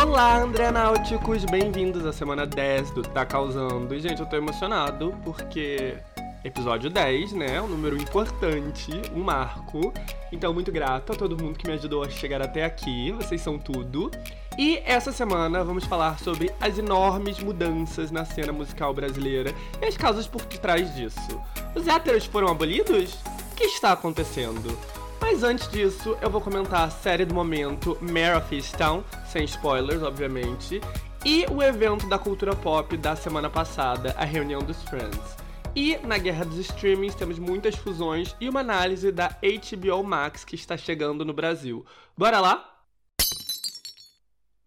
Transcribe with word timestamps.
Olá, 0.00 0.38
André 0.38 0.70
Náuticos, 0.70 1.44
bem-vindos 1.44 2.06
à 2.06 2.12
semana 2.12 2.46
10 2.46 2.92
do 2.92 3.02
Tá 3.02 3.26
Causando. 3.26 3.92
E, 3.92 3.98
gente, 3.98 4.20
eu 4.20 4.26
tô 4.26 4.36
emocionado 4.36 5.12
porque 5.24 5.98
episódio 6.44 6.88
10, 6.88 7.32
né? 7.32 7.60
Um 7.60 7.66
número 7.66 8.00
importante, 8.00 8.92
um 9.12 9.24
marco. 9.24 9.92
Então, 10.30 10.54
muito 10.54 10.70
grato 10.70 11.12
a 11.12 11.16
todo 11.16 11.36
mundo 11.36 11.58
que 11.58 11.66
me 11.66 11.74
ajudou 11.74 12.04
a 12.04 12.08
chegar 12.08 12.40
até 12.40 12.64
aqui. 12.64 13.10
Vocês 13.10 13.40
são 13.40 13.58
tudo. 13.58 14.08
E 14.56 14.80
essa 14.84 15.10
semana 15.10 15.64
vamos 15.64 15.84
falar 15.84 16.16
sobre 16.20 16.48
as 16.60 16.78
enormes 16.78 17.40
mudanças 17.40 18.12
na 18.12 18.24
cena 18.24 18.52
musical 18.52 18.94
brasileira 18.94 19.52
e 19.82 19.84
as 19.84 19.96
causas 19.96 20.28
por 20.28 20.42
detrás 20.42 20.94
disso. 20.94 21.40
Os 21.74 21.88
héteros 21.88 22.24
foram 22.24 22.46
abolidos? 22.46 23.14
O 23.50 23.56
que 23.56 23.64
está 23.64 23.90
acontecendo? 23.90 24.78
Mas 25.20 25.42
antes 25.42 25.68
disso, 25.68 26.16
eu 26.22 26.30
vou 26.30 26.40
comentar 26.40 26.82
a 26.82 26.90
série 26.90 27.24
do 27.24 27.34
momento 27.34 27.98
Mare 28.00 28.36
of 28.36 28.54
Easttown, 28.54 29.04
sem 29.30 29.44
spoilers, 29.44 30.02
obviamente, 30.02 30.80
e 31.24 31.44
o 31.50 31.62
evento 31.62 32.08
da 32.08 32.18
cultura 32.18 32.54
pop 32.54 32.96
da 32.96 33.14
semana 33.16 33.50
passada, 33.50 34.14
a 34.16 34.24
reunião 34.24 34.60
dos 34.60 34.82
Friends. 34.84 35.36
E 35.74 35.96
na 35.98 36.18
guerra 36.18 36.44
dos 36.44 36.58
streamings 36.58 37.14
temos 37.14 37.38
muitas 37.38 37.74
fusões 37.76 38.34
e 38.40 38.48
uma 38.48 38.60
análise 38.60 39.12
da 39.12 39.28
HBO 39.28 40.02
Max 40.02 40.44
que 40.44 40.54
está 40.54 40.76
chegando 40.76 41.24
no 41.24 41.32
Brasil. 41.32 41.84
Bora 42.16 42.40
lá? 42.40 42.78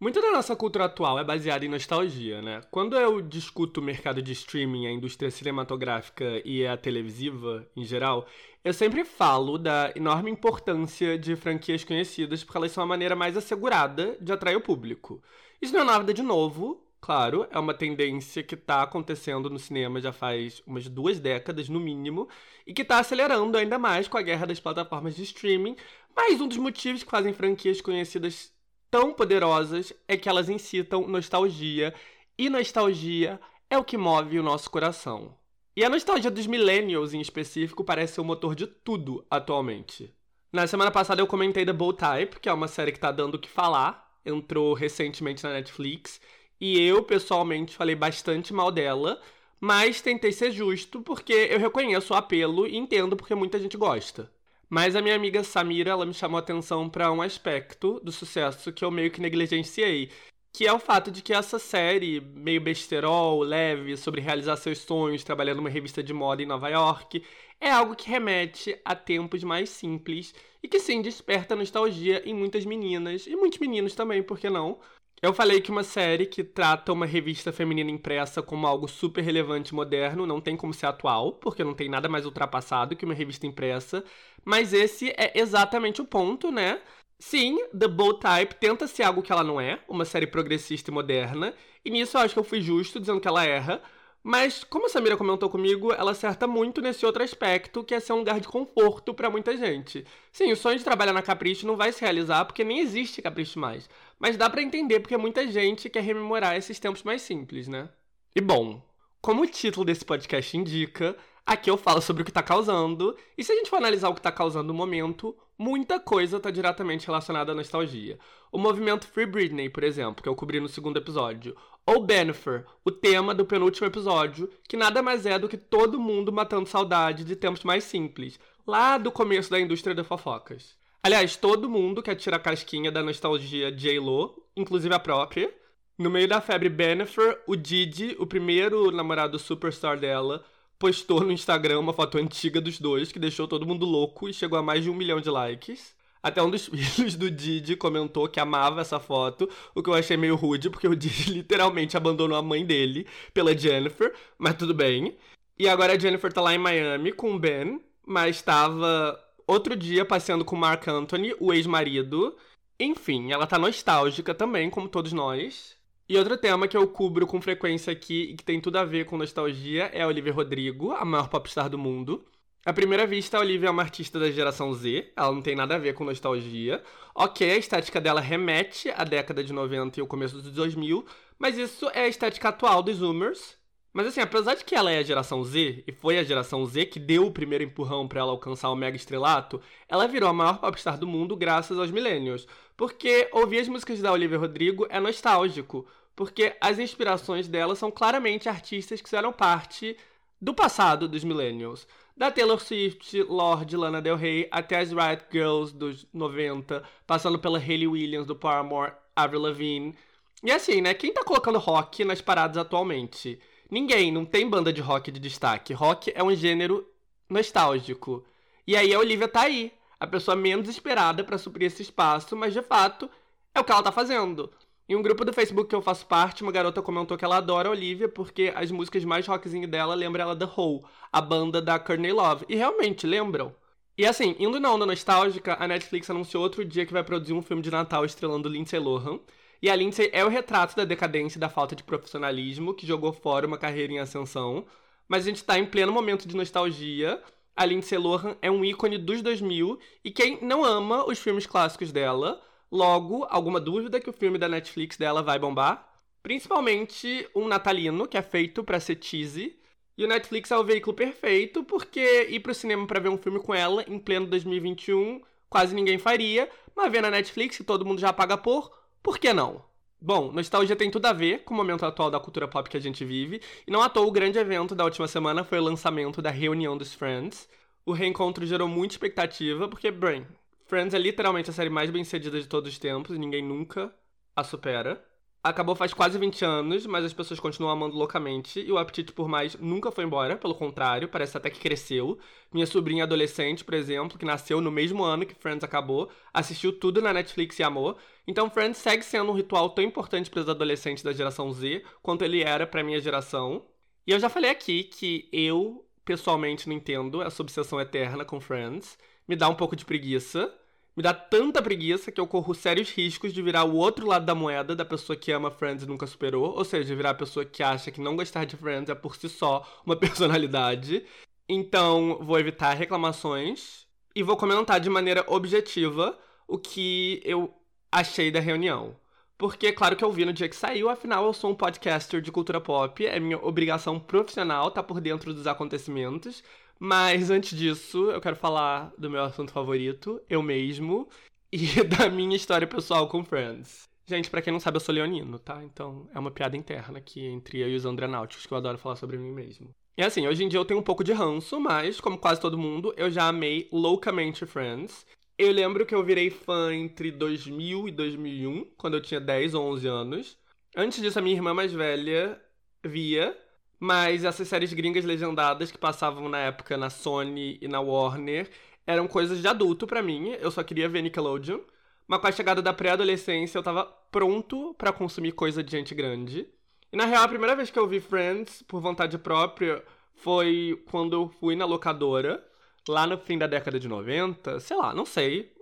Muito 0.02 0.20
da 0.20 0.32
nossa 0.32 0.55
cultura 0.55 0.86
atual 0.86 1.20
é 1.20 1.23
baseada 1.23 1.64
em 1.64 1.70
nostalgia, 1.70 2.42
né? 2.42 2.64
Quando 2.72 2.98
eu 2.98 3.22
discuto 3.22 3.80
o 3.80 3.84
mercado 3.84 4.20
de 4.20 4.32
streaming, 4.32 4.88
a 4.88 4.92
indústria 4.92 5.30
cinematográfica 5.30 6.42
e 6.44 6.66
a 6.66 6.76
televisiva 6.76 7.68
em 7.76 7.86
geral, 7.86 8.26
eu 8.64 8.73
sempre 8.73 9.06
falo 9.06 9.59
da 9.59 9.94
enorme 9.95 10.32
importância 10.32 11.20
de 11.20 11.36
franquias 11.36 11.84
conhecidas 11.84 12.44
porque 12.44 12.58
elas 12.58 12.72
são 12.72 12.84
a 12.84 12.88
maneira 12.88 13.16
mais 13.16 13.38
assegurada 13.38 14.18
de 14.20 14.32
atrair 14.32 14.56
o 14.56 14.62
público. 14.62 15.22
Isso 15.62 15.72
não 15.72 15.82
é 15.82 15.84
nada 15.84 16.12
de 16.12 16.23
novo, 16.23 16.84
claro, 17.00 17.45
é 17.52 17.59
uma 17.59 17.75
tendência 17.75 18.42
que 18.42 18.56
está 18.56 18.81
acontecendo 18.81 19.52
no 19.52 19.59
cinema 19.59 20.02
já 20.02 20.12
faz 20.12 20.64
umas 20.66 20.88
duas 20.90 21.20
décadas, 21.20 21.70
no 21.70 21.80
mínimo, 21.80 22.28
e 22.66 22.73
que 22.73 22.81
está 22.81 22.97
acelerando 22.97 23.56
ainda 23.56 23.78
mais 23.78 24.08
com 24.08 24.18
a 24.18 24.23
guerra 24.23 24.47
das 24.47 24.59
plataformas 24.59 25.16
de 25.16 25.22
streaming. 25.22 25.75
Mas 26.16 26.42
um 26.42 26.47
dos 26.47 26.58
motivos 26.58 27.03
que 27.03 27.12
fazem 27.12 27.34
franquias 27.34 27.80
conhecidas 27.81 28.52
tão 28.92 29.14
poderosas 29.14 29.94
é 30.06 30.17
que 30.17 30.28
elas 30.28 30.50
incitam 30.50 31.08
nostalgia, 31.08 31.95
e 32.38 32.50
nostalgia 32.50 33.39
é 33.70 33.78
o 33.78 33.84
que 33.86 33.97
move 33.97 34.38
o 34.38 34.44
nosso 34.44 34.70
coração. 34.70 35.34
E 35.75 35.86
a 35.86 35.89
nostalgia 35.89 36.30
dos 36.30 36.45
millennials 36.45 37.14
em 37.14 37.22
específico 37.22 37.86
parece 37.86 38.16
ser 38.16 38.22
o 38.22 38.25
motor 38.25 38.53
de 38.53 38.67
tudo 38.67 39.25
atualmente. 39.31 40.14
Na 40.52 40.67
semana 40.67 40.92
passada 40.92 41.22
eu 41.22 41.28
comentei 41.28 41.66
The 41.66 41.72
Bold 41.72 41.97
Type, 41.97 42.39
que 42.42 42.50
é 42.50 42.53
uma 42.53 42.67
série 42.67 42.92
que 42.92 43.00
tá 43.00 43.09
dando 43.09 43.36
o 43.36 43.39
que 43.39 43.50
falar, 43.50 44.19
entrou 44.25 44.73
recentemente 44.73 45.44
na 45.45 45.53
Netflix, 45.53 46.19
e 46.59 46.78
eu 46.80 47.02
pessoalmente 47.03 47.75
falei 47.75 47.95
bastante 47.95 48.53
mal 48.53 48.69
dela, 48.69 49.22
mas 49.62 50.02
tentei 50.02 50.34
ser 50.34 50.52
justo 50.52 51.02
porque 51.02 51.34
eu 51.34 51.59
reconheço 51.59 52.14
o 52.14 52.17
apelo 52.17 52.67
e 52.67 52.75
entendo 52.75 53.16
porque 53.16 53.34
muita 53.34 53.58
gente 53.58 53.78
gosta. 53.78 54.30
Mas 54.73 54.95
a 54.95 55.02
minha 55.02 55.16
amiga 55.16 55.44
Samira, 55.44 55.91
ela 55.91 56.05
me 56.05 56.14
chamou 56.14 56.38
a 56.38 56.39
atenção 56.39 56.89
para 56.89 57.11
um 57.11 57.22
aspecto 57.22 58.00
do 58.00 58.09
sucesso 58.09 58.72
que 58.72 58.86
eu 58.86 58.89
meio 58.89 59.11
que 59.11 59.19
negligenciei, 59.19 60.09
que 60.53 60.66
é 60.66 60.72
o 60.72 60.80
fato 60.80 61.11
de 61.11 61.22
que 61.22 61.33
essa 61.33 61.59
série, 61.59 62.22
meio 62.22 62.61
besterol, 62.61 63.41
leve, 63.41 63.97
sobre 63.97 64.22
realizar 64.22 64.55
seus 64.55 64.78
sonhos, 64.80 65.25
trabalhando 65.25 65.58
numa 65.58 65.69
revista 65.69 66.02
de 66.02 66.13
moda 66.13 66.41
em 66.41 66.45
Nova 66.45 66.69
York, 66.69 67.22
é 67.59 67.69
algo 67.69 67.97
que 67.97 68.09
remete 68.09 68.80
a 68.86 68.95
tempos 68.95 69.44
mais 69.44 69.69
simples 69.69 70.33
e 70.63 70.69
que 70.69 70.80
sim 70.80 71.02
desperta 71.02 71.53
nostalgia 71.53 72.23
em 72.25 72.33
muitas 72.33 72.63
meninas 72.66 73.28
e 73.28 73.35
muitos 73.35 73.59
meninos 73.59 73.94
também, 73.94 74.23
por 74.23 74.39
que 74.39 74.50
não? 74.50 74.80
Eu 75.22 75.33
falei 75.36 75.61
que 75.61 75.69
uma 75.69 75.83
série 75.83 76.25
que 76.25 76.44
trata 76.44 76.91
uma 76.91 77.05
revista 77.05 77.53
feminina 77.53 77.91
impressa 77.91 78.41
como 78.41 78.66
algo 78.66 78.88
super 78.88 79.22
relevante 79.23 79.69
e 79.72 79.75
moderno 79.75 80.25
não 80.25 80.41
tem 80.41 80.58
como 80.58 80.73
ser 80.73 80.88
atual, 80.88 81.33
porque 81.33 81.63
não 81.63 81.75
tem 81.75 81.88
nada 81.88 82.09
mais 82.09 82.25
ultrapassado 82.25 82.96
que 82.96 83.06
uma 83.06 83.13
revista 83.13 83.46
impressa. 83.46 84.03
Mas 84.44 84.73
esse 84.73 85.09
é 85.12 85.31
exatamente 85.40 86.01
o 86.01 86.06
ponto, 86.06 86.51
né? 86.51 86.81
Sim, 87.19 87.59
The 87.78 87.88
Bold 87.88 88.19
Type 88.19 88.56
tenta 88.56 88.88
ser 88.88 89.03
algo 89.03 89.22
que 89.22 89.31
ela 89.31 89.44
não 89.44 89.62
é, 89.62 89.79
uma 89.88 90.06
série 90.06 90.25
progressista 90.25 90.90
e 90.90 90.94
moderna, 90.94 91.53
e 91.85 91.91
nisso 91.91 92.17
eu 92.17 92.22
acho 92.22 92.34
que 92.34 92.40
eu 92.40 92.44
fui 92.44 92.59
justo 92.59 93.00
dizendo 93.00 93.22
que 93.22 93.28
ela 93.28 93.46
erra, 93.46 93.79
mas, 94.24 94.64
como 94.64 94.86
a 94.86 94.90
Samira 94.90 95.18
comentou 95.18 95.50
comigo, 95.50 95.92
ela 95.92 96.12
acerta 96.12 96.46
muito 96.46 96.80
nesse 96.80 97.06
outro 97.06 97.24
aspecto, 97.24 97.84
que 97.84 97.96
é 97.96 98.00
ser 98.00 98.14
um 98.14 98.20
lugar 98.20 98.40
de 98.40 98.48
conforto 98.48 99.14
para 99.14 99.32
muita 99.32 99.58
gente. 99.58 100.06
Sim, 100.32 100.52
o 100.52 100.56
sonho 100.56 100.78
de 100.78 100.84
trabalhar 100.84 101.14
na 101.14 101.24
Capricho 101.24 101.66
não 101.66 101.76
vai 101.76 101.92
se 101.92 102.02
realizar 102.02 102.46
porque 102.46 102.64
nem 102.64 102.80
existe 102.80 103.22
Capricho 103.22 103.58
mais. 103.58 103.90
Mas 104.20 104.38
dá 104.38 104.48
para 104.48 104.62
entender 104.62 105.00
porque 105.00 105.18
muita 105.18 105.48
gente 105.48 105.90
quer 105.90 106.04
rememorar 106.04 106.56
esses 106.56 106.80
tempos 106.80 107.02
mais 107.02 107.24
simples, 107.24 107.68
né? 107.68 107.90
E 108.36 108.40
bom, 108.40 108.82
como 109.22 109.42
o 109.42 109.48
título 109.48 109.86
desse 109.86 110.06
podcast 110.06 110.56
indica, 110.56 111.18
aqui 111.46 111.70
eu 111.70 111.78
falo 111.78 112.02
sobre 112.02 112.22
o 112.22 112.26
que 112.26 112.32
tá 112.32 112.44
causando, 112.44 113.18
e 113.36 113.44
se 113.44 113.52
a 113.52 113.56
gente 113.56 113.70
for 113.70 113.78
analisar 113.78 114.09
o 114.09 114.16
que 114.16 114.22
tá 114.22 114.32
causando 114.32 114.68
no 114.68 114.74
momento, 114.74 115.36
muita 115.58 116.00
coisa 116.00 116.40
tá 116.40 116.50
diretamente 116.50 117.06
relacionada 117.06 117.52
à 117.52 117.56
nostalgia. 117.56 118.18
O 118.52 118.58
movimento 118.58 119.08
Free 119.08 119.26
Britney, 119.26 119.70
por 119.70 119.84
exemplo, 119.84 120.24
que 120.24 120.30
eu 120.30 120.36
cobri 120.36 120.59
no 120.59 120.68
segundo 120.68 120.98
episódio, 120.98 121.56
ou 121.86 122.03
Bennifer, 122.03 122.66
o 122.86 122.92
tema 122.92 123.34
do 123.34 123.46
penúltimo 123.46 123.88
episódio, 123.88 124.50
que 124.68 124.78
nada 124.78 125.02
mais 125.02 125.25
é 125.25 125.38
do 125.40 125.50
que 125.50 125.58
todo 125.58 126.00
mundo 126.00 126.31
matando 126.31 126.69
saudade 126.69 127.24
de 127.24 127.36
tempos 127.36 127.64
mais 127.64 127.84
simples, 127.84 128.40
lá 128.66 128.97
do 128.97 129.12
começo 129.12 129.50
da 129.50 129.59
indústria 129.59 129.96
de 129.96 130.03
fofocas. 130.03 130.75
Aliás, 131.03 131.36
todo 131.36 131.70
mundo 131.70 132.03
quer 132.03 132.16
tirar 132.16 132.38
a 132.38 132.40
casquinha 132.40 132.91
da 132.91 133.02
nostalgia 133.02 133.72
J-Lo, 133.72 134.46
inclusive 134.56 134.94
a 134.94 135.00
própria. 135.00 135.52
No 135.97 136.09
meio 136.09 136.28
da 136.28 136.40
febre 136.40 136.70
Bennifer, 136.70 137.41
o 137.47 137.56
Didi, 137.56 138.16
o 138.20 138.28
primeiro 138.28 138.91
namorado 138.91 139.40
superstar 139.40 140.00
dela, 140.00 140.44
postou 140.78 141.22
no 141.22 141.31
Instagram 141.31 141.80
uma 141.80 141.94
foto 141.94 142.18
antiga 142.18 142.62
dos 142.62 142.80
dois 142.80 143.12
que 143.12 143.20
deixou 143.20 143.47
todo 143.47 143.66
mundo 143.66 143.86
louco 143.86 144.30
e 144.30 144.34
chegou 144.34 144.58
a 144.58 144.64
mais 144.64 144.84
de 144.84 144.90
um 144.90 144.96
milhão 144.96 145.20
de 145.20 145.30
likes. 145.30 145.96
Até 146.24 146.42
um 146.42 146.50
dos 146.50 146.68
filhos 146.70 147.16
do 147.16 147.30
Didi 147.32 147.76
comentou 147.76 148.28
que 148.28 148.40
amava 148.40 148.82
essa 148.82 149.00
foto, 149.00 149.50
o 149.74 149.82
que 149.82 149.90
eu 149.90 149.94
achei 149.94 150.18
meio 150.18 150.36
rude, 150.36 150.70
porque 150.70 150.88
o 150.88 150.96
Didi 150.96 151.34
literalmente 151.34 151.98
abandonou 151.98 152.38
a 152.38 152.42
mãe 152.42 152.66
dele 152.66 153.08
pela 153.34 153.58
Jennifer, 153.58 154.14
mas 154.38 154.56
tudo 154.56 154.74
bem. 154.74 155.16
E 155.58 155.68
agora 155.68 155.94
a 155.94 156.00
Jennifer 156.00 156.32
tá 156.32 156.42
lá 156.42 156.54
em 156.54 156.58
Miami 156.58 157.12
com 157.12 157.36
o 157.36 157.40
Ben, 157.40 157.82
mas 158.06 158.38
estava 158.38 159.20
outro 159.46 159.76
dia 159.76 160.06
passeando 160.06 160.46
com 160.46 160.56
o 160.56 160.59
Mark 160.59 160.88
Anthony, 160.88 161.36
o 161.40 161.54
ex-marido. 161.54 162.36
Enfim, 162.80 163.32
ela 163.32 163.46
tá 163.46 163.59
nostálgica 163.59 164.34
também, 164.34 164.70
como 164.70 164.88
todos 164.88 165.14
nós. 165.14 165.78
E 166.09 166.18
outro 166.18 166.38
tema 166.38 166.68
que 166.68 166.76
eu 166.76 166.88
cubro 166.88 167.26
com 167.28 167.42
frequência 167.42 167.94
aqui 167.94 168.32
e 168.32 168.36
que 168.36 168.44
tem 168.44 168.59
tudo 168.59 168.78
a 168.78 168.84
ver 168.84 169.06
com 169.06 169.18
nostalgia 169.18 169.86
é 169.94 170.02
a 170.02 170.08
Olivia 170.08 170.34
Rodrigo, 170.34 170.92
a 170.92 171.06
maior 171.06 171.30
popstar 171.30 171.70
do 171.70 171.78
mundo. 171.78 172.26
À 172.63 172.72
primeira 172.72 173.07
vista, 173.07 173.38
a 173.38 173.39
Olivia 173.39 173.69
é 173.69 173.72
uma 173.72 173.81
artista 173.81 174.19
da 174.19 174.29
geração 174.29 174.72
Z, 174.72 175.11
ela 175.16 175.31
não 175.31 175.41
tem 175.41 175.55
nada 175.55 175.73
a 175.73 175.79
ver 175.79 175.95
com 175.95 176.03
nostalgia. 176.03 176.83
Ok, 177.16 177.49
a 177.49 177.57
estética 177.57 177.99
dela 177.99 178.22
remete 178.22 178.91
à 178.91 179.03
década 179.03 179.44
de 179.44 179.51
90 179.51 179.99
e 179.99 180.03
o 180.03 180.07
começo 180.07 180.39
dos 180.39 180.51
2000, 180.51 181.03
mas 181.39 181.57
isso 181.57 181.89
é 181.89 182.01
a 182.01 182.07
estética 182.07 182.49
atual 182.49 182.83
dos 182.83 182.97
Zoomers. 182.97 183.57
Mas 183.91 184.05
assim, 184.05 184.22
apesar 184.22 184.53
de 184.53 184.63
que 184.63 184.75
ela 184.75 184.91
é 184.91 184.99
a 184.99 185.03
geração 185.03 185.44
Z, 185.44 185.83
e 185.88 185.91
foi 185.91 186.19
a 186.19 186.23
geração 186.23 186.63
Z 186.67 186.85
que 186.85 186.99
deu 186.99 187.25
o 187.25 187.31
primeiro 187.31 187.63
empurrão 187.63 188.07
para 188.07 188.19
ela 188.19 188.31
alcançar 188.31 188.69
o 188.69 188.75
mega 188.75 188.95
estrelato, 188.95 189.59
ela 189.89 190.07
virou 190.07 190.29
a 190.29 190.33
maior 190.33 190.59
popstar 190.59 190.99
do 190.99 191.07
mundo 191.07 191.35
graças 191.35 191.79
aos 191.79 191.89
millennials. 191.89 192.47
Porque 192.78 193.28
ouvir 193.33 193.59
as 193.59 193.67
músicas 193.67 193.99
da 194.01 194.13
Olivia 194.13 194.38
Rodrigo 194.38 194.85
é 194.88 194.99
nostálgico, 194.99 195.88
porque 196.16 196.55
as 196.61 196.78
inspirações 196.78 197.47
dela 197.47 197.75
são 197.75 197.89
claramente 197.89 198.47
artistas 198.47 199.01
que 199.01 199.09
fizeram 199.09 199.33
parte 199.33 199.97
do 200.39 200.53
passado 200.53 201.07
dos 201.07 201.23
millennials. 201.23 201.88
Da 202.16 202.29
Taylor 202.29 202.59
Swift, 202.59 203.22
Lorde, 203.23 203.75
Lana 203.77 204.01
Del 204.01 204.16
Rey, 204.16 204.47
até 204.51 204.79
as 204.79 204.91
Riot 204.91 205.25
Girls 205.31 205.73
dos 205.73 206.05
90, 206.13 206.83
passando 207.07 207.39
pela 207.39 207.57
Hayley 207.57 207.88
Williams 207.88 208.27
do 208.27 208.35
Paramore, 208.35 208.94
Avril 209.16 209.41
Lavigne. 209.41 209.96
E 210.43 210.52
assim, 210.52 210.81
né? 210.81 210.93
Quem 210.93 211.13
tá 211.13 211.23
colocando 211.23 211.59
rock 211.59 212.03
nas 212.03 212.22
paradas 212.22 212.58
atualmente? 212.58 213.40
Ninguém, 213.69 214.11
não 214.11 214.25
tem 214.25 214.49
banda 214.49 214.73
de 214.73 214.81
rock 214.81 215.11
de 215.11 215.19
destaque. 215.19 215.73
Rock 215.73 216.11
é 216.13 216.23
um 216.23 216.35
gênero 216.35 216.87
nostálgico. 217.29 218.25
E 218.67 218.75
aí 218.75 218.93
a 218.93 218.99
Olivia 218.99 219.28
tá 219.28 219.41
aí, 219.43 219.72
a 219.99 220.05
pessoa 220.05 220.35
menos 220.35 220.67
esperada 220.67 221.23
para 221.23 221.37
suprir 221.37 221.67
esse 221.67 221.81
espaço, 221.81 222.35
mas 222.35 222.53
de 222.53 222.61
fato 222.61 223.09
é 223.53 223.59
o 223.59 223.64
que 223.64 223.72
ela 223.72 223.84
tá 223.84 223.91
fazendo. 223.91 224.52
Em 224.91 224.96
um 224.97 225.02
grupo 225.02 225.23
do 225.23 225.32
Facebook 225.32 225.70
que 225.70 225.76
eu 225.76 225.82
faço 225.82 226.05
parte, 226.05 226.43
uma 226.43 226.52
garota 226.52 226.82
comentou 226.82 227.17
que 227.17 227.23
ela 227.23 227.38
adora 227.38 227.70
a 227.70 227.72
Olivia 227.72 228.09
porque 228.09 228.52
as 228.53 228.70
músicas 228.72 229.05
mais 229.05 229.26
rockzinho 229.26 229.66
dela 229.66 229.96
lembram 229.96 230.26
ela 230.26 230.35
da 230.35 230.46
Hole, 230.46 230.84
a 231.09 231.22
banda 231.22 231.61
da 231.61 231.79
Courtney 231.79 232.11
Love. 232.11 232.43
E 232.49 232.58
realmente, 232.58 233.08
lembram. 233.08 233.55
E 233.97 234.05
assim, 234.05 234.35
indo 234.38 234.59
na 234.59 234.70
onda 234.70 234.85
nostálgica, 234.85 235.55
a 235.58 235.66
Netflix 235.66 236.09
anunciou 236.09 236.43
outro 236.43 236.66
dia 236.66 236.85
que 236.85 236.91
vai 236.91 237.05
produzir 237.05 237.32
um 237.32 237.41
filme 237.41 237.61
de 237.61 237.72
Natal 237.72 238.03
estrelando 238.03 238.49
Lindsay 238.49 238.82
Lohan. 238.82 239.22
E 239.61 239.70
a 239.70 239.76
Lindsay 239.78 240.09
é 240.11 240.26
o 240.26 240.28
retrato 240.28 240.76
da 240.76 240.84
decadência 240.84 241.38
e 241.38 241.40
da 241.40 241.47
falta 241.47 241.73
de 241.73 241.84
profissionalismo 241.84 242.73
que 242.73 242.85
jogou 242.85 243.14
fora 243.14 243.47
uma 243.47 243.58
carreira 243.58 243.93
em 243.93 243.99
ascensão. 243.99 244.66
Mas 245.08 245.23
a 245.23 245.29
gente 245.29 245.41
tá 245.46 245.58
em 245.58 245.66
pleno 245.66 245.93
momento 245.93 246.28
de 246.28 246.35
nostalgia. 246.35 247.23
A 247.55 247.64
Lindsay 247.64 247.97
Lohan 247.97 248.35
é 248.41 248.52
um 248.52 248.66
ícone 248.66 248.97
dos 248.97 249.22
2000 249.22 249.79
e 250.03 250.11
quem 250.11 250.38
não 250.41 250.66
ama 250.66 251.05
os 251.08 251.17
filmes 251.17 251.46
clássicos 251.46 251.93
dela 251.93 252.41
Logo, 252.72 253.26
alguma 253.29 253.59
dúvida 253.59 254.00
que 254.00 254.09
o 254.09 254.14
filme 254.14 254.38
da 254.38 254.47
Netflix 254.47 254.97
dela 254.97 255.22
vai 255.22 255.38
bombar? 255.38 255.88
Principalmente 256.24 257.27
um 257.36 257.48
natalino, 257.48 258.08
que 258.08 258.18
é 258.18 258.22
feito 258.22 258.63
para 258.63 258.79
ser 258.79 258.98
cheesy. 259.01 259.60
E 259.98 260.06
o 260.06 260.08
Netflix 260.08 260.50
é 260.51 260.58
o 260.58 260.63
veículo 260.63 260.96
perfeito, 260.96 261.63
porque 261.63 262.27
ir 262.29 262.39
pro 262.39 262.53
cinema 262.53 262.88
para 262.88 263.00
ver 263.00 263.10
um 263.10 263.18
filme 263.18 263.39
com 263.39 263.53
ela 263.53 263.84
em 263.88 264.00
pleno 264.00 264.25
2021 264.27 265.22
quase 265.51 265.75
ninguém 265.75 266.00
faria, 266.00 266.50
mas 266.74 266.89
ver 266.89 267.01
na 267.01 267.12
Netflix, 267.12 267.58
que 267.58 267.63
todo 267.65 267.86
mundo 267.86 268.00
já 268.00 268.13
paga 268.13 268.38
por, 268.38 268.72
por 269.03 269.20
que 269.20 269.34
não? 269.34 269.62
Bom, 270.00 270.32
nostalgia 270.32 270.77
tem 270.77 270.89
tudo 270.89 271.06
a 271.08 271.13
ver 271.13 271.44
com 271.44 271.53
o 271.53 271.58
momento 271.58 271.86
atual 271.86 272.10
da 272.10 272.22
cultura 272.22 272.48
pop 272.48 272.70
que 272.70 272.77
a 272.77 272.79
gente 272.79 273.03
vive, 273.03 273.41
e 273.67 273.72
não 273.72 273.82
à 273.82 273.89
toa 273.89 274.08
o 274.08 274.12
grande 274.12 274.39
evento 274.39 274.74
da 274.74 274.86
última 274.86 275.10
semana 275.10 275.44
foi 275.44 275.60
o 275.60 275.63
lançamento 275.63 276.22
da 276.22 276.29
reunião 276.32 276.77
dos 276.77 276.94
Friends. 276.94 277.50
O 277.86 277.91
reencontro 277.91 278.46
gerou 278.46 278.67
muita 278.67 278.94
expectativa, 278.94 279.67
porque, 279.67 279.91
Brain, 279.91 280.25
Friends 280.72 280.94
é 280.94 280.98
literalmente 280.98 281.50
a 281.50 281.53
série 281.53 281.70
mais 281.70 281.89
bem 281.89 282.01
cedida 282.01 282.39
de 282.39 282.48
todos 282.48 282.72
os 282.72 282.79
tempos, 282.79 283.13
e 283.13 283.20
ninguém 283.20 283.44
nunca 283.44 283.94
a 284.34 284.41
supera. 284.41 285.03
Acabou 285.44 285.75
faz 285.75 285.94
quase 285.94 286.18
20 286.18 286.46
anos, 286.46 286.86
mas 286.86 287.03
as 287.03 287.12
pessoas 287.12 287.41
continuam 287.41 287.74
amando 287.74 287.98
loucamente 287.98 288.62
e 288.62 288.72
o 288.72 288.77
apetite 288.77 289.12
por 289.12 289.27
mais 289.27 289.53
nunca 289.58 289.91
foi 289.91 290.06
embora, 290.06 290.38
pelo 290.38 290.56
contrário, 290.56 291.10
parece 291.10 291.36
até 291.36 291.50
que 291.50 291.60
cresceu. 291.60 292.18
Minha 292.53 292.65
sobrinha 292.65 293.03
adolescente, 293.03 293.65
por 293.65 293.74
exemplo, 293.74 294.18
que 294.18 294.24
nasceu 294.24 294.62
no 294.62 294.72
mesmo 294.72 295.03
ano 295.03 295.25
que 295.25 295.36
Friends 295.36 295.62
acabou, 295.62 296.10
assistiu 296.34 296.72
tudo 296.72 297.01
na 297.01 297.12
Netflix 297.12 297.60
e 297.60 297.63
amou. 297.63 297.98
Então 298.25 298.50
Friends 298.50 298.77
segue 298.77 299.03
sendo 299.03 299.29
um 299.29 299.36
ritual 299.36 299.72
tão 299.72 299.84
importante 299.84 300.29
para 300.29 300.39
os 300.39 300.48
adolescentes 300.48 301.03
da 301.03 301.12
geração 301.12 301.51
Z 301.51 301.84
quanto 302.01 302.24
ele 302.24 302.44
era 302.44 302.65
para 302.65 302.82
minha 302.82 303.01
geração. 303.01 303.65
E 304.08 304.12
eu 304.12 304.20
já 304.22 304.29
falei 304.29 304.50
aqui 304.51 304.86
que 304.86 305.27
eu 305.34 305.86
pessoalmente 306.06 306.70
não 306.70 306.77
entendo 306.77 307.22
essa 307.22 307.41
obsessão 307.41 307.82
eterna 307.82 308.24
com 308.24 308.39
Friends. 308.39 308.98
Me 309.27 309.36
dá 309.36 309.50
um 309.50 309.56
pouco 309.56 309.75
de 309.75 309.84
preguiça. 309.84 310.50
Me 310.96 311.01
dá 311.01 311.13
tanta 311.13 311.62
preguiça 311.62 312.12
que 312.12 312.20
eu 312.20 312.27
corro 312.27 312.53
sérios 312.53 312.89
riscos 312.89 313.34
de 313.34 313.41
virar 313.41 313.63
o 313.63 313.75
outro 313.75 314.05
lado 314.05 314.25
da 314.25 314.36
moeda 314.36 314.75
da 314.75 314.84
pessoa 314.84 315.15
que 315.15 315.32
ama 315.32 315.50
Friends 315.50 315.84
e 315.84 315.88
nunca 315.88 316.05
superou, 316.05 316.53
ou 316.53 316.65
seja, 316.65 316.96
virar 316.96 317.12
a 317.12 317.15
pessoa 317.15 317.46
que 317.46 317.63
acha 317.63 317.91
que 317.91 318.01
não 318.01 318.15
gostar 318.15 318.46
de 318.46 318.58
Friends 318.58 318.89
é 318.89 318.96
por 318.96 319.15
si 319.15 319.29
só 319.29 319.65
uma 319.86 319.96
personalidade. 319.98 321.05
Então, 321.48 322.20
vou 322.22 322.39
evitar 322.39 322.74
reclamações 322.74 323.88
e 324.15 324.22
vou 324.22 324.36
comentar 324.36 324.79
de 324.79 324.89
maneira 324.89 325.24
objetiva 325.27 326.17
o 326.48 326.58
que 326.58 327.22
eu 327.24 327.53
achei 327.91 328.29
da 328.29 328.39
reunião. 328.39 328.96
Porque, 329.38 329.72
claro 329.72 329.96
que 329.96 330.03
eu 330.03 330.12
vi 330.12 330.24
no 330.25 330.34
dia 330.34 330.48
que 330.48 330.55
saiu, 330.55 330.89
afinal 330.89 331.25
eu 331.25 331.34
sou 331.34 331.51
um 331.51 331.55
podcaster 331.55 332.22
de 332.22 332.32
cultura 332.32 332.62
pop, 332.62 333.03
é 333.05 333.20
minha 333.20 333.38
obrigação 333.43 334.00
profissional 334.00 334.67
estar 334.67 334.82
tá 334.82 334.88
por 334.88 335.01
dentro 335.01 335.34
dos 335.34 335.48
acontecimentos. 335.48 336.43
Mas 336.83 337.29
antes 337.29 337.55
disso, 337.55 338.10
eu 338.10 338.19
quero 338.19 338.36
falar 338.36 338.91
do 338.98 339.07
meu 339.07 339.24
assunto 339.24 339.51
favorito, 339.51 340.19
eu 340.27 340.41
mesmo, 340.41 341.07
e 341.53 341.67
da 341.86 342.10
minha 342.10 342.36
história 342.36 342.65
pessoal 342.65 343.07
com 343.07 343.24
Friends. 343.24 343.88
Gente, 344.07 344.31
para 344.31 344.41
quem 344.41 344.51
não 344.51 344.60
sabe, 344.60 344.77
eu 344.77 344.81
sou 344.81 344.95
leonino, 344.95 345.38
tá? 345.38 345.63
Então 345.63 346.10
é 346.12 346.17
uma 346.17 346.31
piada 346.31 346.57
interna 346.57 346.98
aqui 346.98 347.24
entre 347.24 347.60
eu 347.60 347.69
e 347.69 347.75
os 347.75 347.86
Andrenáuticos, 347.86 348.48
que 348.48 348.51
eu 348.51 348.57
adoro 348.57 348.79
falar 348.79 348.95
sobre 348.95 349.19
mim 349.19 349.31
mesmo. 349.31 349.69
E 349.95 350.01
assim, 350.01 350.27
hoje 350.27 350.43
em 350.43 350.48
dia 350.48 350.60
eu 350.60 350.65
tenho 350.65 350.79
um 350.79 350.83
pouco 350.83 351.03
de 351.03 351.13
ranço, 351.13 351.60
mas, 351.60 352.01
como 352.01 352.17
quase 352.17 352.41
todo 352.41 352.57
mundo, 352.57 352.91
eu 352.98 353.12
já 353.12 353.27
amei 353.27 353.69
loucamente 353.72 354.48
Friends. 354.48 355.05
Eu 355.38 355.51
lembro 355.51 355.86
que 355.86 355.93
eu 355.93 356.03
virei 356.03 356.31
fã 356.31 356.74
entre 356.74 357.12
2000 357.12 357.89
e 357.89 357.91
2001, 357.91 358.65
quando 358.75 358.95
eu 358.95 359.01
tinha 359.01 359.22
10 359.22 359.53
ou 359.53 359.67
11 359.67 359.88
anos. 359.88 360.38
Antes 360.75 361.00
disso, 361.00 361.19
a 361.19 361.22
minha 361.22 361.36
irmã 361.36 361.53
mais 361.53 361.72
velha 361.72 362.41
via, 362.83 363.38
mas 363.81 364.24
essas 364.24 364.48
séries 364.48 364.72
gringas 364.74 365.03
legendadas 365.03 365.72
que 365.72 365.77
passavam 365.77 366.29
na 366.29 366.38
época 366.38 366.77
na 366.77 366.91
Sony 366.91 367.57
e 367.60 367.67
na 367.67 367.81
Warner 367.81 368.48
eram 368.86 369.07
coisas 369.07 369.41
de 369.41 369.48
adulto 369.48 369.88
para 369.88 370.03
mim. 370.03 370.36
Eu 370.39 370.51
só 370.51 370.62
queria 370.63 370.88
ver 370.88 371.01
Nickelodeon. 371.01 371.60
Mas 372.07 372.22
com 372.22 372.27
a 372.27 372.31
chegada 372.31 372.62
da 372.62 372.74
pré-adolescência 372.74 373.57
eu 373.57 373.63
tava 373.63 373.86
pronto 374.12 374.75
para 374.77 374.93
consumir 374.93 375.31
coisa 375.31 375.63
de 375.63 375.72
gente 375.72 375.95
grande. 375.95 376.48
E 376.93 376.95
na 376.95 377.05
real, 377.05 377.24
a 377.24 377.27
primeira 377.27 377.55
vez 377.55 377.72
que 377.72 377.79
eu 377.79 377.88
vi 377.88 378.00
Friends 378.00 378.62
por 378.67 378.81
vontade 378.81 379.17
própria 379.17 379.83
foi 380.13 380.79
quando 380.91 381.13
eu 381.13 381.27
fui 381.39 381.55
na 381.55 381.65
locadora, 381.65 382.45
lá 382.88 383.07
no 383.07 383.17
fim 383.17 383.38
da 383.38 383.48
década 383.48 383.79
de 383.79 383.88
90, 383.88 384.60
sei 384.60 384.77
lá, 384.77 384.93
não 384.93 385.05
sei, 385.05 385.55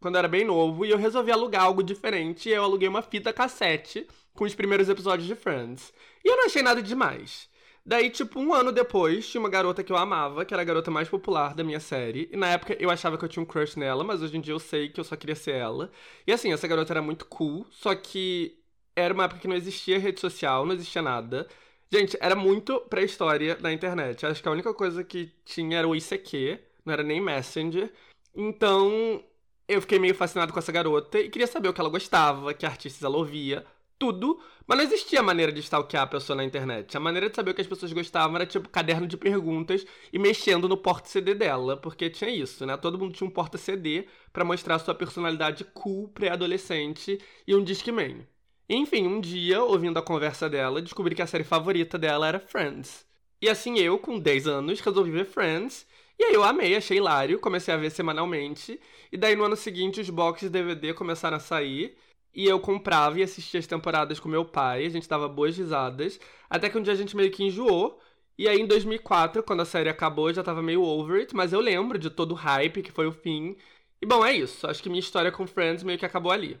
quando 0.00 0.14
eu 0.14 0.20
era 0.20 0.28
bem 0.28 0.44
novo, 0.44 0.84
e 0.84 0.90
eu 0.90 0.98
resolvi 0.98 1.30
alugar 1.30 1.62
algo 1.64 1.82
diferente, 1.82 2.48
e 2.48 2.52
eu 2.52 2.64
aluguei 2.64 2.88
uma 2.88 3.02
fita 3.02 3.32
cassete 3.32 4.06
com 4.34 4.44
os 4.44 4.54
primeiros 4.54 4.88
episódios 4.88 5.26
de 5.28 5.34
Friends. 5.34 5.92
E 6.24 6.28
eu 6.28 6.36
não 6.36 6.46
achei 6.46 6.62
nada 6.62 6.82
demais. 6.82 7.48
Daí, 7.84 8.10
tipo, 8.10 8.38
um 8.38 8.52
ano 8.52 8.72
depois, 8.72 9.28
tinha 9.28 9.40
uma 9.40 9.48
garota 9.48 9.82
que 9.82 9.90
eu 9.90 9.96
amava, 9.96 10.44
que 10.44 10.54
era 10.54 10.62
a 10.62 10.64
garota 10.64 10.90
mais 10.90 11.08
popular 11.08 11.54
da 11.54 11.64
minha 11.64 11.80
série. 11.80 12.28
E 12.32 12.36
na 12.36 12.48
época 12.48 12.76
eu 12.78 12.90
achava 12.90 13.16
que 13.18 13.24
eu 13.24 13.28
tinha 13.28 13.42
um 13.42 13.46
crush 13.46 13.76
nela, 13.76 14.04
mas 14.04 14.22
hoje 14.22 14.36
em 14.36 14.40
dia 14.40 14.54
eu 14.54 14.58
sei 14.58 14.88
que 14.88 15.00
eu 15.00 15.04
só 15.04 15.16
queria 15.16 15.34
ser 15.34 15.52
ela. 15.52 15.90
E 16.26 16.32
assim, 16.32 16.52
essa 16.52 16.68
garota 16.68 16.92
era 16.92 17.02
muito 17.02 17.26
cool, 17.26 17.66
só 17.70 17.94
que 17.94 18.58
era 18.94 19.14
uma 19.14 19.24
época 19.24 19.40
que 19.40 19.48
não 19.48 19.56
existia 19.56 19.98
rede 19.98 20.20
social, 20.20 20.66
não 20.66 20.74
existia 20.74 21.02
nada. 21.02 21.48
Gente, 21.92 22.16
era 22.20 22.36
muito 22.36 22.80
pré-história 22.82 23.58
na 23.60 23.72
internet. 23.72 24.24
Acho 24.24 24.42
que 24.42 24.48
a 24.48 24.52
única 24.52 24.72
coisa 24.74 25.02
que 25.02 25.32
tinha 25.44 25.78
era 25.78 25.88
o 25.88 25.96
ICQ, 25.96 26.60
não 26.84 26.92
era 26.92 27.02
nem 27.02 27.20
Messenger. 27.20 27.92
Então, 28.34 29.24
eu 29.70 29.80
fiquei 29.80 29.98
meio 29.98 30.14
fascinado 30.14 30.52
com 30.52 30.58
essa 30.58 30.72
garota 30.72 31.18
e 31.18 31.30
queria 31.30 31.46
saber 31.46 31.68
o 31.68 31.72
que 31.72 31.80
ela 31.80 31.88
gostava, 31.88 32.52
que 32.52 32.66
artistas 32.66 33.02
ela 33.02 33.16
ouvia 33.16 33.64
tudo, 33.98 34.40
mas 34.66 34.78
não 34.78 34.84
existia 34.84 35.22
maneira 35.22 35.52
de 35.52 35.60
stalkear 35.60 36.04
a 36.04 36.06
pessoa 36.06 36.34
na 36.34 36.42
internet. 36.42 36.96
A 36.96 37.00
maneira 37.00 37.28
de 37.28 37.36
saber 37.36 37.50
o 37.50 37.54
que 37.54 37.60
as 37.60 37.66
pessoas 37.66 37.92
gostavam 37.92 38.34
era 38.34 38.46
tipo 38.46 38.68
caderno 38.68 39.06
de 39.06 39.16
perguntas 39.16 39.84
e 40.10 40.18
mexendo 40.18 40.66
no 40.68 40.76
porta-CD 40.76 41.34
dela, 41.34 41.76
porque 41.76 42.08
tinha 42.08 42.30
isso, 42.30 42.64
né? 42.64 42.76
Todo 42.78 42.98
mundo 42.98 43.12
tinha 43.12 43.28
um 43.28 43.30
porta-CD 43.30 44.06
para 44.32 44.44
mostrar 44.44 44.78
sua 44.78 44.94
personalidade 44.94 45.64
cool 45.74 46.08
pré-adolescente 46.08 47.18
e 47.46 47.54
um 47.54 47.62
Discman. 47.62 48.26
Enfim, 48.68 49.06
um 49.06 49.20
dia, 49.20 49.62
ouvindo 49.62 49.98
a 49.98 50.02
conversa 50.02 50.48
dela, 50.48 50.80
descobri 50.80 51.14
que 51.14 51.22
a 51.22 51.26
série 51.26 51.44
favorita 51.44 51.98
dela 51.98 52.26
era 52.26 52.40
Friends. 52.40 53.04
E 53.42 53.48
assim 53.48 53.78
eu, 53.78 53.98
com 53.98 54.18
10 54.18 54.46
anos, 54.46 54.80
resolvi 54.80 55.10
ver 55.10 55.26
Friends. 55.26 55.86
E 56.20 56.24
aí 56.24 56.34
eu 56.34 56.44
amei, 56.44 56.76
achei 56.76 56.98
hilário, 56.98 57.40
comecei 57.40 57.72
a 57.72 57.78
ver 57.78 57.88
semanalmente. 57.88 58.78
E 59.10 59.16
daí 59.16 59.34
no 59.34 59.42
ano 59.44 59.56
seguinte 59.56 60.02
os 60.02 60.10
boxes 60.10 60.50
de 60.50 60.62
DVD 60.62 60.92
começaram 60.92 61.38
a 61.38 61.40
sair. 61.40 61.96
E 62.34 62.44
eu 62.46 62.60
comprava 62.60 63.18
e 63.18 63.22
assistia 63.22 63.58
as 63.58 63.66
temporadas 63.66 64.20
com 64.20 64.28
meu 64.28 64.44
pai, 64.44 64.84
a 64.84 64.90
gente 64.90 65.08
dava 65.08 65.26
boas 65.26 65.56
risadas. 65.56 66.20
Até 66.50 66.68
que 66.68 66.76
um 66.76 66.82
dia 66.82 66.92
a 66.92 66.96
gente 66.96 67.16
meio 67.16 67.30
que 67.30 67.42
enjoou. 67.42 67.98
E 68.36 68.46
aí 68.46 68.60
em 68.60 68.66
2004, 68.66 69.42
quando 69.42 69.60
a 69.62 69.64
série 69.64 69.88
acabou, 69.88 70.28
eu 70.28 70.34
já 70.34 70.42
tava 70.42 70.60
meio 70.62 70.82
over 70.82 71.20
it, 71.20 71.34
mas 71.34 71.54
eu 71.54 71.60
lembro 71.60 71.98
de 71.98 72.10
todo 72.10 72.32
o 72.32 72.34
hype 72.34 72.82
que 72.82 72.92
foi 72.92 73.06
o 73.06 73.12
fim. 73.12 73.56
E 74.02 74.04
bom, 74.04 74.22
é 74.24 74.34
isso. 74.34 74.66
Acho 74.66 74.82
que 74.82 74.90
minha 74.90 75.00
história 75.00 75.32
com 75.32 75.46
Friends 75.46 75.82
meio 75.82 75.98
que 75.98 76.04
acabou 76.06 76.32
ali. 76.32 76.60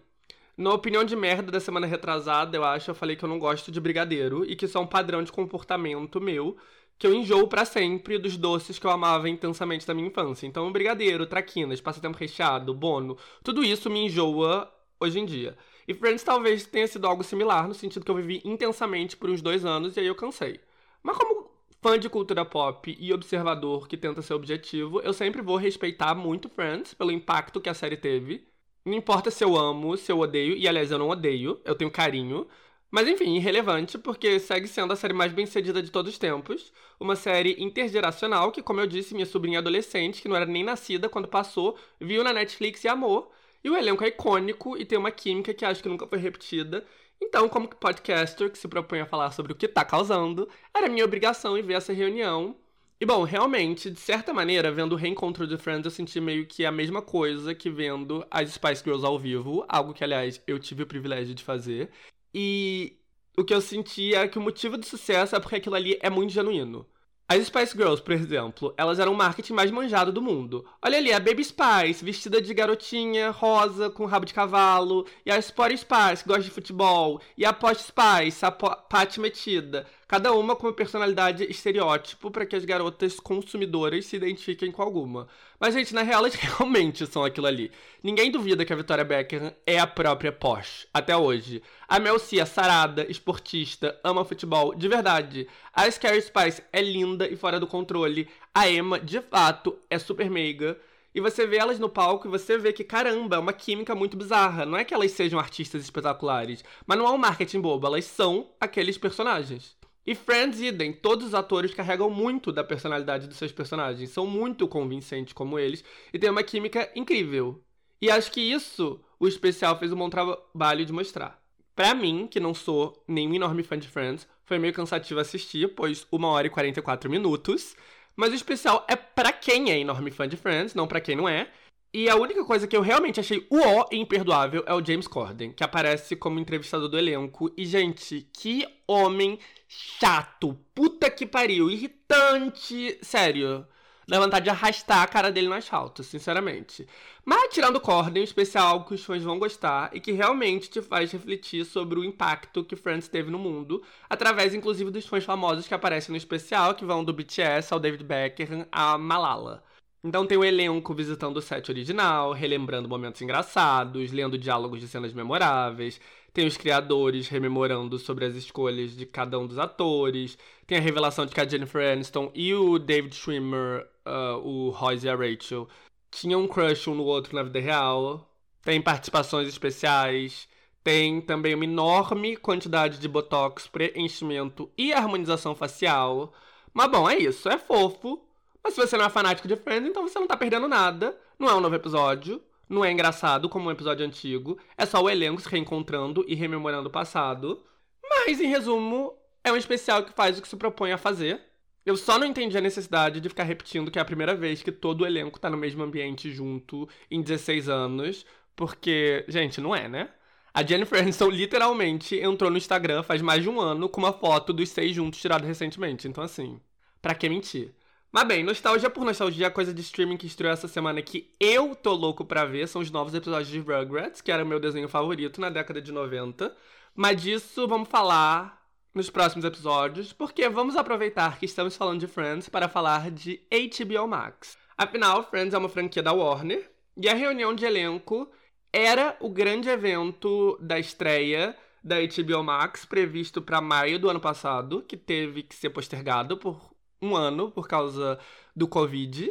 Na 0.56 0.72
opinião 0.72 1.04
de 1.04 1.16
merda 1.16 1.52
da 1.52 1.60
semana 1.60 1.86
retrasada, 1.86 2.56
eu 2.56 2.64
acho, 2.64 2.90
eu 2.90 2.94
falei 2.94 3.16
que 3.16 3.24
eu 3.24 3.28
não 3.28 3.38
gosto 3.38 3.70
de 3.70 3.80
brigadeiro 3.80 4.44
e 4.44 4.56
que 4.56 4.64
isso 4.66 4.78
é 4.78 4.80
um 4.80 4.86
padrão 4.86 5.22
de 5.22 5.32
comportamento 5.32 6.20
meu, 6.20 6.56
que 7.00 7.06
eu 7.06 7.14
enjoo 7.14 7.48
para 7.48 7.64
sempre 7.64 8.18
dos 8.18 8.36
doces 8.36 8.78
que 8.78 8.86
eu 8.86 8.90
amava 8.90 9.26
intensamente 9.26 9.86
da 9.86 9.94
minha 9.94 10.08
infância. 10.08 10.46
Então, 10.46 10.70
brigadeiro, 10.70 11.24
traquinas, 11.26 11.80
passatempo 11.80 12.18
recheado, 12.18 12.74
bono, 12.74 13.16
tudo 13.42 13.64
isso 13.64 13.88
me 13.88 14.00
enjoa 14.04 14.70
hoje 15.00 15.18
em 15.18 15.24
dia. 15.24 15.56
E 15.88 15.94
Friends 15.94 16.22
talvez 16.22 16.66
tenha 16.66 16.86
sido 16.86 17.06
algo 17.06 17.24
similar, 17.24 17.66
no 17.66 17.72
sentido 17.72 18.04
que 18.04 18.10
eu 18.10 18.16
vivi 18.16 18.42
intensamente 18.44 19.16
por 19.16 19.30
uns 19.30 19.40
dois 19.40 19.64
anos 19.64 19.96
e 19.96 20.00
aí 20.00 20.06
eu 20.06 20.14
cansei. 20.14 20.60
Mas 21.02 21.16
como 21.16 21.50
fã 21.80 21.98
de 21.98 22.10
cultura 22.10 22.44
pop 22.44 22.94
e 23.00 23.12
observador 23.14 23.88
que 23.88 23.96
tenta 23.96 24.20
ser 24.20 24.34
objetivo, 24.34 25.00
eu 25.00 25.14
sempre 25.14 25.40
vou 25.40 25.56
respeitar 25.56 26.14
muito 26.14 26.50
Friends 26.50 26.92
pelo 26.92 27.10
impacto 27.10 27.62
que 27.62 27.70
a 27.70 27.74
série 27.74 27.96
teve. 27.96 28.46
Não 28.84 28.92
importa 28.92 29.30
se 29.30 29.42
eu 29.42 29.56
amo, 29.56 29.96
se 29.96 30.12
eu 30.12 30.18
odeio, 30.18 30.54
e 30.54 30.68
aliás 30.68 30.90
eu 30.90 30.98
não 30.98 31.08
odeio, 31.08 31.60
eu 31.64 31.74
tenho 31.74 31.90
carinho. 31.90 32.46
Mas 32.90 33.06
enfim, 33.06 33.36
irrelevante, 33.36 33.96
porque 33.98 34.40
segue 34.40 34.66
sendo 34.66 34.92
a 34.92 34.96
série 34.96 35.12
mais 35.14 35.32
bem 35.32 35.46
cedida 35.46 35.80
de 35.82 35.90
todos 35.90 36.12
os 36.12 36.18
tempos. 36.18 36.72
Uma 36.98 37.14
série 37.14 37.54
intergeracional 37.62 38.50
que, 38.50 38.62
como 38.62 38.80
eu 38.80 38.86
disse, 38.86 39.14
minha 39.14 39.26
sobrinha 39.26 39.60
adolescente, 39.60 40.20
que 40.20 40.28
não 40.28 40.36
era 40.36 40.46
nem 40.46 40.64
nascida 40.64 41.08
quando 41.08 41.28
passou, 41.28 41.78
viu 42.00 42.24
na 42.24 42.32
Netflix 42.32 42.82
e 42.84 42.88
amou. 42.88 43.32
E 43.62 43.70
o 43.70 43.76
elenco 43.76 44.02
é 44.02 44.08
icônico 44.08 44.76
e 44.76 44.84
tem 44.84 44.98
uma 44.98 45.10
química 45.12 45.54
que 45.54 45.64
acho 45.64 45.82
que 45.82 45.88
nunca 45.88 46.06
foi 46.06 46.18
repetida. 46.18 46.84
Então, 47.20 47.48
como 47.48 47.68
podcaster 47.68 48.50
que 48.50 48.58
se 48.58 48.66
propõe 48.66 49.00
a 49.00 49.06
falar 49.06 49.30
sobre 49.30 49.52
o 49.52 49.56
que 49.56 49.68
tá 49.68 49.84
causando, 49.84 50.48
era 50.74 50.88
minha 50.88 51.04
obrigação 51.04 51.56
ir 51.56 51.62
ver 51.62 51.74
essa 51.74 51.92
reunião. 51.92 52.56
E 53.00 53.06
bom, 53.06 53.22
realmente, 53.24 53.90
de 53.90 54.00
certa 54.00 54.32
maneira, 54.32 54.70
vendo 54.72 54.92
o 54.92 54.96
reencontro 54.96 55.46
de 55.46 55.56
Friends, 55.56 55.84
eu 55.84 55.90
senti 55.90 56.20
meio 56.20 56.46
que 56.46 56.66
a 56.66 56.72
mesma 56.72 57.00
coisa 57.00 57.54
que 57.54 57.70
vendo 57.70 58.26
as 58.30 58.50
Spice 58.50 58.82
Girls 58.84 59.06
ao 59.06 59.18
vivo, 59.18 59.64
algo 59.68 59.94
que, 59.94 60.04
aliás, 60.04 60.42
eu 60.46 60.58
tive 60.58 60.82
o 60.82 60.86
privilégio 60.86 61.34
de 61.34 61.42
fazer. 61.44 61.90
E 62.34 62.98
o 63.36 63.44
que 63.44 63.54
eu 63.54 63.60
senti 63.60 64.14
é 64.14 64.28
que 64.28 64.38
o 64.38 64.42
motivo 64.42 64.76
do 64.76 64.84
sucesso 64.84 65.34
é 65.34 65.40
porque 65.40 65.56
aquilo 65.56 65.74
ali 65.74 65.98
é 66.02 66.10
muito 66.10 66.32
genuíno. 66.32 66.86
As 67.32 67.46
Spice 67.46 67.76
Girls, 67.76 68.02
por 68.02 68.10
exemplo, 68.12 68.74
elas 68.76 68.98
eram 68.98 69.12
o 69.12 69.16
marketing 69.16 69.52
mais 69.52 69.70
manjado 69.70 70.10
do 70.10 70.20
mundo. 70.20 70.66
Olha 70.82 70.98
ali, 70.98 71.12
a 71.12 71.20
Baby 71.20 71.44
Spice, 71.44 72.04
vestida 72.04 72.42
de 72.42 72.52
garotinha, 72.52 73.30
rosa, 73.30 73.88
com 73.88 74.04
rabo 74.04 74.26
de 74.26 74.34
cavalo. 74.34 75.06
E 75.24 75.30
a 75.30 75.38
Sport 75.38 75.76
Spice, 75.76 76.24
que 76.24 76.28
gosta 76.28 76.42
de 76.42 76.50
futebol. 76.50 77.20
E 77.38 77.44
a 77.44 77.52
Posh 77.52 77.82
Spice, 77.82 78.44
a 78.44 78.50
Pat 78.50 79.16
metida. 79.18 79.86
Cada 80.10 80.32
uma 80.32 80.56
com 80.56 80.66
uma 80.66 80.72
personalidade 80.72 81.44
estereótipo 81.44 82.32
para 82.32 82.44
que 82.44 82.56
as 82.56 82.64
garotas 82.64 83.20
consumidoras 83.20 84.06
se 84.06 84.16
identifiquem 84.16 84.72
com 84.72 84.82
alguma. 84.82 85.28
Mas, 85.56 85.72
gente, 85.72 85.94
na 85.94 86.02
real, 86.02 86.22
elas 86.22 86.34
realmente 86.34 87.06
são 87.06 87.24
aquilo 87.24 87.46
ali. 87.46 87.70
Ninguém 88.02 88.28
duvida 88.28 88.64
que 88.64 88.72
a 88.72 88.76
Victoria 88.76 89.04
Beckham 89.04 89.54
é 89.64 89.78
a 89.78 89.86
própria 89.86 90.32
Porsche, 90.32 90.88
até 90.92 91.16
hoje. 91.16 91.62
A 91.86 92.00
Mel 92.00 92.18
C 92.18 92.40
é 92.40 92.44
sarada, 92.44 93.08
esportista, 93.08 94.00
ama 94.02 94.24
futebol, 94.24 94.74
de 94.74 94.88
verdade. 94.88 95.46
A 95.72 95.88
Scary 95.88 96.20
Spice 96.20 96.60
é 96.72 96.82
linda 96.82 97.28
e 97.28 97.36
fora 97.36 97.60
do 97.60 97.68
controle. 97.68 98.28
A 98.52 98.68
Emma, 98.68 98.98
de 98.98 99.20
fato, 99.20 99.78
é 99.88 99.96
super 99.96 100.28
meiga. 100.28 100.76
E 101.14 101.20
você 101.20 101.46
vê 101.46 101.58
elas 101.58 101.78
no 101.78 101.88
palco 101.88 102.26
e 102.26 102.30
você 102.32 102.58
vê 102.58 102.72
que, 102.72 102.82
caramba, 102.82 103.36
é 103.36 103.38
uma 103.38 103.52
química 103.52 103.94
muito 103.94 104.16
bizarra. 104.16 104.66
Não 104.66 104.76
é 104.76 104.84
que 104.84 104.92
elas 104.92 105.12
sejam 105.12 105.38
artistas 105.38 105.84
espetaculares, 105.84 106.64
mas 106.84 106.98
não 106.98 107.06
é 107.06 107.10
um 107.12 107.16
marketing 107.16 107.60
bobo, 107.60 107.86
elas 107.86 108.06
são 108.06 108.48
aqueles 108.60 108.98
personagens. 108.98 109.78
E 110.10 110.14
Friends 110.16 110.60
idem, 110.60 110.92
todos 110.92 111.28
os 111.28 111.34
atores 111.34 111.72
carregam 111.72 112.10
muito 112.10 112.50
da 112.50 112.64
personalidade 112.64 113.28
dos 113.28 113.36
seus 113.36 113.52
personagens, 113.52 114.10
são 114.10 114.26
muito 114.26 114.66
convincentes 114.66 115.32
como 115.32 115.56
eles 115.56 115.84
e 116.12 116.18
tem 116.18 116.28
uma 116.28 116.42
química 116.42 116.90
incrível. 116.96 117.62
E 118.02 118.10
acho 118.10 118.32
que 118.32 118.40
isso 118.40 119.00
o 119.20 119.28
especial 119.28 119.78
fez 119.78 119.92
um 119.92 119.96
bom 119.96 120.10
trabalho 120.10 120.84
de 120.84 120.92
mostrar. 120.92 121.40
Para 121.76 121.94
mim, 121.94 122.26
que 122.28 122.40
não 122.40 122.52
sou 122.52 123.00
nenhum 123.06 123.34
enorme 123.34 123.62
fã 123.62 123.78
de 123.78 123.86
Friends, 123.86 124.26
foi 124.44 124.58
meio 124.58 124.74
cansativo 124.74 125.20
assistir, 125.20 125.76
pois 125.76 126.04
1 126.10 126.24
hora 126.24 126.48
e 126.48 126.50
44 126.50 127.08
minutos. 127.08 127.76
Mas 128.16 128.32
o 128.32 128.34
especial 128.34 128.84
é 128.88 128.96
para 128.96 129.30
quem 129.30 129.70
é 129.70 129.78
enorme 129.78 130.10
fã 130.10 130.26
de 130.26 130.36
Friends, 130.36 130.74
não 130.74 130.88
para 130.88 131.00
quem 131.00 131.14
não 131.14 131.28
é. 131.28 131.52
E 131.92 132.08
a 132.08 132.14
única 132.14 132.44
coisa 132.44 132.68
que 132.68 132.76
eu 132.76 132.82
realmente 132.82 133.18
achei 133.18 133.46
uó 133.50 133.84
e 133.90 133.96
imperdoável 133.96 134.62
é 134.64 134.72
o 134.72 134.84
James 134.84 135.08
Corden, 135.08 135.52
que 135.52 135.64
aparece 135.64 136.14
como 136.14 136.38
entrevistador 136.38 136.88
do 136.88 136.96
elenco. 136.96 137.52
E, 137.56 137.66
gente, 137.66 138.28
que 138.32 138.64
homem 138.86 139.40
chato. 139.66 140.56
Puta 140.72 141.10
que 141.10 141.26
pariu. 141.26 141.68
Irritante. 141.68 142.96
Sério. 143.02 143.66
Dá 144.06 144.20
vontade 144.20 144.44
de 144.44 144.50
arrastar 144.50 145.02
a 145.02 145.06
cara 145.06 145.32
dele 145.32 145.48
no 145.48 145.54
asfalto, 145.54 146.02
sinceramente. 146.02 146.86
Mas, 147.24 147.52
tirando 147.52 147.76
o 147.76 147.80
Corden, 147.80 148.22
o 148.22 148.24
especial 148.24 148.84
que 148.84 148.94
os 148.94 149.04
fãs 149.04 149.22
vão 149.22 149.38
gostar 149.38 149.90
e 149.92 150.00
que 150.00 150.12
realmente 150.12 150.70
te 150.70 150.82
faz 150.82 151.12
refletir 151.12 151.64
sobre 151.64 151.98
o 151.98 152.04
impacto 152.04 152.64
que 152.64 152.74
Friends 152.74 153.08
teve 153.08 153.30
no 153.30 153.38
mundo, 153.38 153.82
através, 154.08 154.54
inclusive, 154.54 154.90
dos 154.90 155.06
fãs 155.06 155.24
famosos 155.24 155.68
que 155.68 155.74
aparecem 155.74 156.12
no 156.12 156.16
especial, 156.16 156.74
que 156.74 156.84
vão 156.84 157.04
do 157.04 157.12
BTS 157.12 157.72
ao 157.72 157.78
David 157.78 158.04
Beckham 158.04 158.66
a 158.72 158.98
Malala. 158.98 159.62
Então 160.02 160.26
tem 160.26 160.38
o 160.38 160.44
elenco 160.44 160.94
visitando 160.94 161.36
o 161.36 161.42
set 161.42 161.70
original, 161.70 162.32
relembrando 162.32 162.88
momentos 162.88 163.20
engraçados, 163.20 164.10
lendo 164.10 164.38
diálogos 164.38 164.80
de 164.80 164.88
cenas 164.88 165.12
memoráveis. 165.12 166.00
Tem 166.32 166.46
os 166.46 166.56
criadores 166.56 167.28
rememorando 167.28 167.98
sobre 167.98 168.24
as 168.24 168.34
escolhas 168.34 168.96
de 168.96 169.04
cada 169.04 169.38
um 169.38 169.46
dos 169.46 169.58
atores. 169.58 170.38
Tem 170.66 170.78
a 170.78 170.80
revelação 170.80 171.26
de 171.26 171.34
que 171.34 171.40
a 171.40 171.46
Jennifer 171.46 171.92
Aniston 171.92 172.30
e 172.34 172.54
o 172.54 172.78
David 172.78 173.14
Schwimmer, 173.14 173.86
uh, 174.06 174.38
o 174.38 174.70
Royce 174.70 175.06
e 175.06 175.10
a 175.10 175.14
Rachel, 175.14 175.68
tinham 176.10 176.42
um 176.42 176.48
crush 176.48 176.88
um 176.88 176.94
no 176.94 177.04
outro 177.04 177.34
na 177.34 177.42
vida 177.42 177.60
real. 177.60 178.26
Tem 178.62 178.80
participações 178.80 179.48
especiais. 179.48 180.48
Tem 180.82 181.20
também 181.20 181.54
uma 181.54 181.64
enorme 181.64 182.36
quantidade 182.36 182.98
de 182.98 183.08
botox, 183.08 183.66
preenchimento 183.66 184.70
e 184.78 184.92
harmonização 184.94 185.54
facial. 185.54 186.32
Mas 186.72 186.90
bom, 186.90 187.08
é 187.08 187.18
isso. 187.18 187.48
É 187.50 187.58
fofo 187.58 188.29
mas 188.62 188.74
se 188.74 188.80
você 188.80 188.96
não 188.96 189.04
é 189.04 189.10
fanático 189.10 189.48
de 189.48 189.56
Friends, 189.56 189.88
então 189.88 190.06
você 190.06 190.18
não 190.18 190.26
tá 190.26 190.36
perdendo 190.36 190.68
nada. 190.68 191.16
Não 191.38 191.48
é 191.48 191.54
um 191.54 191.60
novo 191.60 191.74
episódio. 191.74 192.42
Não 192.68 192.84
é 192.84 192.92
engraçado 192.92 193.48
como 193.48 193.68
um 193.68 193.72
episódio 193.72 194.06
antigo. 194.06 194.58
É 194.76 194.86
só 194.86 195.02
o 195.02 195.10
elenco 195.10 195.40
se 195.40 195.48
reencontrando 195.48 196.24
e 196.28 196.34
rememorando 196.34 196.88
o 196.88 196.92
passado. 196.92 197.64
Mas, 198.08 198.40
em 198.40 198.46
resumo, 198.46 199.14
é 199.42 199.50
um 199.50 199.56
especial 199.56 200.04
que 200.04 200.12
faz 200.12 200.38
o 200.38 200.42
que 200.42 200.48
se 200.48 200.56
propõe 200.56 200.92
a 200.92 200.98
fazer. 200.98 201.40
Eu 201.84 201.96
só 201.96 202.18
não 202.18 202.26
entendi 202.26 202.56
a 202.56 202.60
necessidade 202.60 203.20
de 203.20 203.28
ficar 203.28 203.44
repetindo 203.44 203.90
que 203.90 203.98
é 203.98 204.02
a 204.02 204.04
primeira 204.04 204.34
vez 204.34 204.62
que 204.62 204.70
todo 204.70 205.00
o 205.00 205.06
elenco 205.06 205.40
tá 205.40 205.48
no 205.50 205.56
mesmo 205.56 205.82
ambiente 205.82 206.30
junto 206.30 206.88
em 207.10 207.22
16 207.22 207.68
anos. 207.68 208.26
Porque, 208.54 209.24
gente, 209.26 209.60
não 209.60 209.74
é, 209.74 209.88
né? 209.88 210.10
A 210.52 210.62
Jennifer 210.62 211.00
Aniston 211.00 211.30
literalmente 211.30 212.16
entrou 212.16 212.50
no 212.50 212.58
Instagram 212.58 213.02
faz 213.02 213.22
mais 213.22 213.42
de 213.42 213.48
um 213.48 213.60
ano 213.60 213.88
com 213.88 214.00
uma 214.00 214.12
foto 214.12 214.52
dos 214.52 214.68
seis 214.68 214.94
juntos 214.94 215.20
tirada 215.20 215.46
recentemente. 215.46 216.06
Então, 216.06 216.22
assim, 216.22 216.60
pra 217.00 217.14
que 217.14 217.28
mentir? 217.28 217.74
Mas 218.12 218.24
bem, 218.24 218.42
nostalgia 218.42 218.90
por 218.90 219.04
nostalgia, 219.04 219.52
coisa 219.52 219.72
de 219.72 219.80
streaming 219.82 220.16
que 220.16 220.26
estreou 220.26 220.52
essa 220.52 220.66
semana 220.66 221.00
que 221.00 221.32
eu 221.38 221.76
tô 221.76 221.92
louco 221.94 222.24
pra 222.24 222.44
ver 222.44 222.66
são 222.66 222.82
os 222.82 222.90
novos 222.90 223.14
episódios 223.14 223.48
de 223.48 223.60
Rugrats, 223.60 224.20
que 224.20 224.32
era 224.32 224.42
o 224.42 224.46
meu 224.46 224.58
desenho 224.58 224.88
favorito 224.88 225.40
na 225.40 225.48
década 225.48 225.80
de 225.80 225.92
90. 225.92 226.52
Mas 226.92 227.22
disso 227.22 227.68
vamos 227.68 227.88
falar 227.88 228.60
nos 228.92 229.08
próximos 229.08 229.44
episódios, 229.44 230.12
porque 230.12 230.48
vamos 230.48 230.76
aproveitar 230.76 231.38
que 231.38 231.46
estamos 231.46 231.76
falando 231.76 232.00
de 232.00 232.08
Friends 232.08 232.48
para 232.48 232.68
falar 232.68 233.12
de 233.12 233.40
HBO 233.48 234.08
Max. 234.08 234.58
Afinal, 234.76 235.22
Friends 235.30 235.54
é 235.54 235.58
uma 235.58 235.68
franquia 235.68 236.02
da 236.02 236.12
Warner, 236.12 236.68
e 236.96 237.08
a 237.08 237.14
reunião 237.14 237.54
de 237.54 237.64
elenco 237.64 238.28
era 238.72 239.16
o 239.20 239.30
grande 239.30 239.68
evento 239.68 240.58
da 240.60 240.80
estreia 240.80 241.56
da 241.82 241.96
HBO 242.00 242.42
Max, 242.42 242.84
previsto 242.84 243.40
para 243.40 243.60
maio 243.60 244.00
do 244.00 244.10
ano 244.10 244.20
passado, 244.20 244.82
que 244.82 244.96
teve 244.96 245.44
que 245.44 245.54
ser 245.54 245.70
postergado 245.70 246.36
por 246.36 246.69
um 247.02 247.16
ano 247.16 247.50
por 247.50 247.68
causa 247.68 248.18
do 248.54 248.68
Covid. 248.68 249.30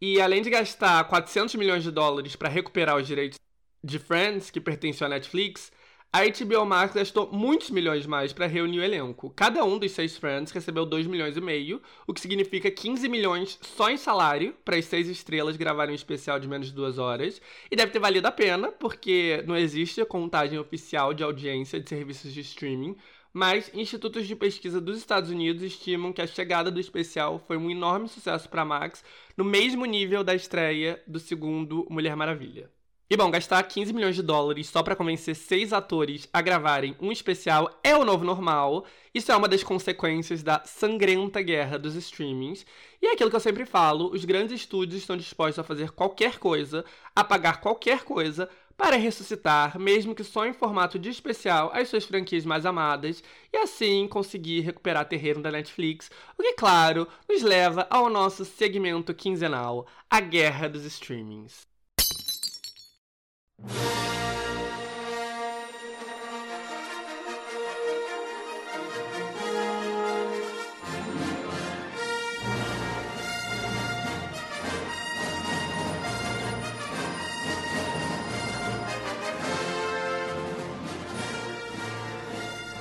E 0.00 0.20
além 0.20 0.42
de 0.42 0.50
gastar 0.50 1.04
400 1.04 1.54
milhões 1.56 1.82
de 1.82 1.90
dólares 1.90 2.34
para 2.34 2.48
recuperar 2.48 2.96
os 2.96 3.06
direitos 3.06 3.38
de 3.82 3.98
Friends, 3.98 4.50
que 4.50 4.60
pertenciam 4.60 5.06
à 5.06 5.10
Netflix, 5.10 5.70
a 6.12 6.22
HBO 6.24 6.66
Max 6.66 6.92
gastou 6.92 7.30
muitos 7.30 7.70
milhões 7.70 8.04
mais 8.04 8.32
para 8.32 8.48
reunir 8.48 8.80
o 8.80 8.82
elenco. 8.82 9.30
Cada 9.30 9.64
um 9.64 9.78
dos 9.78 9.92
seis 9.92 10.16
Friends 10.16 10.50
recebeu 10.50 10.84
2 10.84 11.06
milhões 11.06 11.36
e 11.36 11.40
meio, 11.40 11.80
o 12.04 12.12
que 12.12 12.20
significa 12.20 12.68
15 12.68 13.08
milhões 13.08 13.58
só 13.62 13.88
em 13.88 13.96
salário 13.96 14.52
para 14.64 14.76
as 14.76 14.86
seis 14.86 15.06
estrelas 15.06 15.56
gravarem 15.56 15.92
um 15.92 15.94
especial 15.94 16.40
de 16.40 16.48
menos 16.48 16.66
de 16.66 16.72
duas 16.72 16.98
horas. 16.98 17.40
E 17.70 17.76
deve 17.76 17.92
ter 17.92 18.00
valido 18.00 18.26
a 18.26 18.32
pena, 18.32 18.72
porque 18.72 19.44
não 19.46 19.56
existe 19.56 20.00
a 20.00 20.06
contagem 20.06 20.58
oficial 20.58 21.14
de 21.14 21.22
audiência 21.22 21.78
de 21.78 21.88
serviços 21.88 22.34
de 22.34 22.40
streaming, 22.40 22.96
mas 23.32 23.70
institutos 23.74 24.26
de 24.26 24.34
pesquisa 24.34 24.80
dos 24.80 24.98
Estados 24.98 25.30
Unidos 25.30 25.62
estimam 25.62 26.12
que 26.12 26.22
a 26.22 26.26
chegada 26.26 26.70
do 26.70 26.80
especial 26.80 27.42
foi 27.46 27.56
um 27.56 27.70
enorme 27.70 28.08
sucesso 28.08 28.48
para 28.48 28.64
Max, 28.64 29.04
no 29.36 29.44
mesmo 29.44 29.84
nível 29.84 30.24
da 30.24 30.34
estreia 30.34 31.02
do 31.06 31.18
segundo 31.18 31.86
Mulher 31.90 32.16
Maravilha. 32.16 32.70
E 33.12 33.16
bom, 33.16 33.28
gastar 33.28 33.60
15 33.64 33.92
milhões 33.92 34.14
de 34.14 34.22
dólares 34.22 34.68
só 34.68 34.84
para 34.84 34.94
convencer 34.94 35.34
seis 35.34 35.72
atores 35.72 36.28
a 36.32 36.40
gravarem 36.40 36.94
um 37.00 37.10
especial 37.10 37.68
é 37.82 37.96
o 37.96 38.04
novo 38.04 38.24
normal. 38.24 38.84
Isso 39.12 39.32
é 39.32 39.36
uma 39.36 39.48
das 39.48 39.64
consequências 39.64 40.44
da 40.44 40.62
sangrenta 40.64 41.42
guerra 41.42 41.76
dos 41.76 41.96
streamings. 41.96 42.64
E 43.02 43.08
é 43.08 43.12
aquilo 43.12 43.28
que 43.28 43.34
eu 43.34 43.40
sempre 43.40 43.66
falo: 43.66 44.12
os 44.12 44.24
grandes 44.24 44.60
estúdios 44.60 45.00
estão 45.00 45.16
dispostos 45.16 45.58
a 45.58 45.64
fazer 45.64 45.90
qualquer 45.90 46.38
coisa, 46.38 46.84
a 47.12 47.24
pagar 47.24 47.60
qualquer 47.60 48.04
coisa, 48.04 48.48
para 48.80 48.96
ressuscitar, 48.96 49.78
mesmo 49.78 50.14
que 50.14 50.24
só 50.24 50.46
em 50.46 50.54
formato 50.54 50.98
de 50.98 51.10
especial, 51.10 51.70
as 51.74 51.86
suas 51.90 52.06
franquias 52.06 52.46
mais 52.46 52.64
amadas 52.64 53.22
e 53.52 53.58
assim 53.58 54.08
conseguir 54.08 54.62
recuperar 54.62 55.06
terreno 55.06 55.42
da 55.42 55.50
Netflix, 55.50 56.10
o 56.38 56.42
que, 56.42 56.54
claro, 56.54 57.06
nos 57.28 57.42
leva 57.42 57.86
ao 57.90 58.08
nosso 58.08 58.42
segmento 58.42 59.12
quinzenal, 59.12 59.86
a 60.08 60.18
Guerra 60.18 60.66
dos 60.66 60.86
Streamings. 60.86 61.68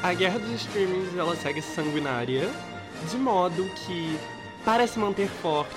A 0.10 0.14
guerra 0.16 0.40
dos 0.40 0.50
streamings 0.62 1.16
ela 1.16 1.36
segue 1.36 1.62
sanguinária, 1.62 2.50
de 3.12 3.16
modo 3.16 3.64
que, 3.86 4.18
para 4.66 4.88
se 4.88 4.98
manter 4.98 5.28
forte, 5.28 5.76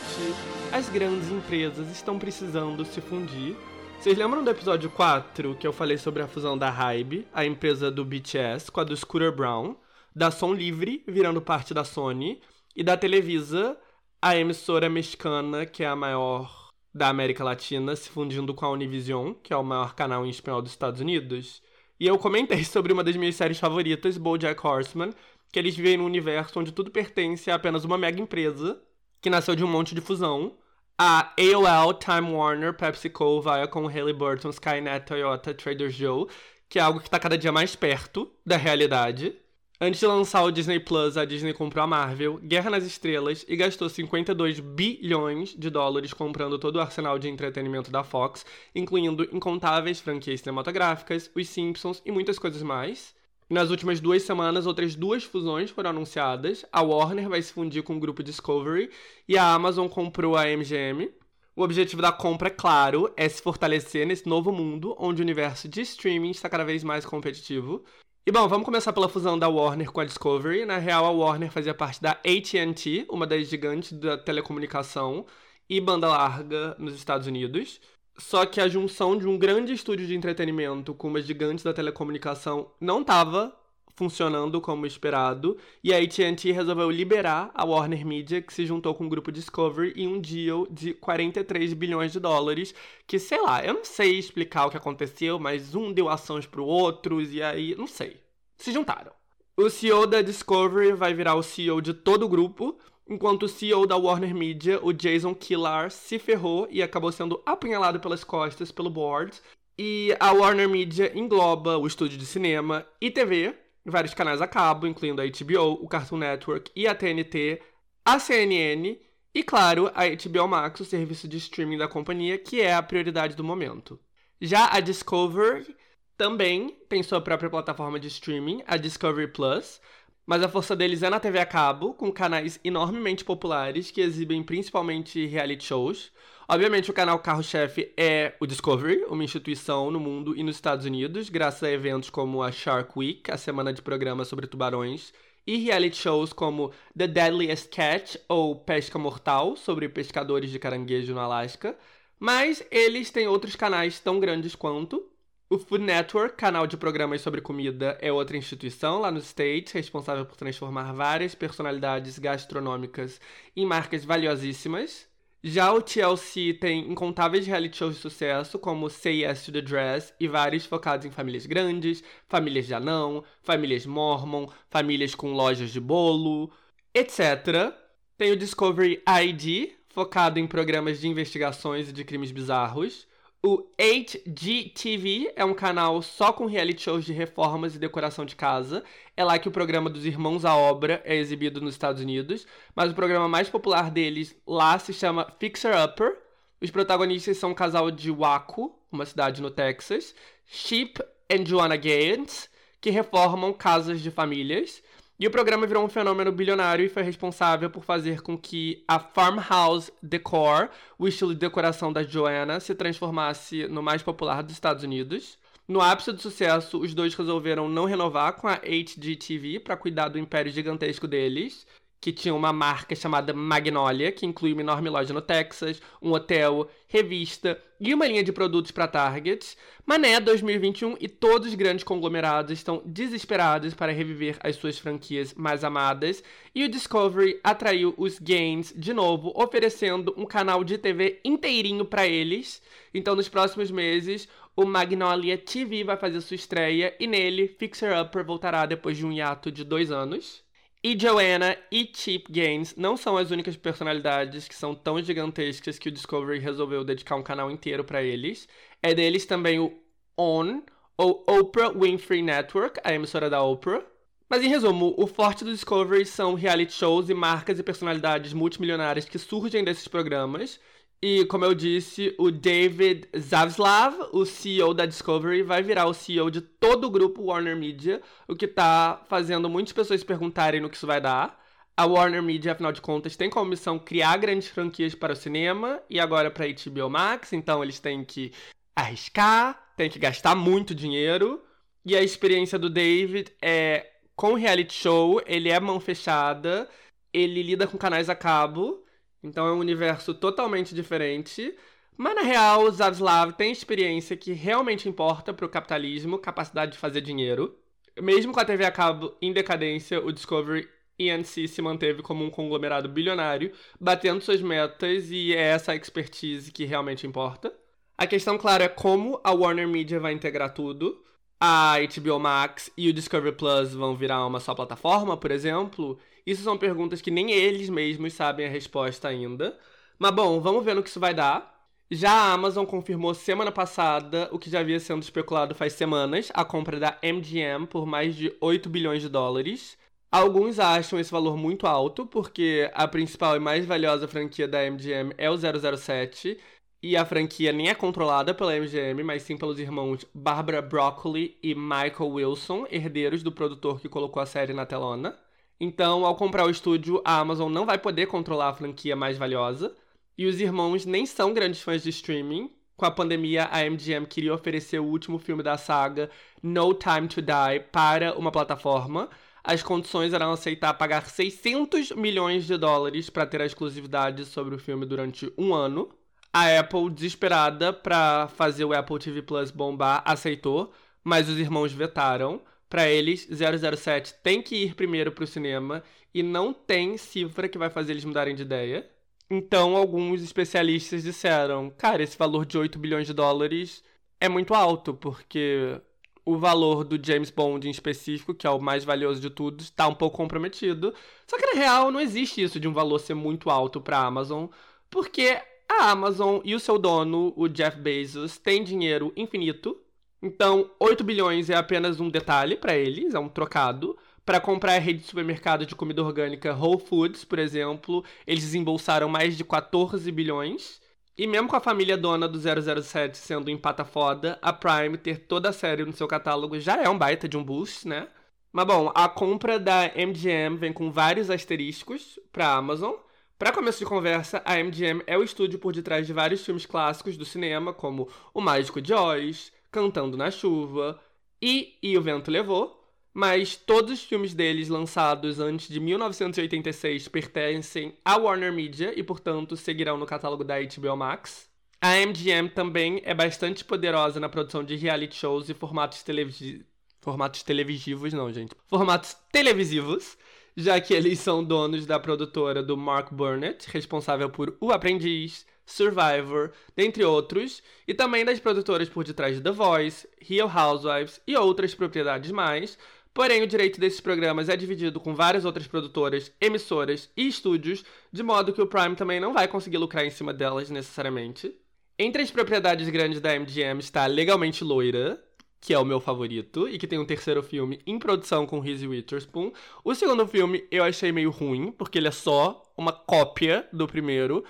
as 0.73 0.89
grandes 0.89 1.31
empresas 1.31 1.91
estão 1.91 2.19
precisando 2.19 2.83
se 2.87 3.03
fundir. 3.03 3.55
Vocês 4.01 4.17
lembram 4.17 4.43
do 4.43 4.49
episódio 4.49 4.89
4 4.89 5.55
que 5.57 5.67
eu 5.67 5.73
falei 5.73 5.99
sobre 5.99 6.23
a 6.23 6.27
fusão 6.27 6.57
da 6.57 6.71
Hybe, 6.71 7.29
a 7.31 7.45
empresa 7.45 7.91
do 7.91 8.07
BTS, 8.07 8.73
com 8.73 8.81
a 8.81 8.85
do 8.85 8.97
Scooter 8.97 9.37
Brown, 9.37 9.77
da 10.17 10.31
Som 10.31 10.55
Livre 10.55 11.05
virando 11.07 11.43
parte 11.43 11.75
da 11.75 11.85
Sony 11.85 12.41
e 12.75 12.83
da 12.83 12.97
Televisa, 12.97 13.77
a 14.23 14.35
emissora 14.35 14.89
mexicana 14.89 15.67
que 15.67 15.85
é 15.85 15.87
a 15.87 15.95
maior 15.95 16.71
da 16.95 17.11
América 17.11 17.45
Latina, 17.45 17.95
se 17.95 18.09
fundindo 18.09 18.55
com 18.55 18.65
a 18.65 18.71
Univision, 18.71 19.35
que 19.35 19.53
é 19.53 19.57
o 19.59 19.62
maior 19.62 19.95
canal 19.95 20.25
em 20.25 20.31
espanhol 20.31 20.62
dos 20.62 20.73
Estados 20.73 21.03
Unidos? 21.03 21.61
E 22.02 22.06
eu 22.09 22.18
comentei 22.18 22.64
sobre 22.66 22.92
uma 22.92 23.04
das 23.04 23.14
minhas 23.14 23.37
séries 23.37 23.61
favoritas, 23.61 24.18
BoJack 24.18 24.66
Horseman, 24.66 25.11
que 25.52 25.56
eles 25.56 25.76
vivem 25.76 25.99
num 25.99 26.04
universo 26.04 26.59
onde 26.59 26.73
tudo 26.73 26.90
pertence 26.90 27.49
a 27.49 27.54
apenas 27.54 27.85
uma 27.85 27.97
mega 27.97 28.21
empresa, 28.21 28.82
que 29.21 29.30
nasceu 29.30 29.54
de 29.54 29.62
um 29.62 29.68
monte 29.68 29.94
de 29.94 30.00
fusão. 30.00 30.56
A 30.99 31.32
AOL, 31.38 31.94
Time 31.94 32.32
Warner, 32.32 32.75
PepsiCo, 32.75 33.40
Viacom, 33.40 33.87
Halliburton, 33.87 34.50
Skynet, 34.50 35.06
Toyota, 35.06 35.54
Trader 35.54 35.90
Joe, 35.90 36.26
que 36.68 36.80
é 36.80 36.82
algo 36.82 36.99
que 36.99 37.06
está 37.06 37.21
cada 37.21 37.38
dia 37.38 37.52
mais 37.52 37.76
perto 37.76 38.28
da 38.44 38.56
realidade. 38.56 39.37
Antes 39.85 39.99
de 39.99 40.07
lançar 40.07 40.45
o 40.45 40.53
Disney 40.53 40.79
Plus, 40.79 41.17
a 41.17 41.25
Disney 41.25 41.53
comprou 41.53 41.83
a 41.83 41.89
Marvel, 41.89 42.39
Guerra 42.41 42.71
nas 42.71 42.85
Estrelas 42.85 43.45
e 43.49 43.57
gastou 43.57 43.89
52 43.89 44.61
bilhões 44.61 45.57
de 45.59 45.69
dólares 45.69 46.15
comprando 46.15 46.57
todo 46.57 46.77
o 46.77 46.81
arsenal 46.81 47.19
de 47.19 47.29
entretenimento 47.29 47.91
da 47.91 48.05
Fox, 48.05 48.47
incluindo 48.77 49.25
incontáveis 49.33 49.99
franquias 49.99 50.39
cinematográficas, 50.39 51.29
os 51.35 51.49
Simpsons 51.49 52.01
e 52.07 52.12
muitas 52.12 52.39
coisas 52.39 52.62
mais. 52.62 53.12
Nas 53.51 53.71
últimas 53.71 53.99
duas 53.99 54.23
semanas, 54.23 54.69
outras 54.69 54.95
duas 54.95 55.25
fusões 55.25 55.69
foram 55.69 55.91
anunciadas. 55.91 56.65
A 56.73 56.81
Warner 56.81 57.29
vai 57.29 57.43
se 57.43 57.53
fundir 57.53 57.83
com 57.83 57.97
o 57.97 58.01
grupo 58.01 58.23
Discovery 58.23 58.89
e 59.29 59.37
a 59.37 59.53
Amazon 59.53 59.89
comprou 59.89 60.37
a 60.37 60.45
MGM. 60.45 61.11
O 61.57 61.62
objetivo 61.65 62.01
da 62.01 62.12
compra, 62.12 62.47
é 62.47 62.53
claro, 62.53 63.12
é 63.17 63.29
se 63.29 63.43
fortalecer 63.43 64.07
nesse 64.07 64.29
novo 64.29 64.53
mundo 64.53 64.95
onde 64.97 65.21
o 65.21 65.25
universo 65.25 65.69
de 65.69 65.81
streaming 65.81 66.31
está 66.31 66.49
cada 66.49 66.65
vez 66.65 66.85
mais 66.85 67.05
competitivo. 67.05 67.85
E 68.25 68.31
bom, 68.31 68.47
vamos 68.47 68.64
começar 68.64 68.93
pela 68.93 69.09
fusão 69.09 69.37
da 69.37 69.49
Warner 69.49 69.91
com 69.91 70.00
a 70.00 70.05
Discovery. 70.05 70.64
Na 70.64 70.79
real, 70.79 71.05
a 71.05 71.11
Warner 71.11 71.50
fazia 71.50 71.75
parte 71.75 72.00
da 72.00 72.12
AT&T, 72.12 73.05
uma 73.11 73.26
das 73.26 73.49
gigantes 73.49 73.93
da 73.93 74.17
telecomunicação 74.17 75.26
e 75.69 75.81
banda 75.81 76.07
larga 76.07 76.76
nos 76.79 76.95
Estados 76.95 77.26
Unidos. 77.26 77.81
Só 78.17 78.47
que 78.47 78.61
a 78.61 78.69
junção 78.69 79.19
de 79.19 79.26
um 79.26 79.37
grande 79.37 79.73
estúdio 79.73 80.07
de 80.07 80.14
entretenimento 80.14 80.95
com 80.95 81.09
uma 81.09 81.21
gigante 81.21 81.64
da 81.64 81.73
telecomunicação 81.75 82.71
não 82.81 83.00
estava 83.00 83.52
funcionando 83.95 84.61
como 84.61 84.87
esperado, 84.87 85.57
e 85.83 85.93
a 85.93 85.99
AT&T 85.99 86.51
resolveu 86.53 86.91
liberar 86.91 87.51
a 87.55 87.65
Warner 87.65 88.07
Media, 88.07 88.41
que 88.41 88.53
se 88.53 88.67
juntou 88.67 88.95
com 88.95 89.07
o 89.07 89.09
grupo 89.09 89.31
Discovery 89.31 89.93
em 89.97 90.09
um 90.09 90.21
deal 90.21 90.67
de 90.71 90.95
43 90.95 91.73
bilhões 91.75 92.13
de 92.13 92.21
dólares, 92.21 92.75
que 93.07 93.19
sei 93.19 93.41
lá, 93.43 93.65
eu 93.65 93.75
não 93.75 93.85
sei 93.85 94.19
explicar 94.19 94.67
o 94.67 94.71
que 94.71 94.77
aconteceu, 94.77 95.39
mas 95.39 95.75
um 95.75 95.93
deu 95.93 96.09
ações 96.09 96.47
pro 96.47 96.65
outro 96.65 97.21
e 97.21 97.43
aí, 97.43 97.75
não 97.77 97.87
sei. 97.87 98.21
Se 98.57 98.73
juntaram. 98.73 99.13
O 99.57 99.69
CEO 99.69 100.07
da 100.07 100.23
Discovery 100.23 100.93
vai 100.95 101.13
virar 101.13 101.35
o 101.35 101.43
CEO 101.43 101.81
de 101.81 101.93
todo 101.93 102.25
o 102.25 102.29
grupo, 102.29 102.79
enquanto 103.09 103.43
o 103.43 103.49
CEO 103.49 103.87
da 103.87 103.97
Warner 103.97 104.35
Media, 104.35 104.81
o 104.83 104.93
Jason 104.93 105.35
Killar, 105.35 105.91
se 105.91 106.19
ferrou 106.19 106.67
e 106.71 106.83
acabou 106.83 107.13
sendo 107.13 107.43
apunhalado 107.45 108.01
pelas 108.01 108.25
costas 108.25 108.73
pelo 108.73 108.89
board. 108.89 109.39
E 109.79 110.15
a 110.19 110.33
Warner 110.33 110.69
Media 110.69 111.13
engloba 111.15 111.77
o 111.77 111.87
estúdio 111.87 112.19
de 112.19 112.25
cinema 112.25 112.87
e 113.01 113.11
TV, 113.11 113.55
vários 113.85 114.15
canais 114.15 114.41
a 114.41 114.47
cabo, 114.47 114.87
incluindo 114.87 115.21
a 115.21 115.25
HBO, 115.27 115.83
o 115.83 115.89
Cartoon 115.89 116.19
Network 116.19 116.71
e 116.75 116.87
a 116.87 116.95
TNT, 116.95 117.61
a 118.05 118.19
CNN 118.19 118.99
e, 119.35 119.43
claro, 119.43 119.91
a 119.95 120.07
HBO 120.09 120.49
Max, 120.49 120.81
o 120.81 120.85
serviço 120.85 121.27
de 121.27 121.39
streaming 121.39 121.79
da 121.79 121.89
companhia, 121.89 122.39
que 122.39 122.61
é 122.61 122.75
a 122.75 122.83
prioridade 122.83 123.35
do 123.35 123.45
momento. 123.45 123.99
Já 124.41 124.69
a 124.73 124.81
Discovery 124.81 125.75
também 126.17 126.77
tem 126.89 127.03
sua 127.03 127.21
própria 127.21 127.51
plataforma 127.51 127.99
de 127.99 128.09
streaming, 128.09 128.62
a 128.67 128.77
Discovery 128.77 129.29
Plus, 129.29 129.81
mas 130.27 130.43
a 130.43 130.49
força 130.49 130.77
deles 130.77 131.03
é 131.03 131.11
na 131.11 131.19
TV 131.19 131.39
a 131.39 131.47
cabo, 131.47 131.95
com 131.95 132.12
canais 132.12 132.61
enormemente 132.62 133.25
populares 133.25 133.91
que 133.91 134.01
exibem 134.01 134.43
principalmente 134.43 135.27
reality 135.27 135.65
shows. 135.65 136.12
Obviamente, 136.52 136.90
o 136.90 136.92
canal 136.92 137.18
carro-chefe 137.18 137.94
é 137.97 138.35
o 138.38 138.47
Discovery, 138.47 139.06
uma 139.09 139.25
instituição 139.25 139.90
no 139.90 139.99
mundo 139.99 140.37
e 140.37 140.42
nos 140.42 140.56
Estados 140.56 140.85
Unidos, 140.85 141.30
graças 141.30 141.62
a 141.62 141.71
eventos 141.71 142.11
como 142.11 142.42
a 142.42 142.52
Shark 142.52 142.92
Week, 142.94 143.30
a 143.30 143.38
semana 143.38 143.73
de 143.73 143.80
programas 143.80 144.28
sobre 144.28 144.47
tubarões, 144.47 145.14
e 145.47 145.56
reality 145.56 145.97
shows 145.97 146.30
como 146.30 146.71
The 146.94 147.09
Deadliest 147.09 147.71
Catch 147.71 148.16
ou 148.28 148.54
Pesca 148.54 148.99
Mortal, 148.99 149.56
sobre 149.56 149.88
pescadores 149.88 150.50
de 150.50 150.59
caranguejo 150.59 151.14
no 151.14 151.21
Alasca. 151.21 151.75
Mas 152.21 152.62
eles 152.71 153.11
têm 153.11 153.26
outros 153.26 153.56
canais 153.56 153.99
tão 153.99 154.21
grandes 154.21 154.54
quanto. 154.54 155.11
O 155.49 155.59
Food 155.59 155.85
Network, 155.85 156.37
canal 156.37 156.66
de 156.66 156.76
programas 156.76 157.23
sobre 157.23 157.40
comida, 157.40 157.97
é 157.99 158.12
outra 158.12 158.37
instituição 158.37 159.00
lá 159.00 159.11
nos 159.11 159.25
States, 159.25 159.73
responsável 159.73 160.26
por 160.26 160.37
transformar 160.37 160.92
várias 160.92 161.35
personalidades 161.35 162.18
gastronômicas 162.18 163.18
em 163.56 163.64
marcas 163.64 164.04
valiosíssimas. 164.04 165.11
Já 165.45 165.73
o 165.73 165.83
TLC 165.83 166.55
tem 166.55 166.89
incontáveis 166.89 167.45
reality 167.49 167.77
shows 167.77 167.97
de 167.97 168.01
sucesso, 168.01 168.61
como 168.61 168.89
Say 168.89 169.25
Yes 169.25 169.45
to 169.45 169.51
the 169.51 169.61
Dress, 169.61 170.15
e 170.21 170.29
vários 170.29 170.65
focados 170.65 171.05
em 171.05 171.11
famílias 171.11 171.47
grandes, 171.47 172.05
famílias 172.29 172.65
de 172.65 172.75
anão, 172.75 173.25
famílias 173.43 173.85
mormon, 173.85 174.47
famílias 174.71 175.17
com 175.17 175.33
lojas 175.33 175.71
de 175.73 175.81
bolo, 175.81 176.52
etc. 176.95 177.75
Tem 178.17 178.31
o 178.31 178.37
Discovery 178.37 179.02
ID, 179.05 179.73
focado 179.89 180.39
em 180.39 180.47
programas 180.47 181.00
de 181.00 181.09
investigações 181.09 181.89
e 181.89 181.93
de 181.93 182.05
crimes 182.05 182.31
bizarros. 182.31 183.09
O 183.45 183.67
HGTV 183.76 185.33
é 185.35 185.45
um 185.45 185.52
canal 185.52 186.00
só 186.00 186.33
com 186.33 186.47
reality 186.47 186.83
shows 186.83 187.05
de 187.05 187.13
reformas 187.13 187.75
e 187.75 187.78
decoração 187.78 188.25
de 188.25 188.37
casa. 188.37 188.85
É 189.17 189.25
lá 189.25 189.37
que 189.37 189.49
o 189.49 189.50
programa 189.50 189.91
dos 189.91 190.07
Irmãos 190.07 190.45
à 190.45 190.55
Obra 190.55 191.02
é 191.05 191.17
exibido 191.17 191.61
nos 191.61 191.75
Estados 191.75 192.00
Unidos, 192.00 192.47
mas 192.73 192.93
o 192.93 192.95
programa 192.95 193.28
mais 193.28 193.49
popular 193.49 193.91
deles 193.91 194.41
lá 194.47 194.78
se 194.78 194.93
chama 194.93 195.26
Fixer 195.41 195.75
Upper. 195.76 196.17
Os 196.61 196.71
protagonistas 196.71 197.37
são 197.37 197.50
o 197.50 197.55
casal 197.55 197.91
de 197.91 198.13
Waco, 198.13 198.78
uma 198.93 199.05
cidade 199.05 199.43
no 199.43 199.50
Texas, 199.50 200.15
Sheep 200.47 201.02
and 201.28 201.45
Joanna 201.45 201.75
Gaines, 201.75 202.49
que 202.81 202.91
reformam 202.91 203.52
casas 203.52 204.00
de 204.00 204.13
famílias. 204.13 204.81
E 205.23 205.26
o 205.28 205.30
programa 205.30 205.69
virou 205.69 205.85
um 205.85 205.89
fenômeno 205.89 206.32
bilionário 206.32 206.85
e 206.85 206.89
foi 206.89 207.04
responsável 207.04 207.71
por 207.71 207.85
fazer 207.85 208.23
com 208.23 208.37
que 208.37 208.82
a 208.89 208.99
Farmhouse 208.99 209.93
Decor, 210.02 210.69
o 210.99 211.06
estilo 211.06 211.32
de 211.32 211.39
decoração 211.39 211.93
da 211.93 212.02
Joanna, 212.02 212.58
se 212.58 212.75
transformasse 212.75 213.69
no 213.69 213.80
mais 213.80 214.02
popular 214.02 214.43
dos 214.43 214.52
Estados 214.52 214.82
Unidos. 214.82 215.39
No 215.69 215.80
ápice 215.80 216.11
do 216.11 216.21
sucesso, 216.21 216.80
os 216.80 216.93
dois 216.93 217.15
resolveram 217.15 217.69
não 217.69 217.85
renovar 217.85 218.32
com 218.32 218.49
a 218.49 218.56
HGTV 218.56 219.61
para 219.61 219.76
cuidar 219.76 220.08
do 220.08 220.19
império 220.19 220.50
gigantesco 220.50 221.06
deles 221.06 221.69
que 222.02 222.12
tinha 222.12 222.34
uma 222.34 222.52
marca 222.52 222.97
chamada 222.97 223.32
Magnolia, 223.32 224.10
que 224.10 224.26
inclui 224.26 224.52
uma 224.52 224.60
enorme 224.60 224.91
loja 224.91 225.15
no 225.15 225.23
Texas, 225.23 225.80
um 226.02 226.10
hotel, 226.10 226.69
revista 226.88 227.56
e 227.78 227.95
uma 227.95 228.08
linha 228.08 228.25
de 228.25 228.32
produtos 228.32 228.73
para 228.73 228.88
Target. 228.88 229.56
Mané 229.86 230.19
2021 230.19 230.97
e 230.99 231.08
todos 231.08 231.47
os 231.47 231.54
grandes 231.54 231.84
conglomerados 231.84 232.50
estão 232.50 232.82
desesperados 232.84 233.73
para 233.73 233.93
reviver 233.93 234.36
as 234.43 234.56
suas 234.56 234.80
franquias 234.80 235.32
mais 235.34 235.62
amadas, 235.62 236.25
e 236.52 236.65
o 236.65 236.69
Discovery 236.69 237.38
atraiu 237.45 237.95
os 237.97 238.19
Gains 238.19 238.75
de 238.76 238.93
novo, 238.93 239.32
oferecendo 239.36 240.12
um 240.17 240.26
canal 240.26 240.65
de 240.65 240.78
TV 240.78 241.21
inteirinho 241.25 241.84
para 241.84 242.04
eles. 242.04 242.60
Então, 242.93 243.15
nos 243.15 243.28
próximos 243.28 243.71
meses, 243.71 244.28
o 244.56 244.65
Magnolia 244.65 245.38
TV 245.38 245.84
vai 245.84 245.97
fazer 245.97 246.21
sua 246.21 246.34
estreia 246.34 246.97
e 246.99 247.06
nele 247.06 247.47
Fixer 247.47 247.97
Upper 247.97 248.25
voltará 248.25 248.67
depois 248.67 248.97
de 248.97 249.06
um 249.06 249.12
hiato 249.12 249.52
de 249.52 249.62
dois 249.62 249.93
anos. 249.93 250.43
E 250.84 250.99
Joanna 250.99 251.56
e 251.71 251.88
Chip 251.95 252.30
Gaines 252.32 252.75
não 252.75 252.97
são 252.97 253.16
as 253.16 253.30
únicas 253.30 253.56
personalidades 253.56 254.49
que 254.49 254.54
são 254.54 254.75
tão 254.75 255.00
gigantescas 255.00 255.78
que 255.78 255.88
o 255.88 255.92
Discovery 255.92 256.40
resolveu 256.40 256.82
dedicar 256.82 257.14
um 257.14 257.23
canal 257.23 257.52
inteiro 257.52 257.84
para 257.84 258.02
eles. 258.02 258.49
É 258.82 258.92
deles 258.92 259.25
também 259.25 259.60
o 259.60 259.80
ON, 260.16 260.60
ou 260.97 261.25
Oprah 261.28 261.71
Winfrey 261.71 262.21
Network, 262.21 262.80
a 262.82 262.92
emissora 262.92 263.30
da 263.30 263.40
Oprah. 263.40 263.84
Mas 264.28 264.42
em 264.42 264.49
resumo, 264.49 264.92
o 264.99 265.06
forte 265.06 265.45
do 265.45 265.52
Discovery 265.52 266.04
são 266.04 266.34
reality 266.34 266.73
shows 266.73 267.08
e 267.08 267.14
marcas 267.14 267.60
e 267.60 267.62
personalidades 267.62 268.32
multimilionárias 268.32 269.04
que 269.04 269.21
surgem 269.21 269.62
desses 269.62 269.86
programas. 269.86 270.58
E, 271.04 271.25
como 271.25 271.45
eu 271.45 271.52
disse, 271.52 272.15
o 272.17 272.30
David 272.30 273.08
Zaslav, 273.19 274.10
o 274.12 274.25
CEO 274.25 274.73
da 274.73 274.86
Discovery, 274.86 275.43
vai 275.43 275.60
virar 275.60 275.86
o 275.86 275.95
CEO 275.95 276.30
de 276.30 276.41
todo 276.41 276.84
o 276.84 276.91
grupo 276.91 277.25
Warner 277.25 277.56
Media, 277.56 278.00
o 278.28 278.36
que 278.36 278.47
tá 278.47 279.04
fazendo 279.08 279.50
muitas 279.50 279.73
pessoas 279.73 280.04
perguntarem 280.04 280.60
no 280.60 280.71
que 280.71 280.76
isso 280.76 280.86
vai 280.86 281.00
dar. 281.00 281.43
A 281.76 281.86
Warner 281.86 282.23
Media, 282.23 282.52
afinal 282.52 282.71
de 282.71 282.80
contas, 282.80 283.17
tem 283.17 283.28
como 283.28 283.50
missão 283.50 283.80
criar 283.80 284.17
grandes 284.19 284.47
franquias 284.47 284.95
para 284.95 285.15
o 285.15 285.17
cinema 285.17 285.82
e 285.91 285.99
agora 285.99 286.30
para 286.30 286.47
HBO 286.47 286.88
Max, 286.88 287.32
então 287.32 287.65
eles 287.65 287.80
têm 287.80 288.04
que 288.04 288.32
arriscar, 288.76 289.73
têm 289.76 289.91
que 289.91 289.99
gastar 289.99 290.36
muito 290.36 290.73
dinheiro. 290.73 291.43
E 291.84 291.97
a 291.97 292.02
experiência 292.02 292.56
do 292.56 292.71
David 292.71 293.32
é 293.43 293.91
com 294.15 294.34
reality 294.34 294.75
show, 294.75 295.21
ele 295.26 295.49
é 295.49 295.58
mão 295.58 295.80
fechada, 295.80 296.69
ele 297.12 297.43
lida 297.43 297.67
com 297.67 297.76
canais 297.76 298.08
a 298.08 298.15
cabo 298.15 298.84
então 299.23 299.47
é 299.47 299.52
um 299.52 299.58
universo 299.58 300.15
totalmente 300.15 300.75
diferente. 300.75 301.54
Mas 301.97 302.15
na 302.15 302.23
real, 302.23 302.65
o 302.65 302.71
Zaslav 302.71 303.32
tem 303.32 303.52
experiência 303.52 304.17
que 304.17 304.32
realmente 304.32 304.89
importa 304.89 305.32
para 305.32 305.47
o 305.47 305.49
capitalismo, 305.49 306.19
capacidade 306.19 306.73
de 306.73 306.78
fazer 306.78 307.00
dinheiro. 307.00 307.56
Mesmo 308.00 308.32
com 308.32 308.41
a 308.41 308.45
TV 308.45 308.65
a 308.65 308.71
cabo 308.73 309.15
em 309.21 309.32
decadência, 309.32 310.02
o 310.04 310.11
Discovery 310.11 310.69
ENC 310.99 311.47
se 311.49 311.61
manteve 311.61 312.02
como 312.02 312.25
um 312.25 312.30
conglomerado 312.30 312.89
bilionário, 312.89 313.52
batendo 313.80 314.21
suas 314.21 314.41
metas 314.41 315.11
e 315.11 315.35
é 315.35 315.41
essa 315.41 315.75
expertise 315.75 316.50
que 316.50 316.65
realmente 316.65 317.06
importa. 317.06 317.52
A 317.97 318.06
questão, 318.06 318.39
claro, 318.39 318.63
é 318.63 318.69
como 318.69 319.21
a 319.23 319.32
Warner 319.32 319.69
Media 319.69 320.00
vai 320.00 320.13
integrar 320.13 320.54
tudo. 320.54 321.02
A 321.41 321.75
HBO 321.80 322.19
Max 322.19 322.71
e 322.76 322.89
o 322.89 322.93
Discovery 322.93 323.37
Plus 323.37 323.75
vão 323.75 323.97
virar 323.97 324.25
uma 324.26 324.41
só 324.41 324.54
plataforma, 324.54 325.17
por 325.17 325.30
exemplo, 325.30 325.99
isso 326.26 326.43
são 326.43 326.58
perguntas 326.58 327.00
que 327.00 327.11
nem 327.11 327.30
eles 327.30 327.69
mesmos 327.69 328.13
sabem 328.15 328.47
a 328.47 328.50
resposta 328.50 329.08
ainda. 329.08 329.58
Mas 329.99 330.11
bom, 330.13 330.41
vamos 330.41 330.65
ver 330.65 330.75
no 330.75 330.82
que 330.82 330.89
isso 330.89 331.00
vai 331.00 331.15
dar. 331.15 331.52
Já 331.91 332.11
a 332.11 332.32
Amazon 332.32 332.65
confirmou 332.65 333.15
semana 333.15 333.52
passada 333.52 334.28
o 334.32 334.39
que 334.39 334.49
já 334.50 334.61
havia 334.61 334.80
sendo 334.80 335.02
especulado 335.02 335.54
faz 335.54 335.75
semanas, 335.75 336.30
a 336.32 336.45
compra 336.45 336.80
da 336.80 336.99
MGM 337.02 337.67
por 337.67 337.87
mais 337.87 338.17
de 338.17 338.35
8 338.41 338.69
bilhões 338.71 339.02
de 339.02 339.08
dólares. 339.08 339.76
Alguns 340.11 340.58
acham 340.58 340.99
esse 340.99 341.11
valor 341.11 341.37
muito 341.37 341.67
alto, 341.67 342.06
porque 342.06 342.71
a 342.75 342.87
principal 342.89 343.37
e 343.37 343.41
mais 343.41 343.65
valiosa 343.67 344.08
franquia 344.08 344.49
da 344.49 344.63
MGM 344.71 345.15
é 345.19 345.30
o 345.30 345.37
007, 345.37 346.39
e 346.82 346.97
a 346.97 347.04
franquia 347.04 347.52
nem 347.52 347.69
é 347.69 347.75
controlada 347.75 348.35
pela 348.35 348.54
MGM, 348.56 349.02
mas 349.04 349.23
sim 349.23 349.37
pelos 349.37 349.58
irmãos 349.58 350.06
Barbara 350.15 350.61
Broccoli 350.61 351.39
e 351.43 351.54
Michael 351.54 352.11
Wilson, 352.11 352.67
herdeiros 352.71 353.23
do 353.23 353.32
produtor 353.32 353.80
que 353.80 353.89
colocou 353.89 354.23
a 354.23 354.26
série 354.26 354.52
na 354.52 354.67
telona. 354.67 355.17
Então, 355.65 356.05
ao 356.05 356.17
comprar 356.17 356.45
o 356.45 356.51
estúdio, 356.51 357.01
a 357.05 357.21
Amazon 357.21 357.53
não 357.53 357.65
vai 357.65 357.79
poder 357.79 358.07
controlar 358.07 358.49
a 358.49 358.53
franquia 358.53 358.97
mais 358.97 359.17
valiosa. 359.17 359.73
E 360.19 360.27
os 360.27 360.41
irmãos 360.41 360.85
nem 360.85 361.07
são 361.07 361.33
grandes 361.33 361.63
fãs 361.63 361.85
de 361.85 361.91
streaming. 361.91 362.51
Com 362.77 362.85
a 362.85 362.91
pandemia, 362.91 363.45
a 363.45 363.61
MGM 363.71 364.05
queria 364.07 364.35
oferecer 364.35 364.81
o 364.81 364.85
último 364.85 365.21
filme 365.21 365.41
da 365.41 365.57
saga, 365.57 366.11
No 366.43 366.75
Time 366.75 367.07
to 367.07 367.23
Die, 367.23 367.61
para 367.71 368.19
uma 368.19 368.33
plataforma. 368.33 369.09
As 369.45 369.63
condições 369.63 370.13
eram 370.13 370.33
aceitar 370.33 370.75
pagar 370.75 371.07
600 371.07 371.93
milhões 371.93 372.45
de 372.45 372.57
dólares 372.57 373.09
para 373.09 373.25
ter 373.25 373.41
a 373.41 373.47
exclusividade 373.47 374.25
sobre 374.25 374.57
o 374.57 374.59
filme 374.59 374.85
durante 374.85 375.33
um 375.39 375.55
ano. 375.55 375.89
A 376.33 376.59
Apple, 376.59 376.91
desesperada 376.91 377.73
para 377.73 378.27
fazer 378.27 378.65
o 378.65 378.73
Apple 378.73 378.99
TV 378.99 379.23
Plus 379.23 379.53
bombar, 379.53 380.03
aceitou, 380.05 380.73
mas 381.05 381.29
os 381.29 381.39
irmãos 381.39 381.73
vetaram. 381.73 382.43
Para 382.73 382.89
eles, 382.89 383.28
007 383.28 384.15
tem 384.23 384.41
que 384.41 384.56
ir 384.56 384.75
primeiro 384.75 385.13
para 385.13 385.25
o 385.25 385.26
cinema 385.26 385.82
e 386.15 386.23
não 386.23 386.54
tem 386.54 386.97
cifra 386.97 387.47
que 387.47 387.58
vai 387.58 387.69
fazer 387.69 387.93
eles 387.93 388.02
mudarem 388.02 388.35
de 388.35 388.41
ideia. 388.41 388.89
Então, 389.30 389.76
alguns 389.76 390.23
especialistas 390.23 391.02
disseram: 391.02 391.69
cara, 391.69 392.02
esse 392.02 392.17
valor 392.17 392.47
de 392.47 392.56
8 392.56 392.78
bilhões 392.78 393.06
de 393.06 393.13
dólares 393.13 393.85
é 394.19 394.26
muito 394.26 394.54
alto, 394.54 394.95
porque 394.95 395.82
o 396.25 396.39
valor 396.39 396.82
do 396.82 396.99
James 396.99 397.28
Bond 397.28 397.69
em 397.69 397.71
específico, 397.71 398.32
que 398.32 398.47
é 398.47 398.50
o 398.50 398.58
mais 398.58 398.85
valioso 398.85 399.21
de 399.21 399.28
tudo, 399.28 399.61
está 399.61 399.87
um 399.87 399.95
pouco 399.95 400.17
comprometido. 400.17 400.95
Só 401.26 401.37
que 401.37 401.54
na 401.54 401.61
real 401.61 401.91
não 401.91 402.00
existe 402.00 402.43
isso 402.43 402.58
de 402.58 402.67
um 402.67 402.73
valor 402.73 402.99
ser 403.00 403.13
muito 403.13 403.50
alto 403.50 403.82
para 403.82 403.99
a 403.99 404.06
Amazon, 404.06 404.47
porque 404.89 405.39
a 405.69 405.91
Amazon 405.91 406.41
e 406.43 406.54
o 406.54 406.61
seu 406.61 406.78
dono, 406.78 407.35
o 407.37 407.49
Jeff 407.49 407.78
Bezos, 407.78 408.39
têm 408.39 408.65
dinheiro 408.65 409.13
infinito 409.15 409.78
então, 410.23 410.71
8 410.78 411.02
bilhões 411.02 411.50
é 411.50 411.56
apenas 411.56 411.99
um 411.99 412.08
detalhe 412.08 412.56
para 412.56 412.76
eles, 412.76 413.15
é 413.15 413.19
um 413.19 413.28
trocado. 413.28 413.99
Para 414.25 414.41
comprar 414.41 414.75
a 414.75 414.78
rede 414.78 415.00
de 415.00 415.08
supermercado 415.08 415.67
de 415.67 415.75
comida 415.75 416.00
orgânica 416.00 416.54
Whole 416.54 416.80
Foods, 416.80 417.25
por 417.25 417.41
exemplo, 417.41 418.04
eles 418.25 418.45
desembolsaram 418.45 419.08
mais 419.08 419.37
de 419.37 419.43
14 419.45 420.11
bilhões. 420.13 420.80
E 421.19 421.26
mesmo 421.26 421.49
com 421.49 421.56
a 421.56 421.61
família 421.61 421.97
dona 421.97 422.28
do 422.28 422.39
007 422.39 423.19
sendo 423.19 423.50
empata 423.50 423.85
foda, 423.85 424.39
a 424.41 424.52
Prime 424.52 424.97
ter 424.97 425.26
toda 425.26 425.49
a 425.49 425.52
série 425.52 425.85
no 425.85 425.93
seu 425.93 426.06
catálogo 426.06 426.58
já 426.61 426.80
é 426.80 426.89
um 426.89 426.97
baita 426.97 427.28
de 427.28 427.37
um 427.37 427.43
boost, 427.43 427.87
né? 427.87 428.06
Mas 428.52 428.67
bom, 428.67 428.93
a 428.95 429.08
compra 429.08 429.58
da 429.58 429.91
MGM 429.97 430.56
vem 430.56 430.73
com 430.73 430.91
vários 430.91 431.30
asteriscos 431.30 432.19
para 432.30 432.52
Amazon. 432.52 432.95
Para 433.39 433.52
começo 433.52 433.80
de 433.80 433.87
conversa, 433.87 434.41
a 434.45 434.63
MGM 434.63 435.02
é 435.04 435.19
o 435.19 435.25
estúdio 435.25 435.58
por 435.58 435.73
detrás 435.73 436.06
de 436.06 436.13
vários 436.13 436.45
filmes 436.45 436.65
clássicos 436.65 437.17
do 437.17 437.25
cinema, 437.25 437.73
como 437.73 438.08
O 438.32 438.41
Mágico 438.41 438.80
de 438.80 438.95
Oz, 438.95 439.52
Cantando 439.73 440.17
na 440.17 440.30
Chuva 440.30 441.00
e 441.41 441.76
E 441.82 441.99
o 441.99 442.02
Vento 442.02 442.30
Levou, 442.30 442.80
mas 443.13 443.56
todos 443.56 443.93
os 443.93 444.04
filmes 444.04 444.32
deles 444.32 444.69
lançados 444.69 445.41
antes 445.41 445.69
de 445.69 445.80
1986 445.80 447.08
pertencem 447.08 447.95
à 448.04 448.17
Warner 448.17 448.52
Media 448.52 448.93
e, 448.97 449.02
portanto, 449.02 449.56
seguirão 449.56 449.97
no 449.97 450.06
catálogo 450.06 450.45
da 450.45 450.56
HBO 450.61 450.97
Max. 450.97 451.50
A 451.80 451.97
MGM 451.97 452.50
também 452.50 453.02
é 453.04 453.13
bastante 453.13 453.65
poderosa 453.65 454.21
na 454.21 454.28
produção 454.28 454.63
de 454.63 454.76
reality 454.76 455.17
shows 455.17 455.49
e 455.49 455.54
formatos, 455.54 456.02
televisi 456.04 456.65
formatos 457.00 457.43
televisivos, 457.43 458.13
não, 458.13 458.32
gente. 458.32 458.54
Formatos 458.69 459.17
televisivos, 459.32 460.17
já 460.56 460.80
que 460.80 460.95
eles 460.95 461.19
são 461.19 461.43
donos 461.43 461.85
da 461.85 461.99
produtora 461.99 462.63
do 462.63 462.76
Mark 462.76 463.13
Burnett, 463.13 463.69
responsável 463.69 464.30
por 464.30 464.56
O 464.61 464.71
Aprendiz, 464.71 465.45
Survivor, 465.65 466.53
dentre 466.77 467.05
outros, 467.05 467.63
e 467.87 467.95
também 467.95 468.25
das 468.25 468.41
produtoras 468.41 468.89
por 468.89 469.05
detrás 469.05 469.37
de 469.37 469.43
The 469.43 469.53
Voice, 469.53 470.09
Real 470.21 470.51
Housewives 470.51 471.21
e 471.27 471.37
outras 471.37 471.75
propriedades 471.75 472.31
mais. 472.31 472.79
Porém, 473.15 473.43
o 473.43 473.47
direito 473.47 473.79
desses 473.79 474.01
programas 474.01 474.49
é 474.49 474.57
dividido 474.57 474.99
com 474.99 475.15
várias 475.15 475.45
outras 475.45 475.67
produtoras, 475.67 476.33
emissoras 476.41 477.11
e 477.17 477.29
estúdios, 477.29 477.85
de 478.11 478.23
modo 478.23 478.53
que 478.53 478.63
o 478.63 478.67
Prime 478.67 478.97
também 478.97 479.21
não 479.21 479.35
vai 479.35 479.47
conseguir 479.47 479.79
lucrar 479.79 480.05
em 480.05 480.11
cima 480.11 480.33
delas 480.33 480.71
necessariamente. 480.71 481.55
Entre 481.99 482.23
as 482.23 482.31
propriedades 482.31 482.89
grandes 482.89 483.21
da 483.21 483.39
MGM 483.39 483.81
está 483.81 484.07
Legalmente 484.07 484.65
Loira, 484.65 485.23
que 485.61 485.73
é 485.73 485.79
o 485.79 485.85
meu 485.85 486.01
favorito, 486.01 486.69
e 486.69 486.77
que 486.77 486.89
tem 486.89 486.99
um 486.99 487.05
terceiro 487.05 487.43
filme 487.43 487.81
em 487.87 487.97
produção 487.97 488.45
com 488.45 488.59
Reese 488.59 488.89
Witherspoon. 488.89 489.53
O 489.85 489.95
segundo 489.95 490.27
filme 490.27 490.67
eu 490.71 490.83
achei 490.83 491.13
meio 491.13 491.31
ruim, 491.31 491.71
porque 491.71 491.99
ele 491.99 492.09
é 492.09 492.13
só 492.13 492.61
uma 492.77 492.93
cópia 492.93 493.69
do 493.73 493.87
primeiro, 493.87 494.43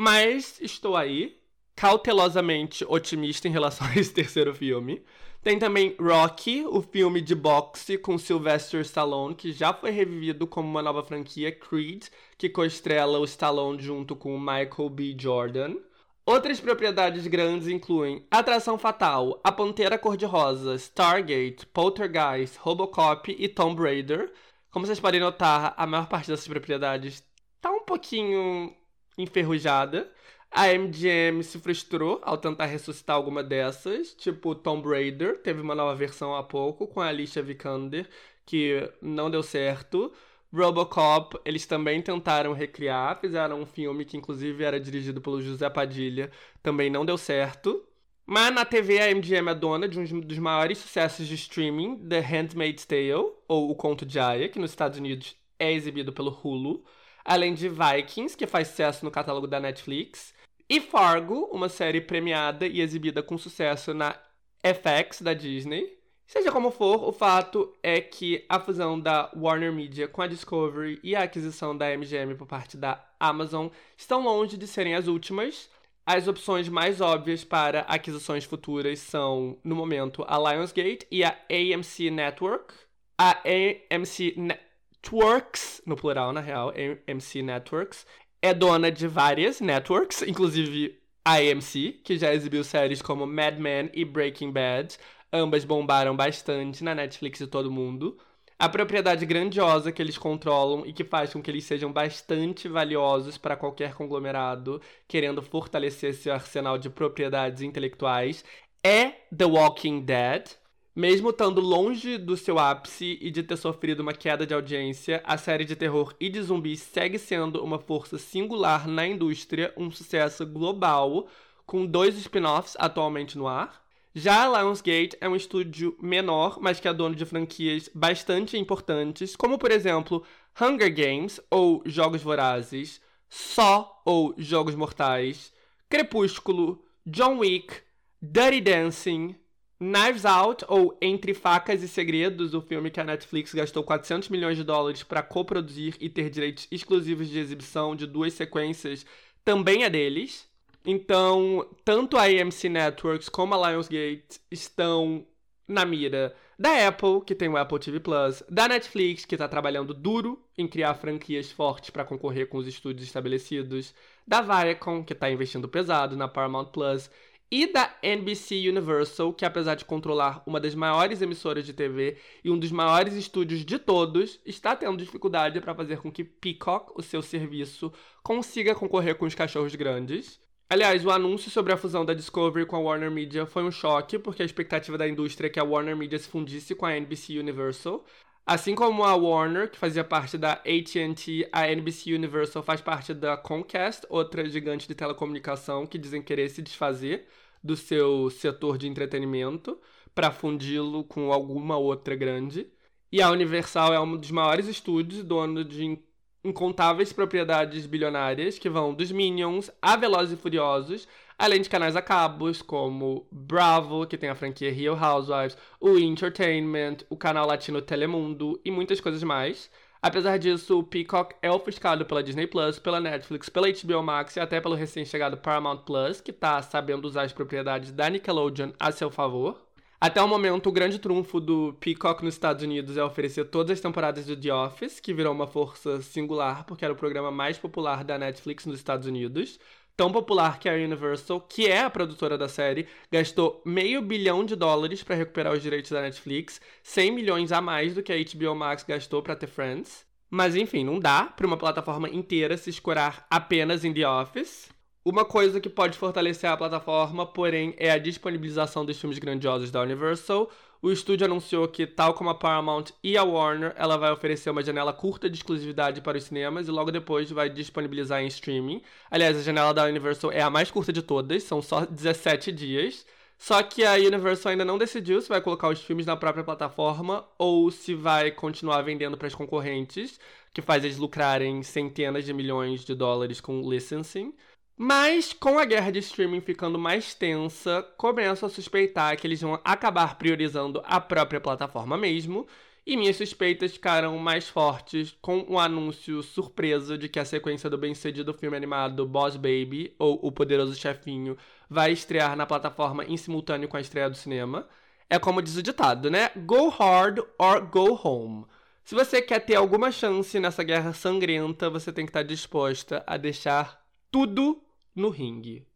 mas 0.00 0.58
estou 0.62 0.96
aí, 0.96 1.38
cautelosamente 1.76 2.86
otimista 2.88 3.46
em 3.46 3.50
relação 3.50 3.86
a 3.86 3.94
esse 3.96 4.14
terceiro 4.14 4.54
filme. 4.54 5.04
Tem 5.42 5.58
também 5.58 5.94
Rocky, 6.00 6.64
o 6.64 6.80
filme 6.80 7.20
de 7.20 7.34
boxe 7.34 7.98
com 7.98 8.16
Sylvester 8.16 8.80
Stallone, 8.80 9.34
que 9.34 9.52
já 9.52 9.74
foi 9.74 9.90
revivido 9.90 10.46
como 10.46 10.66
uma 10.66 10.80
nova 10.80 11.04
franquia, 11.04 11.52
Creed, 11.52 12.06
que 12.38 12.48
coestrela 12.48 13.18
o 13.18 13.26
Stallone 13.26 13.82
junto 13.82 14.16
com 14.16 14.38
Michael 14.38 14.88
B. 14.88 15.14
Jordan. 15.18 15.76
Outras 16.24 16.60
propriedades 16.60 17.26
grandes 17.26 17.68
incluem 17.68 18.26
Atração 18.30 18.78
Fatal, 18.78 19.38
A 19.44 19.52
Pantera 19.52 19.98
Cor-de-Rosa, 19.98 20.76
Stargate, 20.76 21.66
Poltergeist, 21.66 22.56
Robocop 22.58 23.36
e 23.38 23.46
Tomb 23.48 23.82
Raider. 23.82 24.32
Como 24.70 24.86
vocês 24.86 24.98
podem 24.98 25.20
notar, 25.20 25.74
a 25.76 25.86
maior 25.86 26.08
parte 26.08 26.28
dessas 26.28 26.48
propriedades 26.48 27.22
tá 27.60 27.70
um 27.70 27.84
pouquinho 27.84 28.74
enferrujada. 29.18 30.10
A 30.50 30.66
MGM 30.74 31.44
se 31.44 31.58
frustrou 31.60 32.20
ao 32.22 32.36
tentar 32.36 32.66
ressuscitar 32.66 33.14
alguma 33.14 33.42
dessas, 33.42 34.12
tipo 34.14 34.54
Tomb 34.54 34.88
Raider, 34.88 35.38
teve 35.38 35.60
uma 35.60 35.76
nova 35.76 35.94
versão 35.94 36.34
há 36.34 36.42
pouco 36.42 36.88
com 36.88 37.00
a 37.00 37.06
Alicia 37.06 37.40
Vikander, 37.42 38.08
que 38.44 38.90
não 39.00 39.30
deu 39.30 39.42
certo. 39.44 40.12
Robocop, 40.52 41.38
eles 41.44 41.64
também 41.66 42.02
tentaram 42.02 42.52
recriar, 42.52 43.20
fizeram 43.20 43.60
um 43.60 43.66
filme 43.66 44.04
que 44.04 44.16
inclusive 44.16 44.64
era 44.64 44.80
dirigido 44.80 45.20
pelo 45.20 45.40
José 45.40 45.70
Padilha, 45.70 46.30
também 46.60 46.90
não 46.90 47.06
deu 47.06 47.16
certo. 47.16 47.84
Mas 48.26 48.52
na 48.52 48.64
TV 48.64 49.00
a 49.00 49.14
MGM 49.14 49.50
é 49.50 49.54
dona 49.54 49.88
de 49.88 49.98
um 49.98 50.20
dos 50.20 50.38
maiores 50.38 50.78
sucessos 50.78 51.28
de 51.28 51.34
streaming, 51.36 51.96
The 52.08 52.20
Handmaid's 52.20 52.84
Tale, 52.84 53.32
ou 53.48 53.70
O 53.70 53.74
Conto 53.76 54.04
de 54.04 54.18
Aya, 54.18 54.48
que 54.48 54.58
nos 54.58 54.70
Estados 54.70 54.98
Unidos 54.98 55.36
é 55.58 55.72
exibido 55.72 56.12
pelo 56.12 56.30
Hulu 56.30 56.84
além 57.24 57.54
de 57.54 57.68
Vikings, 57.68 58.36
que 58.36 58.46
faz 58.46 58.68
sucesso 58.68 59.04
no 59.04 59.10
catálogo 59.10 59.46
da 59.46 59.60
Netflix, 59.60 60.34
e 60.68 60.80
Fargo, 60.80 61.48
uma 61.52 61.68
série 61.68 62.00
premiada 62.00 62.66
e 62.66 62.80
exibida 62.80 63.22
com 63.22 63.36
sucesso 63.36 63.92
na 63.92 64.16
FX 64.62 65.20
da 65.20 65.34
Disney. 65.34 65.98
Seja 66.26 66.52
como 66.52 66.70
for, 66.70 67.02
o 67.08 67.10
fato 67.10 67.74
é 67.82 68.00
que 68.00 68.44
a 68.48 68.60
fusão 68.60 69.00
da 69.00 69.32
Warner 69.36 69.72
Media 69.72 70.06
com 70.06 70.22
a 70.22 70.28
Discovery 70.28 71.00
e 71.02 71.16
a 71.16 71.24
aquisição 71.24 71.76
da 71.76 71.86
MGM 71.96 72.36
por 72.36 72.46
parte 72.46 72.76
da 72.76 73.04
Amazon 73.18 73.66
estão 73.96 74.22
longe 74.22 74.56
de 74.56 74.68
serem 74.68 74.94
as 74.94 75.08
últimas. 75.08 75.68
As 76.06 76.28
opções 76.28 76.68
mais 76.68 77.00
óbvias 77.00 77.42
para 77.42 77.80
aquisições 77.80 78.44
futuras 78.44 79.00
são, 79.00 79.58
no 79.64 79.74
momento, 79.74 80.24
a 80.28 80.38
Lionsgate 80.38 81.04
e 81.10 81.24
a 81.24 81.36
AMC 81.50 82.12
Network. 82.12 82.74
A 83.18 83.42
AMC 83.44 84.34
Network 84.36 84.69
Twerks, 85.02 85.82
no 85.86 85.96
plural, 85.96 86.32
na 86.32 86.40
real, 86.40 86.72
AMC 87.08 87.42
Networks, 87.42 88.06
é 88.42 88.54
dona 88.54 88.90
de 88.90 89.06
várias 89.06 89.60
networks, 89.60 90.22
inclusive 90.22 90.98
a 91.24 91.34
AMC, 91.36 92.00
que 92.04 92.16
já 92.18 92.32
exibiu 92.32 92.64
séries 92.64 93.02
como 93.02 93.26
Mad 93.26 93.58
Men 93.58 93.90
e 93.92 94.04
Breaking 94.04 94.50
Bad. 94.52 94.96
Ambas 95.32 95.64
bombaram 95.64 96.16
bastante 96.16 96.82
na 96.82 96.94
Netflix 96.94 97.38
de 97.38 97.46
todo 97.46 97.70
mundo. 97.70 98.18
A 98.58 98.68
propriedade 98.68 99.24
grandiosa 99.24 99.90
que 99.90 100.02
eles 100.02 100.18
controlam 100.18 100.84
e 100.84 100.92
que 100.92 101.02
faz 101.04 101.32
com 101.32 101.40
que 101.42 101.50
eles 101.50 101.64
sejam 101.64 101.90
bastante 101.90 102.68
valiosos 102.68 103.38
para 103.38 103.56
qualquer 103.56 103.94
conglomerado 103.94 104.82
querendo 105.08 105.40
fortalecer 105.40 106.12
seu 106.14 106.34
arsenal 106.34 106.76
de 106.76 106.90
propriedades 106.90 107.62
intelectuais 107.62 108.44
é 108.84 109.12
The 109.34 109.46
Walking 109.46 110.02
Dead, 110.02 110.44
mesmo 110.94 111.30
estando 111.30 111.60
longe 111.60 112.18
do 112.18 112.36
seu 112.36 112.58
ápice 112.58 113.18
e 113.20 113.30
de 113.30 113.42
ter 113.42 113.56
sofrido 113.56 114.00
uma 114.00 114.12
queda 114.12 114.46
de 114.46 114.52
audiência, 114.52 115.22
a 115.24 115.38
série 115.38 115.64
de 115.64 115.76
terror 115.76 116.14
e 116.18 116.28
de 116.28 116.42
zumbis 116.42 116.80
segue 116.80 117.18
sendo 117.18 117.62
uma 117.62 117.78
força 117.78 118.18
singular 118.18 118.88
na 118.88 119.06
indústria, 119.06 119.72
um 119.76 119.90
sucesso 119.90 120.44
global, 120.44 121.28
com 121.64 121.86
dois 121.86 122.16
spin-offs 122.16 122.76
atualmente 122.78 123.38
no 123.38 123.46
ar. 123.46 123.80
Já 124.12 124.44
a 124.44 124.60
Lionsgate 124.60 125.16
é 125.20 125.28
um 125.28 125.36
estúdio 125.36 125.96
menor, 126.02 126.58
mas 126.60 126.80
que 126.80 126.88
é 126.88 126.92
dono 126.92 127.14
de 127.14 127.24
franquias 127.24 127.88
bastante 127.94 128.58
importantes, 128.58 129.36
como 129.36 129.56
por 129.56 129.70
exemplo 129.70 130.24
Hunger 130.60 130.92
Games 130.92 131.40
ou 131.48 131.80
Jogos 131.86 132.20
Vorazes, 132.20 133.00
Só 133.28 134.02
ou 134.04 134.34
Jogos 134.36 134.74
Mortais, 134.74 135.52
Crepúsculo, 135.88 136.84
John 137.06 137.38
Wick, 137.38 137.74
Dirty 138.20 138.60
Dancing, 138.60 139.36
Knives 139.80 140.26
Out, 140.26 140.62
ou 140.68 140.96
Entre 141.00 141.32
Facas 141.32 141.82
e 141.82 141.88
Segredos, 141.88 142.52
o 142.52 142.60
filme 142.60 142.90
que 142.90 143.00
a 143.00 143.04
Netflix 143.04 143.54
gastou 143.54 143.82
400 143.82 144.28
milhões 144.28 144.58
de 144.58 144.62
dólares 144.62 145.02
para 145.02 145.22
coproduzir 145.22 145.96
e 145.98 146.10
ter 146.10 146.28
direitos 146.28 146.68
exclusivos 146.70 147.30
de 147.30 147.38
exibição 147.38 147.96
de 147.96 148.06
duas 148.06 148.34
sequências, 148.34 149.06
também 149.42 149.82
é 149.82 149.88
deles. 149.88 150.46
Então, 150.84 151.66
tanto 151.82 152.18
a 152.18 152.24
AMC 152.24 152.68
Networks 152.68 153.30
como 153.30 153.54
a 153.54 153.70
Lionsgate 153.70 154.40
estão 154.50 155.26
na 155.66 155.86
mira 155.86 156.34
da 156.58 156.86
Apple, 156.86 157.22
que 157.24 157.34
tem 157.34 157.48
o 157.48 157.56
Apple 157.56 157.78
TV 157.78 158.00
Plus, 158.00 158.42
da 158.50 158.68
Netflix, 158.68 159.24
que 159.24 159.34
está 159.34 159.48
trabalhando 159.48 159.94
duro 159.94 160.44
em 160.58 160.68
criar 160.68 160.92
franquias 160.92 161.50
fortes 161.50 161.88
para 161.88 162.04
concorrer 162.04 162.48
com 162.48 162.58
os 162.58 162.66
estúdios 162.66 163.06
estabelecidos, 163.06 163.94
da 164.26 164.42
Viacom, 164.42 165.02
que 165.02 165.14
está 165.14 165.30
investindo 165.30 165.66
pesado 165.68 166.16
na 166.16 166.28
Paramount 166.28 166.66
Plus, 166.66 167.10
e 167.50 167.66
da 167.66 167.96
NBC 168.02 168.68
Universal, 168.68 169.32
que 169.32 169.44
apesar 169.44 169.74
de 169.74 169.84
controlar 169.84 170.42
uma 170.46 170.60
das 170.60 170.74
maiores 170.74 171.20
emissoras 171.20 171.66
de 171.66 171.72
TV 171.72 172.16
e 172.44 172.50
um 172.50 172.58
dos 172.58 172.70
maiores 172.70 173.14
estúdios 173.14 173.64
de 173.64 173.78
todos, 173.78 174.38
está 174.46 174.76
tendo 174.76 174.96
dificuldade 174.96 175.60
para 175.60 175.74
fazer 175.74 175.98
com 175.98 176.12
que 176.12 176.22
Peacock, 176.22 176.92
o 176.94 177.02
seu 177.02 177.20
serviço, 177.20 177.92
consiga 178.22 178.74
concorrer 178.74 179.16
com 179.16 179.26
os 179.26 179.34
cachorros 179.34 179.74
grandes. 179.74 180.40
Aliás, 180.68 181.04
o 181.04 181.10
anúncio 181.10 181.50
sobre 181.50 181.72
a 181.72 181.76
fusão 181.76 182.04
da 182.04 182.14
Discovery 182.14 182.64
com 182.64 182.76
a 182.76 182.78
Warner 182.78 183.10
Media 183.10 183.44
foi 183.44 183.64
um 183.64 183.72
choque, 183.72 184.20
porque 184.20 184.42
a 184.42 184.44
expectativa 184.46 184.96
da 184.96 185.08
indústria 185.08 185.48
é 185.48 185.50
que 185.50 185.58
a 185.58 185.64
Warner 185.64 185.96
Media 185.96 186.16
se 186.16 186.28
fundisse 186.28 186.76
com 186.76 186.86
a 186.86 186.96
NBC 186.96 187.40
Universal. 187.40 188.04
Assim 188.46 188.74
como 188.74 189.04
a 189.04 189.14
Warner, 189.14 189.70
que 189.70 189.78
fazia 189.78 190.02
parte 190.02 190.36
da 190.36 190.54
AT&T, 190.54 191.48
a 191.52 191.70
NBC 191.70 192.14
Universal 192.14 192.62
faz 192.62 192.80
parte 192.80 193.14
da 193.14 193.36
Comcast, 193.36 194.06
outra 194.08 194.48
gigante 194.48 194.88
de 194.88 194.94
telecomunicação 194.94 195.86
que 195.86 195.98
dizem 195.98 196.22
querer 196.22 196.48
se 196.48 196.60
desfazer 196.62 197.28
do 197.62 197.76
seu 197.76 198.28
setor 198.30 198.76
de 198.78 198.88
entretenimento 198.88 199.78
para 200.14 200.30
fundi-lo 200.32 201.04
com 201.04 201.32
alguma 201.32 201.76
outra 201.76 202.16
grande. 202.16 202.66
E 203.12 203.22
a 203.22 203.30
Universal 203.30 203.92
é 203.94 204.00
um 204.00 204.16
dos 204.16 204.30
maiores 204.30 204.66
estúdios, 204.66 205.22
dono 205.22 205.64
de 205.64 205.98
incontáveis 206.42 207.12
propriedades 207.12 207.86
bilionárias 207.86 208.58
que 208.58 208.68
vão 208.68 208.94
dos 208.94 209.12
Minions 209.12 209.70
a 209.80 209.96
Velozes 209.96 210.38
e 210.38 210.40
Furiosos, 210.40 211.06
além 211.40 211.62
de 211.62 211.70
canais 211.70 211.96
a 211.96 212.02
cabos 212.02 212.60
como 212.60 213.26
Bravo, 213.32 214.06
que 214.06 214.18
tem 214.18 214.28
a 214.28 214.34
franquia 214.34 214.70
Real 214.70 214.94
Housewives, 214.94 215.56
o 215.80 215.96
Entertainment, 215.98 216.98
o 217.08 217.16
canal 217.16 217.46
latino 217.46 217.80
Telemundo 217.80 218.60
e 218.62 218.70
muitas 218.70 219.00
coisas 219.00 219.22
mais. 219.22 219.70
Apesar 220.02 220.36
disso, 220.36 220.78
o 220.78 220.82
Peacock 220.82 221.34
é 221.40 221.50
ofuscado 221.50 222.04
pela 222.04 222.22
Disney 222.22 222.46
Plus, 222.46 222.78
pela 222.78 223.00
Netflix, 223.00 223.48
pela 223.48 223.68
HBO 223.68 224.02
Max 224.02 224.36
e 224.36 224.40
até 224.40 224.60
pelo 224.60 224.74
recém-chegado 224.74 225.38
Paramount 225.38 225.78
Plus, 225.78 226.20
que 226.20 226.30
está 226.30 226.60
sabendo 226.60 227.06
usar 227.06 227.22
as 227.22 227.32
propriedades 227.32 227.90
da 227.90 228.10
Nickelodeon 228.10 228.72
a 228.78 228.92
seu 228.92 229.10
favor. 229.10 229.58
Até 230.02 230.22
o 230.22 230.26
momento, 230.26 230.70
o 230.70 230.72
grande 230.72 230.98
trunfo 230.98 231.38
do 231.38 231.74
Peacock 231.78 232.24
nos 232.24 232.32
Estados 232.32 232.62
Unidos 232.62 232.96
é 232.96 233.04
oferecer 233.04 233.44
todas 233.44 233.72
as 233.72 233.80
temporadas 233.82 234.24
do 234.24 234.34
The 234.34 234.52
Office, 234.52 234.98
que 234.98 235.12
virou 235.12 235.30
uma 235.30 235.46
força 235.46 236.00
singular 236.00 236.64
porque 236.64 236.84
era 236.84 236.94
o 236.94 236.96
programa 236.96 237.30
mais 237.30 237.58
popular 237.58 238.02
da 238.02 238.18
Netflix 238.18 238.64
nos 238.64 238.76
Estados 238.76 239.06
Unidos. 239.06 239.58
Tão 240.00 240.10
popular 240.10 240.58
que 240.58 240.66
a 240.66 240.72
Universal, 240.72 241.42
que 241.42 241.66
é 241.66 241.82
a 241.82 241.90
produtora 241.90 242.38
da 242.38 242.48
série, 242.48 242.86
gastou 243.12 243.60
meio 243.66 244.00
bilhão 244.00 244.46
de 244.46 244.56
dólares 244.56 245.02
para 245.02 245.14
recuperar 245.14 245.52
os 245.52 245.60
direitos 245.60 245.90
da 245.90 246.00
Netflix, 246.00 246.58
100 246.82 247.10
milhões 247.10 247.52
a 247.52 247.60
mais 247.60 247.94
do 247.94 248.02
que 248.02 248.10
a 248.10 248.16
HBO 248.16 248.54
Max 248.54 248.82
gastou 248.82 249.22
para 249.22 249.36
ter 249.36 249.46
Friends. 249.46 250.06
Mas 250.30 250.56
enfim, 250.56 250.84
não 250.84 250.98
dá 250.98 251.24
para 251.24 251.46
uma 251.46 251.58
plataforma 251.58 252.08
inteira 252.08 252.56
se 252.56 252.70
escorar 252.70 253.26
apenas 253.28 253.84
em 253.84 253.92
The 253.92 254.08
Office. 254.08 254.70
Uma 255.04 255.22
coisa 255.22 255.60
que 255.60 255.68
pode 255.68 255.98
fortalecer 255.98 256.48
a 256.48 256.56
plataforma, 256.56 257.26
porém, 257.26 257.74
é 257.76 257.90
a 257.90 257.98
disponibilização 257.98 258.86
dos 258.86 258.98
filmes 258.98 259.18
grandiosos 259.18 259.70
da 259.70 259.82
Universal. 259.82 260.50
O 260.82 260.90
estúdio 260.90 261.26
anunciou 261.26 261.68
que, 261.68 261.86
tal 261.86 262.14
como 262.14 262.30
a 262.30 262.34
Paramount 262.34 262.86
e 263.04 263.14
a 263.16 263.22
Warner, 263.22 263.74
ela 263.76 263.98
vai 263.98 264.10
oferecer 264.12 264.48
uma 264.48 264.62
janela 264.62 264.94
curta 264.94 265.28
de 265.28 265.36
exclusividade 265.36 266.00
para 266.00 266.16
os 266.16 266.24
cinemas 266.24 266.68
e 266.68 266.70
logo 266.70 266.90
depois 266.90 267.30
vai 267.30 267.50
disponibilizar 267.50 268.22
em 268.22 268.26
streaming. 268.28 268.80
Aliás, 269.10 269.36
a 269.36 269.42
janela 269.42 269.74
da 269.74 269.84
Universal 269.84 270.32
é 270.32 270.40
a 270.40 270.48
mais 270.48 270.70
curta 270.70 270.90
de 270.90 271.02
todas, 271.02 271.42
são 271.42 271.60
só 271.60 271.84
17 271.84 272.50
dias. 272.50 273.04
Só 273.36 273.62
que 273.62 273.84
a 273.84 273.94
Universal 273.94 274.52
ainda 274.52 274.64
não 274.64 274.78
decidiu 274.78 275.20
se 275.20 275.28
vai 275.28 275.40
colocar 275.42 275.68
os 275.68 275.82
filmes 275.82 276.06
na 276.06 276.16
própria 276.16 276.44
plataforma 276.44 277.26
ou 277.38 277.70
se 277.70 277.94
vai 277.94 278.30
continuar 278.30 278.80
vendendo 278.82 279.18
para 279.18 279.28
as 279.28 279.34
concorrentes, 279.34 280.18
que 280.52 280.62
faz 280.62 280.82
eles 280.82 280.96
lucrarem 280.96 281.62
centenas 281.62 282.24
de 282.24 282.32
milhões 282.32 282.84
de 282.86 282.94
dólares 282.94 283.40
com 283.40 283.68
licensing. 283.68 284.34
Mas 284.82 285.34
com 285.34 285.58
a 285.58 285.66
guerra 285.66 285.90
de 285.90 285.98
streaming 285.98 286.40
ficando 286.40 286.78
mais 286.78 287.12
tensa, 287.12 287.82
começo 287.98 288.46
a 288.46 288.48
suspeitar 288.48 289.14
que 289.14 289.26
eles 289.26 289.38
vão 289.38 289.60
acabar 289.62 290.16
priorizando 290.16 290.80
a 290.86 290.98
própria 290.98 291.38
plataforma 291.38 291.98
mesmo. 291.98 292.46
E 292.86 292.96
minhas 292.96 293.16
suspeitas 293.16 293.72
ficaram 293.72 294.16
mais 294.16 294.48
fortes 294.48 295.14
com 295.20 295.44
o 295.46 295.58
anúncio 295.58 296.22
surpresa 296.22 296.96
de 296.96 297.10
que 297.10 297.18
a 297.18 297.26
sequência 297.26 297.68
do 297.68 297.76
bem-sucedido 297.76 298.32
filme 298.32 298.56
animado 298.56 299.04
Boss 299.04 299.36
Baby, 299.36 299.94
ou 299.98 300.18
O 300.22 300.32
Poderoso 300.32 300.74
Chefinho, 300.74 301.36
vai 301.68 301.92
estrear 301.92 302.34
na 302.34 302.46
plataforma 302.46 303.04
em 303.04 303.18
simultâneo 303.18 303.68
com 303.68 303.76
a 303.76 303.82
estreia 303.82 304.08
do 304.08 304.16
cinema. 304.16 304.66
É 305.10 305.18
como 305.18 305.42
diz 305.42 305.56
o 305.58 305.62
ditado, 305.62 306.10
né? 306.10 306.30
Go 306.34 306.70
hard 306.70 307.18
or 307.38 307.66
go 307.66 308.00
home. 308.02 308.46
Se 308.82 308.94
você 308.94 309.20
quer 309.20 309.40
ter 309.40 309.56
alguma 309.56 309.92
chance 309.92 310.40
nessa 310.40 310.62
guerra 310.62 310.94
sangrenta, 310.94 311.68
você 311.68 311.92
tem 311.92 312.06
que 312.06 312.10
estar 312.10 312.22
disposta 312.22 313.04
a 313.06 313.18
deixar 313.18 313.84
tudo 314.10 314.62
no 314.96 315.10
ringue. 315.10 315.69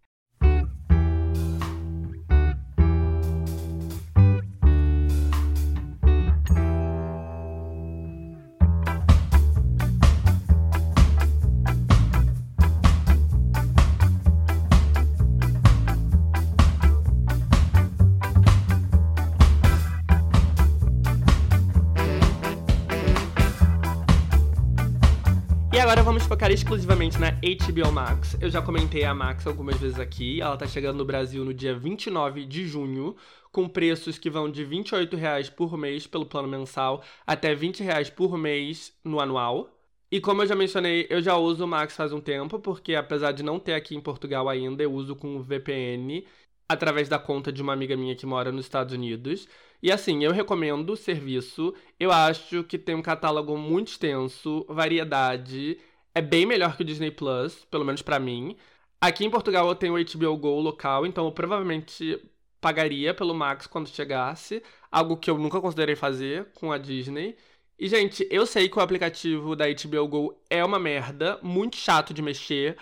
Vamos 26.25 26.29
focar 26.29 26.51
exclusivamente 26.51 27.19
na 27.19 27.31
HBO 27.33 27.93
Max. 27.93 28.37
Eu 28.41 28.49
já 28.49 28.63
comentei 28.63 29.05
a 29.05 29.15
Max 29.15 29.47
algumas 29.47 29.77
vezes 29.77 30.01
aqui. 30.01 30.41
Ela 30.41 30.57
tá 30.57 30.67
chegando 30.67 30.97
no 30.97 31.05
Brasil 31.05 31.45
no 31.45 31.53
dia 31.53 31.79
29 31.79 32.47
de 32.47 32.67
junho, 32.67 33.15
com 33.53 33.69
preços 33.69 34.17
que 34.17 34.31
vão 34.31 34.51
de 34.51 34.65
R$ 34.65 34.77
28,00 34.77 35.51
por 35.51 35.77
mês 35.77 36.07
pelo 36.07 36.25
plano 36.25 36.49
mensal 36.49 37.03
até 37.27 37.49
R$ 37.49 37.57
20,00 37.57 38.11
por 38.13 38.39
mês 38.39 38.93
no 39.05 39.21
anual. 39.21 39.71
E 40.11 40.19
como 40.19 40.43
eu 40.43 40.47
já 40.47 40.55
mencionei, 40.55 41.07
eu 41.11 41.21
já 41.21 41.37
uso 41.37 41.65
o 41.65 41.69
Max 41.69 41.95
faz 41.95 42.11
um 42.13 42.21
tempo, 42.21 42.59
porque 42.59 42.95
apesar 42.95 43.33
de 43.33 43.43
não 43.43 43.59
ter 43.59 43.75
aqui 43.75 43.95
em 43.95 44.01
Portugal 44.01 44.49
ainda, 44.49 44.83
eu 44.83 44.93
uso 44.93 45.15
com 45.15 45.43
VPN 45.43 46.25
através 46.67 47.07
da 47.09 47.19
conta 47.19 47.53
de 47.53 47.61
uma 47.61 47.75
amiga 47.75 47.97
minha 47.97 48.17
que 48.17 48.25
mora 48.25 48.51
nos 48.51 48.65
Estados 48.65 48.95
Unidos. 48.95 49.47
E 49.83 49.93
assim, 49.93 50.25
eu 50.25 50.33
recomendo 50.33 50.91
o 50.91 50.97
serviço. 50.97 51.75
Eu 52.01 52.11
acho 52.11 52.65
que 52.65 52.79
tem 52.79 52.95
um 52.95 53.03
catálogo 53.03 53.59
muito 53.59 53.89
extenso, 53.89 54.65
variedade. 54.69 55.79
É 56.15 56.23
bem 56.23 56.47
melhor 56.47 56.77
que 56.77 56.83
o 56.83 56.85
Disney 56.85 57.11
Plus, 57.11 57.65
pelo 57.71 57.85
menos 57.85 58.01
para 58.03 58.19
mim. 58.21 58.57
Aqui 59.01 59.25
em 59.25 59.31
Portugal 59.31 59.69
eu 59.69 59.75
tenho 59.75 59.95
o 59.95 60.05
HBO 60.05 60.37
Go 60.39 60.61
local, 60.61 61.05
então 61.05 61.27
eu 61.27 61.33
provavelmente 61.33 62.21
pagaria 62.61 63.13
pelo 63.13 63.35
Max 63.35 63.67
quando 63.67 63.89
chegasse, 63.89 64.63
algo 64.91 65.17
que 65.17 65.31
eu 65.31 65.37
nunca 65.37 65.61
considerei 65.61 65.97
fazer 65.97 66.47
com 66.55 66.73
a 66.73 66.79
Disney. 66.79 67.37
E 67.79 67.89
gente, 67.89 68.27
eu 68.31 68.47
sei 68.47 68.69
que 68.69 68.79
o 68.79 68.83
aplicativo 68.83 69.57
da 69.57 69.67
HBO 69.67 70.09
Go 70.09 70.41
é 70.49 70.65
uma 70.65 70.79
merda, 70.79 71.39
muito 71.43 71.77
chato 71.77 72.15
de 72.15 72.23
mexer, 72.23 72.77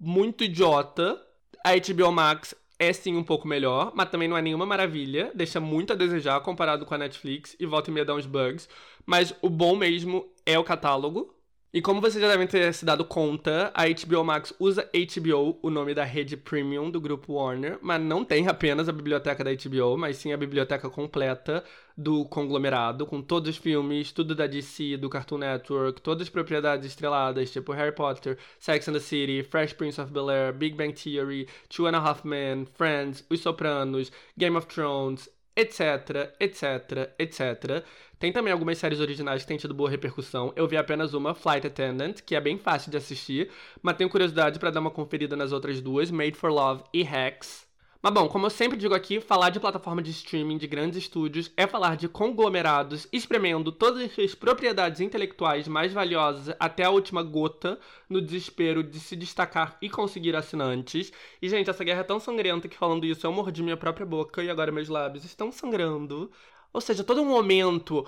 muito 0.00 0.42
idiota. 0.44 1.22
A 1.64 1.72
HBO 1.76 2.10
Max 2.10 2.54
é 2.78 2.92
sim 2.92 3.16
um 3.16 3.24
pouco 3.24 3.46
melhor, 3.46 3.92
mas 3.94 4.08
também 4.10 4.28
não 4.28 4.36
é 4.36 4.42
nenhuma 4.42 4.64
maravilha. 4.66 5.30
Deixa 5.34 5.60
muito 5.60 5.92
a 5.92 5.96
desejar 5.96 6.40
comparado 6.40 6.86
com 6.86 6.94
a 6.94 6.98
Netflix 6.98 7.54
e 7.60 7.66
volta 7.66 7.90
e 7.90 7.92
meia 7.92 8.06
dá 8.06 8.14
uns 8.14 8.26
bugs. 8.26 8.68
Mas 9.04 9.34
o 9.42 9.50
bom 9.50 9.76
mesmo 9.76 10.26
é 10.46 10.58
o 10.58 10.64
catálogo. 10.64 11.37
E 11.70 11.82
como 11.82 12.00
vocês 12.00 12.22
já 12.22 12.28
devem 12.28 12.46
ter 12.46 12.72
se 12.72 12.82
dado 12.82 13.04
conta, 13.04 13.70
a 13.74 13.84
HBO 13.86 14.24
Max 14.24 14.54
usa 14.58 14.88
HBO, 14.90 15.58
o 15.60 15.68
nome 15.68 15.92
da 15.92 16.02
rede 16.02 16.34
premium 16.34 16.90
do 16.90 16.98
grupo 16.98 17.34
Warner, 17.34 17.78
mas 17.82 18.00
não 18.00 18.24
tem 18.24 18.48
apenas 18.48 18.88
a 18.88 18.92
biblioteca 18.92 19.44
da 19.44 19.50
HBO, 19.52 19.98
mas 19.98 20.16
sim 20.16 20.32
a 20.32 20.36
biblioteca 20.38 20.88
completa 20.88 21.62
do 21.94 22.24
conglomerado, 22.24 23.04
com 23.04 23.20
todos 23.20 23.50
os 23.50 23.58
filmes, 23.58 24.12
tudo 24.12 24.34
da 24.34 24.46
DC, 24.46 24.96
do 24.96 25.10
Cartoon 25.10 25.36
Network, 25.36 26.00
todas 26.00 26.22
as 26.22 26.28
propriedades 26.30 26.86
estreladas, 26.86 27.50
tipo 27.50 27.72
Harry 27.72 27.92
Potter, 27.92 28.38
Sex 28.58 28.88
and 28.88 28.94
the 28.94 29.00
City, 29.00 29.42
Fresh 29.42 29.74
Prince 29.74 30.00
of 30.00 30.10
Bel-Air, 30.10 30.54
Big 30.54 30.74
Bang 30.74 30.94
Theory, 30.94 31.46
Two 31.68 31.86
and 31.86 31.96
a 31.96 32.00
Half 32.00 32.24
Men, 32.24 32.64
Friends, 32.64 33.26
Os 33.28 33.40
Sopranos, 33.40 34.10
Game 34.38 34.56
of 34.56 34.68
Thrones, 34.68 35.28
etc, 35.58 36.36
etc, 36.38 37.12
etc. 37.18 37.84
Tem 38.16 38.32
também 38.32 38.52
algumas 38.52 38.78
séries 38.78 39.00
originais 39.00 39.42
que 39.42 39.48
têm 39.48 39.56
tido 39.56 39.74
boa 39.74 39.90
repercussão. 39.90 40.52
Eu 40.54 40.68
vi 40.68 40.76
apenas 40.76 41.14
uma, 41.14 41.34
Flight 41.34 41.66
Attendant, 41.66 42.22
que 42.24 42.36
é 42.36 42.40
bem 42.40 42.56
fácil 42.56 42.92
de 42.92 42.96
assistir, 42.96 43.50
mas 43.82 43.96
tenho 43.96 44.08
curiosidade 44.08 44.58
para 44.60 44.70
dar 44.70 44.80
uma 44.80 44.90
conferida 44.90 45.36
nas 45.36 45.50
outras 45.50 45.80
duas, 45.80 46.12
Made 46.12 46.36
for 46.36 46.50
Love 46.52 46.84
e 46.94 47.02
Hacks. 47.02 47.67
Mas 48.00 48.14
bom, 48.14 48.28
como 48.28 48.46
eu 48.46 48.50
sempre 48.50 48.78
digo 48.78 48.94
aqui, 48.94 49.20
falar 49.20 49.50
de 49.50 49.58
plataforma 49.58 50.00
de 50.00 50.12
streaming 50.12 50.56
de 50.56 50.68
grandes 50.68 50.98
estúdios 50.98 51.50
é 51.56 51.66
falar 51.66 51.96
de 51.96 52.08
conglomerados 52.08 53.08
espremendo 53.12 53.72
todas 53.72 54.00
as 54.02 54.12
suas 54.12 54.34
propriedades 54.36 55.00
intelectuais 55.00 55.66
mais 55.66 55.92
valiosas 55.92 56.54
até 56.60 56.84
a 56.84 56.90
última 56.90 57.24
gota 57.24 57.78
no 58.08 58.22
desespero 58.22 58.84
de 58.84 59.00
se 59.00 59.16
destacar 59.16 59.76
e 59.82 59.90
conseguir 59.90 60.36
assinantes. 60.36 61.12
E, 61.42 61.48
gente, 61.48 61.70
essa 61.70 61.82
guerra 61.82 62.00
é 62.00 62.04
tão 62.04 62.20
sangrenta 62.20 62.68
que 62.68 62.76
falando 62.76 63.04
isso 63.04 63.26
eu 63.26 63.32
mordi 63.32 63.62
minha 63.64 63.76
própria 63.76 64.06
boca 64.06 64.44
e 64.44 64.50
agora 64.50 64.70
meus 64.70 64.88
lábios 64.88 65.24
estão 65.24 65.50
sangrando. 65.50 66.30
Ou 66.72 66.80
seja, 66.80 67.02
todo 67.02 67.22
um 67.22 67.24
momento, 67.24 68.06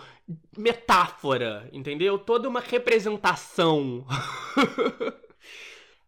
metáfora, 0.57 1.69
entendeu? 1.73 2.17
Toda 2.19 2.49
uma 2.49 2.61
representação. 2.61 4.07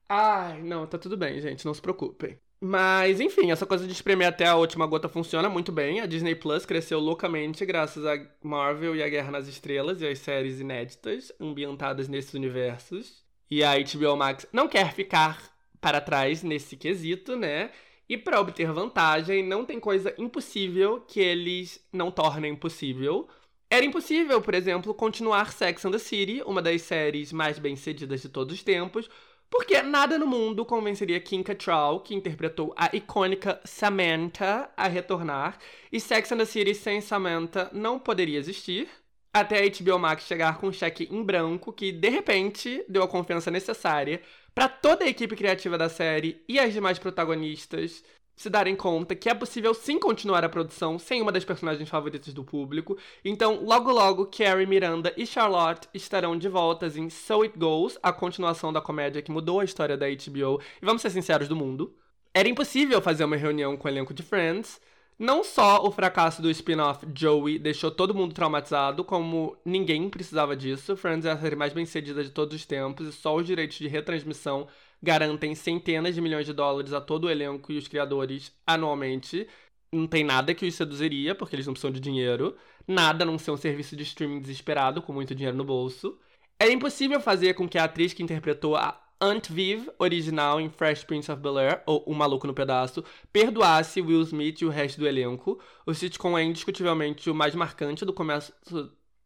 Ai, 0.09 0.63
não, 0.63 0.87
tá 0.87 0.97
tudo 0.99 1.17
bem, 1.17 1.41
gente, 1.41 1.65
não 1.65 1.75
se 1.75 1.81
preocupem. 1.83 2.39
Mas, 2.65 3.19
enfim, 3.21 3.51
essa 3.51 3.67
coisa 3.67 3.89
de 3.89 3.93
espremer 3.93 4.29
até 4.29 4.47
a 4.47 4.55
última 4.55 4.87
gota 4.87 5.09
funciona 5.09 5.49
muito 5.49 5.73
bem. 5.73 5.99
A 5.99 6.07
Disney 6.07 6.37
Plus 6.37 6.65
cresceu 6.65 7.01
loucamente 7.01 7.67
graças 7.67 8.07
a 8.07 8.25
Marvel 8.41 8.95
e 8.95 9.03
a 9.03 9.09
Guerra 9.09 9.33
nas 9.33 9.49
Estrelas 9.49 10.01
e 10.01 10.07
as 10.07 10.21
séries 10.21 10.61
inéditas 10.61 11.33
ambientadas 11.41 12.07
nesses 12.07 12.33
universos. 12.35 13.25
E 13.51 13.65
a 13.65 13.73
HBO 13.77 14.17
Max 14.17 14.47
não 14.53 14.69
quer 14.69 14.93
ficar 14.93 15.43
para 15.81 16.01
trás 16.01 16.45
nesse 16.45 16.77
quesito, 16.77 17.35
né? 17.35 17.73
E 18.09 18.17
para 18.17 18.41
obter 18.41 18.71
vantagem, 18.71 19.43
não 19.45 19.65
tem 19.65 19.81
coisa 19.81 20.15
impossível 20.17 21.01
que 21.01 21.19
eles 21.19 21.85
não 21.93 22.13
tornem 22.13 22.55
possível. 22.55 23.27
Era 23.69 23.85
impossível, 23.85 24.41
por 24.41 24.55
exemplo, 24.55 24.95
continuar 24.95 25.53
Sex 25.53 25.85
and 25.85 25.91
the 25.91 25.99
City, 25.99 26.41
uma 26.47 26.63
das 26.63 26.83
séries 26.83 27.33
mais 27.33 27.59
bem-sucedidas 27.59 28.23
de 28.23 28.29
todos 28.29 28.55
os 28.55 28.63
tempos, 28.63 29.11
porque 29.53 29.83
nada 29.83 30.19
no 30.19 30.27
mundo 30.27 30.65
convenceria 30.65 31.21
Kim 31.21 31.43
Cattrall, 31.43 32.01
que 32.01 32.15
interpretou 32.15 32.73
a 32.75 32.89
icônica 32.97 33.61
Samantha, 33.67 34.71
a 34.75 34.89
retornar, 34.89 35.59
e 35.93 36.01
Sex 36.01 36.33
and 36.33 36.39
the 36.39 36.47
City 36.47 36.75
sem 36.75 37.03
Samantha 37.03 37.69
não 37.71 37.99
poderia 37.99 38.39
existir, 38.39 38.89
até 39.31 39.63
a 39.63 39.69
HBO 39.69 39.99
Max 39.99 40.25
chegar 40.25 40.59
com 40.59 40.69
um 40.69 40.73
cheque 40.73 41.07
em 41.11 41.23
branco 41.23 41.71
que, 41.71 41.93
de 41.93 42.09
repente, 42.09 42.83
deu 42.89 43.03
a 43.03 43.09
confiança 43.09 43.51
necessária 43.51 44.23
para 44.55 44.71
toda 44.71 45.05
a 45.05 45.09
equipe 45.09 45.37
criativa 45.37 45.77
da 45.77 45.91
série 45.91 46.43
e 46.49 46.59
as 46.59 46.73
demais 46.73 46.99
protagonistas 46.99 48.03
se 48.35 48.51
darem 48.51 48.75
conta 48.75 49.15
que 49.15 49.29
é 49.29 49.35
possível 49.35 49.75
sim 49.75 49.99
continuar 49.99 50.45
a 50.45 50.49
produção 50.49 50.99
sem 50.99 51.21
uma 51.21 51.33
das 51.33 51.45
personagens 51.45 51.89
favoritas 51.89 52.33
do 52.33 52.45
público. 52.45 52.97
Então, 53.25 53.65
logo 53.65 53.91
logo, 53.93 54.27
Carrie, 54.27 54.67
Miranda 54.67 55.13
e 55.17 55.27
Charlotte 55.27 55.89
estarão 55.95 56.37
de 56.37 56.49
voltas 56.49 56.97
em 56.97 57.09
So 57.09 57.43
It 57.43 57.59
Goes, 57.59 57.99
a 58.03 58.13
continuação 58.13 58.73
da 58.73 58.81
comédia 58.81 59.23
que 59.23 59.31
mudou 59.31 59.61
a 59.61 59.65
história 59.65 59.97
da 59.97 60.07
HBO 60.09 60.61
e 60.81 60.85
vamos 60.85 61.03
ser 61.03 61.11
sinceros 61.11 61.49
do 61.49 61.57
mundo. 61.57 61.95
Era 62.35 62.49
impossível 62.49 63.01
fazer 63.03 63.25
uma 63.25 63.37
reunião 63.37 63.77
com 63.77 63.87
o 63.87 63.91
elenco 63.91 64.15
de 64.15 64.23
Friends. 64.23 64.81
Não 65.19 65.45
só 65.45 65.87
o 65.87 65.93
fracasso 65.93 66.41
do 66.41 66.51
spin-off 66.51 67.07
Joey 67.15 67.59
deixou 67.59 67.91
todo 67.91 68.15
mundo 68.15 68.35
traumatizado, 68.35 69.05
como 69.05 69.57
ninguém 69.65 70.09
precisava 70.09 70.57
disso. 70.57 70.97
Friends 70.97 71.27
é 71.27 71.31
a 71.31 71.39
série 71.39 71.55
mais 71.55 71.73
bem 71.73 71.85
cedida 71.85 72.25
de 72.25 72.31
todos 72.31 72.57
os 72.57 72.67
tempos 72.67 73.07
e 73.07 73.13
só 73.13 73.37
os 73.37 73.47
direitos 73.47 73.77
de 73.77 73.87
retransmissão 73.87 74.67
garantem 75.03 75.55
centenas 75.55 76.15
de 76.15 76.21
milhões 76.21 76.47
de 76.47 76.53
dólares 76.53 76.93
a 76.93 77.01
todo 77.01 77.25
o 77.25 77.31
elenco 77.31 77.73
e 77.73 77.79
os 77.79 77.89
criadores 77.89 78.53
anualmente. 78.67 79.49
Não 79.93 80.07
tem 80.07 80.25
nada 80.25 80.55
que 80.55 80.67
os 80.67 80.75
seduziria, 80.75 81.35
porque 81.35 81.57
eles 81.57 81.67
não 81.67 81.75
precisam 81.75 81.91
de 81.91 82.01
dinheiro. 82.01 82.57
Nada 82.87 83.25
a 83.25 83.27
não 83.27 83.39
ser 83.39 83.51
um 83.51 83.57
serviço 83.57 83.97
de 83.97 84.03
streaming 84.05 84.41
desesperado, 84.41 85.03
com 85.03 85.13
muito 85.13 85.35
dinheiro 85.35 85.57
no 85.57 85.65
bolso. 85.65 86.19
É 86.59 86.71
impossível 86.71 87.21
fazer 87.21 87.55
com 87.55 87.69
que 87.69 87.79
a 87.79 87.85
atriz 87.85 88.13
que 88.13 88.23
interpretou 88.23 88.77
a 88.77 89.03
Aunt 89.21 89.51
Viv, 89.51 89.89
original 89.99 90.61
em 90.61 90.69
Fresh 90.69 91.05
Prince 91.05 91.31
of 91.31 91.41
Bel-Air, 91.41 91.83
ou 91.87 92.03
O 92.07 92.15
Maluco 92.15 92.47
no 92.47 92.55
Pedaço, 92.55 93.05
perdoasse 93.33 94.01
Will 94.01 94.23
Smith 94.23 94.61
e 94.61 94.65
o 94.65 94.69
resto 94.69 94.99
do 95.01 95.07
elenco. 95.07 95.61
O 95.87 95.95
sitcom 95.95 96.37
é 96.37 96.43
indiscutivelmente 96.43 97.31
o 97.31 97.35
mais 97.35 97.55
marcante 97.55 98.05
do 98.05 98.13
começo 98.13 98.53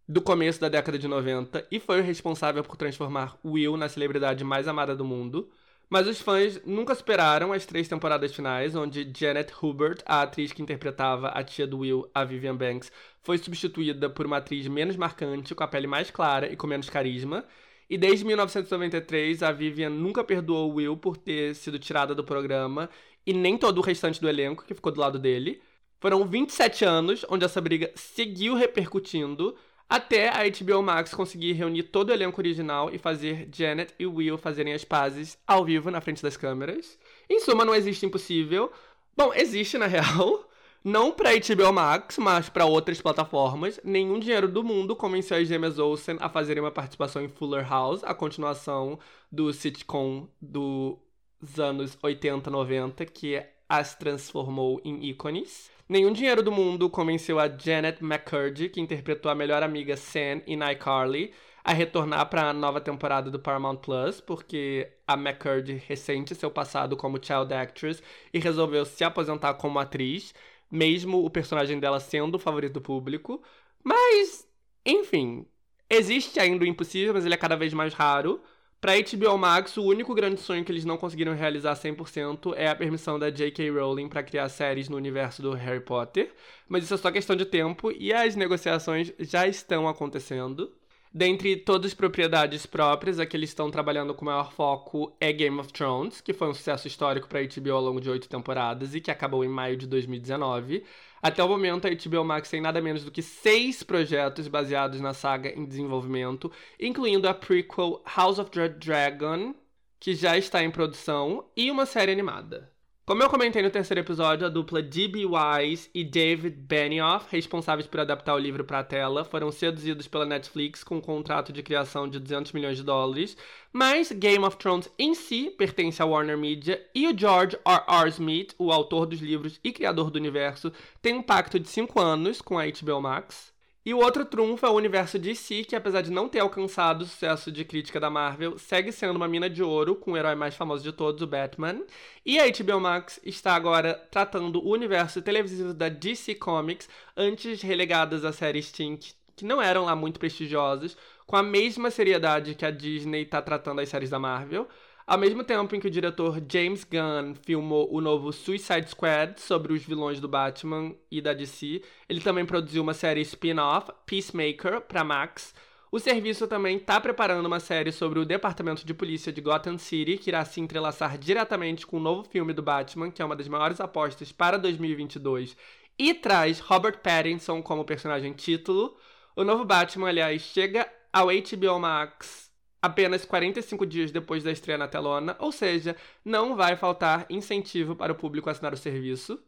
do 0.09 0.21
começo 0.23 0.61
da 0.61 0.69
década 0.69 0.99
de 0.99 1.09
90 1.09 1.67
e 1.71 1.81
foi 1.81 2.01
o 2.01 2.03
responsável 2.03 2.63
por 2.63 2.77
transformar 2.77 3.39
Will 3.45 3.77
na 3.77 3.89
celebridade 3.89 4.45
mais 4.45 4.69
amada 4.69 4.95
do 4.95 5.05
mundo. 5.05 5.51
Mas 5.89 6.09
os 6.09 6.21
fãs 6.21 6.61
nunca 6.65 6.95
superaram 6.95 7.53
as 7.53 7.65
três 7.65 7.87
temporadas 7.87 8.35
finais, 8.35 8.75
onde 8.75 9.09
Janet 9.17 9.53
Hubert, 9.63 10.03
a 10.05 10.23
atriz 10.23 10.53
que 10.53 10.61
interpretava 10.61 11.29
a 11.29 11.45
tia 11.45 11.67
do 11.67 11.79
Will, 11.79 12.11
a 12.13 12.25
Vivian 12.25 12.57
Banks, 12.57 12.91
foi 13.23 13.39
substituída 13.39 14.11
por 14.11 14.27
uma 14.27 14.39
atriz 14.39 14.67
menos 14.67 14.97
marcante, 14.97 15.55
com 15.55 15.63
a 15.63 15.69
pele 15.69 15.87
mais 15.87 16.11
clara 16.11 16.53
e 16.53 16.57
com 16.57 16.67
menos 16.67 16.91
carisma. 16.91 17.45
E 17.89 17.97
desde 17.97 18.25
1993, 18.25 19.45
a 19.45 19.53
Vivian 19.53 19.91
nunca 19.91 20.25
perdoou 20.25 20.73
o 20.73 20.75
Will 20.75 20.97
por 20.97 21.17
ter 21.17 21.55
sido 21.55 21.79
tirada 21.79 22.17
do 22.17 22.25
programa, 22.25 22.91
e 23.25 23.33
nem 23.33 23.57
todo 23.57 23.79
o 23.79 23.83
restante 23.83 24.21
do 24.21 24.29
elenco 24.29 24.65
que 24.65 24.75
ficou 24.75 24.91
do 24.91 25.01
lado 25.01 25.19
dele. 25.21 25.63
Foram 26.01 26.27
27 26.27 26.85
anos 26.85 27.25
onde 27.29 27.45
essa 27.45 27.61
briga 27.61 27.93
seguiu 27.95 28.55
repercutindo, 28.55 29.57
até 29.89 30.29
a 30.29 30.49
HBO 30.49 30.83
Max 30.83 31.15
conseguir 31.15 31.53
reunir 31.53 31.85
todo 31.85 32.11
o 32.11 32.13
elenco 32.13 32.41
original 32.41 32.93
e 32.93 32.99
fazer 32.99 33.49
Janet 33.53 33.95
e 33.99 34.07
Will 34.07 34.37
fazerem 34.37 34.73
as 34.73 34.85
pazes 34.85 35.39
ao 35.47 35.65
vivo 35.65 35.91
na 35.91 36.01
frente 36.01 36.23
das 36.23 36.37
câmeras. 36.37 36.99
Em 37.31 37.39
suma, 37.41 37.65
não 37.65 37.75
existe 37.75 38.05
impossível. 38.05 38.71
Bom, 39.17 39.33
existe 39.33 39.79
na 39.79 39.87
real. 39.89 40.49
Não 40.83 41.11
para 41.11 41.33
HBO 41.33 41.73
Max, 41.73 42.17
mas 42.17 42.49
para 42.49 42.65
outras 42.65 43.01
plataformas. 43.01 43.81
Nenhum 43.83 44.21
dinheiro 44.21 44.47
do 44.47 44.63
mundo 44.63 44.95
convenceu 44.95 45.37
as 45.37 45.49
gêmeas 45.49 45.81
Olsen 45.81 46.17
a 46.21 46.29
fazerem 46.29 46.63
uma 46.63 46.71
participação 46.71 47.23
em 47.23 47.29
Fuller 47.29 47.69
House, 47.69 48.05
a 48.05 48.15
continuação 48.15 48.99
do 49.31 49.53
sitcom 49.53 50.29
dos 50.41 51.59
anos 51.59 51.99
80, 52.01 52.49
90, 52.51 53.05
que 53.07 53.43
as 53.69 53.97
transformou 53.97 54.81
em 54.85 55.05
ícones. 55.07 55.71
Nenhum 55.89 56.13
dinheiro 56.13 56.43
do 56.43 56.51
mundo 56.51 56.91
convenceu 56.91 57.39
a 57.39 57.49
Janet 57.49 58.03
McCurdy, 58.03 58.69
que 58.69 58.81
interpretou 58.81 59.31
a 59.31 59.37
melhor 59.37 59.63
amiga 59.63 59.97
Sam 59.97 60.43
em 60.45 60.59
iCarly, 60.73 61.33
a 61.63 61.73
retornar 61.73 62.29
para 62.29 62.51
a 62.51 62.53
nova 62.53 62.81
temporada 62.81 63.31
do 63.31 63.39
Paramount 63.39 63.77
Plus, 63.77 64.21
porque 64.21 64.93
a 65.07 65.15
McCurdy 65.15 65.75
ressente 65.87 66.35
seu 66.35 66.51
passado 66.51 66.97
como 66.97 67.23
child 67.23 67.55
actress 67.55 68.03
e 68.35 68.41
resolveu 68.41 68.85
se 68.85 69.05
aposentar 69.05 69.55
como 69.55 69.79
atriz, 69.79 70.35
mesmo 70.69 71.25
o 71.25 71.31
personagem 71.31 71.79
dela 71.79 72.01
sendo 72.01 72.35
o 72.35 72.39
favorito 72.39 72.75
do 72.75 72.81
público. 72.81 73.41
Mas, 73.85 74.45
enfim, 74.85 75.47
existe 75.89 76.41
ainda 76.41 76.65
o 76.65 76.67
impossível, 76.67 77.15
mas 77.15 77.25
ele 77.25 77.35
é 77.35 77.39
cada 77.39 77.57
vez 77.57 77.73
mais 77.73 77.95
raro. 77.95 78.41
Pra 78.81 78.93
HBO 78.95 79.39
Max, 79.39 79.77
o 79.77 79.83
único 79.85 80.15
grande 80.15 80.41
sonho 80.41 80.65
que 80.65 80.71
eles 80.71 80.85
não 80.85 80.99
conseguiram 80.99 81.35
realizar 81.35 81.75
100% 81.75 82.53
é 82.57 82.69
a 82.69 82.75
permissão 82.77 83.19
da 83.19 83.31
J.K. 83.31 83.71
Rowling 83.71 84.09
para 84.09 84.23
criar 84.23 84.49
séries 84.49 84.89
no 84.89 84.97
universo 84.97 85.41
do 85.41 85.53
Harry 85.53 85.81
Potter, 85.81 86.33
mas 86.69 86.85
isso 86.85 86.95
é 86.95 86.97
só 86.97 87.11
questão 87.11 87.35
de 87.35 87.47
tempo 87.47 87.91
e 87.91 88.13
as 88.13 88.37
negociações 88.37 89.13
já 89.19 89.47
estão 89.47 89.89
acontecendo. 89.89 90.73
Dentre 91.13 91.57
todas 91.57 91.93
as 91.93 91.95
propriedades 91.95 92.67
próprias, 92.67 93.19
a 93.19 93.25
que 93.25 93.35
eles 93.35 93.49
estão 93.49 93.71
trabalhando 93.71 94.13
com 94.15 94.27
maior 94.27 94.53
foco 94.53 95.17
é 95.19 95.33
Game 95.33 95.59
of 95.59 95.73
Thrones, 95.73 96.21
que 96.21 96.35
foi 96.35 96.47
um 96.47 96.53
sucesso 96.53 96.87
histórico 96.87 97.27
para 97.27 97.41
HBO 97.41 97.73
ao 97.73 97.81
longo 97.81 98.03
de 98.03 98.11
oito 98.11 98.29
temporadas 98.29 98.95
e 98.95 99.01
que 99.01 99.11
acabou 99.11 99.43
em 99.43 99.49
maio 99.49 99.79
de 99.79 99.87
2019. 99.87 100.85
Até 101.23 101.43
o 101.43 101.49
momento, 101.49 101.87
a 101.87 101.91
HBO 101.91 102.25
Max 102.25 102.51
tem 102.51 102.61
nada 102.61 102.81
menos 102.81 103.05
do 103.05 103.11
que 103.11 103.23
seis 103.23 103.83
projetos 103.83 104.49
baseados 104.49 105.01
na 105.01 105.15
saga 105.15 105.51
em 105.51 105.65
desenvolvimento, 105.65 106.51
incluindo 106.79 107.29
a 107.29 107.35
prequel 107.35 108.03
House 108.17 108.39
of 108.39 108.51
the 108.51 108.69
Dragon, 108.69 109.55
que 109.99 110.15
já 110.15 110.37
está 110.37 110.63
em 110.63 110.71
produção, 110.71 111.51
e 111.57 111.71
uma 111.71 111.87
série 111.87 112.13
animada. 112.13 112.76
Como 113.07 113.23
eu 113.23 113.31
comentei 113.31 113.63
no 113.63 113.71
terceiro 113.71 114.01
episódio, 114.01 114.45
a 114.45 114.51
dupla 114.51 114.83
D.B. 114.83 115.27
Wise 115.27 115.89
e 115.95 116.03
David 116.03 116.57
Benioff, 116.57 117.29
responsáveis 117.31 117.87
por 117.87 118.01
adaptar 118.01 118.35
o 118.35 118.39
livro 118.39 118.65
para 118.65 118.81
a 118.81 118.85
tela, 118.85 119.25
foram 119.25 119.53
seduzidos 119.53 120.09
pela 120.09 120.27
Netflix 120.27 120.83
com 120.83 120.97
um 120.97 121.01
contrato 121.01 121.53
de 121.53 121.63
criação 121.63 122.09
de 122.09 122.19
200 122.19 122.51
milhões 122.51 122.77
de 122.77 122.83
dólares, 122.83 123.37
mas 123.73 124.11
Game 124.11 124.45
of 124.45 124.57
Thrones 124.57 124.91
em 124.99 125.15
si 125.15 125.51
pertence 125.51 126.03
à 126.03 126.05
Warner 126.05 126.37
Media 126.37 126.85
e 126.93 127.07
o 127.07 127.17
George 127.17 127.57
R. 127.65 127.85
R. 127.87 128.09
Smith, 128.09 128.57
o 128.59 128.73
autor 128.73 129.07
dos 129.07 129.21
livros 129.21 129.61
e 129.63 129.71
criador 129.71 130.11
do 130.11 130.19
universo, 130.19 130.73
tem 131.01 131.15
um 131.15 131.23
pacto 131.23 131.61
de 131.61 131.69
5 131.69 132.01
anos 132.01 132.43
com 132.43 132.59
a 132.59 132.65
HBO 132.67 133.01
Max. 133.01 133.56
E 133.87 133.95
o 133.95 133.99
outro 133.99 134.25
trunfo 134.25 134.67
é 134.67 134.69
o 134.69 134.73
universo 134.73 135.17
DC, 135.17 135.63
que 135.63 135.77
apesar 135.77 136.03
de 136.03 136.11
não 136.11 136.29
ter 136.29 136.41
alcançado 136.41 137.03
o 137.03 137.07
sucesso 137.07 137.53
de 137.53 137.65
crítica 137.65 138.01
da 138.01 138.11
Marvel, 138.11 138.59
segue 138.59 138.91
sendo 138.91 139.15
uma 139.15 139.29
mina 139.29 139.49
de 139.49 139.63
ouro 139.63 139.95
com 139.95 140.11
o 140.11 140.17
herói 140.17 140.35
mais 140.35 140.57
famoso 140.57 140.83
de 140.83 140.91
todos, 140.91 141.23
o 141.23 141.27
Batman. 141.27 141.81
E 142.25 142.37
a 142.37 142.47
HBO 142.51 142.81
Max 142.81 143.21
está 143.25 143.55
agora 143.55 143.95
tratando 144.11 144.59
o 144.59 144.73
universo 144.73 145.23
televisivo 145.23 145.73
da 145.73 145.89
DC 145.89 146.35
Comics, 146.35 146.89
antes 147.17 147.63
relegadas 147.63 148.25
a 148.25 148.33
séries 148.33 148.73
teen 148.73 148.99
que 149.37 149.45
não 149.45 149.63
eram 149.63 149.85
lá 149.85 149.95
muito 149.95 150.19
prestigiosas, 150.19 150.97
com 151.25 151.37
a 151.37 151.43
mesma 151.43 151.89
seriedade 151.89 152.57
que 152.57 152.67
a 152.67 152.73
Disney 152.73 153.23
está 153.23 153.41
tratando 153.41 153.81
as 153.81 153.89
séries 153.89 154.11
da 154.11 154.19
Marvel. 154.19 154.67
Ao 155.07 155.17
mesmo 155.17 155.45
tempo 155.45 155.77
em 155.77 155.79
que 155.79 155.87
o 155.87 155.91
diretor 155.91 156.43
James 156.51 156.83
Gunn 156.83 157.37
filmou 157.41 157.89
o 157.95 158.01
novo 158.01 158.33
Suicide 158.33 158.91
Squad 158.91 159.41
sobre 159.41 159.73
os 159.73 159.85
vilões 159.85 160.19
do 160.19 160.27
Batman 160.27 160.97
e 161.09 161.21
da 161.21 161.33
DC, 161.33 161.81
ele 162.09 162.21
também 162.21 162.45
produziu 162.45 162.83
uma 162.83 162.93
série 162.93 163.21
spin-off, 163.21 163.93
Peacemaker, 164.05 164.81
para 164.81 165.05
Max, 165.05 165.55
O 165.93 166.01
serviço 166.01 166.49
também 166.49 166.77
está 166.79 167.01
preparando 167.01 167.47
uma 167.47 167.61
série 167.61 167.93
sobre 167.93 168.19
o 168.19 168.25
Departamento 168.25 168.85
de 168.85 168.93
Polícia 168.93 169.33
de 169.33 169.41
Gotham 169.41 169.79
City, 169.79 170.19
que 170.19 170.29
irá 170.29 170.45
se 170.45 170.61
entrelaçar 170.61 171.17
diretamente 171.17 171.87
com 171.87 171.99
o 171.99 172.01
novo 172.01 172.25
filme 172.25 172.53
do 172.53 172.61
Batman, 172.61 173.09
que 173.11 173.23
é 173.23 173.25
uma 173.25 173.37
das 173.37 173.47
maiores 173.47 173.81
apostas 173.81 174.33
para 174.33 174.59
2022, 174.59 175.57
e 175.97 176.13
traz 176.13 176.59
Robert 176.59 176.99
Pattinson 176.99 177.63
como 177.63 177.85
personagem 177.85 178.33
título. 178.33 178.97
O 179.37 179.45
novo 179.45 179.65
Batman, 179.65 180.09
aliás, 180.09 180.43
chega 180.43 180.93
ao 181.13 181.29
HBO 181.29 181.79
Max 181.79 182.46
apenas 182.87 183.25
45 183.25 183.85
dias 183.87 184.11
depois 184.11 184.43
da 184.45 184.53
estreia 184.53 184.79
na 184.79 184.89
telona, 184.89 185.37
ou 185.39 185.53
seja, 185.53 185.97
não 186.25 186.57
vai 186.57 186.77
faltar 186.77 187.27
incentivo 187.29 187.97
para 187.97 188.13
o 188.13 188.17
público 188.17 188.49
assinar 188.49 188.73
o 188.73 188.77
serviço. 188.77 189.39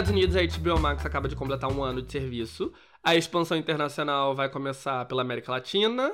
Estados 0.00 0.16
Unidos, 0.16 0.34
a 0.34 0.40
HBO 0.40 0.80
Max 0.80 1.04
acaba 1.04 1.28
de 1.28 1.36
completar 1.36 1.70
um 1.70 1.84
ano 1.84 2.00
de 2.00 2.10
serviço. 2.10 2.72
A 3.04 3.16
expansão 3.16 3.54
internacional 3.54 4.34
vai 4.34 4.48
começar 4.48 5.04
pela 5.04 5.20
América 5.20 5.52
Latina. 5.52 6.10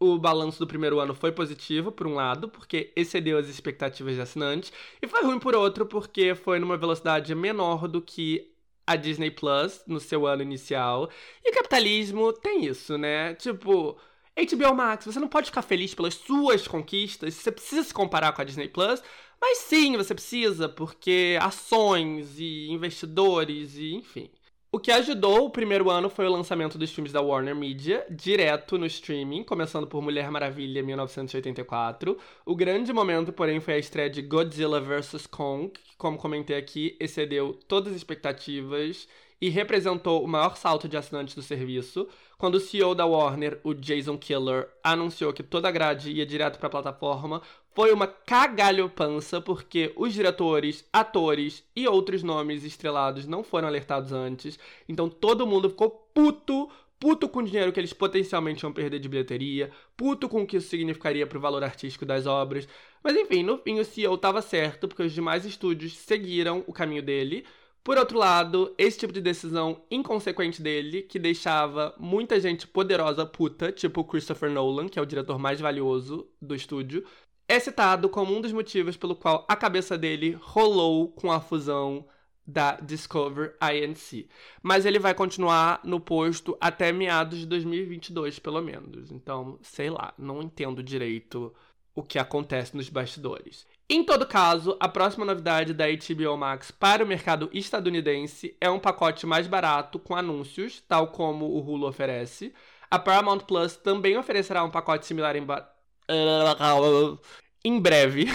O 0.00 0.18
balanço 0.18 0.58
do 0.58 0.66
primeiro 0.66 0.98
ano 0.98 1.14
foi 1.14 1.30
positivo, 1.30 1.92
por 1.92 2.08
um 2.08 2.16
lado, 2.16 2.48
porque 2.48 2.92
excedeu 2.96 3.38
as 3.38 3.48
expectativas 3.48 4.16
de 4.16 4.20
assinantes, 4.20 4.72
e 5.00 5.06
foi 5.06 5.22
ruim 5.22 5.38
por 5.38 5.54
outro, 5.54 5.86
porque 5.86 6.34
foi 6.34 6.58
numa 6.58 6.76
velocidade 6.76 7.32
menor 7.32 7.86
do 7.86 8.02
que 8.02 8.50
a 8.84 8.96
Disney 8.96 9.30
Plus 9.30 9.84
no 9.86 10.00
seu 10.00 10.26
ano 10.26 10.42
inicial. 10.42 11.08
E 11.44 11.50
o 11.52 11.54
capitalismo 11.54 12.32
tem 12.32 12.64
isso, 12.64 12.98
né? 12.98 13.34
Tipo, 13.34 13.96
HBO 14.38 14.72
Max, 14.74 15.04
você 15.04 15.18
não 15.18 15.26
pode 15.26 15.46
ficar 15.46 15.62
feliz 15.62 15.94
pelas 15.94 16.14
suas 16.14 16.68
conquistas, 16.68 17.34
você 17.34 17.50
precisa 17.50 17.82
se 17.82 17.92
comparar 17.92 18.32
com 18.32 18.40
a 18.40 18.44
Disney 18.44 18.68
Plus, 18.68 19.02
mas 19.40 19.58
sim, 19.58 19.96
você 19.96 20.14
precisa, 20.14 20.68
porque 20.68 21.36
ações 21.40 22.38
e 22.38 22.68
investidores 22.70 23.76
e 23.76 23.94
enfim. 23.94 24.30
O 24.70 24.78
que 24.78 24.92
ajudou 24.92 25.46
o 25.46 25.50
primeiro 25.50 25.90
ano 25.90 26.10
foi 26.10 26.26
o 26.26 26.30
lançamento 26.30 26.76
dos 26.76 26.92
filmes 26.92 27.10
da 27.10 27.22
Warner 27.22 27.56
Media, 27.56 28.06
direto 28.10 28.76
no 28.76 28.84
streaming, 28.84 29.42
começando 29.42 29.86
por 29.86 30.02
Mulher 30.02 30.30
Maravilha 30.30 30.82
1984. 30.82 32.18
O 32.44 32.54
grande 32.54 32.92
momento, 32.92 33.32
porém, 33.32 33.60
foi 33.60 33.74
a 33.74 33.78
estreia 33.78 34.10
de 34.10 34.20
Godzilla 34.20 34.78
vs. 34.78 35.26
Kong, 35.26 35.70
que, 35.70 35.96
como 35.96 36.18
comentei 36.18 36.56
aqui, 36.56 36.94
excedeu 37.00 37.58
todas 37.66 37.92
as 37.92 37.96
expectativas 37.96 39.08
e 39.40 39.48
representou 39.48 40.22
o 40.22 40.28
maior 40.28 40.56
salto 40.56 40.86
de 40.86 40.96
assinantes 40.96 41.34
do 41.34 41.42
serviço, 41.42 42.06
quando 42.38 42.54
o 42.54 42.60
CEO 42.60 42.94
da 42.94 43.04
Warner, 43.04 43.60
o 43.64 43.74
Jason 43.74 44.16
Killer, 44.16 44.68
anunciou 44.82 45.32
que 45.32 45.42
toda 45.42 45.68
a 45.68 45.72
grade 45.72 46.12
ia 46.12 46.24
direto 46.24 46.56
para 46.56 46.68
a 46.68 46.70
plataforma, 46.70 47.42
foi 47.74 47.92
uma 47.92 48.06
cagalhopança 48.06 49.40
porque 49.40 49.92
os 49.96 50.14
diretores, 50.14 50.84
atores 50.92 51.64
e 51.74 51.86
outros 51.88 52.22
nomes 52.22 52.62
estrelados 52.62 53.26
não 53.26 53.42
foram 53.42 53.66
alertados 53.66 54.12
antes. 54.12 54.56
Então 54.88 55.08
todo 55.08 55.48
mundo 55.48 55.68
ficou 55.68 55.90
puto, 56.14 56.70
puto 57.00 57.28
com 57.28 57.40
o 57.40 57.44
dinheiro 57.44 57.72
que 57.72 57.80
eles 57.80 57.92
potencialmente 57.92 58.62
iam 58.62 58.72
perder 58.72 59.00
de 59.00 59.08
bilheteria, 59.08 59.72
puto 59.96 60.28
com 60.28 60.42
o 60.42 60.46
que 60.46 60.58
isso 60.58 60.68
significaria 60.68 61.26
para 61.26 61.38
o 61.38 61.40
valor 61.40 61.64
artístico 61.64 62.06
das 62.06 62.24
obras. 62.24 62.68
Mas 63.02 63.16
enfim, 63.16 63.42
no 63.42 63.58
fim 63.58 63.80
o 63.80 63.84
CEO 63.84 64.14
estava 64.14 64.40
certo, 64.40 64.86
porque 64.86 65.02
os 65.02 65.12
demais 65.12 65.44
estúdios 65.44 65.96
seguiram 65.96 66.62
o 66.68 66.72
caminho 66.72 67.02
dele. 67.02 67.44
Por 67.82 67.96
outro 67.96 68.18
lado, 68.18 68.74
esse 68.76 68.98
tipo 68.98 69.12
de 69.12 69.20
decisão 69.20 69.82
inconsequente 69.90 70.60
dele, 70.60 71.02
que 71.02 71.18
deixava 71.18 71.94
muita 71.98 72.38
gente 72.38 72.66
poderosa 72.66 73.24
puta, 73.24 73.72
tipo 73.72 74.04
Christopher 74.04 74.50
Nolan, 74.50 74.88
que 74.88 74.98
é 74.98 75.02
o 75.02 75.06
diretor 75.06 75.38
mais 75.38 75.60
valioso 75.60 76.28
do 76.40 76.54
estúdio, 76.54 77.04
é 77.48 77.58
citado 77.58 78.10
como 78.10 78.36
um 78.36 78.40
dos 78.42 78.52
motivos 78.52 78.96
pelo 78.96 79.16
qual 79.16 79.46
a 79.48 79.56
cabeça 79.56 79.96
dele 79.96 80.36
rolou 80.40 81.08
com 81.08 81.32
a 81.32 81.40
fusão 81.40 82.06
da 82.46 82.76
Discover 82.76 83.56
INC. 83.60 84.28
Mas 84.62 84.86
ele 84.86 84.98
vai 84.98 85.14
continuar 85.14 85.80
no 85.84 86.00
posto 86.00 86.56
até 86.60 86.92
meados 86.92 87.38
de 87.38 87.46
2022, 87.46 88.38
pelo 88.38 88.62
menos. 88.62 89.10
Então, 89.10 89.58
sei 89.62 89.90
lá, 89.90 90.14
não 90.18 90.42
entendo 90.42 90.82
direito 90.82 91.54
o 91.94 92.02
que 92.02 92.18
acontece 92.18 92.76
nos 92.76 92.88
bastidores. 92.88 93.66
Em 93.90 94.04
todo 94.04 94.26
caso, 94.26 94.76
a 94.78 94.86
próxima 94.86 95.24
novidade 95.24 95.72
da 95.72 95.86
HBO 95.86 96.36
Max 96.36 96.70
para 96.70 97.02
o 97.02 97.06
mercado 97.06 97.48
estadunidense 97.54 98.54
é 98.60 98.68
um 98.68 98.78
pacote 98.78 99.24
mais 99.24 99.46
barato 99.46 99.98
com 99.98 100.14
anúncios, 100.14 100.82
tal 100.86 101.08
como 101.08 101.46
o 101.46 101.58
Hulu 101.58 101.88
oferece. 101.88 102.52
A 102.90 102.98
Paramount 102.98 103.40
Plus 103.40 103.76
também 103.76 104.18
oferecerá 104.18 104.62
um 104.62 104.70
pacote 104.70 105.06
similar 105.06 105.36
em, 105.36 105.46
em 107.64 107.80
breve. 107.80 108.26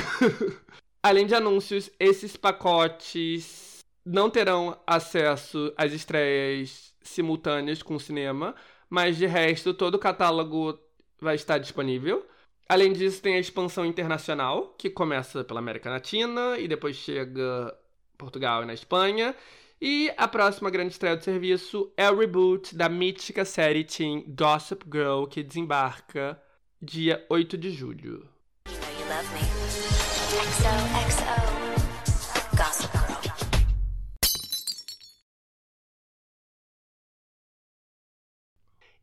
Além 1.04 1.28
de 1.28 1.36
anúncios, 1.36 1.92
esses 2.00 2.36
pacotes 2.36 3.86
não 4.04 4.32
terão 4.32 4.76
acesso 4.88 5.72
às 5.78 5.94
estreias 5.94 6.96
simultâneas 7.00 7.84
com 7.84 7.94
o 7.94 8.00
cinema, 8.00 8.56
mas 8.90 9.18
de 9.18 9.28
resto 9.28 9.72
todo 9.72 9.96
o 9.96 10.00
catálogo 10.00 10.80
vai 11.22 11.36
estar 11.36 11.60
disponível. 11.60 12.26
Além 12.74 12.92
disso, 12.92 13.22
tem 13.22 13.36
a 13.36 13.40
expansão 13.40 13.86
internacional, 13.86 14.74
que 14.76 14.90
começa 14.90 15.44
pela 15.44 15.60
América 15.60 15.92
Latina 15.92 16.58
e 16.58 16.68
depois 16.68 16.96
chega 16.96 17.72
Portugal 18.18 18.64
e 18.64 18.66
na 18.66 18.74
Espanha. 18.74 19.36
E 19.80 20.12
a 20.18 20.28
próxima 20.28 20.72
grande 20.72 20.94
estreia 20.94 21.16
do 21.16 21.24
serviço 21.24 21.94
é 21.96 22.10
o 22.10 22.18
reboot 22.18 22.76
da 22.76 22.90
mítica 22.90 23.46
série 23.46 23.84
teen 23.84 24.26
Gossip 24.28 24.86
Girl, 24.92 25.26
que 25.26 25.44
desembarca 25.44 26.42
dia 26.82 27.24
8 27.30 27.60
de 27.60 27.70
julho. 27.70 28.28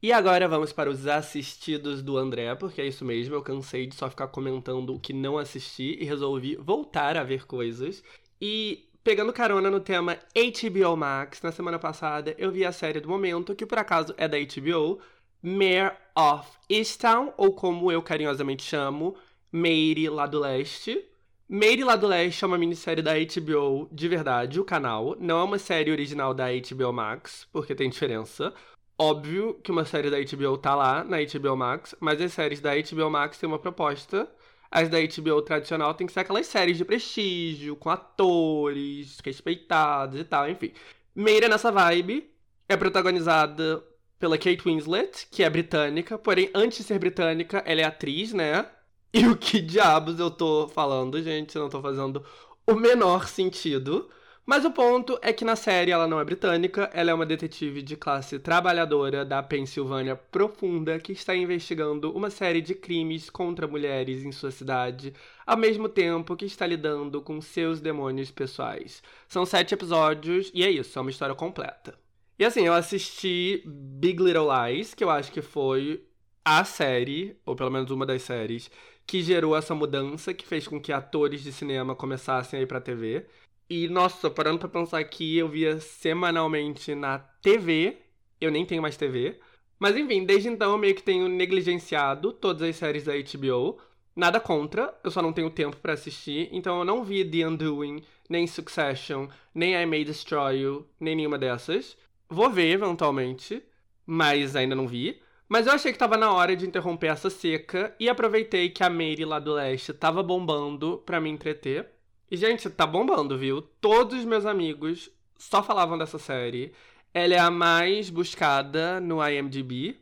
E 0.02 0.12
agora 0.14 0.48
vamos 0.48 0.72
para 0.72 0.88
os 0.88 1.06
assistidos 1.06 2.02
do 2.02 2.16
André, 2.16 2.54
porque 2.54 2.80
é 2.80 2.86
isso 2.86 3.04
mesmo, 3.04 3.34
eu 3.34 3.42
cansei 3.42 3.86
de 3.86 3.94
só 3.94 4.08
ficar 4.08 4.28
comentando 4.28 4.94
o 4.94 4.98
que 4.98 5.12
não 5.12 5.36
assisti 5.36 5.98
e 6.00 6.04
resolvi 6.04 6.56
voltar 6.56 7.18
a 7.18 7.22
ver 7.22 7.46
coisas. 7.46 8.02
E 8.40 8.88
pegando 9.04 9.30
carona 9.30 9.70
no 9.70 9.78
tema 9.78 10.18
HBO 10.34 10.96
Max, 10.96 11.42
na 11.42 11.52
semana 11.52 11.78
passada 11.78 12.34
eu 12.38 12.50
vi 12.50 12.64
a 12.64 12.72
série 12.72 12.98
do 12.98 13.10
momento, 13.10 13.54
que 13.54 13.66
por 13.66 13.78
acaso 13.78 14.14
é 14.16 14.26
da 14.26 14.38
HBO, 14.38 15.00
Mare 15.42 15.94
of 16.16 16.48
Easttown, 16.70 17.34
ou 17.36 17.52
como 17.52 17.92
eu 17.92 18.00
carinhosamente 18.00 18.62
chamo, 18.62 19.14
Mary 19.52 20.08
lá 20.08 20.26
do 20.26 20.38
Leste. 20.38 21.04
Mary 21.46 21.84
lá 21.84 21.96
do 21.96 22.06
Leste 22.06 22.42
é 22.42 22.46
uma 22.46 22.56
minissérie 22.56 23.02
da 23.02 23.12
HBO 23.14 23.86
de 23.92 24.08
verdade, 24.08 24.58
o 24.60 24.64
canal. 24.64 25.14
Não 25.20 25.40
é 25.40 25.42
uma 25.42 25.58
série 25.58 25.90
original 25.90 26.32
da 26.32 26.46
HBO 26.46 26.90
Max, 26.90 27.46
porque 27.52 27.74
tem 27.74 27.90
diferença. 27.90 28.54
Óbvio 29.02 29.54
que 29.62 29.70
uma 29.70 29.86
série 29.86 30.10
da 30.10 30.18
HBO 30.18 30.58
tá 30.58 30.74
lá 30.74 31.02
na 31.02 31.16
HBO 31.22 31.56
Max, 31.56 31.94
mas 32.00 32.20
as 32.20 32.34
séries 32.34 32.60
da 32.60 32.72
HBO 32.74 33.08
Max 33.08 33.38
têm 33.38 33.48
uma 33.48 33.58
proposta. 33.58 34.30
As 34.70 34.90
da 34.90 34.98
HBO 35.00 35.40
tradicional 35.40 35.94
tem 35.94 36.06
que 36.06 36.12
ser 36.12 36.20
aquelas 36.20 36.46
séries 36.46 36.76
de 36.76 36.84
prestígio, 36.84 37.76
com 37.76 37.88
atores 37.88 39.18
respeitados 39.24 40.20
e 40.20 40.24
tal, 40.24 40.50
enfim. 40.50 40.72
Meira 41.14 41.48
nessa 41.48 41.72
vibe. 41.72 42.30
É 42.68 42.76
protagonizada 42.76 43.82
pela 44.18 44.36
Kate 44.36 44.62
Winslet, 44.66 45.26
que 45.30 45.42
é 45.42 45.48
britânica, 45.48 46.18
porém, 46.18 46.50
antes 46.54 46.78
de 46.78 46.84
ser 46.84 46.98
britânica, 46.98 47.62
ela 47.66 47.80
é 47.80 47.84
atriz, 47.84 48.34
né? 48.34 48.66
E 49.14 49.26
o 49.26 49.34
que 49.36 49.62
diabos 49.62 50.20
eu 50.20 50.30
tô 50.30 50.68
falando, 50.68 51.22
gente? 51.22 51.56
Não 51.56 51.70
tô 51.70 51.80
fazendo 51.80 52.22
o 52.66 52.74
menor 52.74 53.26
sentido. 53.28 54.10
Mas 54.50 54.64
o 54.64 54.70
ponto 54.72 55.16
é 55.22 55.32
que 55.32 55.44
na 55.44 55.54
série 55.54 55.92
ela 55.92 56.08
não 56.08 56.18
é 56.18 56.24
britânica, 56.24 56.90
ela 56.92 57.12
é 57.12 57.14
uma 57.14 57.24
detetive 57.24 57.82
de 57.82 57.96
classe 57.96 58.36
trabalhadora 58.36 59.24
da 59.24 59.40
Pensilvânia 59.44 60.16
profunda 60.16 60.98
que 60.98 61.12
está 61.12 61.36
investigando 61.36 62.10
uma 62.10 62.30
série 62.30 62.60
de 62.60 62.74
crimes 62.74 63.30
contra 63.30 63.68
mulheres 63.68 64.24
em 64.24 64.32
sua 64.32 64.50
cidade, 64.50 65.14
ao 65.46 65.56
mesmo 65.56 65.88
tempo 65.88 66.34
que 66.34 66.46
está 66.46 66.66
lidando 66.66 67.22
com 67.22 67.40
seus 67.40 67.80
demônios 67.80 68.32
pessoais. 68.32 69.04
São 69.28 69.46
sete 69.46 69.72
episódios 69.72 70.50
e 70.52 70.64
é 70.64 70.70
isso, 70.72 70.98
é 70.98 71.02
uma 71.02 71.12
história 71.12 71.36
completa. 71.36 71.96
E 72.36 72.44
assim, 72.44 72.66
eu 72.66 72.74
assisti 72.74 73.62
Big 73.64 74.20
Little 74.20 74.48
Lies, 74.50 74.94
que 74.94 75.04
eu 75.04 75.10
acho 75.10 75.30
que 75.30 75.42
foi 75.42 76.02
a 76.44 76.64
série, 76.64 77.36
ou 77.46 77.54
pelo 77.54 77.70
menos 77.70 77.92
uma 77.92 78.04
das 78.04 78.22
séries, 78.22 78.68
que 79.06 79.22
gerou 79.22 79.56
essa 79.56 79.76
mudança, 79.76 80.34
que 80.34 80.44
fez 80.44 80.66
com 80.66 80.80
que 80.80 80.92
atores 80.92 81.40
de 81.40 81.52
cinema 81.52 81.94
começassem 81.94 82.58
a 82.58 82.62
ir 82.64 82.66
pra 82.66 82.80
TV. 82.80 83.26
E, 83.70 83.88
nossa, 83.88 84.28
parando 84.28 84.58
pra 84.58 84.68
pensar 84.68 84.98
aqui, 84.98 85.38
eu 85.38 85.48
via 85.48 85.78
semanalmente 85.78 86.92
na 86.92 87.20
TV. 87.20 87.98
Eu 88.40 88.50
nem 88.50 88.66
tenho 88.66 88.82
mais 88.82 88.96
TV. 88.96 89.38
Mas 89.78 89.96
enfim, 89.96 90.24
desde 90.24 90.48
então 90.48 90.72
eu 90.72 90.78
meio 90.78 90.94
que 90.94 91.02
tenho 91.04 91.28
negligenciado 91.28 92.32
todas 92.32 92.62
as 92.68 92.74
séries 92.74 93.04
da 93.04 93.12
HBO. 93.14 93.78
Nada 94.16 94.40
contra, 94.40 94.92
eu 95.04 95.10
só 95.10 95.22
não 95.22 95.32
tenho 95.32 95.48
tempo 95.50 95.76
para 95.76 95.92
assistir, 95.92 96.48
então 96.52 96.80
eu 96.80 96.84
não 96.84 97.04
vi 97.04 97.24
The 97.24 97.46
Undoing, 97.46 98.02
nem 98.28 98.44
Succession, 98.46 99.28
nem 99.54 99.74
I 99.80 99.86
May 99.86 100.04
Destroy 100.04 100.58
You, 100.58 100.86
nem 100.98 101.14
nenhuma 101.14 101.38
dessas. 101.38 101.96
Vou 102.28 102.50
ver 102.50 102.72
eventualmente, 102.72 103.62
mas 104.04 104.56
ainda 104.56 104.74
não 104.74 104.88
vi. 104.88 105.22
Mas 105.48 105.66
eu 105.66 105.72
achei 105.72 105.92
que 105.92 105.98
tava 105.98 106.16
na 106.16 106.32
hora 106.32 106.56
de 106.56 106.66
interromper 106.66 107.06
essa 107.06 107.30
seca 107.30 107.94
e 108.00 108.08
aproveitei 108.08 108.68
que 108.68 108.82
a 108.82 108.90
Mary 108.90 109.24
lá 109.24 109.38
do 109.38 109.54
leste 109.54 109.92
tava 109.92 110.22
bombando 110.24 110.98
pra 111.06 111.20
me 111.20 111.30
entreter. 111.30 111.99
E, 112.30 112.36
gente, 112.36 112.70
tá 112.70 112.86
bombando, 112.86 113.36
viu? 113.36 113.60
Todos 113.80 114.20
os 114.20 114.24
meus 114.24 114.46
amigos 114.46 115.10
só 115.36 115.62
falavam 115.62 115.98
dessa 115.98 116.18
série. 116.18 116.72
Ela 117.12 117.34
é 117.34 117.38
a 117.38 117.50
mais 117.50 118.08
buscada 118.08 119.00
no 119.00 119.26
IMDb. 119.26 119.98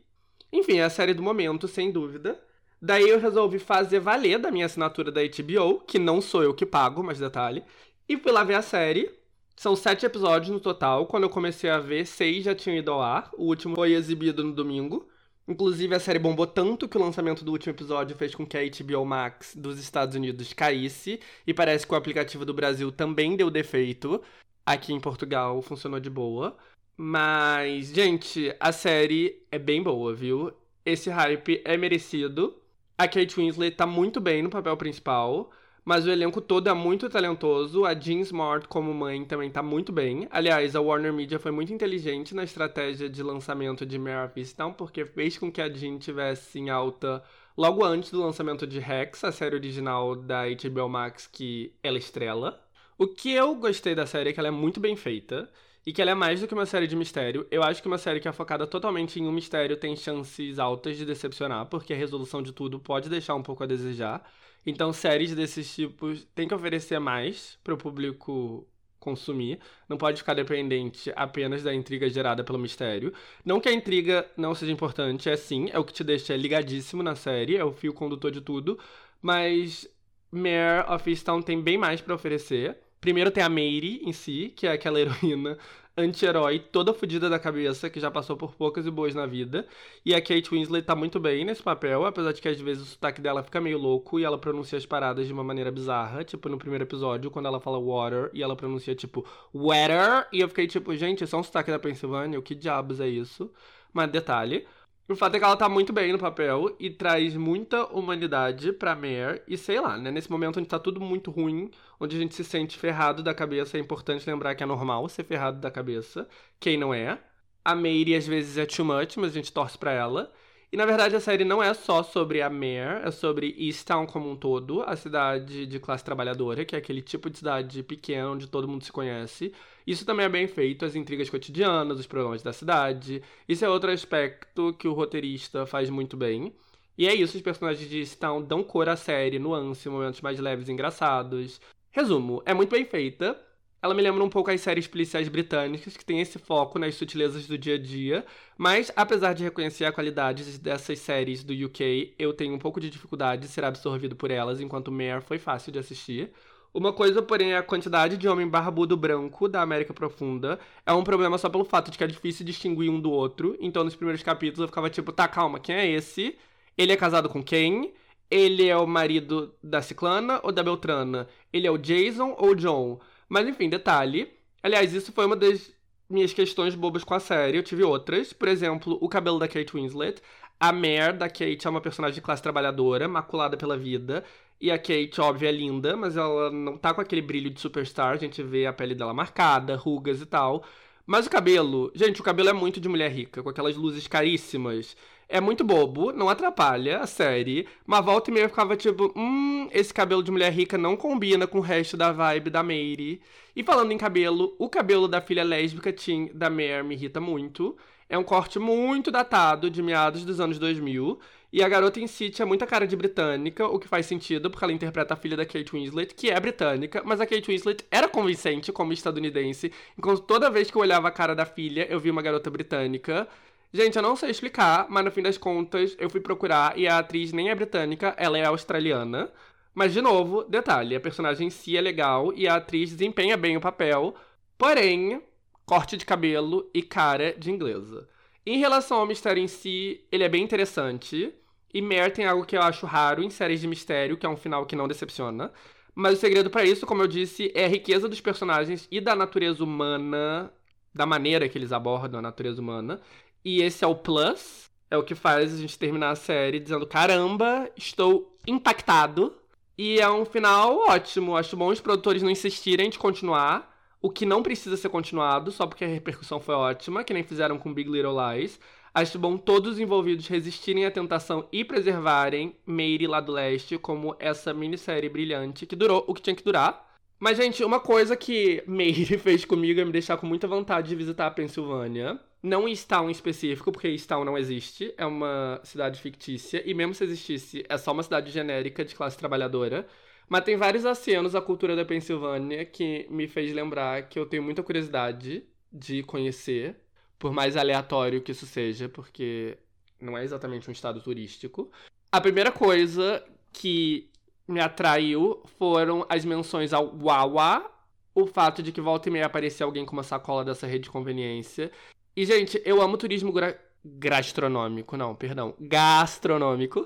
Enfim, 0.53 0.77
é 0.77 0.83
a 0.83 0.89
série 0.89 1.13
do 1.13 1.23
momento, 1.23 1.67
sem 1.67 1.91
dúvida. 1.91 2.39
Daí 2.81 3.09
eu 3.09 3.19
resolvi 3.19 3.57
fazer 3.57 3.99
valer 3.99 4.37
da 4.37 4.51
minha 4.51 4.67
assinatura 4.67 5.11
da 5.11 5.21
HBO, 5.21 5.79
que 5.81 5.97
não 5.97 6.21
sou 6.21 6.43
eu 6.43 6.53
que 6.53 6.65
pago, 6.65 7.03
mas 7.03 7.19
detalhe. 7.19 7.63
E 8.07 8.15
fui 8.15 8.31
lá 8.31 8.43
ver 8.43 8.55
a 8.55 8.61
série. 8.61 9.11
São 9.55 9.75
sete 9.75 10.05
episódios 10.05 10.51
no 10.51 10.59
total. 10.59 11.07
Quando 11.07 11.23
eu 11.23 11.29
comecei 11.29 11.69
a 11.69 11.79
ver, 11.79 12.05
seis 12.05 12.45
já 12.45 12.53
tinham 12.53 12.77
ido 12.77 12.91
ao 12.91 13.01
ar. 13.01 13.31
O 13.37 13.45
último 13.45 13.75
foi 13.75 13.93
exibido 13.93 14.43
no 14.43 14.53
domingo. 14.53 15.07
Inclusive, 15.49 15.95
a 15.95 15.99
série 15.99 16.19
bombou 16.19 16.45
tanto 16.45 16.87
que 16.87 16.95
o 16.95 17.01
lançamento 17.01 17.43
do 17.43 17.51
último 17.51 17.73
episódio 17.73 18.15
fez 18.15 18.35
com 18.35 18.45
que 18.45 18.55
a 18.55 18.61
HBO 18.61 19.03
Max 19.03 19.55
dos 19.55 19.79
Estados 19.79 20.15
Unidos 20.15 20.53
caísse. 20.53 21.19
E 21.45 21.53
parece 21.55 21.87
que 21.87 21.93
o 21.93 21.97
aplicativo 21.97 22.45
do 22.45 22.53
Brasil 22.53 22.91
também 22.91 23.35
deu 23.35 23.49
defeito. 23.49 24.21
Aqui 24.63 24.93
em 24.93 24.99
Portugal 24.99 25.59
funcionou 25.63 25.99
de 25.99 26.09
boa. 26.09 26.55
Mas, 26.95 27.87
gente, 27.87 28.55
a 28.59 28.71
série 28.71 29.41
é 29.51 29.57
bem 29.57 29.81
boa, 29.81 30.13
viu? 30.13 30.53
Esse 30.85 31.09
hype 31.09 31.61
é 31.65 31.75
merecido. 31.77 32.55
A 32.95 33.07
Kate 33.07 33.35
Winslet 33.35 33.75
tá 33.75 33.87
muito 33.87 34.21
bem 34.21 34.43
no 34.43 34.49
papel 34.51 34.77
principal, 34.77 35.49
mas 35.89 36.05
o 36.05 36.11
elenco 36.11 36.39
todo 36.39 36.69
é 36.69 36.73
muito 36.75 37.09
talentoso. 37.09 37.83
A 37.83 37.99
Jean 37.99 38.19
Smart 38.19 38.67
como 38.67 38.93
mãe 38.93 39.25
também 39.25 39.49
tá 39.49 39.63
muito 39.63 39.91
bem. 39.91 40.27
Aliás, 40.29 40.75
a 40.75 40.81
Warner 40.81 41.11
Media 41.11 41.39
foi 41.39 41.49
muito 41.49 41.73
inteligente 41.73 42.35
na 42.35 42.43
estratégia 42.43 43.09
de 43.09 43.23
lançamento 43.23 43.87
de 43.87 43.97
Mare 43.97 44.27
of 44.27 44.39
Easttown, 44.39 44.71
porque 44.71 45.03
fez 45.03 45.35
com 45.39 45.51
que 45.51 45.59
a 45.59 45.67
Jean 45.67 45.97
tivesse 45.97 46.59
em 46.59 46.69
alta 46.69 47.23
logo 47.57 47.83
antes 47.83 48.11
do 48.11 48.21
lançamento 48.21 48.67
de 48.67 48.77
Rex, 48.77 49.23
a 49.23 49.31
série 49.31 49.55
original 49.55 50.15
da 50.15 50.43
HBO 50.47 50.87
Max 50.87 51.25
que 51.25 51.73
ela 51.81 51.97
estrela. 51.97 52.63
O 52.95 53.07
que 53.07 53.31
eu 53.31 53.55
gostei 53.55 53.95
da 53.95 54.05
série 54.05 54.29
é 54.29 54.33
que 54.33 54.39
ela 54.39 54.49
é 54.49 54.51
muito 54.51 54.79
bem 54.79 54.95
feita 54.95 55.49
e 55.87 55.91
que 55.91 56.03
ela 56.03 56.11
é 56.11 56.13
mais 56.13 56.39
do 56.39 56.47
que 56.47 56.53
uma 56.53 56.67
série 56.67 56.85
de 56.85 56.95
mistério. 56.95 57.47
Eu 57.49 57.63
acho 57.63 57.81
que 57.81 57.87
uma 57.87 57.97
série 57.97 58.19
que 58.19 58.27
é 58.27 58.31
focada 58.31 58.67
totalmente 58.67 59.19
em 59.19 59.25
um 59.25 59.31
mistério 59.31 59.75
tem 59.75 59.95
chances 59.95 60.59
altas 60.59 60.97
de 60.97 61.03
decepcionar, 61.03 61.65
porque 61.65 61.93
a 61.93 61.97
resolução 61.97 62.43
de 62.43 62.51
tudo 62.51 62.79
pode 62.79 63.09
deixar 63.09 63.33
um 63.33 63.41
pouco 63.41 63.63
a 63.63 63.65
desejar. 63.65 64.23
Então, 64.65 64.93
séries 64.93 65.33
desses 65.33 65.73
tipos 65.73 66.25
têm 66.35 66.47
que 66.47 66.53
oferecer 66.53 66.99
mais 66.99 67.57
para 67.63 67.73
o 67.73 67.77
público 67.77 68.67
consumir. 68.99 69.59
Não 69.87 69.97
pode 69.97 70.17
ficar 70.17 70.33
dependente 70.33 71.11
apenas 71.15 71.63
da 71.63 71.73
intriga 71.73 72.09
gerada 72.09 72.43
pelo 72.43 72.59
mistério. 72.59 73.13
Não 73.43 73.59
que 73.59 73.69
a 73.69 73.73
intriga 73.73 74.29
não 74.35 74.53
seja 74.53 74.71
importante, 74.71 75.29
é 75.29 75.35
sim, 75.37 75.69
é 75.71 75.79
o 75.79 75.83
que 75.83 75.93
te 75.93 76.03
deixa 76.03 76.35
ligadíssimo 76.35 77.01
na 77.01 77.15
série, 77.15 77.55
é 77.55 77.63
o 77.63 77.71
fio 77.71 77.93
condutor 77.93 78.31
de 78.31 78.41
tudo. 78.41 78.77
Mas 79.21 79.87
Mare 80.31 80.85
of 80.89 81.09
Easttown 81.09 81.41
tem 81.41 81.61
bem 81.61 81.77
mais 81.77 82.01
para 82.01 82.13
oferecer. 82.13 82.77
Primeiro 83.01 83.31
tem 83.31 83.43
a 83.43 83.49
Mary 83.49 84.01
em 84.03 84.11
si, 84.11 84.53
que 84.55 84.67
é 84.67 84.71
aquela 84.73 84.99
heroína 85.01 85.57
anti-herói 85.99 86.59
toda 86.59 86.93
fodida 86.93 87.29
da 87.29 87.39
cabeça, 87.39 87.89
que 87.89 87.99
já 87.99 88.09
passou 88.09 88.35
por 88.37 88.55
poucas 88.55 88.85
e 88.85 88.91
boas 88.91 89.13
na 89.15 89.25
vida. 89.25 89.67
E 90.05 90.13
a 90.15 90.21
Kate 90.21 90.49
Winslet 90.51 90.85
tá 90.85 90.95
muito 90.95 91.19
bem 91.19 91.45
nesse 91.45 91.61
papel, 91.61 92.05
apesar 92.05 92.31
de 92.31 92.41
que 92.41 92.47
às 92.47 92.59
vezes 92.59 92.83
o 92.83 92.85
sotaque 92.85 93.21
dela 93.21 93.43
fica 93.43 93.59
meio 93.61 93.77
louco 93.77 94.19
e 94.19 94.23
ela 94.23 94.37
pronuncia 94.37 94.77
as 94.77 94.85
paradas 94.85 95.27
de 95.27 95.33
uma 95.33 95.43
maneira 95.43 95.71
bizarra. 95.71 96.23
Tipo, 96.23 96.49
no 96.49 96.57
primeiro 96.57 96.83
episódio, 96.83 97.31
quando 97.31 97.47
ela 97.47 97.59
fala 97.59 97.79
water 97.79 98.29
e 98.33 98.41
ela 98.43 98.55
pronuncia 98.55 98.95
tipo 98.95 99.25
weather. 99.53 100.27
E 100.31 100.39
eu 100.41 100.47
fiquei 100.49 100.67
tipo, 100.67 100.95
gente, 100.95 101.23
é 101.23 101.37
um 101.37 101.43
sotaque 101.43 101.71
da 101.71 101.79
Pensilvânia? 101.79 102.39
O 102.39 102.41
que 102.41 102.55
diabos 102.55 102.99
é 102.99 103.07
isso? 103.07 103.51
Mas 103.93 104.09
detalhe. 104.11 104.65
O 105.09 105.15
fato 105.15 105.35
é 105.35 105.39
que 105.39 105.43
ela 105.45 105.57
tá 105.57 105.67
muito 105.67 105.91
bem 105.91 106.11
no 106.11 106.19
papel 106.19 106.75
e 106.79 106.87
traz 106.87 107.35
muita 107.35 107.83
humanidade 107.85 108.71
pra 108.71 108.95
Mare. 108.95 109.41
E 109.47 109.57
sei 109.57 109.81
lá, 109.81 109.97
né? 109.97 110.11
Nesse 110.11 110.29
momento 110.29 110.59
onde 110.59 110.69
tá 110.69 110.77
tudo 110.77 111.01
muito 111.01 111.31
ruim, 111.31 111.71
onde 111.99 112.15
a 112.15 112.19
gente 112.19 112.35
se 112.35 112.43
sente 112.43 112.77
ferrado 112.77 113.23
da 113.23 113.33
cabeça, 113.33 113.75
é 113.75 113.79
importante 113.79 114.29
lembrar 114.29 114.53
que 114.53 114.61
é 114.61 114.67
normal 114.67 115.09
ser 115.09 115.23
ferrado 115.23 115.59
da 115.59 115.71
cabeça. 115.71 116.27
Quem 116.59 116.77
não 116.77 116.93
é? 116.93 117.19
A 117.65 117.73
Mary 117.73 118.15
às 118.15 118.27
vezes 118.27 118.55
é 118.57 118.67
too 118.67 118.85
much, 118.85 119.17
mas 119.17 119.31
a 119.31 119.33
gente 119.33 119.51
torce 119.51 119.79
pra 119.79 119.91
ela. 119.91 120.31
E 120.71 120.77
na 120.77 120.85
verdade 120.85 121.15
a 121.15 121.19
série 121.19 121.43
não 121.43 121.63
é 121.63 121.73
só 121.73 122.03
sobre 122.03 122.43
a 122.43 122.49
Mare, 122.49 123.01
é 123.03 123.09
sobre 123.09 123.55
Easttown 123.57 124.05
como 124.05 124.29
um 124.29 124.35
todo, 124.35 124.83
a 124.83 124.95
cidade 124.95 125.65
de 125.65 125.79
classe 125.79 126.03
trabalhadora, 126.03 126.63
que 126.63 126.75
é 126.75 126.77
aquele 126.77 127.01
tipo 127.01 127.27
de 127.27 127.39
cidade 127.39 127.81
pequena 127.81 128.29
onde 128.29 128.45
todo 128.47 128.67
mundo 128.67 128.83
se 128.83 128.91
conhece. 128.91 129.51
Isso 129.85 130.05
também 130.05 130.27
é 130.27 130.29
bem 130.29 130.47
feito, 130.47 130.85
as 130.85 130.95
intrigas 130.95 131.27
cotidianas, 131.27 131.99
os 131.99 132.05
problemas 132.05 132.43
da 132.43 132.53
cidade. 132.53 133.23
Isso 133.47 133.65
é 133.65 133.69
outro 133.69 133.89
aspecto 133.89 134.73
que 134.77 134.87
o 134.87 134.93
roteirista 134.93 135.65
faz 135.65 135.89
muito 135.89 136.15
bem. 136.15 136.53
E 136.95 137.07
é 137.07 137.15
isso, 137.15 137.35
os 137.37 137.41
personagens 137.41 137.89
de 137.89 137.99
Easttown 137.99 138.43
dão 138.43 138.63
cor 138.63 138.89
à 138.89 138.95
série, 138.95 139.39
nuance, 139.39 139.89
momentos 139.89 140.21
mais 140.21 140.39
leves 140.39 140.67
e 140.67 140.71
engraçados. 140.71 141.59
Resumo, 141.89 142.43
é 142.45 142.53
muito 142.53 142.69
bem 142.69 142.85
feita, 142.85 143.41
ela 143.81 143.93
me 143.93 144.01
lembra 144.01 144.23
um 144.23 144.29
pouco 144.29 144.51
as 144.51 144.59
séries 144.61 144.87
policiais 144.87 145.29
britânicas, 145.29 145.95
que 145.95 146.05
tem 146.05 146.19
esse 146.19 146.37
foco 146.37 146.77
nas 146.77 146.95
sutilezas 146.95 147.47
do 147.47 147.57
dia 147.57 147.75
a 147.75 147.77
dia, 147.77 148.25
mas 148.57 148.91
apesar 148.95 149.33
de 149.33 149.43
reconhecer 149.43 149.85
a 149.85 149.91
qualidade 149.91 150.43
dessas 150.59 150.99
séries 150.99 151.43
do 151.43 151.53
UK, 151.53 152.13
eu 152.19 152.33
tenho 152.33 152.53
um 152.53 152.59
pouco 152.59 152.79
de 152.79 152.89
dificuldade 152.89 153.43
de 153.43 153.47
ser 153.47 153.63
absorvido 153.63 154.15
por 154.15 154.31
elas, 154.31 154.59
enquanto 154.59 154.91
Mare 154.91 155.21
foi 155.21 155.39
fácil 155.39 155.71
de 155.71 155.79
assistir. 155.79 156.31
Uma 156.73 156.93
coisa, 156.93 157.21
porém, 157.21 157.53
é 157.53 157.57
a 157.57 157.63
quantidade 157.63 158.15
de 158.15 158.27
homem 158.27 158.47
barbudo 158.47 158.95
branco 158.95 159.47
da 159.47 159.61
América 159.61 159.93
Profunda. 159.93 160.59
É 160.85 160.93
um 160.93 161.03
problema 161.03 161.37
só 161.37 161.49
pelo 161.49 161.65
fato 161.65 161.89
de 161.89 161.97
que 161.97 162.03
é 162.03 162.07
difícil 162.07 162.45
distinguir 162.45 162.91
um 162.91 162.99
do 162.99 163.11
outro. 163.11 163.57
Então, 163.59 163.83
nos 163.83 163.95
primeiros 163.95 164.21
capítulos, 164.21 164.59
eu 164.61 164.67
ficava 164.67 164.89
tipo, 164.89 165.11
tá, 165.11 165.27
calma, 165.27 165.59
quem 165.59 165.75
é 165.75 165.89
esse? 165.89 166.37
Ele 166.77 166.91
é 166.91 166.95
casado 166.95 167.27
com 167.27 167.41
quem? 167.43 167.93
Ele 168.29 168.67
é 168.67 168.77
o 168.77 168.85
marido 168.85 169.53
da 169.63 169.81
Ciclana 169.81 170.39
ou 170.43 170.51
da 170.51 170.61
Beltrana? 170.61 171.27
Ele 171.51 171.65
é 171.65 171.71
o 171.71 171.77
Jason 171.77 172.35
ou 172.37 172.51
o 172.51 172.55
John? 172.55 172.99
Mas 173.29 173.47
enfim, 173.47 173.69
detalhe. 173.69 174.31
Aliás, 174.63 174.93
isso 174.93 175.11
foi 175.13 175.25
uma 175.25 175.35
das 175.35 175.71
minhas 176.09 176.33
questões 176.33 176.75
bobas 176.75 177.03
com 177.03 177.13
a 177.13 177.19
série. 177.19 177.57
Eu 177.57 177.63
tive 177.63 177.83
outras. 177.83 178.33
Por 178.33 178.47
exemplo, 178.47 178.97
o 178.99 179.07
cabelo 179.07 179.39
da 179.39 179.47
Kate 179.47 179.73
Winslet. 179.73 180.21
A 180.59 180.73
Mare 180.73 181.13
da 181.17 181.29
Kate 181.29 181.65
é 181.65 181.69
uma 181.69 181.79
personagem 181.79 182.15
de 182.15 182.21
classe 182.21 182.43
trabalhadora, 182.43 183.07
maculada 183.07 183.55
pela 183.55 183.77
vida. 183.77 184.25
E 184.59 184.69
a 184.71 184.77
Kate, 184.77 185.21
óbvio, 185.21 185.47
é 185.47 185.51
linda, 185.51 185.95
mas 185.95 186.17
ela 186.17 186.51
não 186.51 186.77
tá 186.77 186.93
com 186.93 186.99
aquele 186.99 187.21
brilho 187.21 187.49
de 187.49 187.61
superstar. 187.61 188.13
A 188.13 188.17
gente 188.17 188.43
vê 188.43 188.65
a 188.65 188.73
pele 188.73 188.93
dela 188.93 189.13
marcada, 189.13 189.75
rugas 189.77 190.21
e 190.21 190.25
tal. 190.25 190.65
Mas 191.05 191.25
o 191.25 191.29
cabelo, 191.29 191.91
gente, 191.95 192.19
o 192.19 192.23
cabelo 192.23 192.49
é 192.49 192.53
muito 192.53 192.79
de 192.79 192.89
mulher 192.89 193.09
rica, 193.11 193.41
com 193.41 193.49
aquelas 193.49 193.75
luzes 193.77 194.05
caríssimas. 194.07 194.97
É 195.31 195.39
muito 195.39 195.63
bobo, 195.63 196.11
não 196.11 196.27
atrapalha 196.27 196.97
a 196.99 197.05
série, 197.05 197.67
mas 197.85 198.03
volta 198.03 198.31
e 198.31 198.33
meia 198.33 198.49
ficava 198.49 198.75
tipo, 198.75 199.13
hum, 199.15 199.69
esse 199.71 199.93
cabelo 199.93 200.23
de 200.23 200.31
mulher 200.31 200.51
rica 200.51 200.75
não 200.75 200.97
combina 200.97 201.45
com 201.45 201.59
o 201.59 201.61
resto 201.61 201.95
da 201.95 202.11
vibe 202.11 202.49
da 202.49 202.63
Mary. 202.63 203.21
E 203.55 203.63
falando 203.63 203.91
em 203.91 203.97
cabelo, 203.97 204.55
o 204.57 204.67
cabelo 204.67 205.07
da 205.07 205.21
filha 205.21 205.43
lésbica 205.43 205.93
Tim 205.93 206.31
da 206.33 206.49
Mare 206.49 206.83
me 206.83 206.95
irrita 206.95 207.21
muito. 207.21 207.77
É 208.09 208.17
um 208.17 208.23
corte 208.23 208.57
muito 208.57 209.11
datado, 209.11 209.69
de 209.69 209.83
meados 209.83 210.25
dos 210.25 210.39
anos 210.39 210.57
2000. 210.57 211.19
E 211.53 211.61
a 211.63 211.69
garota 211.69 211.99
em 211.99 212.07
si 212.07 212.31
tinha 212.31 212.45
muita 212.45 212.65
cara 212.65 212.87
de 212.87 212.95
britânica, 212.95 213.67
o 213.67 213.77
que 213.77 213.87
faz 213.87 214.07
sentido, 214.07 214.49
porque 214.49 214.63
ela 214.63 214.73
interpreta 214.73 215.13
a 215.13 215.17
filha 215.17 215.37
da 215.37 215.45
Kate 215.45 215.71
Winslet, 215.71 216.13
que 216.15 216.29
é 216.31 216.39
britânica, 216.39 217.03
mas 217.05 217.21
a 217.21 217.25
Kate 217.25 217.51
Winslet 217.51 217.85
era 217.91 218.07
convincente 218.07 218.71
como 218.71 218.93
estadunidense, 218.93 219.71
enquanto 219.97 220.21
toda 220.21 220.49
vez 220.49 220.69
que 220.69 220.77
eu 220.77 220.81
olhava 220.81 221.07
a 221.07 221.11
cara 221.11 221.35
da 221.35 221.45
filha, 221.45 221.87
eu 221.89 221.99
via 221.99 222.11
uma 222.11 222.21
garota 222.21 222.49
britânica. 222.51 223.27
Gente, 223.71 223.95
eu 223.95 224.01
não 224.01 224.15
sei 224.15 224.31
explicar, 224.31 224.87
mas 224.89 225.05
no 225.05 225.11
fim 225.11 225.21
das 225.21 225.37
contas 225.37 225.95
eu 225.99 226.09
fui 226.09 226.19
procurar 226.19 226.77
e 226.77 226.87
a 226.87 226.97
atriz 226.99 227.31
nem 227.31 227.49
é 227.49 227.55
britânica, 227.55 228.15
ela 228.17 228.37
é 228.37 228.45
australiana. 228.45 229.31
Mas, 229.75 229.93
de 229.93 230.01
novo, 230.01 230.43
detalhe: 230.43 230.95
a 230.95 230.99
personagem 230.99 231.47
em 231.47 231.49
si 231.49 231.77
é 231.77 231.81
legal 231.81 232.33
e 232.35 232.47
a 232.47 232.55
atriz 232.55 232.89
desempenha 232.91 233.37
bem 233.37 233.55
o 233.57 233.61
papel, 233.61 234.15
porém, 234.57 235.21
corte 235.65 235.95
de 235.97 236.05
cabelo 236.05 236.69
e 236.73 236.81
cara 236.81 237.33
de 237.37 237.51
inglesa. 237.51 238.09
Em 238.45 238.57
relação 238.57 238.97
ao 238.99 239.05
mistério 239.05 239.41
em 239.41 239.47
si, 239.47 240.03
ele 240.11 240.23
é 240.23 240.29
bem 240.29 240.43
interessante. 240.43 241.33
E 241.71 241.81
Mare 241.81 242.11
tem 242.11 242.25
algo 242.25 242.45
que 242.45 242.57
eu 242.57 242.61
acho 242.63 242.87
raro 242.87 243.21
em 243.23 243.29
séries 243.29 243.61
de 243.61 243.67
mistério, 243.67 244.17
que 244.17 244.25
é 244.25 244.29
um 244.29 244.37
final 244.37 244.65
que 244.65 244.75
não 244.75 244.87
decepciona. 244.87 245.51
Mas 245.93 246.17
o 246.17 246.21
segredo 246.21 246.49
para 246.49 246.63
isso, 246.63 246.85
como 246.87 247.03
eu 247.03 247.07
disse, 247.07 247.51
é 247.53 247.65
a 247.65 247.67
riqueza 247.67 248.09
dos 248.09 248.19
personagens 248.21 248.87
e 248.91 248.99
da 248.99 249.15
natureza 249.15 249.63
humana, 249.63 250.51
da 250.93 251.05
maneira 251.05 251.47
que 251.47 251.57
eles 251.57 251.71
abordam 251.71 252.19
a 252.19 252.23
natureza 252.23 252.59
humana. 252.61 252.99
E 253.43 253.61
esse 253.61 253.83
é 253.83 253.87
o 253.87 253.95
plus, 253.95 254.69
é 254.89 254.97
o 254.97 255.03
que 255.03 255.15
faz 255.15 255.53
a 255.53 255.57
gente 255.57 255.77
terminar 255.77 256.11
a 256.11 256.15
série 256.15 256.59
dizendo: 256.59 256.85
caramba, 256.85 257.69
estou 257.75 258.35
impactado. 258.47 259.35
E 259.77 259.99
é 259.99 260.09
um 260.09 260.25
final 260.25 260.77
ótimo. 260.89 261.37
Acho 261.37 261.55
bom 261.55 261.69
os 261.69 261.79
produtores 261.79 262.21
não 262.21 262.29
insistirem 262.29 262.89
de 262.89 262.99
continuar. 262.99 263.69
O 264.01 264.09
que 264.09 264.25
não 264.25 264.41
precisa 264.41 264.77
ser 264.77 264.89
continuado, 264.89 265.51
só 265.51 265.67
porque 265.67 265.83
a 265.83 265.87
repercussão 265.87 266.39
foi 266.39 266.55
ótima, 266.55 267.03
que 267.03 267.13
nem 267.13 267.23
fizeram 267.23 267.57
com 267.57 267.73
Big 267.73 267.89
Little 267.89 268.15
Lies. 268.15 268.59
Acho 268.93 269.19
bom 269.19 269.37
todos 269.37 269.73
os 269.73 269.79
envolvidos 269.79 270.27
resistirem 270.27 270.85
à 270.85 270.91
tentação 270.91 271.47
e 271.51 271.63
preservarem 271.63 272.55
Meire 272.65 273.07
lá 273.07 273.19
do 273.19 273.31
leste 273.31 273.77
como 273.77 274.15
essa 274.19 274.53
minissérie 274.53 275.09
brilhante 275.09 275.65
que 275.65 275.75
durou 275.75 276.03
o 276.07 276.13
que 276.13 276.21
tinha 276.21 276.35
que 276.35 276.43
durar. 276.43 276.87
Mas, 277.19 277.37
gente, 277.37 277.63
uma 277.63 277.79
coisa 277.79 278.15
que 278.15 278.63
Meire 278.65 279.17
fez 279.19 279.45
comigo 279.45 279.79
é 279.79 279.85
me 279.85 279.91
deixar 279.91 280.17
com 280.17 280.25
muita 280.25 280.47
vontade 280.47 280.89
de 280.89 280.95
visitar 280.95 281.27
a 281.27 281.31
Pensilvânia. 281.31 282.19
Não 282.41 282.67
em 282.67 282.71
Stown 282.71 283.09
em 283.09 283.11
específico, 283.11 283.71
porque 283.71 283.89
Stown 283.89 284.23
não 284.23 284.37
existe, 284.37 284.93
é 284.97 285.05
uma 285.05 285.59
cidade 285.63 285.99
fictícia, 285.99 286.63
e 286.65 286.73
mesmo 286.73 286.93
se 286.93 287.03
existisse, 287.03 287.65
é 287.67 287.77
só 287.77 287.91
uma 287.91 288.03
cidade 288.03 288.31
genérica 288.31 288.85
de 288.85 288.95
classe 288.95 289.17
trabalhadora. 289.17 289.85
Mas 290.29 290.43
tem 290.43 290.55
vários 290.55 290.85
acenos 290.85 291.35
à 291.35 291.41
cultura 291.41 291.75
da 291.75 291.83
Pensilvânia 291.83 292.63
que 292.63 293.07
me 293.09 293.27
fez 293.27 293.51
lembrar 293.51 294.07
que 294.07 294.17
eu 294.17 294.25
tenho 294.25 294.43
muita 294.43 294.63
curiosidade 294.63 295.43
de 295.71 296.03
conhecer, 296.03 296.77
por 297.17 297.33
mais 297.33 297.57
aleatório 297.57 298.21
que 298.21 298.31
isso 298.31 298.45
seja, 298.45 298.87
porque 298.87 299.57
não 299.99 300.17
é 300.17 300.23
exatamente 300.23 300.69
um 300.69 300.71
estado 300.71 301.01
turístico. 301.01 301.69
A 302.11 302.21
primeira 302.21 302.51
coisa 302.51 303.23
que 303.51 304.09
me 304.47 304.61
atraiu 304.61 305.43
foram 305.57 306.05
as 306.07 306.23
menções 306.23 306.73
ao 306.73 306.95
Wawa, 306.95 307.69
o 308.15 308.25
fato 308.25 308.63
de 308.63 308.71
que 308.71 308.81
volta 308.81 309.09
e 309.09 309.11
meia 309.11 309.25
aparecia 309.25 309.65
alguém 309.65 309.85
com 309.85 309.93
uma 309.93 310.03
sacola 310.03 310.45
dessa 310.45 310.65
rede 310.65 310.85
de 310.85 310.89
conveniência. 310.89 311.71
E, 312.19 312.25
gente, 312.25 312.61
eu 312.65 312.81
amo 312.81 312.97
turismo 312.97 313.31
gra 313.31 313.57
gastronômico, 313.81 314.97
não, 314.97 315.15
perdão, 315.15 315.55
gastronômico. 315.57 316.85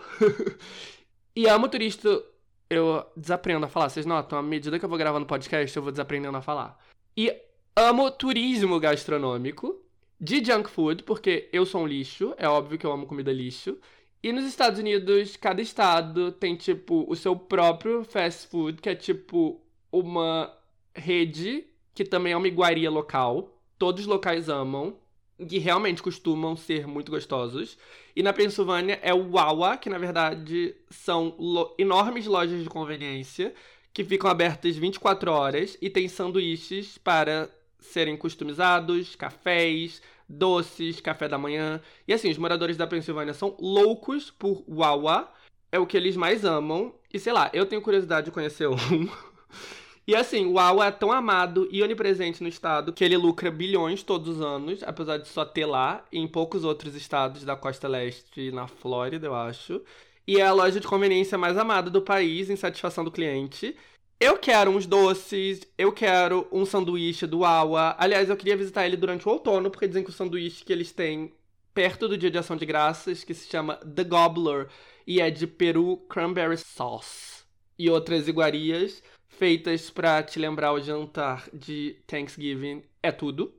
e 1.35 1.49
amo 1.49 1.67
turista. 1.67 2.23
Eu 2.69 3.03
desaprendo 3.17 3.65
a 3.65 3.67
falar, 3.67 3.89
vocês 3.89 4.05
notam? 4.05 4.37
À 4.37 4.43
medida 4.43 4.77
que 4.77 4.85
eu 4.85 4.89
vou 4.89 4.95
gravando 4.95 5.25
podcast, 5.25 5.75
eu 5.75 5.81
vou 5.81 5.91
desaprendendo 5.91 6.37
a 6.37 6.41
falar. 6.43 6.77
E 7.17 7.35
amo 7.75 8.11
turismo 8.11 8.79
gastronômico 8.79 9.81
de 10.21 10.45
junk 10.45 10.69
food, 10.69 11.01
porque 11.01 11.49
eu 11.51 11.65
sou 11.65 11.81
um 11.81 11.87
lixo, 11.87 12.35
é 12.37 12.47
óbvio 12.47 12.77
que 12.77 12.85
eu 12.85 12.91
amo 12.91 13.07
comida 13.07 13.33
lixo. 13.33 13.79
E 14.21 14.31
nos 14.31 14.45
Estados 14.45 14.77
Unidos, 14.77 15.35
cada 15.35 15.63
estado 15.63 16.31
tem, 16.31 16.55
tipo, 16.55 17.07
o 17.09 17.15
seu 17.15 17.35
próprio 17.35 18.03
fast 18.03 18.47
food, 18.49 18.79
que 18.79 18.89
é, 18.89 18.93
tipo, 18.93 19.59
uma 19.91 20.55
rede 20.93 21.65
que 21.95 22.05
também 22.05 22.33
é 22.33 22.37
uma 22.37 22.47
iguaria 22.47 22.91
local. 22.91 23.49
Todos 23.79 24.01
os 24.01 24.07
locais 24.07 24.47
amam, 24.47 25.01
que 25.37 25.57
realmente 25.57 26.01
costumam 26.01 26.55
ser 26.55 26.87
muito 26.87 27.11
gostosos. 27.11 27.77
E 28.15 28.21
na 28.21 28.33
Pensilvânia 28.33 28.99
é 29.01 29.13
o 29.13 29.31
Wawa, 29.31 29.77
que 29.77 29.89
na 29.89 29.97
verdade 29.97 30.75
são 30.89 31.35
lo 31.37 31.75
enormes 31.77 32.25
lojas 32.25 32.61
de 32.63 32.69
conveniência 32.69 33.53
que 33.93 34.03
ficam 34.03 34.29
abertas 34.29 34.75
24 34.75 35.31
horas 35.31 35.77
e 35.79 35.89
tem 35.89 36.07
sanduíches 36.07 36.97
para 36.97 37.49
serem 37.79 38.17
customizados, 38.17 39.15
cafés, 39.15 40.01
doces, 40.27 40.99
café 40.99 41.27
da 41.27 41.37
manhã. 41.37 41.79
E 42.07 42.13
assim, 42.13 42.31
os 42.31 42.37
moradores 42.37 42.75
da 42.75 42.87
Pensilvânia 42.87 43.33
são 43.33 43.55
loucos 43.59 44.31
por 44.31 44.63
Wawa. 44.67 45.31
É 45.71 45.77
o 45.77 45.85
que 45.85 45.95
eles 45.95 46.15
mais 46.15 46.43
amam. 46.43 46.95
E 47.13 47.19
sei 47.19 47.33
lá, 47.33 47.51
eu 47.53 47.65
tenho 47.65 47.81
curiosidade 47.81 48.25
de 48.25 48.31
conhecer 48.31 48.67
um. 48.67 48.75
E 50.05 50.15
assim, 50.15 50.45
o 50.45 50.53
Wawa 50.53 50.87
é 50.87 50.91
tão 50.91 51.13
amado 51.13 51.67
e 51.71 51.81
onipresente 51.81 52.43
no 52.43 52.49
estado 52.49 52.91
que 52.91 53.03
ele 53.03 53.15
lucra 53.15 53.49
bilhões 53.49 54.03
todos 54.03 54.35
os 54.35 54.41
anos, 54.41 54.83
apesar 54.83 55.17
de 55.17 55.29
só 55.29 55.45
ter 55.45 55.65
lá 55.65 56.03
e 56.11 56.19
em 56.19 56.27
poucos 56.27 56.65
outros 56.65 56.93
estados 56.93 57.45
da 57.45 57.55
costa 57.55 57.87
leste 57.87 58.51
na 58.51 58.67
Flórida, 58.67 59.27
eu 59.27 59.33
acho. 59.33 59.81
E 60.27 60.37
é 60.37 60.45
a 60.45 60.51
loja 60.51 60.79
de 60.79 60.87
conveniência 60.87 61.37
mais 61.37 61.57
amada 61.57 61.89
do 61.89 62.01
país 62.01 62.49
em 62.49 62.55
satisfação 62.57 63.03
do 63.03 63.11
cliente. 63.11 63.75
Eu 64.19 64.37
quero 64.37 64.71
uns 64.71 64.85
doces, 64.85 65.61
eu 65.77 65.91
quero 65.91 66.47
um 66.51 66.65
sanduíche 66.65 67.25
do 67.25 67.45
Awa. 67.45 67.95
Aliás, 67.97 68.29
eu 68.29 68.37
queria 68.37 68.57
visitar 68.57 68.85
ele 68.85 68.97
durante 68.97 69.27
o 69.27 69.31
outono, 69.31 69.69
porque 69.71 69.87
dizem 69.87 70.03
que 70.03 70.09
o 70.09 70.13
sanduíche 70.13 70.65
que 70.65 70.71
eles 70.73 70.91
têm 70.91 71.33
perto 71.73 72.07
do 72.07 72.17
Dia 72.17 72.29
de 72.31 72.37
Ação 72.37 72.55
de 72.55 72.65
Graças, 72.65 73.23
que 73.23 73.33
se 73.33 73.49
chama 73.49 73.75
The 73.77 74.03
Gobbler, 74.03 74.67
e 75.07 75.19
é 75.19 75.29
de 75.29 75.47
peru 75.47 75.97
cranberry 76.09 76.57
sauce. 76.57 77.43
E 77.77 77.89
outras 77.89 78.27
iguarias 78.27 79.01
feitas 79.37 79.89
para 79.89 80.21
te 80.23 80.39
lembrar 80.39 80.73
o 80.73 80.81
jantar 80.81 81.47
de 81.53 81.97
Thanksgiving, 82.07 82.83
é 83.01 83.11
tudo. 83.11 83.53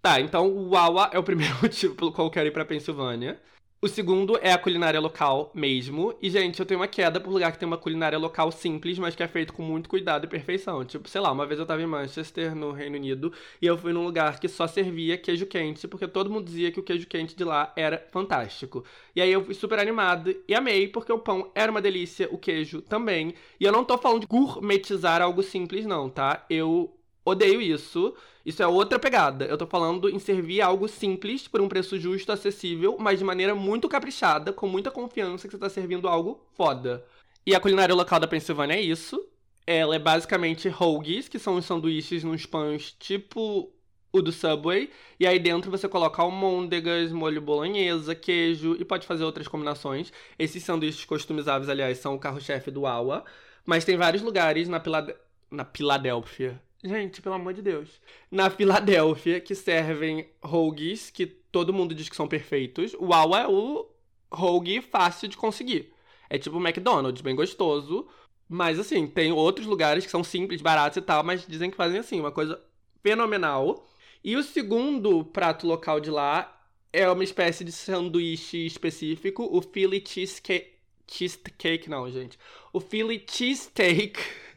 Tá, 0.00 0.20
então 0.20 0.48
o 0.48 0.70
Wawa 0.70 1.10
é 1.12 1.18
o 1.18 1.22
primeiro 1.22 1.54
motivo 1.62 1.94
pelo 1.94 2.12
qual 2.12 2.26
eu 2.26 2.30
quero 2.30 2.48
ir 2.48 2.52
pra 2.52 2.64
Pensilvânia. 2.64 3.40
O 3.80 3.88
segundo 3.88 4.38
é 4.40 4.50
a 4.50 4.56
culinária 4.56 4.98
local 4.98 5.52
mesmo. 5.54 6.14
E, 6.22 6.30
gente, 6.30 6.58
eu 6.58 6.64
tenho 6.64 6.80
uma 6.80 6.88
queda 6.88 7.20
por 7.20 7.30
lugar 7.30 7.52
que 7.52 7.58
tem 7.58 7.66
uma 7.66 7.76
culinária 7.76 8.18
local 8.18 8.50
simples, 8.50 8.98
mas 8.98 9.14
que 9.14 9.22
é 9.22 9.28
feito 9.28 9.52
com 9.52 9.62
muito 9.62 9.90
cuidado 9.90 10.24
e 10.24 10.28
perfeição. 10.28 10.82
Tipo, 10.86 11.06
sei 11.06 11.20
lá, 11.20 11.30
uma 11.30 11.44
vez 11.44 11.60
eu 11.60 11.66
tava 11.66 11.82
em 11.82 11.86
Manchester, 11.86 12.54
no 12.54 12.72
Reino 12.72 12.96
Unido, 12.96 13.30
e 13.60 13.66
eu 13.66 13.76
fui 13.76 13.92
num 13.92 14.04
lugar 14.04 14.40
que 14.40 14.48
só 14.48 14.66
servia 14.66 15.18
queijo 15.18 15.44
quente, 15.46 15.86
porque 15.86 16.08
todo 16.08 16.30
mundo 16.30 16.46
dizia 16.46 16.72
que 16.72 16.80
o 16.80 16.82
queijo 16.82 17.06
quente 17.06 17.36
de 17.36 17.44
lá 17.44 17.74
era 17.76 18.06
fantástico. 18.10 18.84
E 19.14 19.20
aí 19.20 19.30
eu 19.30 19.44
fui 19.44 19.52
super 19.54 19.78
animado 19.78 20.34
e 20.48 20.54
amei, 20.54 20.88
porque 20.88 21.12
o 21.12 21.18
pão 21.18 21.50
era 21.54 21.70
uma 21.70 21.82
delícia, 21.82 22.26
o 22.32 22.38
queijo 22.38 22.80
também. 22.80 23.34
E 23.60 23.64
eu 23.66 23.72
não 23.72 23.84
tô 23.84 23.98
falando 23.98 24.22
de 24.22 24.26
gourmetizar 24.26 25.20
algo 25.20 25.42
simples, 25.42 25.84
não, 25.84 26.08
tá? 26.08 26.46
Eu 26.48 26.90
odeio 27.24 27.60
isso. 27.60 28.14
Isso 28.44 28.62
é 28.62 28.66
outra 28.66 28.98
pegada. 28.98 29.46
Eu 29.46 29.56
tô 29.56 29.66
falando 29.66 30.08
em 30.08 30.18
servir 30.18 30.60
algo 30.60 30.86
simples 30.86 31.48
por 31.48 31.60
um 31.60 31.68
preço 31.68 31.98
justo, 31.98 32.30
acessível, 32.30 32.96
mas 33.00 33.18
de 33.18 33.24
maneira 33.24 33.54
muito 33.54 33.88
caprichada, 33.88 34.52
com 34.52 34.68
muita 34.68 34.90
confiança 34.90 35.48
que 35.48 35.52
você 35.54 35.58
tá 35.58 35.70
servindo 35.70 36.06
algo 36.06 36.44
foda. 36.54 37.04
E 37.46 37.54
a 37.54 37.60
culinária 37.60 37.94
local 37.94 38.20
da 38.20 38.28
Pensilvânia 38.28 38.74
é 38.74 38.80
isso. 38.80 39.26
Ela 39.66 39.96
é 39.96 39.98
basicamente 39.98 40.68
hoagies, 40.68 41.28
que 41.28 41.38
são 41.38 41.56
os 41.56 41.64
sanduíches 41.64 42.22
nos 42.22 42.44
pães 42.44 42.94
tipo 42.98 43.72
o 44.12 44.22
do 44.22 44.30
Subway. 44.30 44.90
E 45.18 45.26
aí 45.26 45.38
dentro 45.38 45.70
você 45.70 45.88
coloca 45.88 46.20
almôndegas, 46.22 47.10
molho 47.12 47.40
bolonhesa, 47.40 48.14
queijo 48.14 48.76
e 48.78 48.84
pode 48.84 49.06
fazer 49.06 49.24
outras 49.24 49.48
combinações. 49.48 50.12
Esses 50.38 50.62
sanduíches 50.62 51.04
customizáveis, 51.06 51.70
aliás, 51.70 51.98
são 51.98 52.14
o 52.14 52.18
carro-chefe 52.18 52.70
do 52.70 52.86
Awa. 52.86 53.24
Mas 53.64 53.86
tem 53.86 53.96
vários 53.96 54.22
lugares 54.22 54.68
na, 54.68 54.78
Pilad 54.78 55.10
na 55.50 55.64
Filadélfia 55.64 56.60
Gente, 56.84 57.22
pelo 57.22 57.36
amor 57.36 57.54
de 57.54 57.62
Deus. 57.62 57.88
Na 58.30 58.50
Filadélfia, 58.50 59.40
que 59.40 59.54
servem 59.54 60.28
hoagies, 60.42 61.08
que 61.08 61.24
todo 61.24 61.72
mundo 61.72 61.94
diz 61.94 62.10
que 62.10 62.16
são 62.16 62.28
perfeitos. 62.28 62.92
O 62.98 63.06
Wawa 63.06 63.40
é 63.40 63.48
o 63.48 63.88
hoagie 64.30 64.82
fácil 64.82 65.26
de 65.26 65.36
conseguir. 65.36 65.94
É 66.28 66.36
tipo 66.36 66.58
o 66.58 66.60
McDonald's, 66.60 67.22
bem 67.22 67.34
gostoso. 67.34 68.06
Mas 68.46 68.78
assim, 68.78 69.06
tem 69.06 69.32
outros 69.32 69.66
lugares 69.66 70.04
que 70.04 70.10
são 70.10 70.22
simples, 70.22 70.60
baratos 70.60 70.98
e 70.98 71.00
tal, 71.00 71.24
mas 71.24 71.46
dizem 71.46 71.70
que 71.70 71.76
fazem 71.76 71.98
assim, 71.98 72.20
uma 72.20 72.30
coisa 72.30 72.62
fenomenal. 73.02 73.86
E 74.22 74.36
o 74.36 74.42
segundo 74.42 75.24
prato 75.24 75.66
local 75.66 75.98
de 76.00 76.10
lá 76.10 76.54
é 76.92 77.08
uma 77.10 77.24
espécie 77.24 77.64
de 77.64 77.72
sanduíche 77.72 78.66
específico, 78.66 79.48
o 79.50 79.62
Philly 79.62 80.04
Cheesecake. 80.06 80.74
Cheesecake, 81.10 81.88
não, 81.88 82.10
gente. 82.10 82.38
O 82.72 82.80
Philly 82.80 83.24
Cheesesteak 83.26 84.20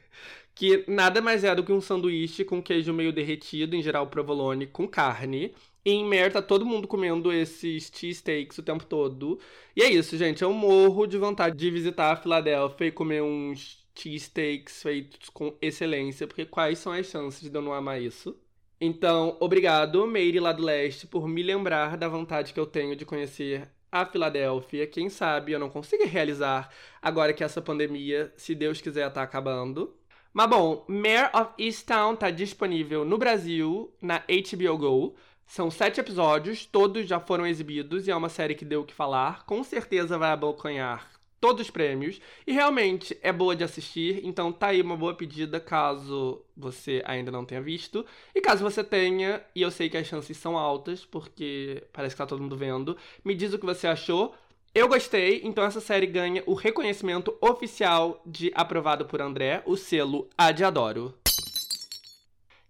que 0.58 0.84
nada 0.88 1.22
mais 1.22 1.44
é 1.44 1.54
do 1.54 1.64
que 1.64 1.72
um 1.72 1.80
sanduíche 1.80 2.44
com 2.44 2.64
queijo 2.64 2.92
meio 2.92 3.14
derretido, 3.14 3.76
em 3.76 3.82
geral 3.84 4.08
provolone, 4.08 4.66
com 4.66 4.88
carne. 4.88 5.54
E 5.86 5.92
em 5.92 6.04
Mer 6.04 6.34
todo 6.48 6.66
mundo 6.66 6.88
comendo 6.88 7.32
esses 7.32 7.92
cheesesteaks 7.94 8.58
o 8.58 8.64
tempo 8.64 8.84
todo. 8.86 9.40
E 9.76 9.84
é 9.84 9.90
isso, 9.90 10.18
gente. 10.18 10.42
Eu 10.42 10.52
morro 10.52 11.06
de 11.06 11.18
vontade 11.18 11.56
de 11.56 11.70
visitar 11.70 12.12
a 12.12 12.16
Filadélfia 12.16 12.88
e 12.88 12.92
comer 12.92 13.22
uns 13.22 13.86
cheesesteaks 13.96 14.82
feitos 14.82 15.30
com 15.30 15.56
excelência, 15.62 16.26
porque 16.28 16.46
quais 16.46 16.80
são 16.80 16.92
as 16.92 17.06
chances 17.06 17.50
de 17.50 17.56
eu 17.56 17.62
não 17.62 17.74
amar 17.74 18.02
isso? 18.02 18.36
Então, 18.82 19.38
obrigado, 19.40 20.06
Meire 20.08 20.40
lá 20.40 20.52
do 20.52 20.64
Leste, 20.64 21.08
por 21.08 21.28
me 21.28 21.44
lembrar 21.44 21.98
da 21.98 22.08
vontade 22.08 22.54
que 22.54 22.60
eu 22.60 22.66
tenho 22.66 22.96
de 22.96 23.06
conhecer 23.06 23.70
a 23.92 24.06
Filadélfia. 24.06 24.88
Quem 24.88 25.10
sabe 25.10 25.52
eu 25.52 25.60
não 25.60 25.70
consiga 25.70 26.06
realizar 26.06 26.72
agora 27.02 27.34
que 27.34 27.44
essa 27.44 27.62
pandemia, 27.62 28.34
se 28.36 28.56
Deus 28.56 28.82
quiser, 28.82 29.12
tá 29.12 29.22
acabando. 29.24 29.96
Mas 30.38 30.52
bom, 30.52 30.86
Mare 30.88 31.32
of 31.34 31.50
Easttown 31.58 32.16
tá 32.16 32.30
disponível 32.30 33.04
no 33.04 33.18
Brasil, 33.18 33.92
na 34.00 34.20
HBO 34.20 34.78
Go. 34.78 35.16
São 35.48 35.72
sete 35.72 36.00
episódios, 36.00 36.64
todos 36.64 37.08
já 37.08 37.20
foram 37.20 37.48
exibidos 37.48 38.08
e 38.08 38.12
é 38.12 38.16
uma 38.16 38.30
série 38.30 38.54
que 38.54 38.64
deu 38.64 38.82
o 38.82 38.86
que 38.86 38.94
falar. 38.94 39.48
Com 39.48 39.64
certeza 39.64 40.16
vai 40.16 40.30
abocanhar 40.30 41.10
todos 41.42 41.64
os 41.64 41.72
prêmios. 41.72 42.22
E 42.46 42.52
realmente 42.52 43.18
é 43.24 43.34
boa 43.34 43.56
de 43.56 43.64
assistir, 43.64 44.22
então 44.24 44.52
tá 44.52 44.68
aí 44.68 44.80
uma 44.80 44.96
boa 44.96 45.16
pedida 45.16 45.60
caso 45.60 46.40
você 46.56 47.02
ainda 47.08 47.32
não 47.32 47.44
tenha 47.44 47.60
visto. 47.60 48.06
E 48.36 48.40
caso 48.40 48.64
você 48.64 48.84
tenha, 48.84 49.42
e 49.56 49.64
eu 49.64 49.72
sei 49.72 49.90
que 49.90 49.98
as 49.98 50.06
chances 50.06 50.38
são 50.38 50.56
altas, 50.56 51.04
porque 51.04 51.84
parece 51.92 52.14
que 52.14 52.20
tá 52.20 52.28
todo 52.28 52.44
mundo 52.44 52.56
vendo, 52.56 52.96
me 53.26 53.34
diz 53.34 53.54
o 53.54 53.58
que 53.58 53.66
você 53.66 53.88
achou. 53.88 54.36
Eu 54.78 54.88
gostei, 54.88 55.42
então 55.44 55.64
essa 55.64 55.82
série 55.82 56.06
ganha 56.06 56.44
o 56.46 56.54
reconhecimento 56.54 57.36
oficial 57.42 58.22
de 58.24 58.52
aprovado 58.54 59.06
por 59.08 59.20
André, 59.20 59.64
o 59.66 59.76
selo 59.76 60.30
A 60.38 60.52
de 60.52 60.64
Adoro. 60.64 61.16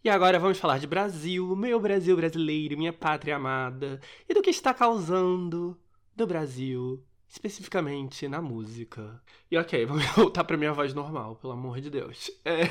E 0.02 0.10
agora 0.10 0.40
vamos 0.40 0.58
falar 0.58 0.80
de 0.80 0.88
Brasil, 0.88 1.54
meu 1.54 1.82
Brasil 1.82 2.16
brasileiro, 2.16 2.78
minha 2.78 2.94
pátria 2.94 3.36
amada, 3.36 4.00
e 4.30 4.34
do 4.34 4.42
que 4.42 4.50
está 4.50 4.74
causando 4.74 5.78
do 6.16 6.26
Brasil, 6.26 7.04
especificamente 7.28 8.26
na 8.26 8.42
música. 8.42 9.22
E 9.52 9.58
ok, 9.58 9.84
vamos 9.86 10.06
voltar 10.16 10.46
pra 10.46 10.56
minha 10.56 10.72
voz 10.72 10.94
normal, 10.94 11.36
pelo 11.36 11.52
amor 11.52 11.82
de 11.82 11.90
Deus. 11.90 12.32
É... 12.46 12.62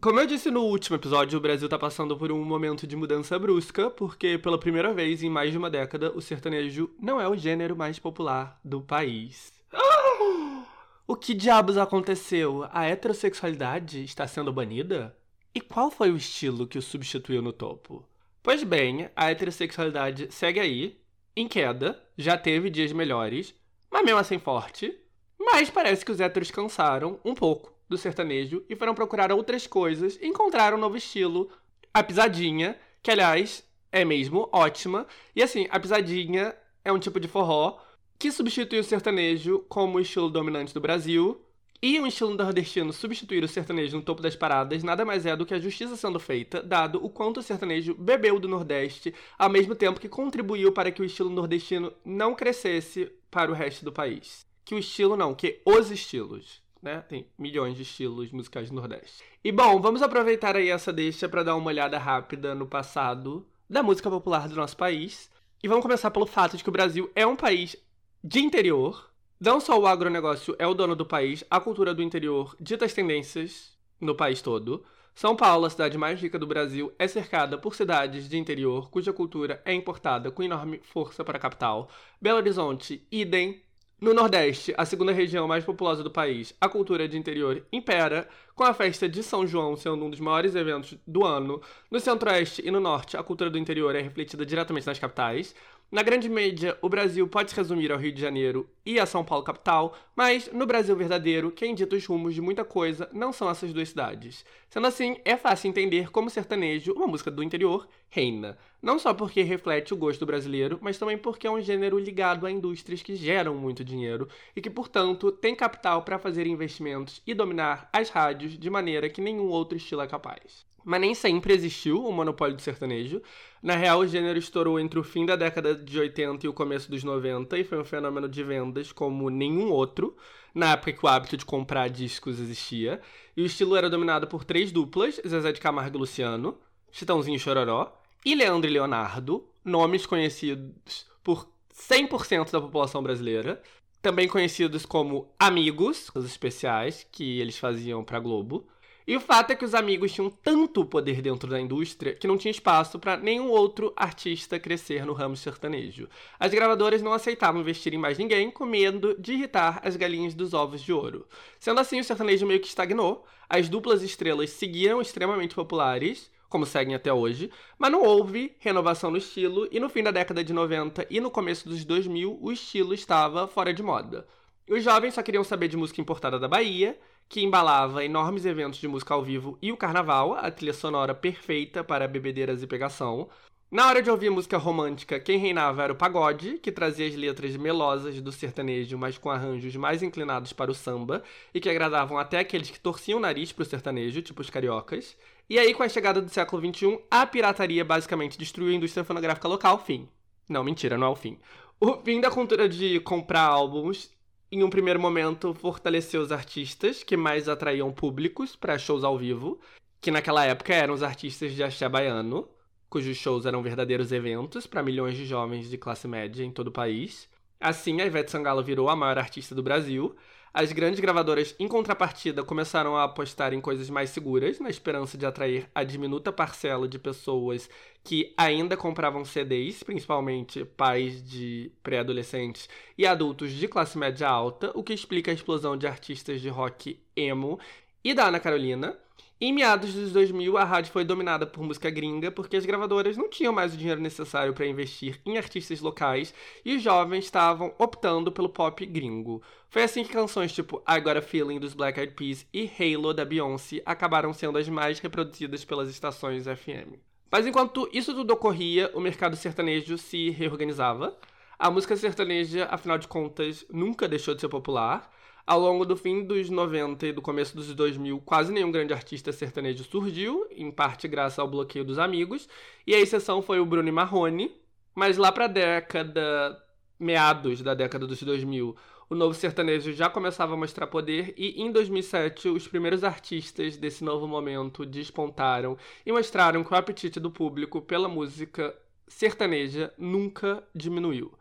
Como 0.00 0.20
eu 0.20 0.26
disse 0.26 0.48
no 0.48 0.62
último 0.62 0.94
episódio, 0.94 1.38
o 1.38 1.40
Brasil 1.40 1.66
está 1.66 1.76
passando 1.76 2.16
por 2.16 2.30
um 2.30 2.44
momento 2.44 2.86
de 2.86 2.94
mudança 2.94 3.36
brusca, 3.36 3.90
porque 3.90 4.38
pela 4.38 4.56
primeira 4.56 4.94
vez 4.94 5.24
em 5.24 5.30
mais 5.30 5.50
de 5.50 5.58
uma 5.58 5.68
década, 5.68 6.12
o 6.12 6.20
sertanejo 6.20 6.88
não 7.00 7.20
é 7.20 7.26
o 7.26 7.34
gênero 7.34 7.74
mais 7.74 7.98
popular 7.98 8.60
do 8.64 8.80
país. 8.80 9.52
O 11.04 11.16
que 11.16 11.32
diabos 11.32 11.78
aconteceu? 11.78 12.68
A 12.70 12.84
heterossexualidade 12.84 14.04
está 14.04 14.28
sendo 14.28 14.52
banida? 14.52 15.16
E 15.54 15.60
qual 15.60 15.90
foi 15.90 16.10
o 16.10 16.16
estilo 16.18 16.66
que 16.66 16.76
o 16.76 16.82
substituiu 16.82 17.40
no 17.40 17.50
topo? 17.50 18.06
Pois 18.42 18.62
bem, 18.62 19.08
a 19.16 19.30
heterossexualidade 19.30 20.28
segue 20.30 20.60
aí, 20.60 21.00
em 21.34 21.48
queda, 21.48 21.98
já 22.16 22.36
teve 22.36 22.68
dias 22.68 22.92
melhores, 22.92 23.54
mas 23.90 24.04
mesmo 24.04 24.20
assim 24.20 24.38
forte. 24.38 24.94
Mas 25.40 25.70
parece 25.70 26.04
que 26.04 26.12
os 26.12 26.20
héteros 26.20 26.50
cansaram 26.50 27.18
um 27.24 27.34
pouco 27.34 27.77
do 27.88 27.96
sertanejo 27.96 28.64
e 28.68 28.76
foram 28.76 28.94
procurar 28.94 29.32
outras 29.32 29.66
coisas 29.66 30.18
encontraram 30.22 30.76
um 30.76 30.80
novo 30.80 30.96
estilo, 30.96 31.50
a 31.92 32.02
pisadinha, 32.02 32.78
que 33.02 33.10
aliás 33.10 33.64
é 33.90 34.04
mesmo 34.04 34.48
ótima. 34.52 35.06
E 35.34 35.42
assim, 35.42 35.66
a 35.70 35.80
pisadinha 35.80 36.54
é 36.84 36.92
um 36.92 36.98
tipo 36.98 37.18
de 37.18 37.28
forró 37.28 37.78
que 38.18 38.32
substitui 38.32 38.80
o 38.80 38.84
sertanejo 38.84 39.64
como 39.68 40.00
estilo 40.00 40.28
dominante 40.28 40.74
do 40.74 40.80
Brasil. 40.80 41.40
E 41.80 42.00
um 42.00 42.08
estilo 42.08 42.34
nordestino 42.34 42.92
substituir 42.92 43.44
o 43.44 43.48
sertanejo 43.48 43.96
no 43.96 44.02
topo 44.02 44.20
das 44.20 44.34
paradas 44.34 44.82
nada 44.82 45.04
mais 45.04 45.24
é 45.24 45.36
do 45.36 45.46
que 45.46 45.54
a 45.54 45.60
justiça 45.60 45.94
sendo 45.94 46.18
feita, 46.18 46.60
dado 46.60 47.04
o 47.04 47.08
quanto 47.08 47.38
o 47.38 47.42
sertanejo 47.42 47.94
bebeu 47.94 48.40
do 48.40 48.48
Nordeste, 48.48 49.14
ao 49.38 49.48
mesmo 49.48 49.76
tempo 49.76 50.00
que 50.00 50.08
contribuiu 50.08 50.72
para 50.72 50.90
que 50.90 51.00
o 51.00 51.04
estilo 51.04 51.30
nordestino 51.30 51.92
não 52.04 52.34
crescesse 52.34 53.12
para 53.30 53.48
o 53.48 53.54
resto 53.54 53.84
do 53.84 53.92
país. 53.92 54.44
Que 54.64 54.74
o 54.74 54.78
estilo 54.78 55.16
não, 55.16 55.36
que 55.36 55.60
os 55.64 55.92
estilos 55.92 56.60
né? 56.82 57.02
Tem 57.08 57.26
milhões 57.38 57.76
de 57.76 57.82
estilos 57.82 58.30
musicais 58.32 58.68
do 58.68 58.76
Nordeste. 58.76 59.22
E 59.42 59.52
bom, 59.52 59.80
vamos 59.80 60.02
aproveitar 60.02 60.56
aí 60.56 60.68
essa 60.68 60.92
deixa 60.92 61.28
para 61.28 61.42
dar 61.42 61.56
uma 61.56 61.68
olhada 61.68 61.98
rápida 61.98 62.54
no 62.54 62.66
passado 62.66 63.46
da 63.68 63.82
música 63.82 64.10
popular 64.10 64.48
do 64.48 64.56
nosso 64.56 64.76
país. 64.76 65.30
E 65.62 65.68
vamos 65.68 65.82
começar 65.82 66.10
pelo 66.10 66.26
fato 66.26 66.56
de 66.56 66.62
que 66.62 66.68
o 66.68 66.72
Brasil 66.72 67.10
é 67.14 67.26
um 67.26 67.36
país 67.36 67.76
de 68.22 68.40
interior. 68.40 69.10
Não 69.40 69.60
só 69.60 69.78
o 69.78 69.86
agronegócio 69.86 70.56
é 70.58 70.66
o 70.66 70.74
dono 70.74 70.96
do 70.96 71.06
país, 71.06 71.44
a 71.50 71.60
cultura 71.60 71.94
do 71.94 72.02
interior 72.02 72.56
dita 72.60 72.84
as 72.84 72.92
tendências 72.92 73.76
no 74.00 74.14
país 74.14 74.40
todo. 74.40 74.84
São 75.14 75.34
Paulo, 75.34 75.66
a 75.66 75.70
cidade 75.70 75.98
mais 75.98 76.20
rica 76.20 76.38
do 76.38 76.46
Brasil, 76.46 76.92
é 76.96 77.08
cercada 77.08 77.58
por 77.58 77.74
cidades 77.74 78.28
de 78.28 78.38
interior 78.38 78.88
cuja 78.88 79.12
cultura 79.12 79.60
é 79.64 79.74
importada 79.74 80.30
com 80.30 80.44
enorme 80.44 80.80
força 80.84 81.24
para 81.24 81.38
a 81.38 81.40
capital. 81.40 81.88
Belo 82.20 82.38
Horizonte, 82.38 83.04
idem, 83.10 83.60
no 84.00 84.14
Nordeste, 84.14 84.72
a 84.78 84.84
segunda 84.84 85.10
região 85.10 85.48
mais 85.48 85.64
populosa 85.64 86.04
do 86.04 86.10
país, 86.10 86.54
a 86.60 86.68
cultura 86.68 87.08
de 87.08 87.18
interior 87.18 87.66
impera, 87.72 88.28
com 88.54 88.62
a 88.62 88.72
festa 88.72 89.08
de 89.08 89.24
São 89.24 89.44
João 89.44 89.76
sendo 89.76 90.04
um 90.04 90.10
dos 90.10 90.20
maiores 90.20 90.54
eventos 90.54 90.96
do 91.04 91.24
ano. 91.24 91.60
No 91.90 91.98
Centro-Oeste 91.98 92.62
e 92.64 92.70
no 92.70 92.78
Norte, 92.78 93.16
a 93.16 93.24
cultura 93.24 93.50
do 93.50 93.58
interior 93.58 93.96
é 93.96 94.00
refletida 94.00 94.46
diretamente 94.46 94.86
nas 94.86 95.00
capitais. 95.00 95.52
Na 95.90 96.02
grande 96.02 96.28
média, 96.28 96.76
o 96.82 96.88
Brasil 96.90 97.26
pode 97.26 97.50
se 97.50 97.56
resumir 97.56 97.90
ao 97.90 97.98
Rio 97.98 98.12
de 98.12 98.20
Janeiro 98.20 98.68
e 98.84 99.00
a 99.00 99.06
São 99.06 99.24
Paulo 99.24 99.42
capital, 99.42 99.96
mas 100.14 100.52
no 100.52 100.66
Brasil 100.66 100.94
verdadeiro, 100.94 101.50
quem 101.50 101.74
dita 101.74 101.96
os 101.96 102.04
rumos 102.04 102.34
de 102.34 102.42
muita 102.42 102.62
coisa 102.62 103.08
não 103.10 103.32
são 103.32 103.48
essas 103.48 103.72
duas 103.72 103.88
cidades. 103.88 104.44
Sendo 104.68 104.86
assim, 104.86 105.16
é 105.24 105.34
fácil 105.34 105.70
entender 105.70 106.10
como 106.10 106.28
sertanejo, 106.28 106.92
uma 106.92 107.06
música 107.06 107.30
do 107.30 107.42
interior, 107.42 107.88
reina. 108.10 108.58
Não 108.82 108.98
só 108.98 109.14
porque 109.14 109.40
reflete 109.40 109.94
o 109.94 109.96
gosto 109.96 110.26
brasileiro, 110.26 110.78
mas 110.82 110.98
também 110.98 111.16
porque 111.16 111.46
é 111.46 111.50
um 111.50 111.62
gênero 111.62 111.98
ligado 111.98 112.44
a 112.44 112.50
indústrias 112.50 113.00
que 113.00 113.16
geram 113.16 113.54
muito 113.54 113.82
dinheiro 113.82 114.28
e 114.54 114.60
que, 114.60 114.68
portanto, 114.68 115.32
tem 115.32 115.54
capital 115.54 116.02
para 116.02 116.18
fazer 116.18 116.46
investimentos 116.46 117.22
e 117.26 117.32
dominar 117.32 117.88
as 117.94 118.10
rádios 118.10 118.58
de 118.58 118.68
maneira 118.68 119.08
que 119.08 119.22
nenhum 119.22 119.48
outro 119.48 119.78
estilo 119.78 120.02
é 120.02 120.06
capaz 120.06 120.67
mas 120.84 121.00
nem 121.00 121.14
sempre 121.14 121.52
existiu 121.52 122.04
o 122.04 122.12
monopólio 122.12 122.56
do 122.56 122.62
sertanejo. 122.62 123.20
Na 123.62 123.76
real, 123.76 124.00
o 124.00 124.06
gênero 124.06 124.38
estourou 124.38 124.78
entre 124.78 124.98
o 124.98 125.04
fim 125.04 125.26
da 125.26 125.36
década 125.36 125.74
de 125.74 125.98
80 125.98 126.46
e 126.46 126.48
o 126.48 126.52
começo 126.52 126.90
dos 126.90 127.04
90 127.04 127.58
e 127.58 127.64
foi 127.64 127.78
um 127.78 127.84
fenômeno 127.84 128.28
de 128.28 128.42
vendas 128.42 128.92
como 128.92 129.30
nenhum 129.30 129.70
outro, 129.70 130.16
na 130.54 130.72
época 130.72 130.92
que 130.92 131.04
o 131.04 131.08
hábito 131.08 131.36
de 131.36 131.44
comprar 131.44 131.88
discos 131.88 132.40
existia. 132.40 133.00
E 133.36 133.42
o 133.42 133.46
estilo 133.46 133.76
era 133.76 133.90
dominado 133.90 134.26
por 134.26 134.44
três 134.44 134.72
duplas, 134.72 135.20
Zezé 135.26 135.52
de 135.52 135.60
Camargo 135.60 135.96
e 135.96 136.00
Luciano, 136.00 136.58
Chitãozinho 136.90 137.38
Chororó, 137.38 137.92
e 138.24 138.34
Leandro 138.34 138.68
e 138.68 138.72
Leonardo, 138.72 139.44
nomes 139.64 140.06
conhecidos 140.06 141.06
por 141.22 141.48
100% 141.74 142.50
da 142.50 142.60
população 142.60 143.02
brasileira, 143.02 143.62
também 144.02 144.28
conhecidos 144.28 144.84
como 144.84 145.32
Amigos, 145.38 146.10
os 146.14 146.24
especiais 146.24 147.06
que 147.10 147.40
eles 147.40 147.58
faziam 147.58 148.02
para 148.04 148.20
Globo. 148.20 148.66
E 149.08 149.16
o 149.16 149.20
fato 149.20 149.50
é 149.50 149.56
que 149.56 149.64
os 149.64 149.74
amigos 149.74 150.12
tinham 150.12 150.28
tanto 150.28 150.84
poder 150.84 151.22
dentro 151.22 151.48
da 151.48 151.58
indústria 151.58 152.12
que 152.12 152.26
não 152.26 152.36
tinha 152.36 152.50
espaço 152.50 152.98
para 152.98 153.16
nenhum 153.16 153.48
outro 153.48 153.90
artista 153.96 154.60
crescer 154.60 155.06
no 155.06 155.14
ramo 155.14 155.34
sertanejo. 155.34 156.10
As 156.38 156.52
gravadoras 156.52 157.00
não 157.00 157.14
aceitavam 157.14 157.62
investir 157.62 157.94
em 157.94 157.96
mais 157.96 158.18
ninguém 158.18 158.50
com 158.50 158.66
medo 158.66 159.16
de 159.18 159.32
irritar 159.32 159.80
as 159.82 159.96
galinhas 159.96 160.34
dos 160.34 160.52
ovos 160.52 160.82
de 160.82 160.92
ouro. 160.92 161.26
Sendo 161.58 161.80
assim, 161.80 161.98
o 161.98 162.04
sertanejo 162.04 162.46
meio 162.46 162.60
que 162.60 162.66
estagnou, 162.66 163.24
as 163.48 163.66
duplas 163.66 164.02
estrelas 164.02 164.50
seguiram 164.50 165.00
extremamente 165.00 165.54
populares, 165.54 166.30
como 166.46 166.66
seguem 166.66 166.94
até 166.94 167.10
hoje, 167.10 167.50
mas 167.78 167.90
não 167.90 168.02
houve 168.02 168.56
renovação 168.58 169.10
no 169.10 169.16
estilo 169.16 169.66
e 169.72 169.80
no 169.80 169.88
fim 169.88 170.02
da 170.02 170.10
década 170.10 170.44
de 170.44 170.52
90 170.52 171.06
e 171.08 171.18
no 171.18 171.30
começo 171.30 171.66
dos 171.66 171.82
2000 171.82 172.38
o 172.42 172.52
estilo 172.52 172.92
estava 172.92 173.48
fora 173.48 173.72
de 173.72 173.82
moda. 173.82 174.28
Os 174.68 174.84
jovens 174.84 175.14
só 175.14 175.22
queriam 175.22 175.42
saber 175.42 175.68
de 175.68 175.78
música 175.78 175.98
importada 175.98 176.38
da 176.38 176.46
Bahia 176.46 176.98
que 177.28 177.42
embalava 177.42 178.04
enormes 178.04 178.46
eventos 178.46 178.80
de 178.80 178.88
música 178.88 179.12
ao 179.12 179.22
vivo 179.22 179.58
e 179.60 179.70
o 179.70 179.76
carnaval, 179.76 180.34
a 180.34 180.50
trilha 180.50 180.72
sonora 180.72 181.14
perfeita 181.14 181.84
para 181.84 182.08
bebedeiras 182.08 182.62
e 182.62 182.66
pegação. 182.66 183.28
Na 183.70 183.86
hora 183.86 184.00
de 184.00 184.10
ouvir 184.10 184.30
música 184.30 184.56
romântica, 184.56 185.20
quem 185.20 185.38
reinava 185.38 185.82
era 185.82 185.92
o 185.92 185.96
pagode, 185.96 186.56
que 186.58 186.72
trazia 186.72 187.06
as 187.06 187.14
letras 187.14 187.54
melosas 187.54 188.18
do 188.18 188.32
sertanejo, 188.32 188.96
mas 188.96 189.18
com 189.18 189.28
arranjos 189.28 189.76
mais 189.76 190.02
inclinados 190.02 190.54
para 190.54 190.70
o 190.70 190.74
samba, 190.74 191.22
e 191.52 191.60
que 191.60 191.68
agradavam 191.68 192.16
até 192.16 192.38
aqueles 192.38 192.70
que 192.70 192.80
torciam 192.80 193.18
o 193.18 193.20
nariz 193.20 193.52
para 193.52 193.62
o 193.62 193.66
sertanejo, 193.66 194.22
tipo 194.22 194.40
os 194.40 194.48
cariocas. 194.48 195.14
E 195.50 195.58
aí, 195.58 195.74
com 195.74 195.82
a 195.82 195.88
chegada 195.88 196.22
do 196.22 196.30
século 196.30 196.62
XXI, 196.62 196.98
a 197.10 197.26
pirataria 197.26 197.84
basicamente 197.84 198.38
destruiu 198.38 198.70
a 198.70 198.74
indústria 198.74 199.04
fonográfica 199.04 199.46
local. 199.46 199.78
Fim. 199.78 200.08
Não, 200.48 200.64
mentira, 200.64 200.96
não 200.96 201.08
é 201.08 201.10
o 201.10 201.16
fim. 201.16 201.38
O 201.78 201.92
fim 201.98 202.22
da 202.22 202.30
cultura 202.30 202.66
de 202.68 202.98
comprar 203.00 203.44
álbuns 203.44 204.10
em 204.50 204.64
um 204.64 204.70
primeiro 204.70 204.98
momento, 204.98 205.52
fortaleceu 205.52 206.22
os 206.22 206.32
artistas 206.32 207.02
que 207.02 207.16
mais 207.16 207.48
atraíam 207.48 207.92
públicos 207.92 208.56
para 208.56 208.78
shows 208.78 209.04
ao 209.04 209.18
vivo, 209.18 209.60
que 210.00 210.10
naquela 210.10 210.44
época 210.44 210.74
eram 210.74 210.94
os 210.94 211.02
artistas 211.02 211.52
de 211.52 211.62
axé 211.62 211.88
baiano, 211.88 212.48
cujos 212.88 213.16
shows 213.16 213.44
eram 213.44 213.62
verdadeiros 213.62 214.10
eventos 214.10 214.66
para 214.66 214.82
milhões 214.82 215.16
de 215.16 215.26
jovens 215.26 215.68
de 215.68 215.76
classe 215.76 216.08
média 216.08 216.42
em 216.42 216.50
todo 216.50 216.68
o 216.68 216.72
país. 216.72 217.28
Assim, 217.60 218.00
a 218.00 218.06
Ivete 218.06 218.30
Sangalo 218.30 218.62
virou 218.62 218.88
a 218.88 218.96
maior 218.96 219.18
artista 219.18 219.54
do 219.54 219.62
Brasil 219.62 220.16
as 220.52 220.72
grandes 220.72 221.00
gravadoras, 221.00 221.54
em 221.58 221.68
contrapartida, 221.68 222.42
começaram 222.42 222.96
a 222.96 223.04
apostar 223.04 223.52
em 223.52 223.60
coisas 223.60 223.90
mais 223.90 224.10
seguras, 224.10 224.58
na 224.58 224.70
esperança 224.70 225.18
de 225.18 225.26
atrair 225.26 225.68
a 225.74 225.84
diminuta 225.84 226.32
parcela 226.32 226.88
de 226.88 226.98
pessoas 226.98 227.68
que 228.02 228.32
ainda 228.36 228.76
compravam 228.76 229.24
CDs, 229.24 229.82
principalmente 229.82 230.64
pais 230.64 231.22
de 231.22 231.70
pré-adolescentes 231.82 232.68
e 232.96 233.06
adultos 233.06 233.52
de 233.52 233.68
classe 233.68 233.98
média 233.98 234.28
alta, 234.28 234.72
o 234.74 234.82
que 234.82 234.94
explica 234.94 235.30
a 235.30 235.34
explosão 235.34 235.76
de 235.76 235.86
artistas 235.86 236.40
de 236.40 236.48
rock 236.48 236.98
emo 237.14 237.58
e 238.02 238.14
da 238.14 238.28
Ana 238.28 238.40
Carolina. 238.40 238.98
Em 239.40 239.52
meados 239.52 239.94
dos 239.94 240.10
2000, 240.10 240.58
a 240.58 240.64
rádio 240.64 240.90
foi 240.90 241.04
dominada 241.04 241.46
por 241.46 241.62
música 241.62 241.88
gringa 241.88 242.28
porque 242.28 242.56
as 242.56 242.66
gravadoras 242.66 243.16
não 243.16 243.30
tinham 243.30 243.52
mais 243.52 243.72
o 243.72 243.76
dinheiro 243.76 244.00
necessário 244.00 244.52
para 244.52 244.66
investir 244.66 245.20
em 245.24 245.38
artistas 245.38 245.80
locais 245.80 246.34
e 246.64 246.74
os 246.74 246.82
jovens 246.82 247.26
estavam 247.26 247.72
optando 247.78 248.32
pelo 248.32 248.48
pop 248.48 248.84
gringo. 248.84 249.40
Foi 249.70 249.84
assim 249.84 250.02
que 250.02 250.12
canções 250.12 250.52
tipo 250.52 250.82
I 250.88 251.00
Got 251.00 251.18
a 251.18 251.22
Feeling 251.22 251.60
dos 251.60 251.72
Black 251.72 252.00
Eyed 252.00 252.14
Peas 252.14 252.44
e 252.52 252.68
Halo 252.80 253.14
da 253.14 253.24
Beyoncé 253.24 253.80
acabaram 253.86 254.32
sendo 254.32 254.58
as 254.58 254.68
mais 254.68 254.98
reproduzidas 254.98 255.64
pelas 255.64 255.88
estações 255.88 256.44
FM. 256.44 256.98
Mas 257.30 257.46
enquanto 257.46 257.88
isso 257.92 258.12
tudo 258.12 258.32
ocorria, 258.32 258.90
o 258.92 259.00
mercado 259.00 259.36
sertanejo 259.36 259.96
se 259.98 260.30
reorganizava. 260.30 261.16
A 261.56 261.70
música 261.70 261.96
sertaneja, 261.96 262.66
afinal 262.68 262.98
de 262.98 263.06
contas, 263.06 263.64
nunca 263.70 264.08
deixou 264.08 264.34
de 264.34 264.40
ser 264.40 264.48
popular. 264.48 265.08
Ao 265.48 265.58
longo 265.58 265.86
do 265.86 265.96
fim 265.96 266.22
dos 266.22 266.50
90 266.50 267.06
e 267.06 267.12
do 267.14 267.22
começo 267.22 267.56
dos 267.56 267.74
2000, 267.74 268.20
quase 268.20 268.52
nenhum 268.52 268.70
grande 268.70 268.92
artista 268.92 269.32
sertanejo 269.32 269.82
surgiu, 269.82 270.46
em 270.50 270.70
parte 270.70 271.08
graças 271.08 271.38
ao 271.38 271.48
bloqueio 271.48 271.86
dos 271.86 271.98
amigos, 271.98 272.46
e 272.86 272.94
a 272.94 273.00
exceção 273.00 273.40
foi 273.40 273.58
o 273.58 273.64
Bruno 273.64 273.90
Marrone. 273.90 274.54
Mas 274.94 275.16
lá 275.16 275.32
para 275.32 275.46
a 275.46 275.48
década, 275.48 276.62
meados 277.00 277.62
da 277.62 277.72
década 277.72 278.06
dos 278.06 278.22
2000, 278.22 278.76
o 279.08 279.14
novo 279.14 279.32
sertanejo 279.32 279.90
já 279.94 280.10
começava 280.10 280.52
a 280.52 280.56
mostrar 280.56 280.86
poder 280.86 281.32
e 281.34 281.62
em 281.62 281.72
2007 281.72 282.50
os 282.50 282.68
primeiros 282.68 283.02
artistas 283.02 283.78
desse 283.78 284.04
novo 284.04 284.28
momento 284.28 284.84
despontaram 284.84 285.78
e 286.04 286.12
mostraram 286.12 286.62
que 286.62 286.74
o 286.74 286.76
apetite 286.76 287.18
do 287.18 287.30
público 287.30 287.80
pela 287.80 288.06
música 288.06 288.76
sertaneja 289.06 289.94
nunca 289.96 290.62
diminuiu. 290.74 291.32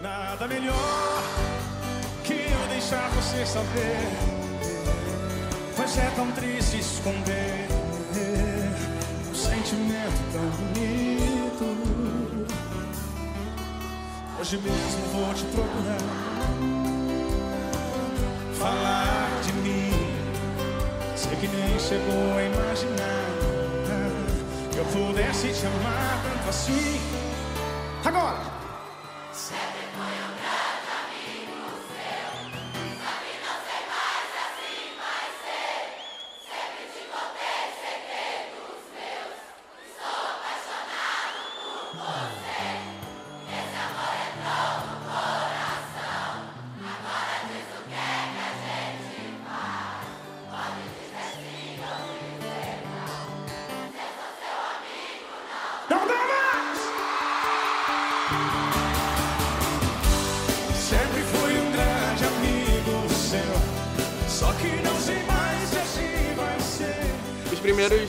Nada 0.00 0.46
melhor 0.46 1.57
deixar 2.78 3.10
você 3.10 3.44
saber. 3.44 4.38
Deus 5.88 5.98
é 5.98 6.10
tão 6.14 6.30
triste 6.32 6.78
esconder 6.78 7.66
um 9.28 9.34
sentimento 9.34 10.32
tão 10.32 10.48
bonito. 10.50 11.64
Hoje 14.38 14.58
mesmo 14.58 15.02
vou 15.12 15.34
te 15.34 15.44
procurar, 15.46 15.98
falar 18.60 19.40
de 19.42 19.52
mim. 19.54 19.90
Sei 21.16 21.34
que 21.36 21.48
nem 21.48 21.78
chegou 21.80 22.36
a 22.36 22.42
imaginar 22.44 23.24
que 24.70 24.78
eu 24.78 24.84
pudesse 24.84 25.48
te 25.48 25.66
amar 25.66 26.22
tanto 26.22 26.48
assim. 26.48 27.00
Agora! 28.04 28.57
Primeiros 67.68 68.08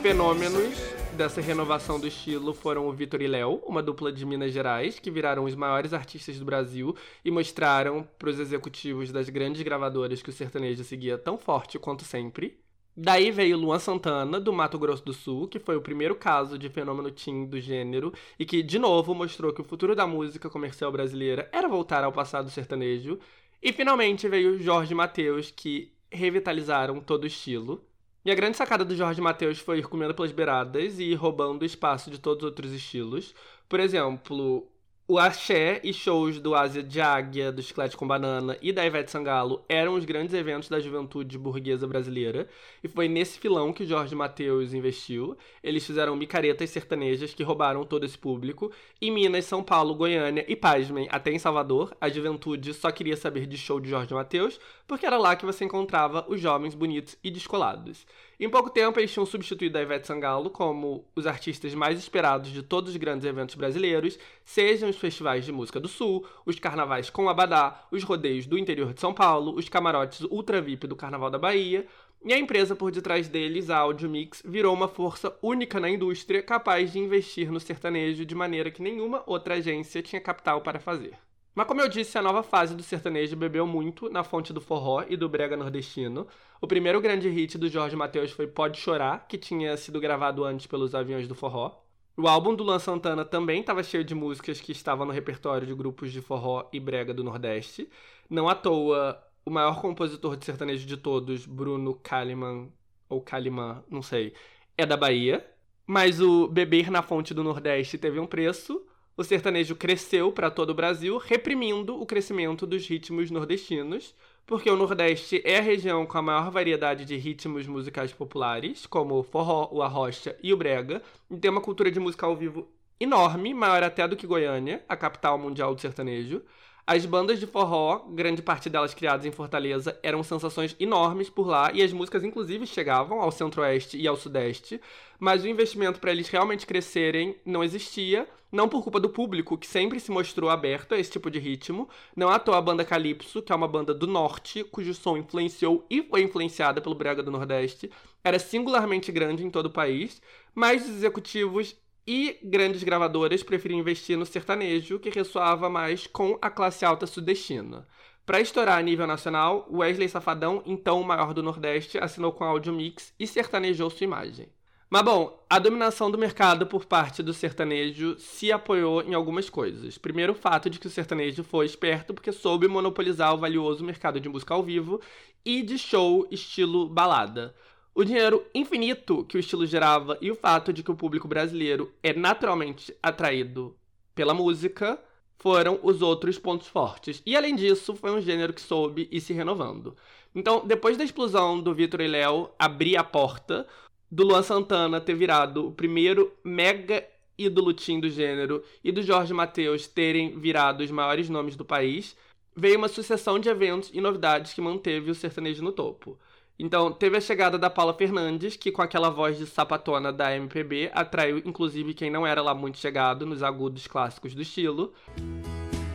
fenômenos 0.00 0.78
dessa 1.16 1.40
renovação 1.40 1.98
do 1.98 2.06
estilo 2.06 2.54
foram 2.54 2.86
o 2.86 2.92
Vitor 2.92 3.20
e 3.20 3.26
Léo, 3.26 3.60
uma 3.66 3.82
dupla 3.82 4.12
de 4.12 4.24
Minas 4.24 4.52
Gerais, 4.52 5.00
que 5.00 5.10
viraram 5.10 5.42
os 5.42 5.56
maiores 5.56 5.92
artistas 5.92 6.38
do 6.38 6.44
Brasil 6.44 6.94
e 7.24 7.28
mostraram 7.28 8.06
para 8.16 8.30
os 8.30 8.38
executivos 8.38 9.10
das 9.10 9.28
grandes 9.28 9.60
gravadoras 9.62 10.22
que 10.22 10.30
o 10.30 10.32
sertanejo 10.32 10.84
seguia 10.84 11.18
tão 11.18 11.36
forte 11.36 11.80
quanto 11.80 12.04
sempre. 12.04 12.56
Daí 12.96 13.32
veio 13.32 13.56
Luan 13.56 13.80
Santana, 13.80 14.38
do 14.38 14.52
Mato 14.52 14.78
Grosso 14.78 15.04
do 15.04 15.12
Sul, 15.12 15.48
que 15.48 15.58
foi 15.58 15.74
o 15.74 15.82
primeiro 15.82 16.14
caso 16.14 16.56
de 16.56 16.68
fenômeno 16.68 17.10
teen 17.10 17.44
do 17.44 17.60
gênero 17.60 18.12
e 18.38 18.46
que, 18.46 18.62
de 18.62 18.78
novo, 18.78 19.12
mostrou 19.16 19.52
que 19.52 19.62
o 19.62 19.64
futuro 19.64 19.96
da 19.96 20.06
música 20.06 20.48
comercial 20.48 20.92
brasileira 20.92 21.48
era 21.50 21.66
voltar 21.66 22.04
ao 22.04 22.12
passado 22.12 22.48
sertanejo. 22.50 23.18
E 23.60 23.72
finalmente 23.72 24.28
veio 24.28 24.62
Jorge 24.62 24.94
Mateus, 24.94 25.50
que 25.50 25.90
revitalizaram 26.08 27.00
todo 27.00 27.24
o 27.24 27.26
estilo. 27.26 27.84
E 28.24 28.30
a 28.30 28.34
grande 28.34 28.56
sacada 28.56 28.84
do 28.84 28.94
Jorge 28.96 29.20
Mateus 29.20 29.58
foi 29.58 29.78
ir 29.78 29.88
comendo 29.88 30.14
pelas 30.14 30.30
beiradas 30.30 30.98
e 30.98 31.04
ir 31.04 31.14
roubando 31.14 31.64
espaço 31.64 32.10
de 32.10 32.18
todos 32.20 32.44
os 32.44 32.50
outros 32.50 32.72
estilos. 32.72 33.34
Por 33.68 33.80
exemplo, 33.80 34.70
o 35.08 35.18
axé 35.18 35.80
e 35.82 35.92
shows 35.92 36.38
do 36.38 36.54
Ásia 36.54 36.82
de 36.82 37.00
Águia, 37.00 37.50
do 37.50 37.60
Chiclete 37.60 37.96
com 37.96 38.06
Banana 38.06 38.56
e 38.62 38.72
da 38.72 38.86
Ivete 38.86 39.10
Sangalo 39.10 39.64
eram 39.68 39.94
os 39.94 40.04
grandes 40.04 40.32
eventos 40.32 40.68
da 40.68 40.78
juventude 40.78 41.36
burguesa 41.36 41.88
brasileira, 41.88 42.48
e 42.84 42.88
foi 42.88 43.08
nesse 43.08 43.38
filão 43.38 43.72
que 43.72 43.84
Jorge 43.84 44.14
Mateus 44.14 44.72
investiu. 44.72 45.36
Eles 45.62 45.84
fizeram 45.84 46.14
micaretas 46.14 46.70
sertanejas 46.70 47.34
que 47.34 47.42
roubaram 47.42 47.84
todo 47.84 48.06
esse 48.06 48.16
público. 48.16 48.70
Em 49.00 49.10
Minas, 49.10 49.44
São 49.44 49.62
Paulo, 49.62 49.94
Goiânia 49.94 50.44
e, 50.46 50.54
pasmem, 50.54 51.08
até 51.10 51.32
em 51.32 51.38
Salvador, 51.38 51.94
a 52.00 52.08
juventude 52.08 52.72
só 52.72 52.90
queria 52.92 53.16
saber 53.16 53.46
de 53.46 53.58
show 53.58 53.80
de 53.80 53.90
Jorge 53.90 54.14
Mateus, 54.14 54.60
porque 54.86 55.04
era 55.04 55.18
lá 55.18 55.34
que 55.34 55.44
você 55.44 55.64
encontrava 55.64 56.24
os 56.28 56.40
jovens 56.40 56.76
bonitos 56.76 57.18
e 57.24 57.30
descolados. 57.30 58.06
Em 58.40 58.48
pouco 58.48 58.70
tempo, 58.70 58.98
eles 58.98 59.12
tinham 59.12 59.26
substituído 59.26 59.78
a 59.78 59.82
Ivete 59.82 60.06
Sangalo 60.06 60.50
como 60.50 61.04
os 61.14 61.26
artistas 61.26 61.74
mais 61.74 61.98
esperados 61.98 62.50
de 62.50 62.62
todos 62.62 62.90
os 62.90 62.96
grandes 62.96 63.26
eventos 63.26 63.54
brasileiros, 63.54 64.18
sejam 64.44 64.88
os 64.88 64.96
festivais 64.96 65.44
de 65.44 65.52
música 65.52 65.78
do 65.78 65.86
Sul, 65.86 66.26
os 66.44 66.58
carnavais 66.58 67.10
com 67.10 67.28
Abadá, 67.28 67.86
os 67.90 68.02
rodeios 68.02 68.46
do 68.46 68.58
interior 68.58 68.92
de 68.94 69.00
São 69.00 69.14
Paulo, 69.14 69.54
os 69.54 69.68
camarotes 69.68 70.22
ultra 70.22 70.60
VIP 70.60 70.86
do 70.86 70.96
Carnaval 70.96 71.30
da 71.30 71.38
Bahia, 71.38 71.86
e 72.24 72.32
a 72.32 72.38
empresa 72.38 72.76
por 72.76 72.92
detrás 72.92 73.28
deles, 73.28 73.68
a 73.68 73.78
Audio 73.78 74.08
Mix, 74.08 74.42
virou 74.44 74.72
uma 74.72 74.86
força 74.86 75.36
única 75.42 75.80
na 75.80 75.90
indústria 75.90 76.42
capaz 76.42 76.92
de 76.92 76.98
investir 76.98 77.50
no 77.50 77.58
sertanejo 77.58 78.24
de 78.24 78.34
maneira 78.34 78.70
que 78.70 78.80
nenhuma 78.80 79.24
outra 79.26 79.54
agência 79.54 80.02
tinha 80.02 80.20
capital 80.20 80.60
para 80.60 80.78
fazer. 80.78 81.18
Mas 81.54 81.66
como 81.66 81.80
eu 81.82 81.88
disse, 81.88 82.16
a 82.16 82.22
nova 82.22 82.42
fase 82.42 82.74
do 82.74 82.82
sertanejo 82.82 83.36
bebeu 83.36 83.66
muito 83.66 84.08
na 84.08 84.24
fonte 84.24 84.52
do 84.52 84.60
forró 84.60 85.04
e 85.08 85.16
do 85.16 85.28
brega 85.28 85.56
nordestino. 85.56 86.26
O 86.60 86.66
primeiro 86.66 87.00
grande 87.00 87.28
hit 87.28 87.58
do 87.58 87.68
Jorge 87.68 87.94
Mateus 87.94 88.30
foi 88.30 88.46
Pode 88.46 88.78
Chorar, 88.78 89.26
que 89.28 89.36
tinha 89.36 89.76
sido 89.76 90.00
gravado 90.00 90.44
antes 90.44 90.66
pelos 90.66 90.94
Aviões 90.94 91.28
do 91.28 91.34
Forró. 91.34 91.82
O 92.16 92.26
álbum 92.28 92.54
do 92.54 92.62
Luan 92.62 92.78
Santana 92.78 93.24
também 93.24 93.60
estava 93.60 93.82
cheio 93.82 94.04
de 94.04 94.14
músicas 94.14 94.60
que 94.60 94.72
estavam 94.72 95.06
no 95.06 95.12
repertório 95.12 95.66
de 95.66 95.74
grupos 95.74 96.12
de 96.12 96.20
forró 96.20 96.68
e 96.72 96.78
brega 96.78 97.12
do 97.14 97.24
Nordeste. 97.24 97.88
Não 98.28 98.48
à 98.48 98.54
toa, 98.54 99.22
o 99.44 99.50
maior 99.50 99.80
compositor 99.80 100.36
de 100.36 100.44
sertanejo 100.44 100.86
de 100.86 100.96
todos, 100.96 101.46
Bruno 101.46 101.94
Kalimann, 101.94 102.70
ou 103.08 103.20
Kalimann, 103.20 103.82
não 103.90 104.02
sei, 104.02 104.34
é 104.76 104.86
da 104.86 104.96
Bahia. 104.96 105.46
Mas 105.86 106.20
o 106.20 106.48
Beber 106.48 106.90
na 106.90 107.02
Fonte 107.02 107.34
do 107.34 107.42
Nordeste 107.42 107.98
teve 107.98 108.20
um 108.20 108.26
preço 108.26 108.86
o 109.16 109.22
sertanejo 109.22 109.76
cresceu 109.76 110.32
para 110.32 110.50
todo 110.50 110.70
o 110.70 110.74
Brasil, 110.74 111.18
reprimindo 111.18 112.00
o 112.00 112.06
crescimento 112.06 112.66
dos 112.66 112.86
ritmos 112.86 113.30
nordestinos, 113.30 114.14
porque 114.46 114.70
o 114.70 114.76
Nordeste 114.76 115.40
é 115.44 115.58
a 115.58 115.62
região 115.62 116.04
com 116.04 116.18
a 116.18 116.22
maior 116.22 116.50
variedade 116.50 117.04
de 117.04 117.16
ritmos 117.16 117.66
musicais 117.66 118.12
populares, 118.12 118.86
como 118.86 119.18
o 119.18 119.22
forró, 119.22 119.68
o 119.70 119.82
arrocha 119.82 120.36
e 120.42 120.52
o 120.52 120.56
brega, 120.56 121.02
e 121.30 121.36
tem 121.36 121.50
uma 121.50 121.60
cultura 121.60 121.90
de 121.90 122.00
música 122.00 122.26
ao 122.26 122.36
vivo 122.36 122.68
enorme, 122.98 123.54
maior 123.54 123.82
até 123.82 124.06
do 124.06 124.16
que 124.16 124.26
Goiânia, 124.26 124.84
a 124.88 124.96
capital 124.96 125.38
mundial 125.38 125.74
do 125.74 125.80
sertanejo. 125.80 126.42
As 126.84 127.06
bandas 127.06 127.38
de 127.38 127.46
forró, 127.46 128.06
grande 128.10 128.42
parte 128.42 128.68
delas 128.68 128.92
criadas 128.92 129.24
em 129.24 129.30
Fortaleza, 129.30 129.96
eram 130.02 130.20
sensações 130.24 130.74
enormes 130.80 131.30
por 131.30 131.46
lá 131.46 131.70
e 131.72 131.80
as 131.80 131.92
músicas, 131.92 132.24
inclusive, 132.24 132.66
chegavam 132.66 133.20
ao 133.20 133.30
centro-oeste 133.30 133.96
e 133.96 134.08
ao 134.08 134.16
sudeste, 134.16 134.80
mas 135.18 135.44
o 135.44 135.48
investimento 135.48 136.00
para 136.00 136.10
eles 136.10 136.28
realmente 136.28 136.66
crescerem 136.66 137.36
não 137.46 137.62
existia, 137.62 138.28
não 138.50 138.68
por 138.68 138.82
culpa 138.82 138.98
do 138.98 139.08
público, 139.08 139.56
que 139.56 139.66
sempre 139.66 140.00
se 140.00 140.10
mostrou 140.10 140.50
aberto 140.50 140.92
a 140.92 140.98
esse 140.98 141.12
tipo 141.12 141.30
de 141.30 141.38
ritmo. 141.38 141.88
Não 142.16 142.28
à 142.28 142.38
toa 142.40 142.58
a 142.58 142.60
banda 142.60 142.84
Calypso, 142.84 143.40
que 143.40 143.52
é 143.52 143.54
uma 143.54 143.68
banda 143.68 143.94
do 143.94 144.08
norte, 144.08 144.64
cujo 144.64 144.92
som 144.92 145.16
influenciou 145.16 145.86
e 145.88 146.02
foi 146.02 146.22
influenciada 146.22 146.80
pelo 146.80 146.96
Brega 146.96 147.22
do 147.22 147.30
Nordeste, 147.30 147.90
era 148.24 148.40
singularmente 148.40 149.12
grande 149.12 149.44
em 149.44 149.50
todo 149.50 149.66
o 149.66 149.70
país, 149.70 150.20
mas 150.52 150.82
os 150.82 150.96
executivos 150.96 151.76
e 152.06 152.38
grandes 152.42 152.82
gravadoras 152.82 153.42
preferiam 153.42 153.80
investir 153.80 154.16
no 154.16 154.26
sertanejo, 154.26 154.98
que 154.98 155.10
ressoava 155.10 155.70
mais 155.70 156.06
com 156.06 156.38
a 156.40 156.50
classe 156.50 156.84
alta 156.84 157.06
sudestina. 157.06 157.86
Para 158.24 158.40
estourar 158.40 158.78
a 158.78 158.82
nível 158.82 159.06
nacional, 159.06 159.68
Wesley 159.70 160.08
Safadão, 160.08 160.62
então 160.64 161.00
o 161.00 161.04
maior 161.04 161.34
do 161.34 161.42
Nordeste, 161.42 161.98
assinou 161.98 162.32
com 162.32 162.44
a 162.44 162.48
Audio 162.48 162.72
Mix 162.72 163.12
e 163.18 163.26
sertanejou 163.26 163.90
sua 163.90 164.04
imagem. 164.04 164.48
Mas 164.92 165.02
bom, 165.02 165.42
a 165.48 165.58
dominação 165.58 166.10
do 166.10 166.18
mercado 166.18 166.66
por 166.66 166.84
parte 166.84 167.22
do 167.22 167.32
sertanejo 167.32 168.14
se 168.18 168.52
apoiou 168.52 169.00
em 169.00 169.14
algumas 169.14 169.48
coisas. 169.48 169.96
Primeiro, 169.96 170.32
o 170.32 170.36
fato 170.36 170.68
de 170.68 170.78
que 170.78 170.86
o 170.86 170.90
sertanejo 170.90 171.42
foi 171.42 171.64
esperto 171.64 172.12
porque 172.12 172.30
soube 172.30 172.68
monopolizar 172.68 173.32
o 173.32 173.38
valioso 173.38 173.82
mercado 173.82 174.20
de 174.20 174.28
música 174.28 174.52
ao 174.52 174.62
vivo 174.62 175.00
e 175.44 175.62
de 175.62 175.78
show 175.78 176.28
estilo 176.30 176.88
balada. 176.88 177.54
O 177.94 178.04
dinheiro 178.04 178.44
infinito 178.54 179.22
que 179.24 179.36
o 179.36 179.40
estilo 179.40 179.66
gerava 179.66 180.16
e 180.20 180.30
o 180.30 180.34
fato 180.34 180.72
de 180.72 180.82
que 180.82 180.90
o 180.90 180.96
público 180.96 181.28
brasileiro 181.28 181.92
é 182.02 182.14
naturalmente 182.14 182.94
atraído 183.02 183.76
pela 184.14 184.32
música 184.32 184.98
foram 185.38 185.78
os 185.82 186.00
outros 186.00 186.38
pontos 186.38 186.68
fortes. 186.68 187.22
E 187.26 187.36
além 187.36 187.54
disso, 187.54 187.94
foi 187.94 188.10
um 188.10 188.20
gênero 188.20 188.54
que 188.54 188.62
soube 188.62 189.08
ir 189.10 189.20
se 189.20 189.34
renovando. 189.34 189.94
Então, 190.34 190.66
depois 190.66 190.96
da 190.96 191.04
explosão 191.04 191.60
do 191.60 191.74
Vitor 191.74 192.00
e 192.00 192.08
Léo 192.08 192.48
abrir 192.58 192.96
a 192.96 193.04
porta, 193.04 193.66
do 194.10 194.24
Luan 194.24 194.42
Santana 194.42 195.00
ter 195.00 195.14
virado 195.14 195.68
o 195.68 195.72
primeiro 195.72 196.32
mega 196.42 197.06
ídolo 197.36 197.74
teen 197.74 198.00
do 198.00 198.08
gênero 198.08 198.62
e 198.82 198.90
do 198.90 199.02
Jorge 199.02 199.34
Mateus 199.34 199.86
terem 199.86 200.38
virado 200.38 200.82
os 200.82 200.90
maiores 200.90 201.28
nomes 201.28 201.56
do 201.56 201.64
país, 201.64 202.16
veio 202.54 202.78
uma 202.78 202.88
sucessão 202.88 203.38
de 203.38 203.48
eventos 203.48 203.90
e 203.92 204.00
novidades 204.00 204.54
que 204.54 204.60
manteve 204.60 205.10
o 205.10 205.14
sertanejo 205.14 205.62
no 205.62 205.72
topo. 205.72 206.18
Então, 206.58 206.92
teve 206.92 207.16
a 207.16 207.20
chegada 207.20 207.58
da 207.58 207.70
Paula 207.70 207.94
Fernandes, 207.94 208.56
que 208.56 208.70
com 208.70 208.82
aquela 208.82 209.10
voz 209.10 209.38
de 209.38 209.46
sapatona 209.46 210.12
da 210.12 210.34
MPB 210.36 210.90
atraiu 210.94 211.38
inclusive 211.38 211.94
quem 211.94 212.10
não 212.10 212.26
era 212.26 212.42
lá 212.42 212.54
muito 212.54 212.78
chegado 212.78 213.26
nos 213.26 213.42
agudos 213.42 213.86
clássicos 213.86 214.34
do 214.34 214.42
estilo. 214.42 214.92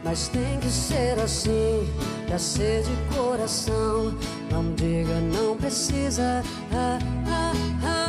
Mas 0.03 0.28
tem 0.30 0.60
que 0.60 0.68
ser 0.68 1.20
assim, 1.20 1.86
pra 2.28 2.38
ser 2.38 2.84
de 2.84 3.16
coração. 3.16 4.14
Não 4.51 4.74
diga, 4.76 5.20
não 5.20 5.58
precisa. 5.58 6.43
Ah, 6.72 6.99
ah, 7.28 7.51
ah, 7.84 8.08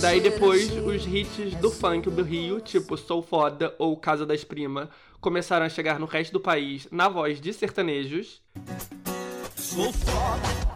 Daí 0.00 0.20
depois, 0.20 0.68
assim. 0.68 0.80
os 0.80 1.06
hits 1.06 1.54
do 1.56 1.70
funk 1.70 2.10
do 2.10 2.22
Rio, 2.22 2.60
tipo 2.60 2.96
Sou 2.96 3.22
Foda 3.22 3.74
ou 3.78 3.96
Casa 3.96 4.26
das 4.26 4.42
Primas, 4.42 4.88
começaram 5.20 5.64
a 5.64 5.68
chegar 5.68 6.00
no 6.00 6.06
resto 6.06 6.32
do 6.32 6.40
país 6.40 6.88
na 6.90 7.08
voz 7.08 7.40
de 7.40 7.52
sertanejos. 7.52 8.42
Sou 9.72 9.90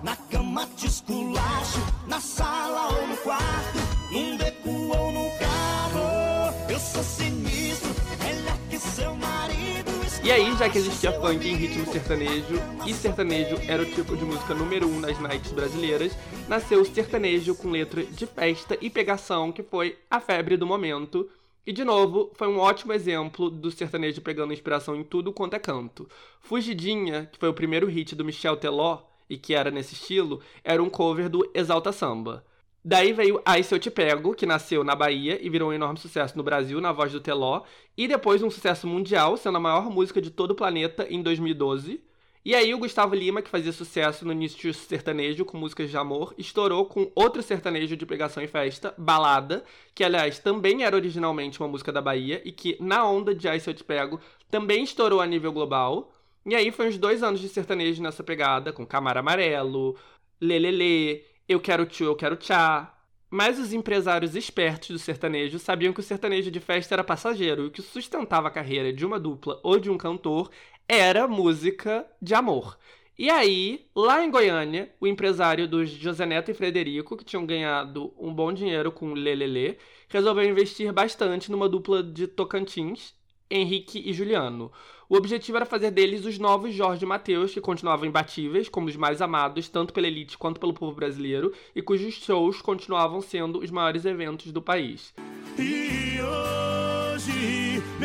na 0.02 0.16
cama 0.16 0.66
te 0.74 0.86
esculacho, 0.86 1.80
na 2.06 2.18
sala 2.18 2.88
ou 2.96 3.06
no 3.06 3.16
quarto, 3.18 3.78
num 4.10 4.38
beco 4.38 4.70
ou 4.70 5.12
no 5.12 5.30
carro. 5.38 6.54
Eu 6.66 6.78
sou 6.78 7.02
sinistro, 7.02 7.90
melhor 8.18 8.58
que 8.70 8.78
seu 8.78 9.14
marido. 9.14 9.92
E 10.24 10.32
aí, 10.32 10.56
já 10.56 10.70
que 10.70 10.78
existia 10.78 11.12
funk 11.12 11.46
em 11.46 11.56
ritmo 11.56 11.84
sertanejo, 11.92 12.54
e 12.86 12.94
sertanejo 12.94 13.58
era 13.68 13.82
o 13.82 13.86
tipo 13.86 14.16
de 14.16 14.24
música 14.24 14.54
número 14.54 14.88
um 14.88 14.98
nas 14.98 15.18
nights 15.20 15.52
brasileiras, 15.52 16.12
nasceu 16.48 16.80
o 16.80 16.86
sertanejo 16.86 17.54
com 17.54 17.68
letra 17.68 18.02
de 18.02 18.26
festa 18.26 18.78
e 18.80 18.88
pegação, 18.88 19.52
que 19.52 19.62
foi 19.62 19.98
a 20.10 20.20
febre 20.20 20.56
do 20.56 20.66
momento. 20.66 21.28
E 21.66 21.72
de 21.72 21.82
novo, 21.82 22.30
foi 22.34 22.46
um 22.46 22.58
ótimo 22.58 22.92
exemplo 22.92 23.50
do 23.50 23.72
sertanejo 23.72 24.20
pegando 24.20 24.52
inspiração 24.52 24.94
em 24.94 25.02
tudo 25.02 25.32
quanto 25.32 25.54
é 25.54 25.58
canto. 25.58 26.08
Fugidinha, 26.40 27.26
que 27.26 27.40
foi 27.40 27.48
o 27.48 27.54
primeiro 27.54 27.88
hit 27.88 28.14
do 28.14 28.24
Michel 28.24 28.56
Teló, 28.56 29.02
e 29.28 29.36
que 29.36 29.52
era 29.52 29.68
nesse 29.68 29.94
estilo, 29.94 30.40
era 30.62 30.80
um 30.80 30.88
cover 30.88 31.28
do 31.28 31.50
Exalta 31.52 31.90
Samba. 31.90 32.44
Daí 32.84 33.12
veio 33.12 33.42
Ai 33.44 33.64
Se 33.64 33.74
Eu 33.74 33.80
Te 33.80 33.90
Pego, 33.90 34.32
que 34.32 34.46
nasceu 34.46 34.84
na 34.84 34.94
Bahia 34.94 35.44
e 35.44 35.50
virou 35.50 35.70
um 35.70 35.72
enorme 35.72 35.98
sucesso 35.98 36.36
no 36.36 36.44
Brasil, 36.44 36.80
na 36.80 36.92
voz 36.92 37.10
do 37.10 37.20
Teló, 37.20 37.62
e 37.96 38.06
depois 38.06 38.44
um 38.44 38.50
sucesso 38.50 38.86
mundial, 38.86 39.36
sendo 39.36 39.56
a 39.56 39.60
maior 39.60 39.90
música 39.90 40.22
de 40.22 40.30
todo 40.30 40.52
o 40.52 40.54
planeta 40.54 41.04
em 41.10 41.20
2012. 41.20 42.00
E 42.46 42.54
aí 42.54 42.72
o 42.72 42.78
Gustavo 42.78 43.12
Lima, 43.12 43.42
que 43.42 43.50
fazia 43.50 43.72
sucesso 43.72 44.24
no 44.24 44.30
início 44.30 44.72
sertanejo 44.72 45.44
com 45.44 45.58
músicas 45.58 45.90
de 45.90 45.96
amor, 45.96 46.32
estourou 46.38 46.86
com 46.86 47.10
outro 47.12 47.42
sertanejo 47.42 47.96
de 47.96 48.06
pegação 48.06 48.40
e 48.40 48.46
festa, 48.46 48.94
Balada, 48.96 49.64
que 49.92 50.04
aliás 50.04 50.38
também 50.38 50.84
era 50.84 50.94
originalmente 50.94 51.58
uma 51.58 51.68
música 51.68 51.90
da 51.90 52.00
Bahia 52.00 52.40
e 52.44 52.52
que, 52.52 52.76
na 52.80 53.04
onda 53.04 53.34
de 53.34 53.48
Ai 53.48 53.58
Se 53.58 53.68
Eu 53.68 53.74
Te 53.74 53.82
Pego, 53.82 54.20
também 54.48 54.84
estourou 54.84 55.20
a 55.20 55.26
nível 55.26 55.52
global. 55.52 56.12
E 56.48 56.54
aí 56.54 56.70
foi 56.70 56.86
uns 56.86 56.96
dois 56.96 57.20
anos 57.20 57.40
de 57.40 57.48
sertanejo 57.48 58.00
nessa 58.00 58.22
pegada, 58.22 58.72
com 58.72 58.86
Camara 58.86 59.18
Amarelo, 59.18 59.96
Lelele, 60.40 61.24
Eu 61.48 61.58
Quero 61.58 61.84
Tio, 61.84 62.06
Eu 62.06 62.14
Quero 62.14 62.36
Tchá. 62.36 62.92
Mas 63.28 63.58
os 63.58 63.72
empresários 63.72 64.36
espertos 64.36 64.90
do 64.90 64.98
sertanejo 65.00 65.58
sabiam 65.58 65.92
que 65.92 65.98
o 65.98 66.02
sertanejo 66.02 66.48
de 66.48 66.60
festa 66.60 66.94
era 66.94 67.02
passageiro 67.02 67.64
e 67.64 67.66
o 67.66 67.70
que 67.72 67.82
sustentava 67.82 68.46
a 68.46 68.52
carreira 68.52 68.92
de 68.92 69.04
uma 69.04 69.18
dupla 69.18 69.58
ou 69.64 69.80
de 69.80 69.90
um 69.90 69.98
cantor 69.98 70.48
era 70.88 71.26
música 71.26 72.06
de 72.20 72.34
amor. 72.34 72.78
E 73.18 73.30
aí, 73.30 73.86
lá 73.94 74.22
em 74.22 74.30
Goiânia, 74.30 74.90
o 75.00 75.06
empresário 75.06 75.66
dos 75.66 75.88
José 75.88 76.26
Neto 76.26 76.50
e 76.50 76.54
Frederico, 76.54 77.16
que 77.16 77.24
tinham 77.24 77.46
ganhado 77.46 78.12
um 78.18 78.32
bom 78.32 78.52
dinheiro 78.52 78.92
com 78.92 79.14
Lelele, 79.14 79.78
resolveu 80.08 80.44
investir 80.44 80.92
bastante 80.92 81.50
numa 81.50 81.68
dupla 81.68 82.02
de 82.02 82.26
Tocantins, 82.26 83.14
Henrique 83.50 84.02
e 84.04 84.12
Juliano. 84.12 84.70
O 85.08 85.16
objetivo 85.16 85.56
era 85.56 85.64
fazer 85.64 85.92
deles 85.92 86.26
os 86.26 86.38
novos 86.38 86.74
Jorge 86.74 87.06
Mateus, 87.06 87.54
que 87.54 87.60
continuavam 87.60 88.06
imbatíveis, 88.06 88.68
como 88.68 88.88
os 88.88 88.96
mais 88.96 89.22
amados, 89.22 89.68
tanto 89.68 89.94
pela 89.94 90.06
elite 90.06 90.36
quanto 90.36 90.60
pelo 90.60 90.74
povo 90.74 90.94
brasileiro, 90.94 91.52
e 91.74 91.80
cujos 91.80 92.14
shows 92.14 92.60
continuavam 92.60 93.22
sendo 93.22 93.60
os 93.60 93.70
maiores 93.70 94.04
eventos 94.04 94.52
do 94.52 94.60
país. 94.60 95.14
E 95.58 96.20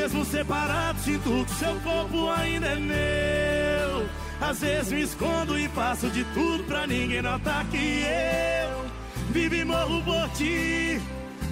mesmo 0.01 0.25
separado, 0.25 0.99
sinto 0.99 1.45
que 1.45 1.53
seu 1.59 1.75
corpo 1.81 2.27
ainda 2.31 2.69
é 2.69 2.75
meu. 2.75 4.09
Às 4.41 4.59
vezes 4.59 4.91
me 4.91 5.01
escondo 5.03 5.59
e 5.59 5.67
faço 5.69 6.09
de 6.09 6.23
tudo 6.33 6.63
pra 6.63 6.87
ninguém 6.87 7.21
notar 7.21 7.63
que 7.65 8.03
eu 8.03 8.85
vivo 9.29 9.53
e 9.53 9.63
morro 9.63 10.01
por 10.01 10.27
ti. 10.29 10.99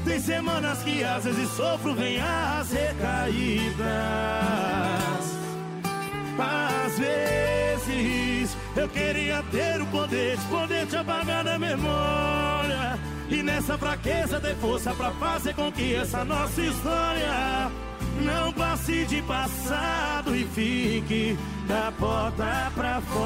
Tem 0.04 0.20
semanas 0.20 0.82
que 0.82 1.04
às 1.04 1.26
vezes 1.26 1.48
sofro, 1.52 1.94
vem 1.94 2.20
as 2.20 2.72
recaídas. 2.72 3.78
Às 6.40 6.98
vezes 6.98 8.58
eu 8.76 8.90
queria 8.90 9.44
ter 9.52 9.80
o 9.80 9.86
poder 9.88 10.38
de 10.38 10.46
poder 10.46 10.88
te 10.88 10.96
apagar 10.96 11.44
da 11.44 11.60
memória. 11.60 12.98
E 13.30 13.44
nessa 13.44 13.78
fraqueza 13.78 14.40
ter 14.40 14.56
força 14.56 14.92
pra 14.96 15.12
fazer 15.12 15.54
com 15.54 15.72
que 15.72 15.94
essa 15.94 16.26
nossa 16.26 16.60
história 16.60 17.89
não 18.20 18.52
passe 18.54 19.06
de 19.06 19.22
passado 19.22 20.36
e 20.36 20.44
fique 20.46 21.38
da 21.68 21.92
porta 21.98 22.72
pra 22.76 23.02
fora. 23.02 23.20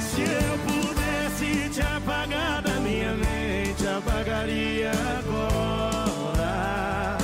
Se 0.00 0.22
eu 0.22 0.58
pudesse 0.66 1.68
te 1.70 1.80
apagar 1.80 2.62
da 2.62 2.74
minha 2.80 3.12
mente, 3.12 3.86
apagaria 3.86 4.90
agora. 5.18 7.18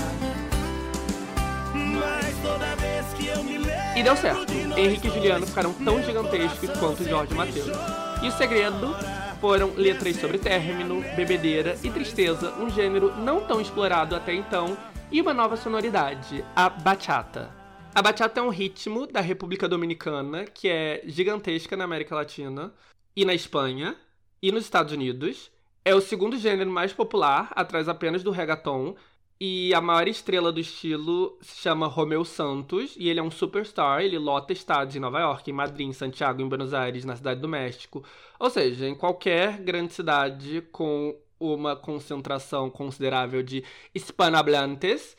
Mas 1.74 2.36
toda 2.42 2.76
vez 2.76 3.06
que 3.16 3.26
eu 3.28 3.42
me 3.44 3.58
lembro. 3.58 3.98
E 3.98 4.02
deu 4.02 4.16
certo. 4.16 4.52
Henrique 4.76 5.08
e 5.08 5.10
Juliano 5.10 5.46
ficaram 5.46 5.72
tão 5.72 6.02
gigantescos 6.02 6.70
quanto 6.78 7.08
Jorge 7.08 7.32
e 7.32 7.36
Mateus. 7.36 7.76
E 8.22 8.28
o 8.28 8.32
segredo 8.32 8.94
foram 9.40 9.72
letras 9.76 10.16
sobre 10.16 10.38
término, 10.38 11.00
bebedeira 11.14 11.76
e 11.82 11.90
tristeza, 11.90 12.52
um 12.56 12.68
gênero 12.68 13.14
não 13.18 13.46
tão 13.46 13.60
explorado 13.60 14.16
até 14.16 14.34
então, 14.34 14.76
e 15.10 15.20
uma 15.20 15.32
nova 15.32 15.56
sonoridade, 15.56 16.44
a 16.54 16.68
bachata. 16.68 17.50
A 17.94 18.02
bachata 18.02 18.40
é 18.40 18.42
um 18.42 18.48
ritmo 18.48 19.06
da 19.06 19.20
República 19.20 19.68
Dominicana 19.68 20.44
que 20.44 20.68
é 20.68 21.02
gigantesca 21.06 21.76
na 21.76 21.84
América 21.84 22.14
Latina 22.14 22.72
e 23.16 23.24
na 23.24 23.32
Espanha 23.32 23.96
e 24.42 24.52
nos 24.52 24.64
Estados 24.64 24.92
Unidos. 24.92 25.50
É 25.84 25.94
o 25.94 26.00
segundo 26.00 26.36
gênero 26.36 26.70
mais 26.70 26.92
popular, 26.92 27.50
atrás 27.54 27.88
apenas 27.88 28.22
do 28.22 28.30
reggaeton, 28.30 28.94
e 29.40 29.72
a 29.72 29.80
maior 29.80 30.08
estrela 30.08 30.50
do 30.50 30.58
estilo 30.58 31.38
se 31.40 31.58
chama 31.58 31.86
Romeu 31.86 32.24
Santos, 32.24 32.94
e 32.96 33.08
ele 33.08 33.20
é 33.20 33.22
um 33.22 33.30
superstar, 33.30 34.00
ele 34.00 34.18
lota 34.18 34.52
estádios 34.52 34.96
em 34.96 35.00
Nova 35.00 35.20
York, 35.20 35.48
em 35.48 35.54
Madrid, 35.54 35.88
em 35.88 35.92
Santiago, 35.92 36.42
em 36.42 36.48
Buenos 36.48 36.74
Aires, 36.74 37.04
na 37.04 37.14
Cidade 37.14 37.40
do 37.40 37.48
México. 37.48 38.04
Ou 38.38 38.50
seja, 38.50 38.88
em 38.88 38.94
qualquer 38.94 39.58
grande 39.58 39.92
cidade 39.92 40.62
com 40.72 41.16
uma 41.38 41.76
concentração 41.76 42.68
considerável 42.68 43.42
de 43.42 43.62
hispanohablantes. 43.94 45.16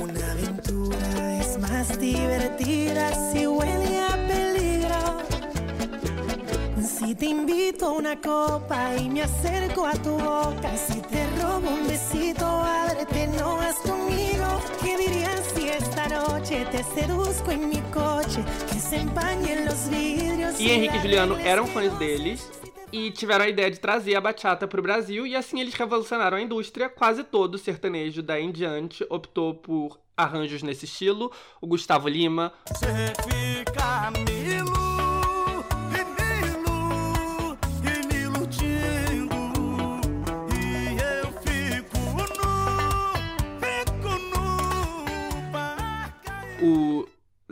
Una 0.00 0.32
aventura 0.32 1.38
es 1.40 1.56
más 1.58 1.96
divertida 1.98 2.83
Si 7.14 7.20
te 7.20 7.26
invito 7.26 7.86
a 7.86 7.92
una 7.92 8.20
copa 8.20 8.96
y 8.96 9.08
me 9.08 9.22
acerco 9.22 9.86
a 9.86 9.92
tu 9.92 10.18
boca, 10.18 10.76
si 10.76 11.00
te 11.00 11.24
robo 11.40 11.70
un 11.70 11.86
besito, 11.86 12.44
ábrete, 12.44 13.28
no 13.38 13.56
vas 13.56 13.76
conmigo. 13.76 14.44
¿Qué 14.82 14.96
dirías 14.96 15.44
si 15.54 15.68
esta 15.68 16.08
noche 16.08 16.66
te 16.72 16.82
seduzco 16.82 17.52
en 17.52 17.68
mi 17.68 17.80
coche? 17.92 18.42
Que 18.68 18.80
se 18.80 18.96
empañen 18.96 19.64
los 19.64 19.88
vidrios. 19.88 20.58
E 20.58 20.72
Henrique 20.72 20.96
e 20.96 21.00
Juliano 21.00 21.36
eram 21.38 21.68
fãs 21.68 21.92
deles 21.98 22.50
e 22.92 23.12
tiveram 23.12 23.44
a 23.44 23.48
ideia 23.48 23.70
de 23.70 23.78
trazer 23.78 24.16
a 24.16 24.20
bachata 24.20 24.66
para 24.66 24.80
o 24.80 24.82
Brasil 24.82 25.24
e 25.24 25.36
assim 25.36 25.60
eles 25.60 25.74
revolucionaram 25.74 26.36
a 26.36 26.40
indústria. 26.40 26.88
Quase 26.88 27.22
todo 27.22 27.54
o 27.54 27.58
sertanejo 27.58 28.24
daí 28.24 28.42
em 28.42 28.50
diante 28.50 29.06
optou 29.08 29.54
por 29.54 30.00
arranjos 30.16 30.64
nesse 30.64 30.84
estilo. 30.84 31.30
O 31.60 31.66
Gustavo 31.68 32.08
Lima, 32.08 32.52
Você 32.66 33.12
fica 33.28 34.10
milo, 34.10 35.03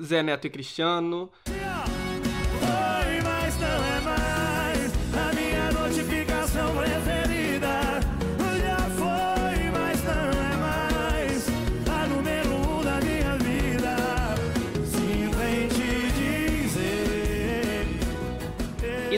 Zé 0.03 0.21
Neto 0.21 0.47
e 0.47 0.51
Cristiano, 0.51 1.31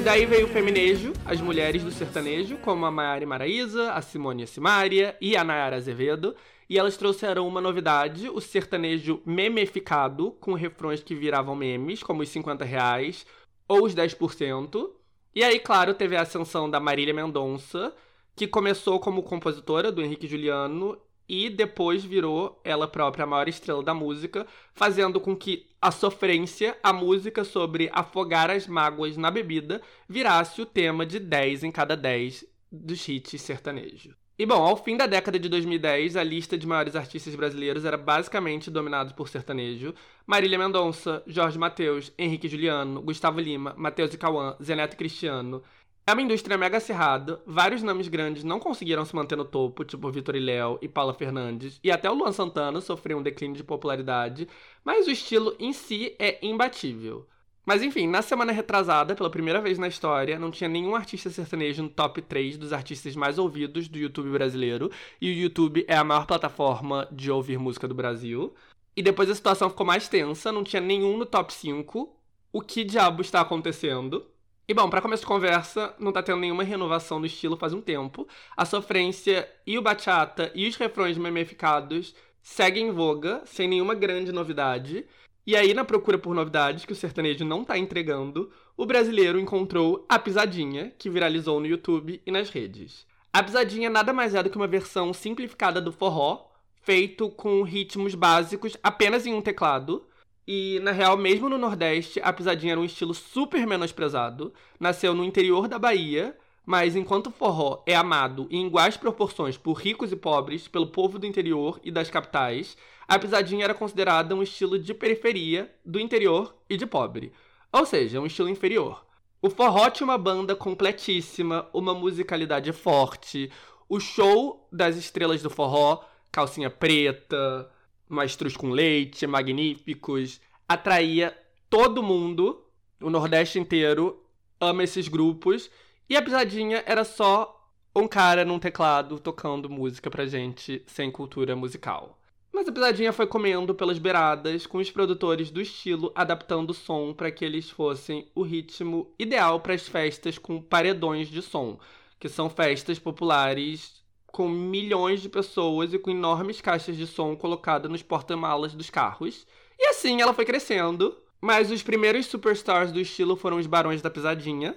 daí 0.04 0.26
veio 0.26 0.44
o 0.44 0.50
feminejo, 0.50 1.14
as 1.24 1.40
mulheres 1.40 1.82
do 1.82 1.90
sertanejo, 1.90 2.58
como 2.58 2.84
a 2.84 2.90
Maiara 2.90 3.26
Maraíza, 3.26 3.90
a 3.92 4.02
Simone 4.02 4.46
Simaria 4.46 5.16
e 5.18 5.34
a 5.34 5.42
Nayara 5.42 5.76
Azevedo. 5.76 6.36
E 6.68 6.78
elas 6.78 6.98
trouxeram 6.98 7.48
uma 7.48 7.58
novidade, 7.58 8.28
o 8.28 8.38
sertanejo 8.38 9.22
memeficado, 9.24 10.32
com 10.32 10.52
refrões 10.52 11.02
que 11.02 11.14
viravam 11.14 11.56
memes, 11.56 12.02
como 12.02 12.20
os 12.20 12.28
50 12.28 12.66
reais 12.66 13.24
ou 13.66 13.86
os 13.86 13.94
10%. 13.94 14.90
E 15.34 15.42
aí, 15.42 15.58
claro, 15.58 15.94
teve 15.94 16.16
a 16.16 16.20
ascensão 16.20 16.68
da 16.68 16.78
Marília 16.78 17.14
Mendonça, 17.14 17.90
que 18.36 18.46
começou 18.46 19.00
como 19.00 19.22
compositora 19.22 19.90
do 19.90 20.02
Henrique 20.02 20.28
Juliano 20.28 20.98
e 21.26 21.48
depois 21.48 22.04
virou 22.04 22.60
ela 22.62 22.86
própria 22.86 23.24
a 23.24 23.26
maior 23.26 23.48
estrela 23.48 23.82
da 23.82 23.94
música, 23.94 24.46
fazendo 24.74 25.18
com 25.18 25.34
que 25.34 25.66
a 25.84 25.90
sofrência, 25.90 26.74
a 26.82 26.94
música 26.94 27.44
sobre 27.44 27.90
afogar 27.92 28.48
as 28.48 28.66
mágoas 28.66 29.18
na 29.18 29.30
bebida, 29.30 29.82
virasse 30.08 30.62
o 30.62 30.64
tema 30.64 31.04
de 31.04 31.18
10 31.18 31.62
em 31.62 31.70
cada 31.70 31.94
10 31.94 32.46
dos 32.72 33.06
hits 33.06 33.38
sertanejo. 33.42 34.16
E 34.38 34.46
bom, 34.46 34.62
ao 34.62 34.78
fim 34.78 34.96
da 34.96 35.06
década 35.06 35.38
de 35.38 35.46
2010, 35.46 36.16
a 36.16 36.24
lista 36.24 36.56
de 36.56 36.66
maiores 36.66 36.96
artistas 36.96 37.34
brasileiros 37.34 37.84
era 37.84 37.98
basicamente 37.98 38.70
dominada 38.70 39.12
por 39.12 39.28
sertanejo. 39.28 39.94
Marília 40.26 40.58
Mendonça, 40.58 41.22
Jorge 41.26 41.58
Mateus, 41.58 42.10
Henrique 42.18 42.48
Juliano, 42.48 43.02
Gustavo 43.02 43.38
Lima, 43.38 43.74
Mateus 43.76 44.14
e 44.14 44.16
Cauã, 44.16 44.56
Zeneto 44.62 44.96
Cristiano. 44.96 45.62
É 46.06 46.12
uma 46.12 46.20
indústria 46.20 46.58
mega 46.58 46.76
acirrada, 46.76 47.40
vários 47.46 47.82
nomes 47.82 48.08
grandes 48.08 48.44
não 48.44 48.60
conseguiram 48.60 49.06
se 49.06 49.16
manter 49.16 49.36
no 49.36 49.44
topo, 49.44 49.86
tipo 49.86 50.10
Vitor 50.10 50.36
e 50.36 50.40
Léo 50.40 50.78
e 50.82 50.86
Paula 50.86 51.14
Fernandes, 51.14 51.80
e 51.82 51.90
até 51.90 52.10
o 52.10 52.14
Luan 52.14 52.30
Santana 52.30 52.78
sofreu 52.82 53.16
um 53.16 53.22
declínio 53.22 53.56
de 53.56 53.64
popularidade, 53.64 54.46
mas 54.84 55.06
o 55.06 55.10
estilo 55.10 55.56
em 55.58 55.72
si 55.72 56.14
é 56.18 56.44
imbatível. 56.46 57.26
Mas 57.64 57.82
enfim, 57.82 58.06
na 58.06 58.20
semana 58.20 58.52
retrasada, 58.52 59.14
pela 59.14 59.30
primeira 59.30 59.62
vez 59.62 59.78
na 59.78 59.88
história, 59.88 60.38
não 60.38 60.50
tinha 60.50 60.68
nenhum 60.68 60.94
artista 60.94 61.30
sertanejo 61.30 61.82
no 61.82 61.88
top 61.88 62.20
3 62.20 62.58
dos 62.58 62.74
artistas 62.74 63.16
mais 63.16 63.38
ouvidos 63.38 63.88
do 63.88 63.96
YouTube 63.96 64.28
brasileiro. 64.28 64.90
E 65.18 65.30
o 65.30 65.34
YouTube 65.34 65.86
é 65.88 65.96
a 65.96 66.04
maior 66.04 66.26
plataforma 66.26 67.08
de 67.10 67.30
ouvir 67.30 67.58
música 67.58 67.88
do 67.88 67.94
Brasil. 67.94 68.54
E 68.94 69.02
depois 69.02 69.30
a 69.30 69.34
situação 69.34 69.70
ficou 69.70 69.86
mais 69.86 70.08
tensa, 70.08 70.52
não 70.52 70.62
tinha 70.62 70.82
nenhum 70.82 71.16
no 71.16 71.24
top 71.24 71.54
5. 71.54 72.14
O 72.52 72.60
que 72.60 72.84
diabo 72.84 73.22
está 73.22 73.40
acontecendo? 73.40 74.26
E 74.66 74.72
bom, 74.72 74.88
para 74.88 75.02
começo 75.02 75.20
de 75.20 75.26
conversa, 75.26 75.94
não 75.98 76.10
tá 76.10 76.22
tendo 76.22 76.40
nenhuma 76.40 76.62
renovação 76.62 77.20
do 77.20 77.26
estilo 77.26 77.54
faz 77.54 77.74
um 77.74 77.82
tempo. 77.82 78.26
A 78.56 78.64
sofrência 78.64 79.46
e 79.66 79.76
o 79.76 79.82
bachata 79.82 80.50
e 80.54 80.66
os 80.66 80.76
refrões 80.76 81.18
memeficados 81.18 82.14
seguem 82.42 82.88
em 82.88 82.90
voga, 82.90 83.42
sem 83.44 83.68
nenhuma 83.68 83.94
grande 83.94 84.32
novidade. 84.32 85.04
E 85.46 85.54
aí, 85.54 85.74
na 85.74 85.84
procura 85.84 86.16
por 86.16 86.34
novidades 86.34 86.86
que 86.86 86.92
o 86.92 86.96
sertanejo 86.96 87.44
não 87.44 87.62
tá 87.62 87.76
entregando, 87.76 88.50
o 88.74 88.86
brasileiro 88.86 89.38
encontrou 89.38 90.06
a 90.08 90.18
Pisadinha, 90.18 90.94
que 90.98 91.10
viralizou 91.10 91.60
no 91.60 91.66
YouTube 91.66 92.22
e 92.24 92.30
nas 92.30 92.48
redes. 92.48 93.06
A 93.30 93.42
Pisadinha 93.42 93.90
nada 93.90 94.14
mais 94.14 94.34
é 94.34 94.42
do 94.42 94.48
que 94.48 94.56
uma 94.56 94.66
versão 94.66 95.12
simplificada 95.12 95.78
do 95.78 95.92
forró, 95.92 96.46
feito 96.80 97.28
com 97.28 97.62
ritmos 97.62 98.14
básicos 98.14 98.78
apenas 98.82 99.26
em 99.26 99.34
um 99.34 99.42
teclado. 99.42 100.06
E, 100.46 100.78
na 100.82 100.90
real, 100.90 101.16
mesmo 101.16 101.48
no 101.48 101.56
Nordeste, 101.56 102.20
a 102.22 102.32
Pisadinha 102.32 102.72
era 102.72 102.80
um 102.80 102.84
estilo 102.84 103.14
super 103.14 103.66
menosprezado. 103.66 104.52
Nasceu 104.78 105.14
no 105.14 105.24
interior 105.24 105.68
da 105.68 105.78
Bahia, 105.78 106.36
mas 106.66 106.96
enquanto 106.96 107.28
o 107.28 107.30
forró 107.30 107.82
é 107.86 107.94
amado 107.94 108.46
em 108.50 108.66
iguais 108.66 108.96
proporções 108.96 109.56
por 109.56 109.74
ricos 109.74 110.12
e 110.12 110.16
pobres, 110.16 110.68
pelo 110.68 110.86
povo 110.86 111.18
do 111.18 111.26
interior 111.26 111.80
e 111.82 111.90
das 111.90 112.10
capitais, 112.10 112.76
a 113.06 113.18
pisadinha 113.18 113.64
era 113.64 113.74
considerada 113.74 114.34
um 114.34 114.42
estilo 114.42 114.78
de 114.78 114.94
periferia, 114.94 115.70
do 115.84 115.98
interior 116.00 116.54
e 116.68 116.76
de 116.76 116.86
pobre. 116.86 117.32
Ou 117.72 117.84
seja, 117.84 118.20
um 118.20 118.26
estilo 118.26 118.48
inferior. 118.48 119.04
O 119.42 119.50
forró 119.50 119.90
tinha 119.90 120.06
uma 120.06 120.16
banda 120.16 120.56
completíssima, 120.56 121.68
uma 121.72 121.92
musicalidade 121.92 122.72
forte, 122.72 123.50
o 123.88 124.00
show 124.00 124.66
das 124.72 124.96
estrelas 124.96 125.42
do 125.42 125.50
forró, 125.50 126.02
calcinha 126.32 126.70
preta, 126.70 127.70
maestros 128.08 128.56
com 128.56 128.70
leite, 128.70 129.26
magníficos, 129.26 130.40
atraía 130.68 131.36
todo 131.68 132.02
mundo, 132.02 132.64
o 133.00 133.10
Nordeste 133.10 133.58
inteiro 133.58 134.22
ama 134.60 134.84
esses 134.84 135.08
grupos, 135.08 135.70
e 136.08 136.16
a 136.16 136.22
pisadinha 136.22 136.82
era 136.86 137.04
só 137.04 137.68
um 137.94 138.08
cara 138.08 138.44
num 138.44 138.58
teclado 138.58 139.18
tocando 139.18 139.70
música 139.70 140.10
pra 140.10 140.26
gente 140.26 140.82
sem 140.86 141.10
cultura 141.10 141.54
musical. 141.54 142.18
Mas 142.52 142.68
a 142.68 142.72
pisadinha 142.72 143.12
foi 143.12 143.26
comendo 143.26 143.74
pelas 143.74 143.98
beiradas, 143.98 144.64
com 144.64 144.78
os 144.78 144.90
produtores 144.90 145.50
do 145.50 145.60
estilo 145.60 146.12
adaptando 146.14 146.70
o 146.70 146.74
som 146.74 147.12
para 147.12 147.30
que 147.32 147.44
eles 147.44 147.68
fossem 147.68 148.28
o 148.34 148.42
ritmo 148.42 149.12
ideal 149.18 149.58
para 149.58 149.74
as 149.74 149.88
festas 149.88 150.38
com 150.38 150.62
paredões 150.62 151.28
de 151.28 151.42
som, 151.42 151.78
que 152.18 152.28
são 152.28 152.48
festas 152.48 152.98
populares 152.98 154.03
com 154.34 154.48
milhões 154.48 155.22
de 155.22 155.28
pessoas 155.28 155.94
e 155.94 155.98
com 155.98 156.10
enormes 156.10 156.60
caixas 156.60 156.96
de 156.96 157.06
som 157.06 157.36
colocadas 157.36 157.88
nos 157.88 158.02
porta-malas 158.02 158.74
dos 158.74 158.90
carros. 158.90 159.46
E 159.78 159.86
assim 159.86 160.20
ela 160.20 160.34
foi 160.34 160.44
crescendo. 160.44 161.16
Mas 161.40 161.70
os 161.70 161.84
primeiros 161.84 162.26
superstars 162.26 162.90
do 162.90 162.98
estilo 162.98 163.36
foram 163.36 163.58
os 163.58 163.66
Barões 163.68 164.02
da 164.02 164.10
Pisadinha, 164.10 164.76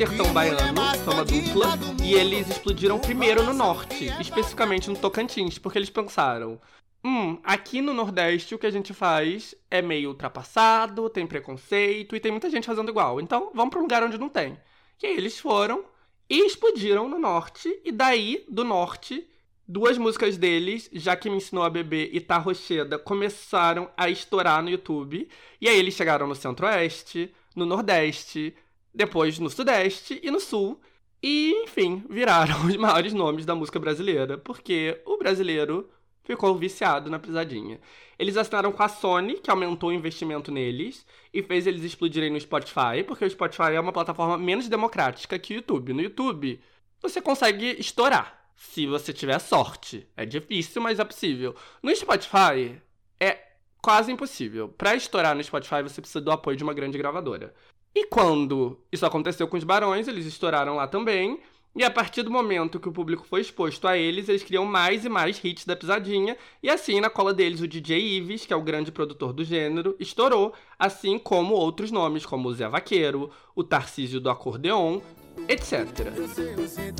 sertão 0.00 0.32
baiano, 0.32 0.80
são 1.04 1.12
uma 1.12 1.24
dupla, 1.26 1.78
e 2.02 2.14
eles 2.14 2.48
explodiram 2.48 2.98
primeiro 2.98 3.42
no 3.42 3.52
norte, 3.52 4.06
especificamente 4.18 4.88
no 4.88 4.96
Tocantins, 4.96 5.58
porque 5.58 5.76
eles 5.76 5.90
pensaram: 5.90 6.58
hum, 7.04 7.38
aqui 7.44 7.82
no 7.82 7.92
Nordeste 7.92 8.54
o 8.54 8.58
que 8.58 8.66
a 8.66 8.70
gente 8.70 8.94
faz 8.94 9.54
é 9.70 9.82
meio 9.82 10.08
ultrapassado, 10.08 11.10
tem 11.10 11.26
preconceito 11.26 12.16
e 12.16 12.20
tem 12.20 12.32
muita 12.32 12.48
gente 12.48 12.66
fazendo 12.66 12.88
igual, 12.88 13.20
então 13.20 13.50
vamos 13.54 13.68
para 13.68 13.78
um 13.78 13.82
lugar 13.82 14.02
onde 14.02 14.16
não 14.16 14.30
tem. 14.30 14.58
E 15.02 15.06
aí 15.06 15.14
eles 15.14 15.38
foram 15.38 15.84
e 16.30 16.46
explodiram 16.46 17.06
no 17.06 17.18
norte, 17.18 17.68
e 17.84 17.92
daí, 17.92 18.42
do 18.48 18.64
norte, 18.64 19.28
duas 19.68 19.98
músicas 19.98 20.38
deles, 20.38 20.88
Já 20.94 21.14
Que 21.14 21.28
Me 21.28 21.36
Ensinou 21.36 21.62
a 21.62 21.68
Beber 21.68 22.08
e 22.10 22.22
Tá 22.22 22.38
Rocheda, 22.38 22.98
começaram 22.98 23.90
a 23.98 24.08
estourar 24.08 24.62
no 24.62 24.70
YouTube. 24.70 25.28
E 25.60 25.68
aí 25.68 25.78
eles 25.78 25.92
chegaram 25.92 26.26
no 26.26 26.34
Centro-Oeste, 26.34 27.30
no 27.54 27.66
Nordeste, 27.66 28.56
depois 28.94 29.38
no 29.38 29.50
Sudeste 29.50 30.20
e 30.22 30.30
no 30.30 30.40
Sul. 30.40 30.80
E, 31.22 31.52
enfim, 31.64 32.04
viraram 32.08 32.64
os 32.66 32.76
maiores 32.76 33.12
nomes 33.12 33.44
da 33.44 33.54
música 33.54 33.78
brasileira, 33.78 34.38
porque 34.38 35.00
o 35.04 35.18
brasileiro 35.18 35.90
ficou 36.24 36.54
viciado 36.56 37.10
na 37.10 37.18
pisadinha. 37.18 37.80
Eles 38.18 38.36
assinaram 38.36 38.72
com 38.72 38.82
a 38.82 38.88
Sony, 38.88 39.34
que 39.34 39.50
aumentou 39.50 39.90
o 39.90 39.92
investimento 39.92 40.52
neles 40.52 41.06
e 41.32 41.42
fez 41.42 41.66
eles 41.66 41.82
explodirem 41.82 42.30
no 42.30 42.40
Spotify, 42.40 43.02
porque 43.06 43.24
o 43.24 43.30
Spotify 43.30 43.72
é 43.74 43.80
uma 43.80 43.92
plataforma 43.92 44.38
menos 44.38 44.68
democrática 44.68 45.38
que 45.38 45.54
o 45.54 45.56
YouTube. 45.56 45.92
No 45.92 46.02
YouTube, 46.02 46.60
você 47.00 47.20
consegue 47.20 47.76
estourar, 47.78 48.52
se 48.54 48.86
você 48.86 49.12
tiver 49.12 49.38
sorte. 49.38 50.06
É 50.16 50.24
difícil, 50.26 50.82
mas 50.82 51.00
é 51.00 51.04
possível. 51.04 51.54
No 51.82 51.94
Spotify, 51.94 52.80
é 53.18 53.38
quase 53.82 54.12
impossível. 54.12 54.68
Para 54.68 54.94
estourar 54.94 55.34
no 55.34 55.42
Spotify, 55.42 55.82
você 55.82 56.00
precisa 56.00 56.20
do 56.20 56.30
apoio 56.30 56.56
de 56.56 56.62
uma 56.62 56.74
grande 56.74 56.98
gravadora. 56.98 57.54
E 57.94 58.06
quando 58.06 58.78
isso 58.92 59.04
aconteceu 59.04 59.48
com 59.48 59.56
os 59.56 59.64
barões, 59.64 60.06
eles 60.06 60.26
estouraram 60.26 60.76
lá 60.76 60.86
também. 60.86 61.40
E 61.74 61.84
a 61.84 61.90
partir 61.90 62.22
do 62.22 62.30
momento 62.30 62.80
que 62.80 62.88
o 62.88 62.92
público 62.92 63.24
foi 63.24 63.40
exposto 63.40 63.86
a 63.86 63.96
eles, 63.96 64.28
eles 64.28 64.42
criam 64.42 64.64
mais 64.64 65.04
e 65.04 65.08
mais 65.08 65.42
hits 65.42 65.64
da 65.64 65.76
pisadinha. 65.76 66.36
E 66.62 66.68
assim, 66.68 67.00
na 67.00 67.08
cola 67.08 67.32
deles, 67.32 67.60
o 67.60 67.68
DJ 67.68 68.16
Ives, 68.16 68.44
que 68.44 68.52
é 68.52 68.56
o 68.56 68.62
grande 68.62 68.90
produtor 68.90 69.32
do 69.32 69.44
gênero, 69.44 69.94
estourou, 70.00 70.52
assim 70.76 71.18
como 71.18 71.54
outros 71.54 71.92
nomes, 71.92 72.26
como 72.26 72.48
o 72.48 72.54
Zé 72.54 72.68
Vaqueiro, 72.68 73.30
o 73.54 73.62
Tarcísio 73.62 74.20
do 74.20 74.28
Acordeon, 74.28 75.00
etc. 75.48 75.86
Sei, 76.34 76.56
você 76.56 76.92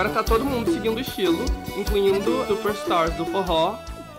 agora 0.00 0.14
tá 0.14 0.24
todo 0.24 0.46
mundo 0.46 0.72
seguindo 0.72 0.96
o 0.96 1.00
estilo, 1.00 1.44
incluindo 1.76 2.46
superstars 2.46 3.14
do 3.16 3.26
forró, 3.26 3.76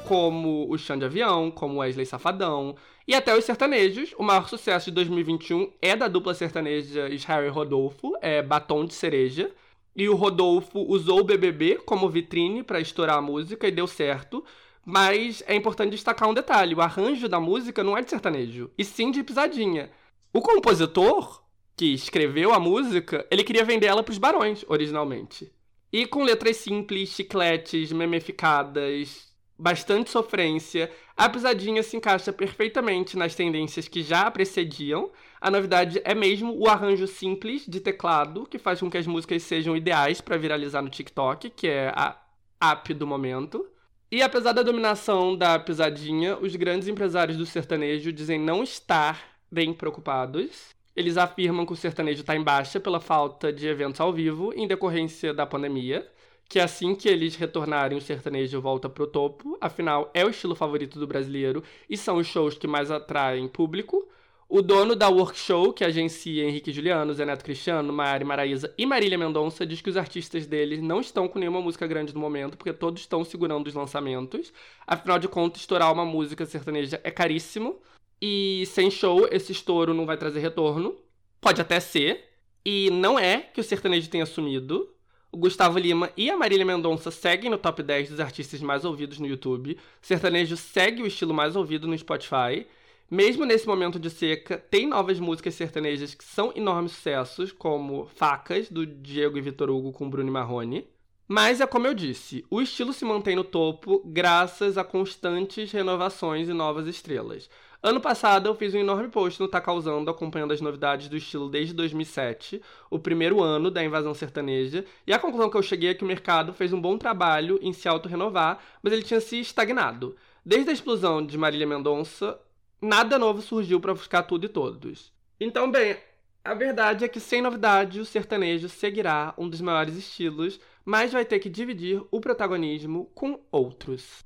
como 0.07 0.71
o 0.71 0.77
Xande 0.77 1.05
Avião, 1.05 1.49
como 1.49 1.79
Wesley 1.79 2.05
Safadão, 2.05 2.75
e 3.07 3.15
até 3.15 3.35
os 3.35 3.43
sertanejos. 3.43 4.13
O 4.15 4.21
maior 4.21 4.47
sucesso 4.47 4.91
de 4.91 4.91
2021 4.91 5.71
é 5.81 5.95
da 5.95 6.07
dupla 6.07 6.35
sertaneja 6.35 7.09
Israel 7.09 7.47
e 7.47 7.49
Rodolfo, 7.49 8.13
é 8.21 8.43
Batom 8.43 8.85
de 8.85 8.93
Cereja. 8.93 9.49
E 9.95 10.07
o 10.07 10.13
Rodolfo 10.13 10.81
usou 10.87 11.21
o 11.21 11.23
BBB 11.23 11.77
como 11.77 12.07
vitrine 12.07 12.61
para 12.61 12.79
estourar 12.79 13.17
a 13.17 13.21
música 13.21 13.67
e 13.67 13.71
deu 13.71 13.87
certo. 13.87 14.45
Mas 14.85 15.43
é 15.47 15.55
importante 15.55 15.93
destacar 15.93 16.29
um 16.29 16.33
detalhe: 16.35 16.75
o 16.75 16.81
arranjo 16.81 17.27
da 17.27 17.39
música 17.39 17.83
não 17.83 17.97
é 17.97 18.03
de 18.03 18.09
sertanejo, 18.11 18.69
e 18.77 18.85
sim 18.85 19.09
de 19.09 19.23
pisadinha. 19.23 19.89
O 20.31 20.41
compositor, 20.41 21.41
que 21.75 21.91
escreveu 21.91 22.53
a 22.53 22.59
música, 22.59 23.25
ele 23.31 23.43
queria 23.43 23.65
vender 23.65 23.87
ela 23.87 24.03
para 24.03 24.11
os 24.11 24.19
barões, 24.19 24.63
originalmente. 24.67 25.51
E 25.91 26.05
com 26.05 26.23
letras 26.23 26.57
simples, 26.57 27.09
chicletes, 27.09 27.91
memeficadas, 27.91 29.31
bastante 29.59 30.09
sofrência, 30.09 30.89
a 31.17 31.29
pisadinha 31.29 31.83
se 31.83 31.97
encaixa 31.97 32.31
perfeitamente 32.31 33.17
nas 33.17 33.35
tendências 33.35 33.87
que 33.87 34.01
já 34.01 34.21
a 34.21 34.31
precediam. 34.31 35.11
A 35.39 35.51
novidade 35.51 36.01
é 36.03 36.15
mesmo 36.15 36.57
o 36.57 36.67
arranjo 36.67 37.05
simples 37.07 37.65
de 37.67 37.79
teclado, 37.79 38.47
que 38.47 38.57
faz 38.57 38.79
com 38.79 38.89
que 38.89 38.97
as 38.97 39.05
músicas 39.05 39.43
sejam 39.43 39.75
ideais 39.75 40.21
para 40.21 40.37
viralizar 40.37 40.81
no 40.81 40.89
TikTok, 40.89 41.49
que 41.49 41.67
é 41.67 41.89
a 41.95 42.17
app 42.59 42.93
do 42.93 43.05
momento. 43.05 43.67
E 44.09 44.21
apesar 44.21 44.53
da 44.53 44.63
dominação 44.63 45.35
da 45.35 45.59
pisadinha, 45.59 46.37
os 46.37 46.55
grandes 46.55 46.87
empresários 46.87 47.37
do 47.37 47.45
sertanejo 47.45 48.11
dizem 48.11 48.39
não 48.39 48.63
estar 48.63 49.21
bem 49.51 49.73
preocupados. 49.73 50.69
Eles 51.01 51.17
afirmam 51.17 51.65
que 51.65 51.73
o 51.73 51.75
sertanejo 51.75 52.21
está 52.21 52.35
em 52.35 52.43
baixa 52.43 52.79
pela 52.79 52.99
falta 52.99 53.51
de 53.51 53.67
eventos 53.67 53.99
ao 53.99 54.13
vivo 54.13 54.53
em 54.55 54.67
decorrência 54.67 55.33
da 55.33 55.45
pandemia 55.47 56.07
que 56.51 56.59
assim 56.59 56.93
que 56.93 57.07
eles 57.07 57.37
retornarem, 57.37 57.97
o 57.97 58.01
sertanejo 58.01 58.59
volta 58.59 58.89
pro 58.89 59.07
topo. 59.07 59.57
Afinal, 59.61 60.11
é 60.13 60.25
o 60.25 60.29
estilo 60.29 60.53
favorito 60.53 60.99
do 60.99 61.07
brasileiro 61.07 61.63
e 61.89 61.95
são 61.95 62.17
os 62.17 62.27
shows 62.27 62.57
que 62.57 62.67
mais 62.67 62.91
atraem 62.91 63.47
público. 63.47 64.05
O 64.49 64.61
dono 64.61 64.93
da 64.93 65.07
Workshow, 65.07 65.71
que 65.71 65.81
agencia 65.81 66.43
Henrique 66.43 66.73
Juliano, 66.73 67.13
Zé 67.13 67.23
Neto 67.23 67.45
Cristiano, 67.45 67.93
Mari 67.93 68.25
Maraíza 68.25 68.73
e 68.77 68.85
Marília 68.85 69.17
Mendonça, 69.17 69.65
diz 69.65 69.79
que 69.79 69.89
os 69.89 69.95
artistas 69.95 70.45
deles 70.45 70.81
não 70.81 70.99
estão 70.99 71.25
com 71.25 71.39
nenhuma 71.39 71.61
música 71.61 71.87
grande 71.87 72.13
no 72.13 72.19
momento, 72.19 72.57
porque 72.57 72.73
todos 72.73 72.99
estão 72.99 73.23
segurando 73.23 73.67
os 73.67 73.73
lançamentos. 73.73 74.51
Afinal 74.85 75.17
de 75.19 75.29
contas, 75.29 75.61
estourar 75.61 75.89
uma 75.93 76.03
música 76.03 76.45
sertaneja 76.45 76.99
é 77.01 77.09
caríssimo. 77.09 77.79
E 78.21 78.65
sem 78.67 78.91
show, 78.91 79.27
esse 79.31 79.51
estouro 79.51 79.93
não 79.93 80.05
vai 80.05 80.17
trazer 80.17 80.39
retorno. 80.39 80.95
Pode 81.39 81.59
até 81.61 81.79
ser. 81.79 82.29
E 82.63 82.89
não 82.91 83.17
é 83.17 83.39
que 83.39 83.59
o 83.59 83.63
sertanejo 83.63 84.09
tenha 84.09 84.25
sumido 84.25 84.87
o 85.31 85.37
Gustavo 85.37 85.79
Lima 85.79 86.11
e 86.17 86.29
a 86.29 86.35
Marília 86.35 86.65
Mendonça 86.65 87.09
seguem 87.09 87.49
no 87.49 87.57
top 87.57 87.81
10 87.81 88.09
dos 88.09 88.19
artistas 88.19 88.59
mais 88.59 88.83
ouvidos 88.83 89.17
no 89.17 89.25
YouTube. 89.25 89.77
O 90.03 90.05
sertanejo 90.05 90.57
segue 90.57 91.01
o 91.01 91.07
estilo 91.07 91.33
mais 91.33 91.55
ouvido 91.55 91.87
no 91.87 91.97
Spotify. 91.97 92.67
Mesmo 93.09 93.45
nesse 93.45 93.65
momento 93.65 93.97
de 93.97 94.09
seca, 94.09 94.57
tem 94.57 94.85
novas 94.85 95.19
músicas 95.19 95.55
sertanejas 95.55 96.13
que 96.13 96.23
são 96.23 96.51
enormes 96.53 96.91
sucessos, 96.91 97.51
como 97.51 98.07
Facas, 98.07 98.69
do 98.69 98.85
Diego 98.85 99.37
e 99.37 99.41
Vitor 99.41 99.69
Hugo 99.69 99.93
com 99.93 100.09
Bruno 100.09 100.31
Marrone. 100.31 100.85
Mas 101.27 101.61
é 101.61 101.67
como 101.67 101.87
eu 101.87 101.93
disse, 101.93 102.43
o 102.49 102.61
estilo 102.61 102.91
se 102.91 103.05
mantém 103.05 103.37
no 103.37 103.45
topo 103.45 104.01
graças 104.05 104.77
a 104.77 104.83
constantes 104.83 105.71
renovações 105.71 106.49
e 106.49 106.53
novas 106.53 106.87
estrelas. 106.87 107.49
Ano 107.83 107.99
passado 107.99 108.47
eu 108.47 108.53
fiz 108.53 108.75
um 108.75 108.77
enorme 108.77 109.09
post 109.09 109.39
no 109.39 109.47
Tá 109.47 109.59
Causando, 109.59 110.11
acompanhando 110.11 110.53
as 110.53 110.61
novidades 110.61 111.07
do 111.07 111.17
estilo 111.17 111.49
desde 111.49 111.73
2007, 111.73 112.61
o 112.91 112.99
primeiro 112.99 113.41
ano 113.41 113.71
da 113.71 113.83
invasão 113.83 114.13
sertaneja, 114.13 114.85
e 115.07 115.11
a 115.11 115.17
conclusão 115.17 115.49
que 115.49 115.57
eu 115.57 115.63
cheguei 115.63 115.89
é 115.89 115.93
que 115.95 116.03
o 116.03 116.07
mercado 116.07 116.53
fez 116.53 116.71
um 116.71 116.79
bom 116.79 116.95
trabalho 116.95 117.57
em 117.59 117.73
se 117.73 117.87
auto-renovar, 117.87 118.59
mas 118.83 118.93
ele 118.93 119.01
tinha 119.01 119.19
se 119.19 119.39
estagnado. 119.39 120.15
Desde 120.45 120.69
a 120.69 120.73
explosão 120.73 121.25
de 121.25 121.35
Marília 121.39 121.65
Mendonça, 121.65 122.39
nada 122.79 123.17
novo 123.17 123.41
surgiu 123.41 123.81
para 123.81 123.95
buscar 123.95 124.21
tudo 124.23 124.45
e 124.45 124.49
todos. 124.49 125.11
Então, 125.39 125.71
bem, 125.71 125.97
a 126.45 126.53
verdade 126.53 127.03
é 127.03 127.07
que 127.07 127.19
sem 127.19 127.41
novidade 127.41 127.99
o 127.99 128.05
sertanejo 128.05 128.69
seguirá 128.69 129.33
um 129.35 129.49
dos 129.49 129.59
maiores 129.59 129.97
estilos, 129.97 130.59
mas 130.85 131.13
vai 131.13 131.25
ter 131.25 131.39
que 131.39 131.49
dividir 131.49 132.03
o 132.11 132.21
protagonismo 132.21 133.09
com 133.15 133.39
outros. 133.51 134.23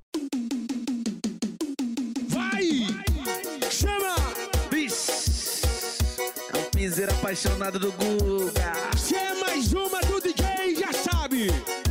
Piseiro 6.95 7.11
apaixonado 7.11 7.77
do 7.77 7.91
Guga. 7.91 8.71
Se 8.97 9.15
é 9.15 9.33
mais 9.41 9.73
uma 9.73 9.99
do 10.01 10.21
DJ, 10.21 10.77
já 10.79 10.93
sabe. 10.93 11.47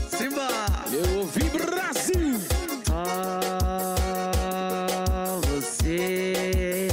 Simba! 0.09 0.49
Eu 0.91 1.19
ouvi 1.19 1.43
Brasil. 1.51 2.41
Ah, 2.91 3.95
você, 5.43 6.89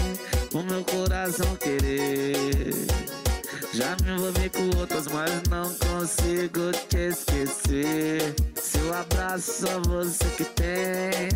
o 0.53 0.61
meu 0.61 0.83
coração 0.83 1.55
querer. 1.55 2.73
Já 3.73 3.95
me 4.03 4.11
envolvi 4.11 4.49
com 4.49 4.77
outras, 4.77 5.07
mas 5.07 5.31
não 5.49 5.73
consigo 5.75 6.73
te 6.89 7.11
esquecer. 7.11 8.35
Seu 8.55 8.93
abraço 8.93 9.65
só 9.65 9.79
você 9.88 10.25
que 10.35 10.43
tem. 10.43 11.29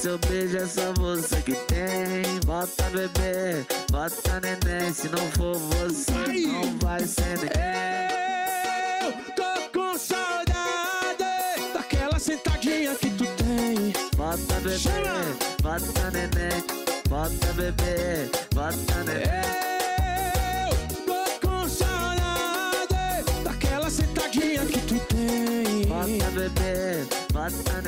Seu 0.00 0.16
beijo 0.16 0.56
é 0.56 0.66
só 0.66 0.94
você 0.94 1.42
que 1.42 1.52
tem. 1.52 2.40
Bota 2.46 2.84
bebê, 2.84 3.66
bota 3.92 4.40
neném. 4.40 4.94
Se 4.94 5.10
não 5.10 5.30
for 5.32 5.54
você, 5.58 6.46
não 6.46 6.78
vai 6.78 7.00
ser 7.00 7.36
neném. 7.36 8.08
Eu 9.02 9.12
tô 9.34 9.78
com 9.78 9.98
saudade 9.98 11.22
daquela 11.74 12.18
sentadinha 12.18 12.94
que 12.94 13.10
tu 13.10 13.26
tem. 13.26 13.92
Bota 14.16 14.54
bebê, 14.62 14.78
Chama. 14.78 15.36
bota 15.62 16.10
neném. 16.12 16.64
Bota 17.06 17.52
bebê, 17.52 18.30
bota 18.54 19.04
neném. 19.04 19.26
Eu 20.70 21.04
tô 21.04 21.46
com 21.46 21.68
saudade 21.68 23.24
daquela 23.44 23.90
sentadinha 23.90 24.64
que 24.64 24.80
tu 24.80 24.98
tem. 25.14 25.84
Bota 25.86 26.30
bebê, 26.30 27.04
bota 27.34 27.79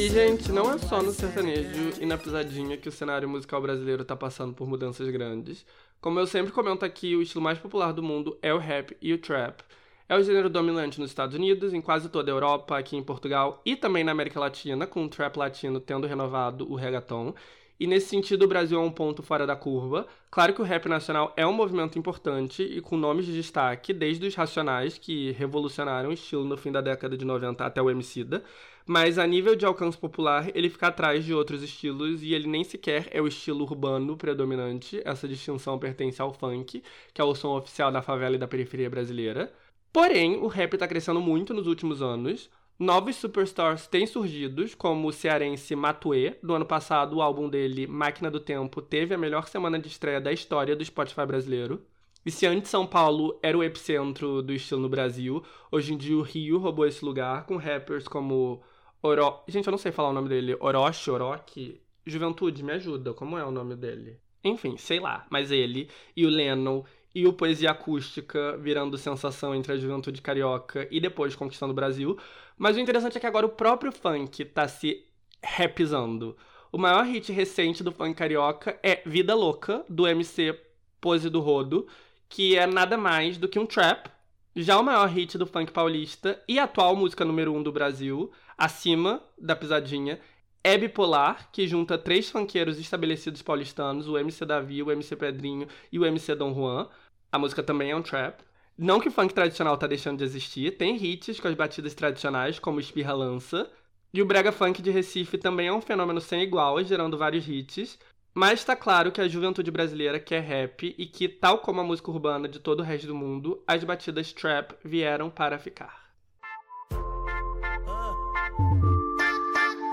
E, 0.00 0.08
gente, 0.08 0.50
não 0.50 0.72
é 0.72 0.78
só 0.78 1.02
no 1.02 1.12
sertanejo 1.12 2.00
e 2.00 2.06
na 2.06 2.16
pisadinha 2.16 2.78
que 2.78 2.88
o 2.88 2.92
cenário 2.92 3.28
musical 3.28 3.60
brasileiro 3.60 4.02
tá 4.02 4.16
passando 4.16 4.54
por 4.54 4.66
mudanças 4.66 5.06
grandes. 5.10 5.66
Como 6.00 6.18
eu 6.18 6.26
sempre 6.26 6.50
comento 6.52 6.86
aqui, 6.86 7.14
o 7.14 7.20
estilo 7.20 7.44
mais 7.44 7.58
popular 7.58 7.92
do 7.92 8.02
mundo 8.02 8.38
é 8.40 8.52
o 8.54 8.56
rap 8.56 8.96
e 9.02 9.12
o 9.12 9.18
trap. 9.18 9.62
É 10.08 10.16
o 10.16 10.22
gênero 10.22 10.48
dominante 10.48 10.98
nos 10.98 11.10
Estados 11.10 11.36
Unidos, 11.36 11.74
em 11.74 11.82
quase 11.82 12.08
toda 12.08 12.30
a 12.30 12.34
Europa, 12.34 12.78
aqui 12.78 12.96
em 12.96 13.02
Portugal 13.02 13.60
e 13.62 13.76
também 13.76 14.02
na 14.02 14.12
América 14.12 14.40
Latina, 14.40 14.86
com 14.86 15.04
o 15.04 15.08
trap 15.10 15.36
latino 15.36 15.78
tendo 15.78 16.06
renovado 16.06 16.66
o 16.72 16.76
reggaeton. 16.76 17.34
E 17.78 17.86
nesse 17.86 18.08
sentido, 18.08 18.44
o 18.44 18.48
Brasil 18.48 18.78
é 18.78 18.82
um 18.82 18.90
ponto 18.90 19.22
fora 19.22 19.46
da 19.46 19.54
curva. 19.54 20.06
Claro 20.30 20.54
que 20.54 20.62
o 20.62 20.64
rap 20.64 20.86
nacional 20.88 21.32
é 21.36 21.46
um 21.46 21.52
movimento 21.52 21.98
importante 21.98 22.62
e 22.62 22.80
com 22.80 22.96
nomes 22.96 23.26
de 23.26 23.34
destaque, 23.34 23.92
desde 23.92 24.26
os 24.26 24.34
Racionais, 24.34 24.96
que 24.96 25.32
revolucionaram 25.32 26.08
o 26.08 26.12
estilo 26.12 26.44
no 26.44 26.56
fim 26.56 26.72
da 26.72 26.80
década 26.80 27.18
de 27.18 27.24
90 27.24 27.64
até 27.64 27.80
o 27.80 27.90
Emicida, 27.90 28.42
mas 28.86 29.18
a 29.18 29.26
nível 29.26 29.54
de 29.54 29.64
alcance 29.64 29.96
popular, 29.96 30.50
ele 30.54 30.70
fica 30.70 30.88
atrás 30.88 31.24
de 31.24 31.34
outros 31.34 31.62
estilos 31.62 32.22
e 32.22 32.34
ele 32.34 32.48
nem 32.48 32.64
sequer 32.64 33.08
é 33.10 33.20
o 33.20 33.28
estilo 33.28 33.64
urbano 33.64 34.16
predominante. 34.16 35.00
Essa 35.04 35.28
distinção 35.28 35.78
pertence 35.78 36.20
ao 36.20 36.32
funk, 36.32 36.82
que 37.12 37.20
é 37.20 37.24
o 37.24 37.34
som 37.34 37.56
oficial 37.56 37.92
da 37.92 38.02
favela 38.02 38.36
e 38.36 38.38
da 38.38 38.48
periferia 38.48 38.90
brasileira. 38.90 39.52
Porém, 39.92 40.36
o 40.36 40.46
rap 40.46 40.74
está 40.74 40.86
crescendo 40.86 41.20
muito 41.20 41.52
nos 41.52 41.66
últimos 41.66 42.02
anos. 42.02 42.50
Novos 42.78 43.16
superstars 43.16 43.86
têm 43.86 44.06
surgido, 44.06 44.64
como 44.78 45.08
o 45.08 45.12
cearense 45.12 45.76
Matue. 45.76 46.36
Do 46.42 46.54
ano 46.54 46.64
passado, 46.64 47.16
o 47.16 47.22
álbum 47.22 47.48
dele, 47.48 47.86
Máquina 47.86 48.30
do 48.30 48.40
Tempo, 48.40 48.80
teve 48.80 49.14
a 49.14 49.18
melhor 49.18 49.48
semana 49.48 49.78
de 49.78 49.88
estreia 49.88 50.20
da 50.20 50.32
história 50.32 50.74
do 50.74 50.84
Spotify 50.84 51.26
brasileiro. 51.26 51.84
E 52.24 52.30
se 52.30 52.46
antes 52.46 52.70
São 52.70 52.86
Paulo 52.86 53.38
era 53.42 53.56
o 53.56 53.64
epicentro 53.64 54.42
do 54.42 54.52
estilo 54.52 54.80
no 54.80 54.88
Brasil, 54.88 55.42
hoje 55.70 55.94
em 55.94 55.96
dia 55.96 56.16
o 56.16 56.22
Rio 56.22 56.58
roubou 56.58 56.86
esse 56.86 57.04
lugar 57.04 57.46
com 57.46 57.56
rappers 57.56 58.06
como 58.06 58.62
Oro... 59.02 59.42
Gente, 59.48 59.66
eu 59.66 59.70
não 59.70 59.78
sei 59.78 59.92
falar 59.92 60.10
o 60.10 60.12
nome 60.12 60.28
dele. 60.28 60.56
Orochi, 60.60 61.10
Orochi. 61.10 61.80
Juventude, 62.06 62.62
me 62.62 62.72
ajuda. 62.72 63.14
Como 63.14 63.38
é 63.38 63.44
o 63.44 63.50
nome 63.50 63.76
dele? 63.76 64.18
Enfim, 64.42 64.76
sei 64.76 65.00
lá. 65.00 65.26
Mas 65.30 65.50
ele 65.50 65.88
e 66.16 66.26
o 66.26 66.30
Lennon 66.30 66.84
e 67.14 67.26
o 67.26 67.32
Poesia 67.32 67.70
Acústica 67.70 68.56
virando 68.56 68.96
sensação 68.96 69.54
entre 69.54 69.72
a 69.72 69.76
juventude 69.76 70.22
carioca 70.22 70.86
e 70.90 71.00
depois 71.00 71.34
conquistando 71.34 71.72
o 71.72 71.76
Brasil. 71.76 72.18
Mas 72.56 72.76
o 72.76 72.80
interessante 72.80 73.16
é 73.16 73.20
que 73.20 73.26
agora 73.26 73.46
o 73.46 73.50
próprio 73.50 73.90
funk 73.92 74.44
tá 74.44 74.68
se 74.68 75.04
rapizando. 75.42 76.36
O 76.70 76.78
maior 76.78 77.04
hit 77.04 77.32
recente 77.32 77.82
do 77.82 77.90
funk 77.90 78.14
carioca 78.14 78.78
é 78.82 79.02
Vida 79.04 79.34
Louca, 79.34 79.84
do 79.88 80.06
MC 80.06 80.56
Pose 81.00 81.28
do 81.28 81.40
Rodo, 81.40 81.86
que 82.28 82.56
é 82.56 82.66
nada 82.66 82.96
mais 82.96 83.36
do 83.36 83.48
que 83.48 83.58
um 83.58 83.66
trap. 83.66 84.08
Já 84.54 84.80
o 84.80 84.82
maior 84.82 85.08
hit 85.08 85.38
do 85.38 85.46
funk 85.46 85.70
paulista 85.70 86.42
e 86.48 86.58
atual 86.58 86.96
música 86.96 87.24
número 87.24 87.54
um 87.54 87.62
do 87.62 87.70
Brasil, 87.70 88.32
acima 88.58 89.22
da 89.38 89.54
pisadinha, 89.54 90.20
é 90.62 90.76
Bipolar, 90.76 91.48
que 91.52 91.68
junta 91.68 91.96
três 91.96 92.28
funkeiros 92.28 92.76
estabelecidos 92.78 93.42
paulistanos, 93.42 94.08
o 94.08 94.18
MC 94.18 94.44
Davi, 94.44 94.82
o 94.82 94.90
MC 94.90 95.14
Pedrinho 95.14 95.68
e 95.92 96.00
o 96.00 96.04
MC 96.04 96.34
Dom 96.34 96.52
Juan. 96.52 96.88
A 97.30 97.38
música 97.38 97.62
também 97.62 97.92
é 97.92 97.96
um 97.96 98.02
trap. 98.02 98.42
Não 98.76 98.98
que 98.98 99.06
o 99.06 99.12
funk 99.12 99.32
tradicional 99.32 99.78
tá 99.78 99.86
deixando 99.86 100.18
de 100.18 100.24
existir, 100.24 100.76
tem 100.76 100.96
hits 100.96 101.38
com 101.38 101.46
as 101.46 101.54
batidas 101.54 101.94
tradicionais, 101.94 102.58
como 102.58 102.80
Espirra 102.80 103.12
Lança. 103.12 103.70
E 104.12 104.20
o 104.20 104.26
brega 104.26 104.50
funk 104.50 104.82
de 104.82 104.90
Recife 104.90 105.38
também 105.38 105.68
é 105.68 105.72
um 105.72 105.80
fenômeno 105.80 106.20
sem 106.20 106.42
igual, 106.42 106.82
gerando 106.82 107.16
vários 107.16 107.46
hits. 107.48 107.96
Mas 108.32 108.60
está 108.60 108.76
claro 108.76 109.10
que 109.10 109.20
a 109.20 109.26
juventude 109.26 109.70
brasileira 109.70 110.20
quer 110.20 110.40
rap 110.40 110.94
e 110.96 111.06
que, 111.06 111.28
tal 111.28 111.58
como 111.58 111.80
a 111.80 111.84
música 111.84 112.10
urbana 112.10 112.48
de 112.48 112.60
todo 112.60 112.80
o 112.80 112.84
resto 112.84 113.08
do 113.08 113.14
mundo, 113.14 113.62
as 113.66 113.82
batidas 113.82 114.32
trap 114.32 114.74
vieram 114.84 115.28
para 115.28 115.58
ficar. 115.58 116.10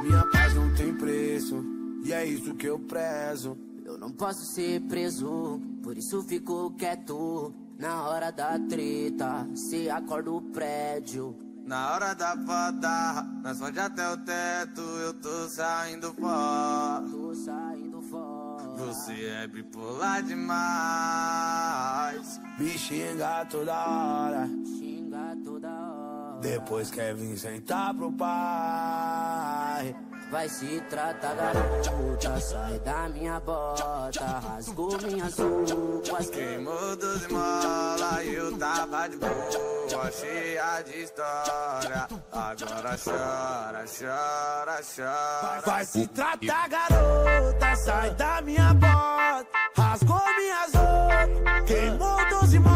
Minha 0.04 0.24
paz 0.32 0.54
não 0.54 0.74
tem 0.76 0.94
preço, 0.96 1.64
e 2.06 2.14
é 2.14 2.26
isso 2.26 2.54
que 2.56 2.68
eu 2.68 2.80
prezo. 2.80 3.58
Eu 3.84 3.98
não 3.98 4.12
posso 4.12 4.46
ser 4.54 4.82
preso, 4.82 5.60
por 5.82 5.98
isso 5.98 6.22
fico 6.24 6.76
quieto. 6.78 7.54
Na 7.80 8.08
hora 8.08 8.32
da 8.32 8.60
treta, 8.60 9.48
se 9.56 9.90
acorda 9.90 10.32
o 10.32 10.42
prédio. 10.42 11.36
Na 11.66 11.94
hora 11.94 12.14
da 12.14 12.36
foda, 12.38 13.24
nós 13.44 13.60
fode 13.60 13.80
até 13.80 14.10
o 14.10 14.18
teto, 14.18 14.82
eu 14.82 15.14
tô 15.16 15.50
saindo 15.50 16.14
fora. 16.14 17.04
Tô 17.12 17.34
saindo 17.36 17.46
fora. 17.46 17.67
Você 18.78 19.26
é 19.26 19.48
bipolar 19.48 20.22
demais. 20.22 20.50
Me 22.60 22.78
xinga 22.78 23.44
toda 23.46 23.74
hora. 23.74 24.48
Xinga 24.64 25.36
toda 25.44 25.68
hora. 25.68 26.40
Depois 26.42 26.92
quer 26.92 27.16
vir 27.16 27.36
sentar 27.40 27.96
pro 27.96 28.12
pai. 28.12 29.96
Vai 30.30 30.50
se 30.50 30.82
tratar, 30.90 31.36
garota. 31.36 32.40
Sai 32.42 32.80
da 32.80 33.08
minha 33.08 33.40
bota. 33.40 34.26
Rasgou 34.26 34.98
minhas 35.02 35.38
roupas. 35.38 36.30
Queimou 36.30 36.96
dos 36.98 37.28
mola 37.28 38.24
e 38.24 38.36
eu 38.36 38.58
tava 38.58 39.08
de 39.08 39.18
boa, 39.18 40.12
cheia 40.12 40.82
de 40.82 41.04
história. 41.04 42.08
Agora 42.32 42.98
chora, 42.98 43.86
chora, 43.88 44.82
chora. 44.84 45.62
Vai 45.66 45.86
se 45.86 46.06
tratar, 46.08 46.68
garota. 46.68 47.76
Sai 47.78 48.10
da 48.16 48.42
minha 48.42 48.74
bota. 48.74 49.48
Rasgou 49.78 50.22
minhas 50.38 50.74
roupas. 50.74 51.64
Queimou 51.66 52.30
dos 52.30 52.54
mola 52.56 52.67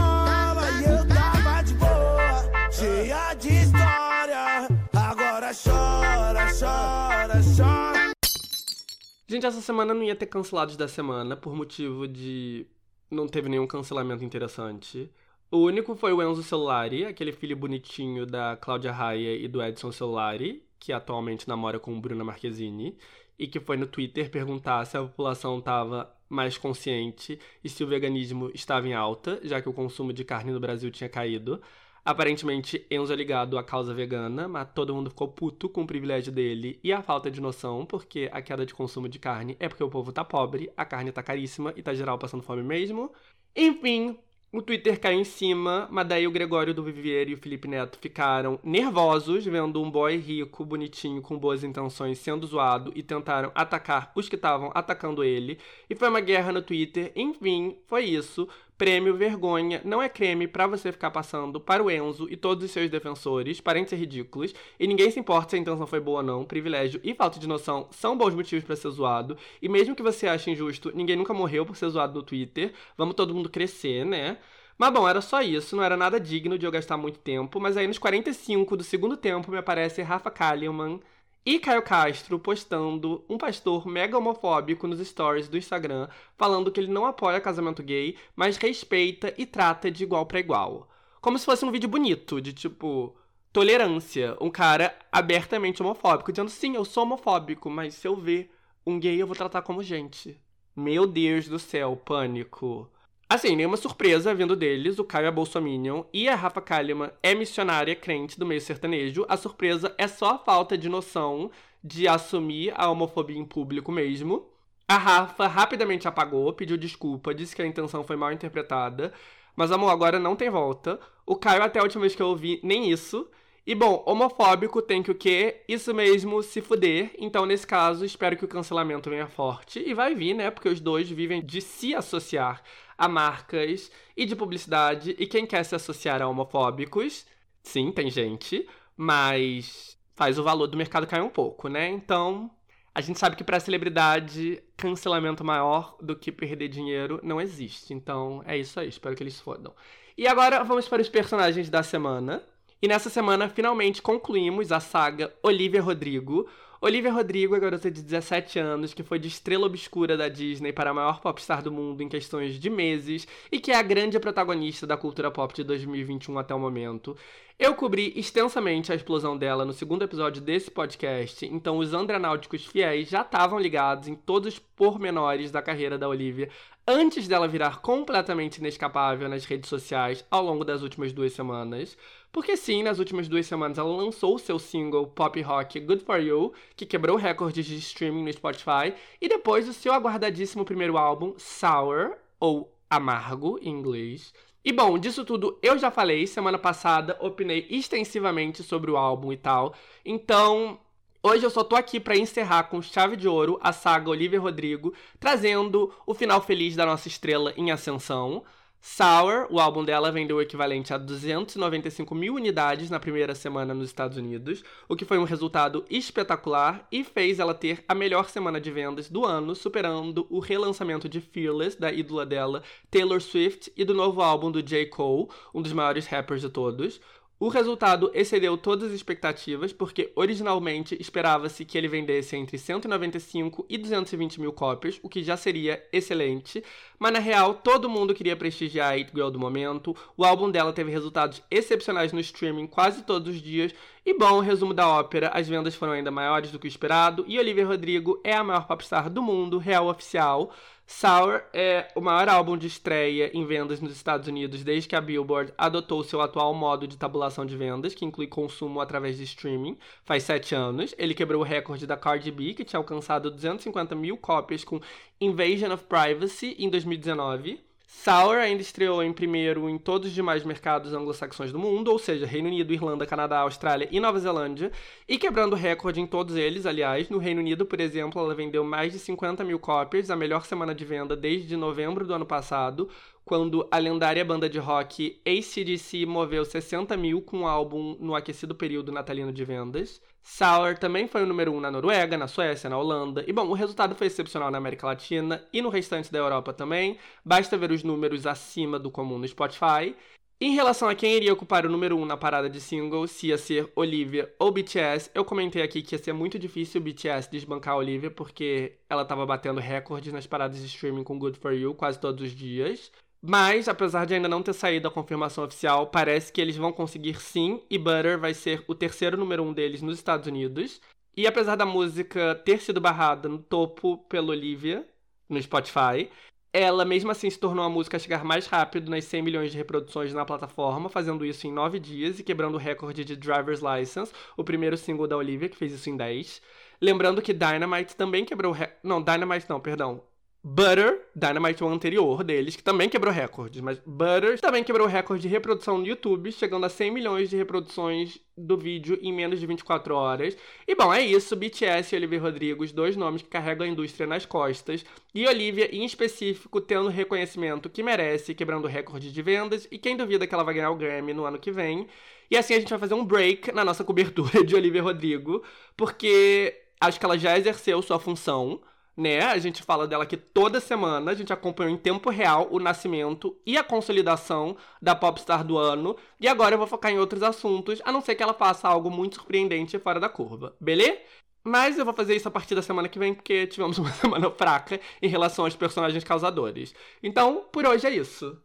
Gente, 9.28 9.46
essa 9.46 9.62
semana 9.62 9.94
não 9.94 10.04
ia 10.04 10.16
ter 10.16 10.26
cancelados 10.26 10.76
da 10.76 10.88
semana, 10.88 11.38
por 11.38 11.56
motivo 11.56 12.08
de. 12.08 12.68
Não 13.10 13.28
teve 13.28 13.48
nenhum 13.48 13.66
cancelamento 13.66 14.24
interessante. 14.24 15.10
O 15.50 15.60
único 15.60 15.96
foi 15.96 16.14
o 16.14 16.22
Enzo 16.22 16.44
Celulari, 16.44 17.06
aquele 17.06 17.32
filho 17.32 17.56
bonitinho 17.56 18.26
da 18.26 18.58
Cláudia 18.58 18.92
Raia 18.92 19.36
e 19.36 19.48
do 19.48 19.64
Edson 19.64 19.92
Celulari, 19.92 20.64
que 20.80 20.94
atualmente 20.94 21.48
namora 21.48 21.80
com 21.80 22.00
Bruna 22.00 22.24
Marquezine, 22.24 22.98
e 23.40 23.48
que 23.48 23.60
foi 23.60 23.78
no 23.78 23.88
Twitter 23.88 24.30
perguntar 24.30 24.86
se 24.86 24.98
a 24.98 25.02
população 25.02 25.60
estava 25.60 26.14
mais 26.30 26.58
consciente 26.58 27.40
e 27.64 27.70
se 27.70 27.84
o 27.84 27.88
veganismo 27.88 28.52
estava 28.54 28.88
em 28.88 28.94
alta, 28.94 29.40
já 29.44 29.62
que 29.62 29.68
o 29.68 29.74
consumo 29.74 30.14
de 30.14 30.24
carne 30.24 30.52
no 30.52 30.60
Brasil 30.60 30.92
tinha 30.92 31.10
caído. 31.10 31.62
Aparentemente, 32.04 32.86
Enzo 32.90 33.14
é 33.14 33.16
ligado 33.16 33.58
à 33.60 33.64
causa 33.64 33.94
vegana, 33.94 34.48
mas 34.48 34.68
todo 34.74 34.94
mundo 34.94 35.12
ficou 35.12 35.28
puto 35.28 35.70
com 35.70 35.84
o 35.84 35.88
privilégio 35.88 36.32
dele 36.32 36.80
e 36.84 36.92
a 36.92 37.02
falta 37.02 37.30
de 37.30 37.40
noção, 37.40 37.86
porque 37.86 38.28
a 38.34 38.42
queda 38.42 38.66
de 38.66 38.74
consumo 38.74 39.08
de 39.08 39.20
carne 39.20 39.56
é 39.60 39.70
porque 39.70 39.84
o 39.84 39.90
povo 39.90 40.12
tá 40.12 40.26
pobre, 40.26 40.72
a 40.76 40.84
carne 40.84 41.12
tá 41.12 41.22
caríssima 41.22 41.72
e 41.76 41.84
tá 41.84 41.94
geral 41.94 42.18
passando 42.18 42.42
fome 42.42 42.64
mesmo. 42.64 43.12
Enfim, 43.56 44.18
o 44.54 44.62
Twitter 44.62 45.00
caiu 45.00 45.22
em 45.22 45.24
cima, 45.24 45.88
mas 45.90 46.06
daí 46.06 46.28
o 46.28 46.32
Gregório 46.32 46.74
do 46.74 46.84
Vivier 46.84 47.30
e 47.30 47.34
o 47.34 47.38
Felipe 47.38 47.70
Neto 47.70 47.98
ficaram 47.98 48.60
nervosos 48.62 49.46
vendo 49.46 49.82
um 49.82 49.90
boy 49.90 50.18
rico, 50.18 50.66
bonitinho, 50.66 51.22
com 51.22 51.38
boas 51.40 51.64
intenções 51.64 52.20
sendo 52.20 52.46
zoado 52.46 52.92
e 52.94 53.02
tentaram 53.02 53.50
atacar 53.56 54.12
os 54.14 54.28
que 54.28 54.36
estavam 54.36 54.70
atacando 54.74 55.24
ele. 55.24 55.58
E 55.90 55.96
foi 55.96 56.10
uma 56.10 56.20
guerra 56.20 56.52
no 56.52 56.62
Twitter. 56.62 57.14
Enfim, 57.16 57.78
foi 57.88 58.04
isso. 58.04 58.46
Prêmio 58.82 59.16
Vergonha. 59.16 59.80
Não 59.86 60.02
é 60.02 60.10
creme 60.10 60.48
pra 60.48 60.66
você 60.66 60.92
ficar 60.92 61.12
passando 61.12 61.60
para 61.60 61.84
o 61.84 61.92
Enzo 61.92 62.28
e 62.32 62.36
todos 62.36 62.66
os 62.66 62.72
seus 62.72 62.90
defensores, 62.90 63.62
parem 63.62 63.84
de 63.84 63.92
ser 63.92 63.98
ridículos, 63.98 64.56
e 64.80 64.88
ninguém 64.88 65.12
se 65.12 65.20
importa 65.20 65.52
se 65.52 65.56
a 65.56 65.60
intenção 65.60 65.86
foi 65.86 66.00
boa 66.00 66.22
ou 66.22 66.26
não, 66.26 66.44
privilégio 66.44 67.00
e 67.04 67.14
falta 67.14 67.40
de 67.40 67.48
noção 67.48 67.88
são 67.92 68.18
bons 68.18 68.34
motivos 68.34 68.66
pra 68.66 68.76
ser 68.76 68.90
zoado, 68.90 69.38
e 69.62 69.70
mesmo 69.70 69.96
que 69.96 70.02
você 70.02 70.28
ache 70.28 70.50
injusto, 70.50 70.92
ninguém 70.96 71.16
nunca 71.16 71.32
morreu 71.32 71.64
por 71.64 71.78
ser 71.78 71.90
zoado 71.90 72.16
no 72.16 72.24
Twitter, 72.24 72.74
vamos 72.98 73.14
todo 73.14 73.36
mundo 73.36 73.52
crescer, 73.52 74.04
né? 74.04 74.40
Mas 74.80 74.92
bom, 74.92 75.08
era 75.08 75.22
só 75.22 75.44
isso, 75.44 75.76
não 75.76 75.84
era 75.84 75.96
nada 75.96 76.20
digno 76.20 76.58
de 76.58 76.66
eu 76.66 76.72
gastar 76.72 76.98
muito 76.98 77.20
tempo, 77.20 77.60
mas 77.60 77.78
aí 77.78 77.86
nos 77.86 78.00
45 78.00 78.78
do 78.78 78.84
segundo 78.84 79.16
tempo 79.16 79.52
me 79.52 79.60
aparece 79.60 80.02
Rafa 80.02 80.32
Kalimann 80.32 81.00
e 81.46 81.58
Caio 81.60 81.82
Castro 81.82 82.38
postando 82.38 83.26
um 83.28 83.38
pastor 83.38 83.88
mega 83.88 84.18
homofóbico 84.18 84.88
nos 84.88 85.00
stories 85.06 85.48
do 85.48 85.58
Instagram, 85.58 86.08
falando 86.38 86.72
que 86.72 86.80
ele 86.80 86.92
não 86.92 87.06
apoia 87.06 87.42
casamento 87.42 87.82
gay, 87.82 88.16
mas 88.36 88.58
respeita 88.58 89.34
e 89.38 89.46
trata 89.46 89.90
de 89.90 90.04
igual 90.04 90.26
para 90.26 90.40
igual. 90.40 90.90
Como 91.20 91.38
se 91.40 91.46
fosse 91.46 91.66
um 91.66 91.72
vídeo 91.72 91.90
bonito, 91.90 92.40
de 92.40 92.54
tipo, 92.54 93.16
tolerância. 93.52 94.38
Um 94.40 94.50
cara 94.50 94.98
abertamente 95.12 95.82
homofóbico, 95.82 96.32
dizendo 96.32 96.50
sim, 96.50 96.76
eu 96.76 96.86
sou 96.86 97.04
homofóbico, 97.04 97.70
mas 97.70 97.96
se 97.96 98.08
eu 98.08 98.16
ver 98.16 98.52
um 98.86 99.00
gay 99.00 99.22
eu 99.22 99.28
vou 99.28 99.36
tratar 99.36 99.62
como 99.62 99.84
gente. 99.84 100.40
Meu 100.76 101.06
Deus 101.06 101.48
do 101.48 101.60
céu, 101.60 101.96
pânico. 101.96 102.90
Assim, 103.34 103.56
nenhuma 103.56 103.78
surpresa 103.78 104.36
vindo 104.36 104.58
deles, 104.58 105.00
o 105.00 105.06
Caio 105.06 105.28
é 105.28 105.32
bolsominion 105.32 106.04
e 106.12 106.28
a 106.28 106.36
Rafa 106.36 106.60
Kalimann 106.60 107.12
é 107.24 107.34
missionária 107.34 107.96
crente 107.96 108.38
do 108.38 108.46
meio 108.46 108.60
sertanejo. 108.60 109.26
A 109.30 109.38
surpresa 109.38 109.96
é 109.98 110.06
só 110.06 110.32
a 110.32 110.38
falta 110.38 110.78
de 110.78 110.90
noção 110.90 111.50
de 111.82 112.10
assumir 112.10 112.74
a 112.76 112.90
homofobia 112.90 113.38
em 113.38 113.46
público 113.46 113.90
mesmo. 113.90 114.50
A 114.86 114.98
Rafa 114.98 115.48
rapidamente 115.48 116.10
apagou, 116.10 116.52
pediu 116.52 116.76
desculpa, 116.76 117.34
disse 117.34 117.56
que 117.56 117.62
a 117.62 117.66
intenção 117.66 118.04
foi 118.04 118.18
mal 118.18 118.34
interpretada. 118.34 119.14
Mas, 119.56 119.72
amor, 119.72 119.92
agora 119.92 120.20
não 120.20 120.36
tem 120.36 120.50
volta. 120.50 121.00
O 121.26 121.38
Caio, 121.38 121.64
até 121.64 121.80
a 121.80 121.84
última 121.84 122.02
vez 122.02 122.14
que 122.14 122.22
eu 122.22 122.28
ouvi, 122.28 122.60
nem 122.62 122.92
isso. 122.92 123.30
E 123.66 123.76
bom, 123.76 124.04
homofóbico 124.08 124.82
tem 124.82 125.04
que 125.04 125.12
o 125.12 125.16
quê? 125.16 125.62
Isso 125.68 125.94
mesmo, 125.94 126.42
se 126.42 126.62
fuder. 126.62 127.14
Então, 127.20 127.46
nesse 127.46 127.66
caso, 127.66 128.04
espero 128.04 128.36
que 128.36 128.46
o 128.46 128.48
cancelamento 128.48 129.10
venha 129.10 129.28
forte. 129.28 129.80
E 129.80 129.94
vai 129.94 130.16
vir, 130.16 130.34
né? 130.34 130.50
Porque 130.50 130.68
os 130.68 130.80
dois 130.80 131.10
vivem 131.10 131.46
de 131.46 131.62
se 131.62 131.94
associar 131.94 132.64
a 132.98 133.08
marcas 133.08 133.92
e 134.18 134.26
de 134.26 134.36
publicidade. 134.36 135.16
E 135.18 135.28
quem 135.28 135.46
quer 135.46 135.64
se 135.64 135.76
associar 135.76 136.22
a 136.22 136.28
homofóbicos, 136.28 137.26
sim, 137.62 137.92
tem 137.92 138.10
gente, 138.10 138.68
mas 138.98 139.98
faz 140.16 140.40
o 140.40 140.44
valor 140.44 140.68
do 140.68 140.78
mercado 140.78 141.06
cair 141.06 141.22
um 141.22 141.30
pouco, 141.30 141.68
né? 141.68 141.88
Então, 141.88 142.50
a 142.94 143.00
gente 143.00 143.20
sabe 143.20 143.36
que 143.36 143.44
para 143.44 143.60
celebridade, 143.60 144.62
cancelamento 144.76 145.44
maior 145.44 145.96
do 146.02 146.16
que 146.16 146.32
perder 146.32 146.68
dinheiro 146.68 147.20
não 147.24 147.40
existe. 147.40 147.94
Então, 147.94 148.44
é 148.46 148.58
isso 148.58 148.80
aí. 148.80 148.90
Espero 148.90 149.16
que 149.16 149.24
eles 149.24 149.40
fodam. 149.40 149.74
E 150.18 150.28
agora 150.28 150.64
vamos 150.64 150.88
para 150.88 151.02
os 151.02 151.10
personagens 151.10 151.70
da 151.70 151.84
semana. 151.84 152.44
E 152.82 152.88
nessa 152.88 153.12
semana, 153.12 153.48
finalmente 153.48 154.02
concluímos 154.02 154.72
a 154.72 154.80
saga 154.80 155.32
Olivia 155.44 155.80
Rodrigo. 155.80 156.50
Olivia 156.82 157.14
Rodrigo 157.14 157.56
é 157.56 157.60
garota 157.60 157.92
de 157.92 158.02
17 158.02 158.58
anos 158.58 158.92
que 158.92 159.04
foi 159.04 159.20
de 159.20 159.28
estrela 159.28 159.68
obscura 159.68 160.18
da 160.18 160.28
Disney 160.28 160.74
para 160.74 160.90
a 160.90 160.94
maior 160.96 161.22
popstar 161.22 161.62
do 161.62 161.72
mundo 161.72 162.02
em 162.02 162.10
questões 162.10 162.60
de 162.60 162.72
meses 162.72 163.28
e 163.52 163.60
que 163.60 163.72
é 163.72 163.76
a 163.76 163.84
grande 163.84 164.20
protagonista 164.20 164.88
da 164.88 164.98
cultura 164.98 165.30
pop 165.30 165.54
de 165.54 165.64
2021 165.64 166.40
até 166.40 166.56
o 166.56 166.60
momento. 166.60 167.16
Eu 167.60 167.76
cobri 167.76 168.12
extensamente 168.16 168.92
a 168.92 168.96
explosão 168.96 169.38
dela 169.38 169.64
no 169.64 169.74
segundo 169.74 170.02
episódio 170.02 170.42
desse 170.42 170.72
podcast, 170.72 171.46
então 171.46 171.78
os 171.78 171.94
andranáuticos 171.94 172.66
fiéis 172.66 173.08
já 173.10 173.22
estavam 173.22 173.60
ligados 173.60 174.08
em 174.08 174.16
todos 174.16 174.56
os 174.56 174.60
pormenores 174.60 175.52
da 175.52 175.62
carreira 175.62 176.00
da 176.00 176.10
Olivia 176.10 176.50
antes 176.92 177.28
dela 177.28 177.48
virar 177.48 177.80
completamente 177.80 178.58
inescapável 178.58 179.30
nas 179.30 179.46
redes 179.46 179.70
sociais 179.70 180.26
ao 180.30 180.44
longo 180.44 180.66
das 180.66 180.82
últimas 180.82 181.14
duas 181.14 181.32
semanas. 181.32 181.98
Porque 182.32 182.58
sim, 182.58 182.84
nas 182.84 183.00
últimas 183.00 183.28
duas 183.28 183.46
semanas 183.46 183.78
ela 183.78 183.96
lançou 183.96 184.38
seu 184.38 184.60
single 184.60 185.08
pop 185.08 185.42
rock 185.42 185.80
Good 185.80 186.04
For 186.04 186.20
You, 186.20 186.54
que 186.76 186.86
quebrou 186.86 187.16
recordes 187.16 187.66
de 187.66 187.78
streaming 187.78 188.24
no 188.24 188.34
Spotify, 188.34 188.94
e 189.20 189.28
depois 189.28 189.68
o 189.68 189.74
seu 189.74 189.94
aguardadíssimo 189.94 190.66
primeiro 190.66 190.98
álbum, 190.98 191.34
Sour, 191.38 192.18
ou 192.40 192.74
Amargo 192.90 193.58
em 193.62 193.70
inglês. 193.70 194.34
E 194.64 194.72
bom, 194.72 194.98
disso 195.00 195.26
tudo 195.26 195.58
eu 195.64 195.78
já 195.78 195.90
falei, 195.90 196.28
semana 196.28 196.60
passada 196.60 197.18
opinei 197.20 197.66
extensivamente 197.70 198.62
sobre 198.62 198.92
o 198.92 198.98
álbum 198.98 199.32
e 199.32 199.38
tal, 199.38 199.74
então 200.06 200.80
Hoje 201.24 201.44
eu 201.44 201.52
só 201.52 201.64
tô 201.64 201.76
aqui 201.76 202.00
para 202.00 202.18
encerrar 202.18 202.64
com 202.64 202.82
chave 202.82 203.16
de 203.16 203.28
ouro 203.28 203.60
a 203.62 203.72
saga 203.72 204.10
Olivia 204.10 204.40
Rodrigo, 204.40 204.92
trazendo 205.20 205.94
o 206.04 206.16
final 206.16 206.42
feliz 206.42 206.76
da 206.76 206.84
nossa 206.84 207.08
estrela 207.08 207.54
em 207.56 207.70
ascensão. 207.70 208.44
Sour, 208.82 209.46
o 209.52 209.60
álbum 209.60 209.86
dela 209.86 210.12
vendeu 210.12 210.38
o 210.38 210.42
equivalente 210.42 210.92
a 210.92 210.98
295 210.98 212.16
mil 212.16 212.34
unidades 212.34 212.90
na 212.90 213.00
primeira 213.00 213.36
semana 213.36 213.72
nos 213.72 213.90
Estados 213.90 214.18
Unidos, 214.18 214.64
o 214.90 214.96
que 214.96 215.06
foi 215.06 215.20
um 215.20 215.24
resultado 215.24 215.86
espetacular 215.92 216.88
e 216.92 217.04
fez 217.04 217.38
ela 217.38 217.54
ter 217.54 217.86
a 217.88 217.94
melhor 217.94 218.28
semana 218.28 218.60
de 218.60 218.72
vendas 218.72 219.08
do 219.08 219.24
ano, 219.24 219.54
superando 219.54 220.26
o 220.28 220.40
relançamento 220.40 221.08
de 221.08 221.22
Fearless, 221.22 221.80
da 221.80 221.94
ídola 221.94 222.26
dela, 222.26 222.64
Taylor 222.90 223.22
Swift, 223.22 223.72
e 223.78 223.86
do 223.86 223.94
novo 223.94 224.24
álbum 224.24 224.50
do 224.50 224.64
J. 224.64 224.88
Cole, 224.88 225.28
um 225.54 225.62
dos 225.62 225.72
maiores 225.72 226.08
rappers 226.08 226.42
de 226.42 226.50
todos. 226.50 227.00
O 227.42 227.48
resultado 227.48 228.12
excedeu 228.14 228.56
todas 228.56 228.90
as 228.90 228.94
expectativas, 228.94 229.74
porque 229.74 230.12
originalmente 230.16 230.96
esperava-se 231.02 231.66
que 231.66 231.76
ele 231.76 231.88
vendesse 231.88 232.36
entre 232.36 232.56
195 232.56 233.66
e 233.68 233.80
220 233.80 234.40
mil 234.40 234.54
cópias, 234.54 235.00
o 235.02 235.10
que 235.10 235.24
já 235.24 235.36
seria 235.36 235.84
excelente, 235.92 236.64
mas 237.00 237.12
na 237.12 237.18
real 237.18 237.56
todo 237.56 237.90
mundo 237.90 238.14
queria 238.14 238.36
prestigiar 238.36 238.92
a 238.92 238.94
It 238.94 239.10
Girl 239.12 239.32
do 239.32 239.40
momento. 239.40 239.98
O 240.16 240.24
álbum 240.24 240.52
dela 240.52 240.72
teve 240.72 240.92
resultados 240.92 241.42
excepcionais 241.50 242.14
no 242.14 242.20
streaming 242.20 242.68
quase 242.68 243.02
todos 243.02 243.34
os 243.34 243.42
dias, 243.42 243.74
e 244.06 244.14
bom, 244.14 244.40
resumo 244.40 244.72
da 244.72 244.88
ópera, 244.88 245.30
as 245.30 245.48
vendas 245.48 245.74
foram 245.74 245.94
ainda 245.94 246.12
maiores 246.12 246.52
do 246.52 246.60
que 246.60 246.68
o 246.68 246.70
esperado, 246.70 247.26
e 247.28 247.40
Olivia 247.40 247.66
Rodrigo 247.66 248.22
é 248.24 248.36
a 248.36 248.44
maior 248.44 248.68
popstar 248.68 249.10
do 249.10 249.24
mundo, 249.24 249.58
real 249.58 249.88
oficial. 249.88 250.54
Sour 250.92 251.42
é 251.54 251.88
o 251.96 252.02
maior 252.02 252.28
álbum 252.28 252.58
de 252.58 252.68
estreia 252.68 253.32
em 253.34 253.46
vendas 253.46 253.80
nos 253.80 253.94
Estados 253.94 254.28
Unidos 254.28 254.62
desde 254.62 254.90
que 254.90 254.96
a 254.96 255.02
Billboard 255.02 255.54
adotou 255.58 256.04
seu 256.04 256.20
atual 256.22 256.54
modo 256.54 256.86
de 256.86 256.98
tabulação 256.98 257.46
de 257.46 257.56
vendas, 257.56 257.96
que 257.96 258.04
inclui 258.04 258.28
consumo 258.28 258.82
através 258.82 259.18
de 259.18 259.24
streaming, 259.24 259.78
faz 260.04 260.24
sete 260.24 260.54
anos. 260.54 260.94
Ele 260.98 261.16
quebrou 261.16 261.42
o 261.42 261.46
recorde 261.46 261.88
da 261.88 261.96
Cardi 261.96 262.30
B, 262.30 262.54
que 262.54 262.66
tinha 262.66 262.78
alcançado 262.78 263.32
250 263.32 263.96
mil 263.96 264.18
cópias 264.18 264.66
com 264.66 264.82
Invasion 265.20 265.72
of 265.72 265.86
Privacy 265.86 266.58
em 266.60 266.70
2019. 266.70 267.71
Sour 267.94 268.38
ainda 268.38 268.64
estreou 268.64 269.04
em 269.04 269.14
primeiro 269.14 269.70
em 269.70 269.78
todos 269.78 270.08
os 270.08 270.14
demais 270.16 270.44
mercados 270.44 270.92
anglo-saxões 270.92 271.52
do 271.52 271.60
mundo, 271.60 271.92
ou 271.92 272.00
seja, 272.00 272.26
Reino 272.26 272.48
Unido, 272.48 272.74
Irlanda, 272.74 273.06
Canadá, 273.06 273.40
Austrália 273.40 273.88
e 273.92 274.00
Nova 274.00 274.18
Zelândia, 274.18 274.72
e 275.08 275.20
quebrando 275.20 275.56
recorde 275.56 276.02
em 276.02 276.08
todos 276.08 276.36
eles, 276.36 276.66
aliás. 276.66 277.10
No 277.10 277.20
Reino 277.20 277.42
Unido, 277.42 277.64
por 277.64 277.80
exemplo, 277.80 278.20
ela 278.20 278.34
vendeu 278.34 278.64
mais 278.64 278.94
de 278.94 278.98
50 278.98 279.44
mil 279.44 279.60
cópias, 279.60 280.10
a 280.10 280.16
melhor 280.16 280.46
semana 280.46 280.74
de 280.74 280.84
venda 280.84 281.16
desde 281.16 281.56
novembro 281.56 282.08
do 282.08 282.14
ano 282.14 282.26
passado, 282.26 282.90
quando 283.26 283.68
a 283.72 283.78
lendária 283.78 284.26
banda 284.26 284.50
de 284.50 284.60
rock 284.60 285.22
ACDC 285.26 286.06
moveu 286.06 286.44
60 286.44 286.96
mil 286.98 287.22
com 287.22 287.42
o 287.42 287.48
álbum 287.48 287.96
no 288.00 288.16
aquecido 288.16 288.56
período 288.56 288.92
natalino 288.92 289.32
de 289.32 289.46
vendas. 289.46 290.02
Sour 290.22 290.78
também 290.78 291.08
foi 291.08 291.24
o 291.24 291.26
número 291.26 291.52
1 291.52 291.56
um 291.56 291.60
na 291.60 291.72
Noruega, 291.72 292.18
na 292.18 292.28
Suécia, 292.28 292.70
na 292.70 292.78
Holanda. 292.78 293.24
E 293.28 293.34
bom, 293.34 293.48
o 293.48 293.54
resultado 293.54 293.96
foi 293.96 294.08
excepcional 294.08 294.52
na 294.52 294.58
América 294.58 294.86
Latina 294.86 295.44
e 295.52 295.62
no 295.62 295.70
restante 295.70 296.12
da 296.12 296.20
Europa 296.20 296.54
também. 296.54 296.98
Basta 297.26 297.58
ver 297.58 297.72
os 297.72 297.84
números 297.84 298.28
acima 298.28 298.78
do 298.78 298.92
comum 298.92 299.18
no 299.18 299.28
Spotify. 299.28 299.96
Em 300.44 300.56
relação 300.56 300.90
a 300.90 300.96
quem 300.96 301.16
iria 301.16 301.32
ocupar 301.32 301.68
o 301.68 301.70
número 301.70 301.96
1 301.96 302.02
um 302.02 302.06
na 302.06 302.18
parada 302.18 302.50
de 302.50 302.60
singles, 302.60 303.12
se 303.12 303.28
ia 303.28 303.38
ser 303.38 303.72
Olivia 303.76 304.34
ou 304.40 304.52
BTS, 304.52 305.12
eu 305.14 305.24
comentei 305.24 305.62
aqui 305.62 305.84
que 305.84 305.94
ia 305.94 306.00
ser 306.00 306.14
muito 306.14 306.40
difícil 306.40 306.82
o 306.82 306.84
BTS 306.84 307.30
desbancar 307.30 307.76
a 307.76 307.78
Olivia, 307.78 308.10
porque 308.10 308.80
ela 308.90 309.04
estava 309.04 309.24
batendo 309.24 309.60
recordes 309.60 310.12
nas 310.12 310.26
paradas 310.26 310.58
de 310.58 310.66
streaming 310.66 311.04
com 311.04 311.20
Good 311.20 311.38
For 311.38 311.54
You 311.54 311.76
quase 311.76 312.00
todos 312.00 312.26
os 312.26 312.32
dias. 312.32 312.92
Mas, 313.22 313.68
apesar 313.68 314.06
de 314.06 314.16
ainda 314.16 314.28
não 314.28 314.42
ter 314.42 314.54
saído 314.54 314.88
a 314.88 314.92
confirmação 314.92 315.44
oficial, 315.44 315.88
parece 315.88 316.32
que 316.34 316.42
eles 316.42 316.58
vão 316.58 316.74
conseguir 316.74 317.22
sim, 317.22 317.62
e 317.70 317.78
Butter 317.78 318.20
vai 318.20 318.34
ser 318.34 318.64
o 318.68 318.74
terceiro 318.74 319.16
número 319.16 319.44
um 319.44 319.54
deles 319.54 319.82
nos 319.82 319.98
Estados 319.98 320.28
Unidos. 320.28 320.82
E 321.16 321.28
apesar 321.28 321.56
da 321.56 321.66
música 321.66 322.36
ter 322.36 322.60
sido 322.62 322.82
barrada 322.82 323.30
no 323.30 323.38
topo 323.38 323.98
pela 324.10 324.30
Olivia, 324.32 324.88
no 325.30 325.42
Spotify, 325.42 326.10
ela 326.54 326.84
mesmo 326.84 327.12
assim 327.12 327.30
se 327.30 327.40
tornou 327.40 327.64
a 327.64 327.70
música 327.70 327.98
a 327.98 328.00
chegar 328.00 328.24
mais 328.26 328.48
rápido 328.48 328.90
nas 328.90 329.06
100 329.06 329.22
milhões 329.22 329.52
de 329.52 329.58
reproduções 329.58 330.14
na 330.14 330.26
plataforma, 330.26 330.90
fazendo 330.90 331.26
isso 331.26 331.48
em 331.48 331.52
9 331.52 331.80
dias 331.80 332.20
e 332.20 332.24
quebrando 332.24 332.56
o 332.56 332.58
recorde 332.58 333.06
de 333.06 333.16
Driver's 333.16 333.62
License, 333.62 334.12
o 334.36 334.44
primeiro 334.44 334.78
single 334.78 335.08
da 335.08 335.16
Olivia, 335.16 335.48
que 335.48 335.58
fez 335.58 335.72
isso 335.74 335.90
em 335.90 335.96
10. 335.96 336.42
Lembrando 336.82 337.22
que 337.22 337.34
Dynamite 337.34 337.96
também 337.96 338.26
quebrou 338.26 338.52
o 338.52 338.56
recorde. 338.56 338.80
Não, 338.84 339.02
Dynamite 339.02 339.50
não, 339.50 339.60
perdão. 339.60 340.02
Butter, 340.44 341.08
Dynamite 341.16 341.64
o 341.64 341.68
anterior 341.68 342.24
deles, 342.24 342.56
que 342.56 342.64
também 342.64 342.90
quebrou 342.90 343.14
recordes, 343.14 343.62
mas 343.62 343.78
Butter 343.86 344.40
também 344.42 344.64
quebrou 344.64 344.88
recorde 344.88 345.22
de 345.22 345.28
reprodução 345.28 345.78
no 345.78 345.86
YouTube, 345.86 346.32
chegando 346.32 346.66
a 346.66 346.70
100 346.70 346.90
milhões 346.90 347.30
de 347.30 347.38
reproduções 347.38 348.20
do 348.36 348.58
vídeo 348.58 348.98
em 349.04 349.14
menos 349.14 349.40
de 349.40 349.46
24 349.46 349.94
horas. 349.94 350.36
E 350.68 350.74
bom, 350.74 350.92
é 350.92 351.00
isso, 351.00 351.36
BTS 351.36 351.94
e 351.94 351.96
Olivia 351.96 352.20
Rodrigo, 352.20 352.64
os 352.64 352.72
dois 352.72 352.96
nomes 352.96 353.22
que 353.22 353.30
carregam 353.30 353.68
a 353.68 353.70
indústria 353.70 354.08
nas 354.08 354.26
costas, 354.26 354.84
e 355.14 355.28
Olivia 355.28 355.70
em 355.76 355.86
específico 355.86 356.60
tendo 356.60 356.88
o 356.88 356.92
reconhecimento 356.92 357.70
que 357.70 357.84
merece, 357.84 358.34
quebrando 358.34 358.68
recorde 358.68 359.12
de 359.12 359.22
vendas, 359.22 359.68
e 359.70 359.78
quem 359.78 359.96
duvida 359.96 360.26
que 360.26 360.34
ela 360.34 360.44
vai 360.44 360.56
ganhar 360.56 360.72
o 360.72 360.76
Grammy 360.76 361.14
no 361.14 361.24
ano 361.24 361.38
que 361.38 361.52
vem. 361.52 361.86
E 362.32 362.36
assim 362.36 362.56
a 362.56 362.60
gente 362.60 362.70
vai 362.72 362.80
fazer 362.80 362.96
um 362.96 363.06
break 363.06 363.52
na 363.52 363.64
nossa 363.64 363.84
cobertura 363.84 364.42
de 364.44 364.56
Olivia 364.56 364.82
Rodrigo, 364.82 365.44
porque 365.78 366.64
acho 366.80 367.00
que 367.00 367.06
ela 367.06 367.18
já 367.20 367.38
exerceu 367.38 367.80
sua 367.84 368.00
função 368.00 368.60
né? 368.96 369.22
A 369.22 369.38
gente 369.38 369.64
fala 369.64 369.88
dela 369.88 370.04
aqui 370.04 370.18
toda 370.18 370.60
semana, 370.60 371.12
a 371.12 371.16
gente 371.16 371.34
acompanhou 371.34 371.74
em 371.74 371.78
tempo 371.78 372.10
real 372.10 372.48
o 372.52 372.60
nascimento 372.60 373.38
e 373.46 373.58
a 373.58 373.64
consolidação 373.64 374.56
da 374.82 374.96
popstar 374.96 375.44
do 375.44 375.58
ano. 375.58 375.96
E 376.20 376.28
agora 376.28 376.56
eu 376.56 376.58
vou 376.60 376.68
focar 376.68 376.92
em 376.92 377.00
outros 377.00 377.24
assuntos, 377.24 377.82
a 377.84 377.92
não 377.92 378.02
ser 378.02 378.16
que 378.16 378.24
ela 378.24 378.34
faça 378.34 378.68
algo 378.68 378.90
muito 378.92 379.16
surpreendente 379.16 379.78
fora 379.80 380.00
da 380.00 380.10
curva, 380.10 380.56
beleza? 380.60 381.00
Mas 381.44 381.78
eu 381.78 381.86
vou 381.86 381.94
fazer 381.94 382.16
isso 382.16 382.28
a 382.28 382.32
partir 382.32 382.54
da 382.56 382.62
semana 382.62 382.88
que 382.88 383.00
vem, 383.00 383.14
porque 383.14 383.48
tivemos 383.48 383.78
uma 383.78 383.92
semana 383.94 384.30
fraca 384.32 384.80
em 385.02 385.08
relação 385.08 385.46
aos 385.46 385.56
personagens 385.56 386.04
causadores. 386.04 386.74
Então, 387.02 387.46
por 387.52 387.66
hoje 387.66 387.88
é 387.88 387.92
isso. 387.92 388.40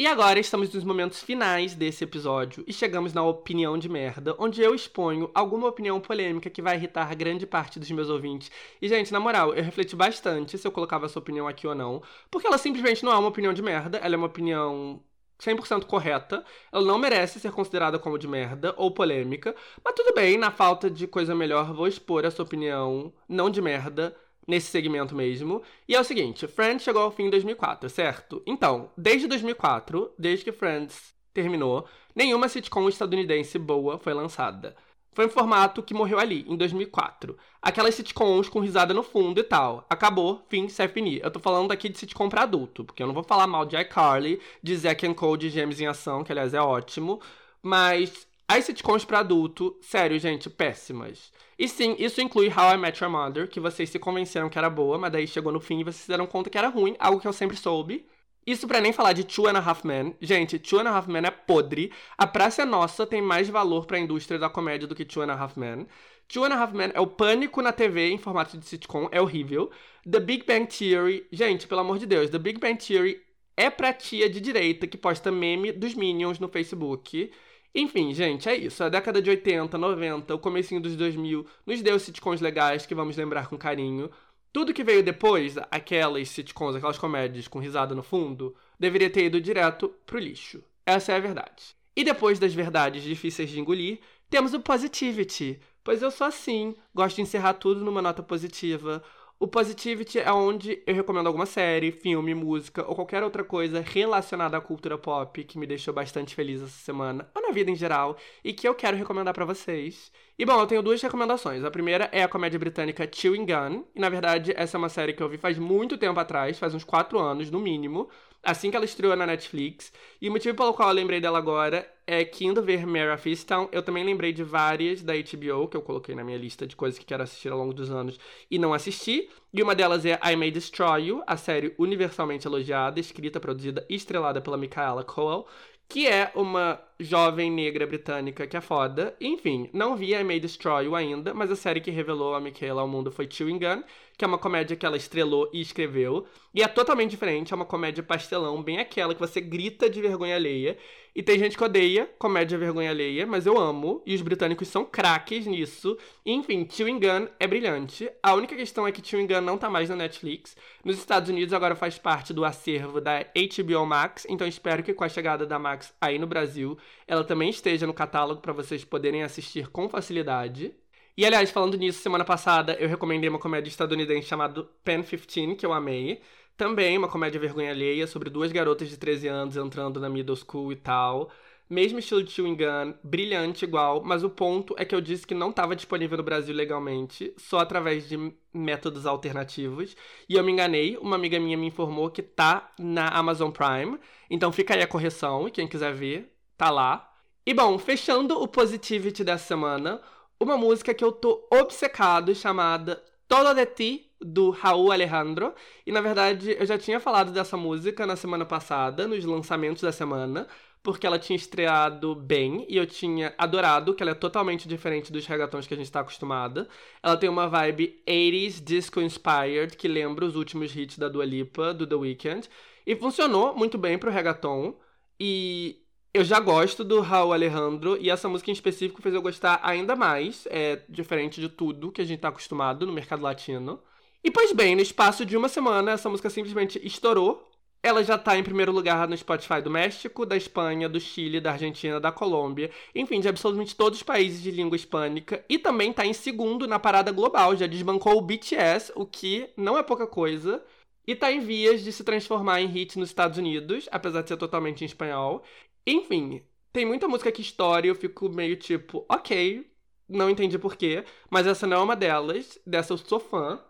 E 0.00 0.06
agora 0.06 0.40
estamos 0.40 0.72
nos 0.72 0.82
momentos 0.82 1.22
finais 1.22 1.74
desse 1.74 2.04
episódio 2.04 2.64
e 2.66 2.72
chegamos 2.72 3.12
na 3.12 3.22
opinião 3.22 3.76
de 3.76 3.86
merda, 3.86 4.34
onde 4.38 4.62
eu 4.62 4.74
exponho 4.74 5.30
alguma 5.34 5.68
opinião 5.68 6.00
polêmica 6.00 6.48
que 6.48 6.62
vai 6.62 6.76
irritar 6.76 7.14
grande 7.14 7.46
parte 7.46 7.78
dos 7.78 7.90
meus 7.90 8.08
ouvintes. 8.08 8.50
E, 8.80 8.88
gente, 8.88 9.12
na 9.12 9.20
moral, 9.20 9.52
eu 9.52 9.62
refleti 9.62 9.94
bastante 9.94 10.56
se 10.56 10.66
eu 10.66 10.72
colocava 10.72 11.04
essa 11.04 11.18
opinião 11.18 11.46
aqui 11.46 11.66
ou 11.66 11.74
não, 11.74 12.02
porque 12.30 12.46
ela 12.46 12.56
simplesmente 12.56 13.04
não 13.04 13.12
é 13.12 13.18
uma 13.18 13.28
opinião 13.28 13.52
de 13.52 13.60
merda, 13.60 13.98
ela 13.98 14.14
é 14.14 14.16
uma 14.16 14.28
opinião 14.28 15.02
100% 15.38 15.84
correta, 15.84 16.42
ela 16.72 16.82
não 16.82 16.98
merece 16.98 17.38
ser 17.38 17.52
considerada 17.52 17.98
como 17.98 18.18
de 18.18 18.26
merda 18.26 18.72
ou 18.78 18.90
polêmica, 18.90 19.54
mas 19.84 19.92
tudo 19.94 20.14
bem, 20.14 20.38
na 20.38 20.50
falta 20.50 20.88
de 20.88 21.06
coisa 21.06 21.34
melhor, 21.34 21.74
vou 21.74 21.86
expor 21.86 22.24
essa 22.24 22.42
opinião 22.42 23.12
não 23.28 23.50
de 23.50 23.60
merda 23.60 24.16
nesse 24.50 24.70
segmento 24.70 25.14
mesmo. 25.14 25.62
E 25.88 25.94
é 25.94 26.00
o 26.00 26.04
seguinte, 26.04 26.46
Friends 26.46 26.82
chegou 26.82 27.02
ao 27.02 27.10
fim 27.10 27.24
em 27.24 27.30
2004, 27.30 27.88
certo? 27.88 28.42
Então, 28.46 28.90
desde 28.96 29.26
2004, 29.26 30.12
desde 30.18 30.44
que 30.44 30.52
Friends 30.52 31.14
terminou, 31.32 31.86
nenhuma 32.14 32.48
sitcom 32.48 32.88
estadunidense 32.88 33.58
boa 33.58 33.98
foi 33.98 34.12
lançada. 34.12 34.76
Foi 35.12 35.26
um 35.26 35.30
formato 35.30 35.82
que 35.82 35.94
morreu 35.94 36.18
ali, 36.18 36.44
em 36.48 36.56
2004. 36.56 37.36
Aquelas 37.60 37.94
sitcoms 37.94 38.48
com 38.48 38.60
risada 38.60 38.94
no 38.94 39.02
fundo 39.02 39.40
e 39.40 39.44
tal. 39.44 39.84
Acabou, 39.90 40.44
fim, 40.48 40.68
se 40.68 40.86
finir. 40.88 41.20
Eu 41.22 41.30
tô 41.30 41.40
falando 41.40 41.72
aqui 41.72 41.88
de 41.88 41.98
sitcom 41.98 42.28
pra 42.28 42.42
adulto, 42.42 42.84
porque 42.84 43.02
eu 43.02 43.06
não 43.06 43.14
vou 43.14 43.24
falar 43.24 43.46
mal 43.46 43.64
de 43.66 43.76
iCarly, 43.76 44.40
de 44.62 44.76
Zack 44.76 45.06
and 45.06 45.14
Cole, 45.14 45.38
de 45.38 45.50
Gêmeos 45.50 45.80
em 45.80 45.86
Ação, 45.86 46.22
que 46.22 46.30
aliás 46.30 46.54
é 46.54 46.60
ótimo. 46.60 47.20
Mas 47.62 48.26
as 48.50 48.64
sitcoms 48.64 49.04
pra 49.04 49.20
adulto, 49.20 49.76
sério, 49.80 50.18
gente, 50.18 50.50
péssimas. 50.50 51.32
E 51.56 51.68
sim, 51.68 51.94
isso 52.00 52.20
inclui 52.20 52.48
How 52.48 52.74
I 52.74 52.76
Met 52.76 53.00
Your 53.00 53.12
Mother, 53.12 53.48
que 53.48 53.60
vocês 53.60 53.88
se 53.88 53.96
convenceram 53.96 54.48
que 54.48 54.58
era 54.58 54.68
boa, 54.68 54.98
mas 54.98 55.12
daí 55.12 55.24
chegou 55.28 55.52
no 55.52 55.60
fim 55.60 55.78
e 55.78 55.84
vocês 55.84 56.02
se 56.02 56.08
deram 56.08 56.26
conta 56.26 56.50
que 56.50 56.58
era 56.58 56.66
ruim, 56.66 56.96
algo 56.98 57.20
que 57.20 57.28
eu 57.28 57.32
sempre 57.32 57.56
soube. 57.56 58.04
Isso 58.44 58.66
pra 58.66 58.80
nem 58.80 58.92
falar 58.92 59.12
de 59.12 59.22
Two 59.22 59.46
and 59.46 59.56
a 59.56 59.60
Half 59.60 59.84
Men. 59.84 60.16
Gente, 60.20 60.58
Two 60.58 60.80
and 60.80 60.88
a 60.88 60.96
Half 60.96 61.06
Men 61.06 61.26
é 61.26 61.30
podre. 61.30 61.92
A 62.18 62.26
Praça 62.26 62.62
é 62.62 62.64
Nossa 62.64 63.06
tem 63.06 63.22
mais 63.22 63.48
valor 63.48 63.86
pra 63.86 64.00
indústria 64.00 64.36
da 64.36 64.50
comédia 64.50 64.88
do 64.88 64.96
que 64.96 65.04
Two 65.04 65.22
and 65.22 65.30
a 65.30 65.40
Half 65.40 65.56
Men. 65.56 65.86
Two 66.26 66.44
and 66.44 66.52
a 66.52 66.60
Half 66.60 66.72
Men 66.72 66.90
é 66.92 67.00
o 67.00 67.06
pânico 67.06 67.62
na 67.62 67.72
TV 67.72 68.10
em 68.10 68.18
formato 68.18 68.58
de 68.58 68.66
sitcom, 68.66 69.08
é 69.12 69.20
horrível. 69.20 69.70
The 70.10 70.18
Big 70.18 70.44
Bang 70.44 70.66
Theory, 70.66 71.24
gente, 71.30 71.68
pelo 71.68 71.82
amor 71.82 72.00
de 72.00 72.06
Deus, 72.06 72.30
The 72.30 72.38
Big 72.38 72.58
Bang 72.58 72.84
Theory 72.84 73.22
é 73.56 73.70
pra 73.70 73.92
tia 73.92 74.28
de 74.28 74.40
direita 74.40 74.88
que 74.88 74.98
posta 74.98 75.30
meme 75.30 75.70
dos 75.70 75.94
Minions 75.94 76.40
no 76.40 76.48
Facebook. 76.48 77.30
Enfim, 77.74 78.12
gente, 78.12 78.48
é 78.48 78.56
isso. 78.56 78.82
A 78.82 78.88
década 78.88 79.22
de 79.22 79.30
80, 79.30 79.78
90, 79.78 80.34
o 80.34 80.38
comecinho 80.38 80.80
dos 80.80 80.96
2000 80.96 81.46
nos 81.64 81.82
deu 81.82 81.98
sitcoms 81.98 82.40
legais 82.40 82.84
que 82.84 82.94
vamos 82.94 83.16
lembrar 83.16 83.48
com 83.48 83.56
carinho. 83.56 84.10
Tudo 84.52 84.74
que 84.74 84.82
veio 84.82 85.02
depois, 85.02 85.56
aquelas 85.70 86.28
sitcoms, 86.28 86.74
aquelas 86.74 86.98
comédias 86.98 87.46
com 87.46 87.60
risada 87.60 87.94
no 87.94 88.02
fundo, 88.02 88.54
deveria 88.78 89.08
ter 89.08 89.26
ido 89.26 89.40
direto 89.40 89.88
pro 90.04 90.18
lixo. 90.18 90.62
Essa 90.84 91.12
é 91.12 91.16
a 91.16 91.20
verdade. 91.20 91.76
E 91.94 92.02
depois 92.02 92.38
das 92.40 92.52
verdades 92.52 93.02
difíceis 93.02 93.48
de 93.48 93.60
engolir, 93.60 94.00
temos 94.28 94.52
o 94.52 94.60
positivity. 94.60 95.60
Pois 95.84 96.02
eu 96.02 96.10
sou 96.10 96.26
assim, 96.26 96.74
gosto 96.94 97.16
de 97.16 97.22
encerrar 97.22 97.54
tudo 97.54 97.84
numa 97.84 98.02
nota 98.02 98.22
positiva. 98.22 99.02
O 99.42 99.48
Positivity 99.48 100.18
é 100.18 100.30
onde 100.30 100.82
eu 100.86 100.94
recomendo 100.94 101.26
alguma 101.26 101.46
série, 101.46 101.90
filme, 101.90 102.34
música 102.34 102.86
ou 102.86 102.94
qualquer 102.94 103.22
outra 103.22 103.42
coisa 103.42 103.80
relacionada 103.80 104.54
à 104.54 104.60
cultura 104.60 104.98
pop 104.98 105.42
que 105.44 105.58
me 105.58 105.66
deixou 105.66 105.94
bastante 105.94 106.34
feliz 106.34 106.60
essa 106.60 106.84
semana, 106.84 107.26
ou 107.34 107.40
na 107.40 107.50
vida 107.50 107.70
em 107.70 107.74
geral, 107.74 108.18
e 108.44 108.52
que 108.52 108.68
eu 108.68 108.74
quero 108.74 108.98
recomendar 108.98 109.32
para 109.32 109.46
vocês. 109.46 110.12
E 110.38 110.44
bom, 110.44 110.60
eu 110.60 110.66
tenho 110.66 110.82
duas 110.82 111.00
recomendações. 111.00 111.64
A 111.64 111.70
primeira 111.70 112.10
é 112.12 112.22
a 112.22 112.28
comédia 112.28 112.58
britânica 112.58 113.08
Chewing 113.10 113.46
Gun. 113.46 113.84
E 113.94 114.00
na 114.00 114.10
verdade, 114.10 114.52
essa 114.54 114.76
é 114.76 114.78
uma 114.78 114.90
série 114.90 115.14
que 115.14 115.22
eu 115.22 115.28
vi 115.30 115.38
faz 115.38 115.58
muito 115.58 115.96
tempo 115.96 116.20
atrás, 116.20 116.58
faz 116.58 116.74
uns 116.74 116.84
quatro 116.84 117.18
anos, 117.18 117.50
no 117.50 117.60
mínimo, 117.60 118.10
assim 118.42 118.70
que 118.70 118.76
ela 118.76 118.84
estreou 118.84 119.14
na 119.16 119.26
Netflix. 119.26 119.92
E 120.20 120.28
o 120.28 120.32
motivo 120.32 120.56
pelo 120.56 120.74
qual 120.74 120.88
eu 120.88 120.94
lembrei 120.94 121.20
dela 121.20 121.38
agora 121.38 121.88
é 122.06 122.24
que 122.24 122.44
indo 122.44 122.62
ver 122.62 122.86
Mary 122.86 123.10
of 123.10 123.28
Easttown, 123.28 123.68
eu 123.70 123.82
também 123.82 124.04
lembrei 124.04 124.32
de 124.32 124.42
várias 124.42 125.02
da 125.02 125.12
HBO, 125.14 125.68
que 125.68 125.76
eu 125.76 125.82
coloquei 125.82 126.14
na 126.14 126.24
minha 126.24 126.38
lista 126.38 126.66
de 126.66 126.74
coisas 126.74 126.98
que 126.98 127.04
quero 127.04 127.22
assistir 127.22 127.50
ao 127.50 127.58
longo 127.58 127.72
dos 127.72 127.90
anos 127.90 128.18
e 128.50 128.58
não 128.58 128.74
assisti. 128.74 129.28
E 129.52 129.62
uma 129.62 129.74
delas 129.74 130.04
é 130.04 130.18
I 130.24 130.36
May 130.36 130.50
Destroy 130.50 131.06
You, 131.06 131.22
a 131.26 131.36
série 131.36 131.74
universalmente 131.78 132.46
elogiada, 132.46 132.98
escrita, 132.98 133.38
produzida 133.38 133.86
e 133.88 133.94
estrelada 133.94 134.40
pela 134.40 134.56
Michaela 134.56 135.04
Coel, 135.04 135.46
que 135.88 136.06
é 136.06 136.32
uma 136.34 136.80
jovem 137.00 137.50
negra 137.50 137.86
britânica 137.86 138.46
que 138.46 138.56
é 138.56 138.60
foda. 138.60 139.16
Enfim, 139.20 139.70
não 139.72 139.96
vi 139.96 140.14
I 140.14 140.22
May 140.22 140.38
Destroy 140.38 140.84
You 140.84 140.94
ainda, 140.94 141.32
mas 141.32 141.50
a 141.50 141.56
série 141.56 141.80
que 141.80 141.90
revelou 141.90 142.34
a 142.34 142.40
Michaela 142.40 142.82
ao 142.82 142.88
mundo 142.88 143.10
foi 143.10 143.26
Chewing 143.28 143.58
Gun, 143.58 143.82
que 144.16 144.24
é 144.24 144.28
uma 144.28 144.36
comédia 144.36 144.76
que 144.76 144.84
ela 144.84 144.98
estrelou 144.98 145.48
e 145.52 145.62
escreveu. 145.62 146.26
E 146.54 146.62
é 146.62 146.68
totalmente 146.68 147.10
diferente, 147.10 147.52
é 147.52 147.56
uma 147.56 147.64
comédia 147.64 148.02
pastelão, 148.02 148.62
bem 148.62 148.78
aquela 148.78 149.14
que 149.14 149.20
você 149.20 149.40
grita 149.40 149.88
de 149.88 150.00
vergonha 150.02 150.36
alheia. 150.36 150.76
E 151.14 151.22
tem 151.22 151.38
gente 151.38 151.56
que 151.56 151.64
odeia 151.64 152.08
comédia 152.18 152.56
vergonha 152.58 152.90
alheia, 152.90 153.26
mas 153.26 153.46
eu 153.46 153.58
amo, 153.58 154.02
e 154.06 154.14
os 154.14 154.22
britânicos 154.22 154.68
são 154.68 154.84
craques 154.84 155.46
nisso. 155.46 155.96
Enfim, 156.24 156.68
Chewing 156.70 157.00
Gun 157.00 157.28
é 157.38 157.46
brilhante. 157.46 158.10
A 158.22 158.34
única 158.34 158.54
questão 158.54 158.86
é 158.86 158.92
que 158.92 159.06
Chewing 159.06 159.26
Gun 159.26 159.40
não 159.40 159.58
tá 159.58 159.70
mais 159.70 159.88
na 159.88 159.96
Netflix. 159.96 160.56
Nos 160.84 160.98
Estados 160.98 161.30
Unidos 161.30 161.52
agora 161.54 161.74
faz 161.74 161.98
parte 161.98 162.32
do 162.32 162.44
acervo 162.44 163.00
da 163.00 163.24
HBO 163.24 163.86
Max, 163.86 164.26
então 164.28 164.46
espero 164.46 164.82
que 164.82 164.92
com 164.92 165.02
a 165.02 165.08
chegada 165.08 165.46
da 165.46 165.58
Max 165.58 165.94
aí 166.00 166.18
no 166.18 166.26
Brasil, 166.26 166.78
ela 167.06 167.24
também 167.24 167.50
esteja 167.50 167.86
no 167.86 167.94
catálogo 167.94 168.40
para 168.40 168.52
vocês 168.52 168.84
poderem 168.84 169.22
assistir 169.22 169.68
com 169.68 169.88
facilidade. 169.88 170.74
E 171.16 171.24
aliás, 171.26 171.50
falando 171.50 171.76
nisso, 171.76 172.02
semana 172.02 172.24
passada 172.24 172.74
eu 172.80 172.88
recomendei 172.88 173.28
uma 173.28 173.38
comédia 173.38 173.68
estadunidense 173.68 174.28
chamada 174.28 174.64
Pen 174.84 175.02
15, 175.02 175.56
que 175.56 175.66
eu 175.66 175.72
amei. 175.72 176.20
Também 176.56 176.96
uma 176.96 177.08
comédia 177.08 177.40
vergonha 177.40 177.70
alheia 177.70 178.06
sobre 178.06 178.30
duas 178.30 178.52
garotas 178.52 178.88
de 178.88 178.96
13 178.96 179.28
anos 179.28 179.56
entrando 179.56 179.98
na 180.00 180.08
middle 180.08 180.36
school 180.36 180.72
e 180.72 180.76
tal. 180.76 181.30
Mesmo 181.70 182.00
estilo 182.00 182.22
de 182.24 182.32
Chewing 182.32 182.56
Gun, 182.56 182.94
brilhante 183.04 183.64
igual, 183.64 184.02
mas 184.04 184.24
o 184.24 184.28
ponto 184.28 184.74
é 184.76 184.84
que 184.84 184.92
eu 184.92 185.00
disse 185.00 185.24
que 185.24 185.34
não 185.34 185.50
estava 185.50 185.76
disponível 185.76 186.18
no 186.18 186.24
Brasil 186.24 186.52
legalmente, 186.52 187.32
só 187.36 187.60
através 187.60 188.08
de 188.08 188.16
métodos 188.52 189.06
alternativos. 189.06 189.96
E 190.28 190.34
eu 190.34 190.42
me 190.42 190.50
enganei, 190.50 190.96
uma 190.96 191.14
amiga 191.14 191.38
minha 191.38 191.56
me 191.56 191.68
informou 191.68 192.10
que 192.10 192.22
tá 192.22 192.72
na 192.76 193.06
Amazon 193.08 193.52
Prime. 193.52 194.00
Então 194.28 194.50
fica 194.50 194.74
aí 194.74 194.82
a 194.82 194.86
correção, 194.86 195.46
e 195.46 195.50
quem 195.52 195.68
quiser 195.68 195.94
ver, 195.94 196.32
tá 196.60 196.70
lá. 196.70 197.10
E 197.46 197.54
bom, 197.54 197.78
fechando 197.78 198.38
o 198.38 198.46
Positivity 198.46 199.24
dessa 199.24 199.46
semana, 199.46 199.98
uma 200.38 200.58
música 200.58 200.92
que 200.92 201.02
eu 201.02 201.10
tô 201.10 201.48
obcecado 201.50 202.34
chamada 202.34 203.02
Todo 203.26 203.54
de 203.54 203.64
Ti, 203.64 204.10
do 204.20 204.50
Raul 204.50 204.92
Alejandro. 204.92 205.54
E 205.86 205.90
na 205.90 206.02
verdade, 206.02 206.54
eu 206.58 206.66
já 206.66 206.76
tinha 206.76 207.00
falado 207.00 207.32
dessa 207.32 207.56
música 207.56 208.06
na 208.06 208.14
semana 208.14 208.44
passada, 208.44 209.08
nos 209.08 209.24
lançamentos 209.24 209.82
da 209.82 209.90
semana, 209.90 210.46
porque 210.82 211.06
ela 211.06 211.18
tinha 211.18 211.34
estreado 211.34 212.14
bem 212.14 212.66
e 212.68 212.76
eu 212.76 212.86
tinha 212.86 213.34
adorado, 213.38 213.94
que 213.94 214.02
ela 214.02 214.12
é 214.12 214.14
totalmente 214.14 214.68
diferente 214.68 215.10
dos 215.10 215.26
regatões 215.26 215.66
que 215.66 215.72
a 215.72 215.76
gente 215.78 215.86
está 215.86 216.00
acostumada. 216.00 216.68
Ela 217.02 217.16
tem 217.16 217.30
uma 217.30 217.48
vibe 217.48 218.02
80s 218.06 218.62
disco 218.62 219.00
inspired, 219.00 219.78
que 219.78 219.88
lembra 219.88 220.26
os 220.26 220.36
últimos 220.36 220.76
hits 220.76 220.98
da 220.98 221.08
Dua 221.08 221.24
Lipa, 221.24 221.72
do 221.72 221.86
The 221.86 221.94
Weeknd. 221.94 222.46
E 222.86 222.94
funcionou 222.96 223.56
muito 223.56 223.78
bem 223.78 223.96
pro 223.96 224.10
reggaeton. 224.10 224.78
E 225.18 225.80
eu 226.12 226.24
já 226.24 226.40
gosto 226.40 226.82
do 226.82 227.00
Raul 227.00 227.32
Alejandro 227.32 227.96
e 228.00 228.10
essa 228.10 228.28
música 228.28 228.50
em 228.50 228.54
específico 228.54 229.00
fez 229.00 229.14
eu 229.14 229.22
gostar 229.22 229.60
ainda 229.62 229.94
mais, 229.94 230.46
é 230.50 230.82
diferente 230.88 231.40
de 231.40 231.48
tudo 231.48 231.92
que 231.92 232.00
a 232.02 232.04
gente 232.04 232.20
tá 232.20 232.28
acostumado 232.28 232.86
no 232.86 232.92
mercado 232.92 233.22
latino. 233.22 233.80
E 234.22 234.30
pois 234.30 234.52
bem, 234.52 234.74
no 234.74 234.82
espaço 234.82 235.24
de 235.24 235.36
uma 235.36 235.48
semana, 235.48 235.92
essa 235.92 236.08
música 236.08 236.28
simplesmente 236.28 236.84
estourou. 236.84 237.46
Ela 237.82 238.04
já 238.04 238.18
tá 238.18 238.36
em 238.36 238.42
primeiro 238.42 238.72
lugar 238.72 239.08
no 239.08 239.16
Spotify 239.16 239.62
do 239.62 239.70
México, 239.70 240.26
da 240.26 240.36
Espanha, 240.36 240.86
do 240.88 241.00
Chile, 241.00 241.40
da 241.40 241.52
Argentina, 241.52 241.98
da 241.98 242.12
Colômbia, 242.12 242.70
enfim, 242.94 243.20
de 243.20 243.28
absolutamente 243.28 243.74
todos 243.74 244.00
os 244.00 244.02
países 244.02 244.42
de 244.42 244.50
língua 244.50 244.76
hispânica. 244.76 245.42
E 245.48 245.58
também 245.58 245.90
tá 245.90 246.04
em 246.04 246.12
segundo 246.12 246.66
na 246.68 246.78
parada 246.78 247.10
global, 247.10 247.56
já 247.56 247.66
desbancou 247.66 248.18
o 248.18 248.20
BTS, 248.20 248.92
o 248.94 249.06
que 249.06 249.48
não 249.56 249.78
é 249.78 249.82
pouca 249.82 250.06
coisa. 250.06 250.62
E 251.06 251.16
tá 251.16 251.32
em 251.32 251.40
vias 251.40 251.82
de 251.82 251.90
se 251.90 252.04
transformar 252.04 252.60
em 252.60 252.66
hit 252.66 252.98
nos 252.98 253.08
Estados 253.08 253.38
Unidos, 253.38 253.88
apesar 253.90 254.20
de 254.22 254.28
ser 254.28 254.36
totalmente 254.36 254.82
em 254.82 254.86
espanhol. 254.86 255.42
Enfim, 255.90 256.42
tem 256.72 256.86
muita 256.86 257.08
música 257.08 257.32
que 257.32 257.42
estoura 257.42 257.84
e 257.86 257.88
eu 257.88 257.94
fico 257.94 258.28
meio 258.28 258.56
tipo, 258.56 259.04
ok, 259.08 259.68
não 260.08 260.30
entendi 260.30 260.58
porquê, 260.58 261.04
mas 261.28 261.46
essa 261.46 261.66
não 261.66 261.78
é 261.78 261.82
uma 261.82 261.96
delas, 261.96 262.58
dessa 262.66 262.92
eu 262.92 262.98
sou 262.98 263.18
fã. 263.18 263.60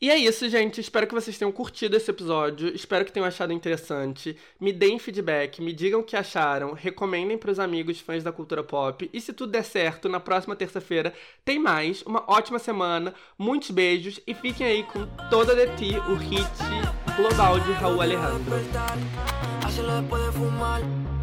E 0.00 0.08
é 0.10 0.16
isso, 0.16 0.48
gente. 0.48 0.80
Espero 0.80 1.06
que 1.06 1.12
vocês 1.12 1.36
tenham 1.36 1.52
curtido 1.52 1.94
esse 1.94 2.10
episódio. 2.10 2.74
Espero 2.74 3.04
que 3.04 3.12
tenham 3.12 3.26
achado 3.26 3.52
interessante. 3.52 4.34
Me 4.58 4.72
deem 4.72 4.98
feedback, 4.98 5.60
me 5.60 5.74
digam 5.74 6.00
o 6.00 6.02
que 6.02 6.16
acharam, 6.16 6.72
recomendem 6.72 7.36
para 7.36 7.50
os 7.50 7.58
amigos 7.58 8.00
fãs 8.00 8.24
da 8.24 8.32
cultura 8.32 8.64
pop. 8.64 9.10
E 9.12 9.20
se 9.20 9.34
tudo 9.34 9.52
der 9.52 9.62
certo, 9.62 10.08
na 10.08 10.18
próxima 10.18 10.56
terça-feira 10.56 11.12
tem 11.44 11.58
mais. 11.58 12.00
Uma 12.02 12.24
ótima 12.26 12.58
semana, 12.58 13.14
muitos 13.38 13.70
beijos 13.70 14.18
e 14.26 14.32
fiquem 14.32 14.66
aí 14.66 14.82
com 14.84 15.04
Toda 15.28 15.54
de 15.54 15.66
Ti, 15.76 15.98
o 16.08 16.14
hit 16.14 16.48
global 17.16 17.60
de 17.60 17.72
Raul 17.72 18.00
Alejandro. 18.00 18.56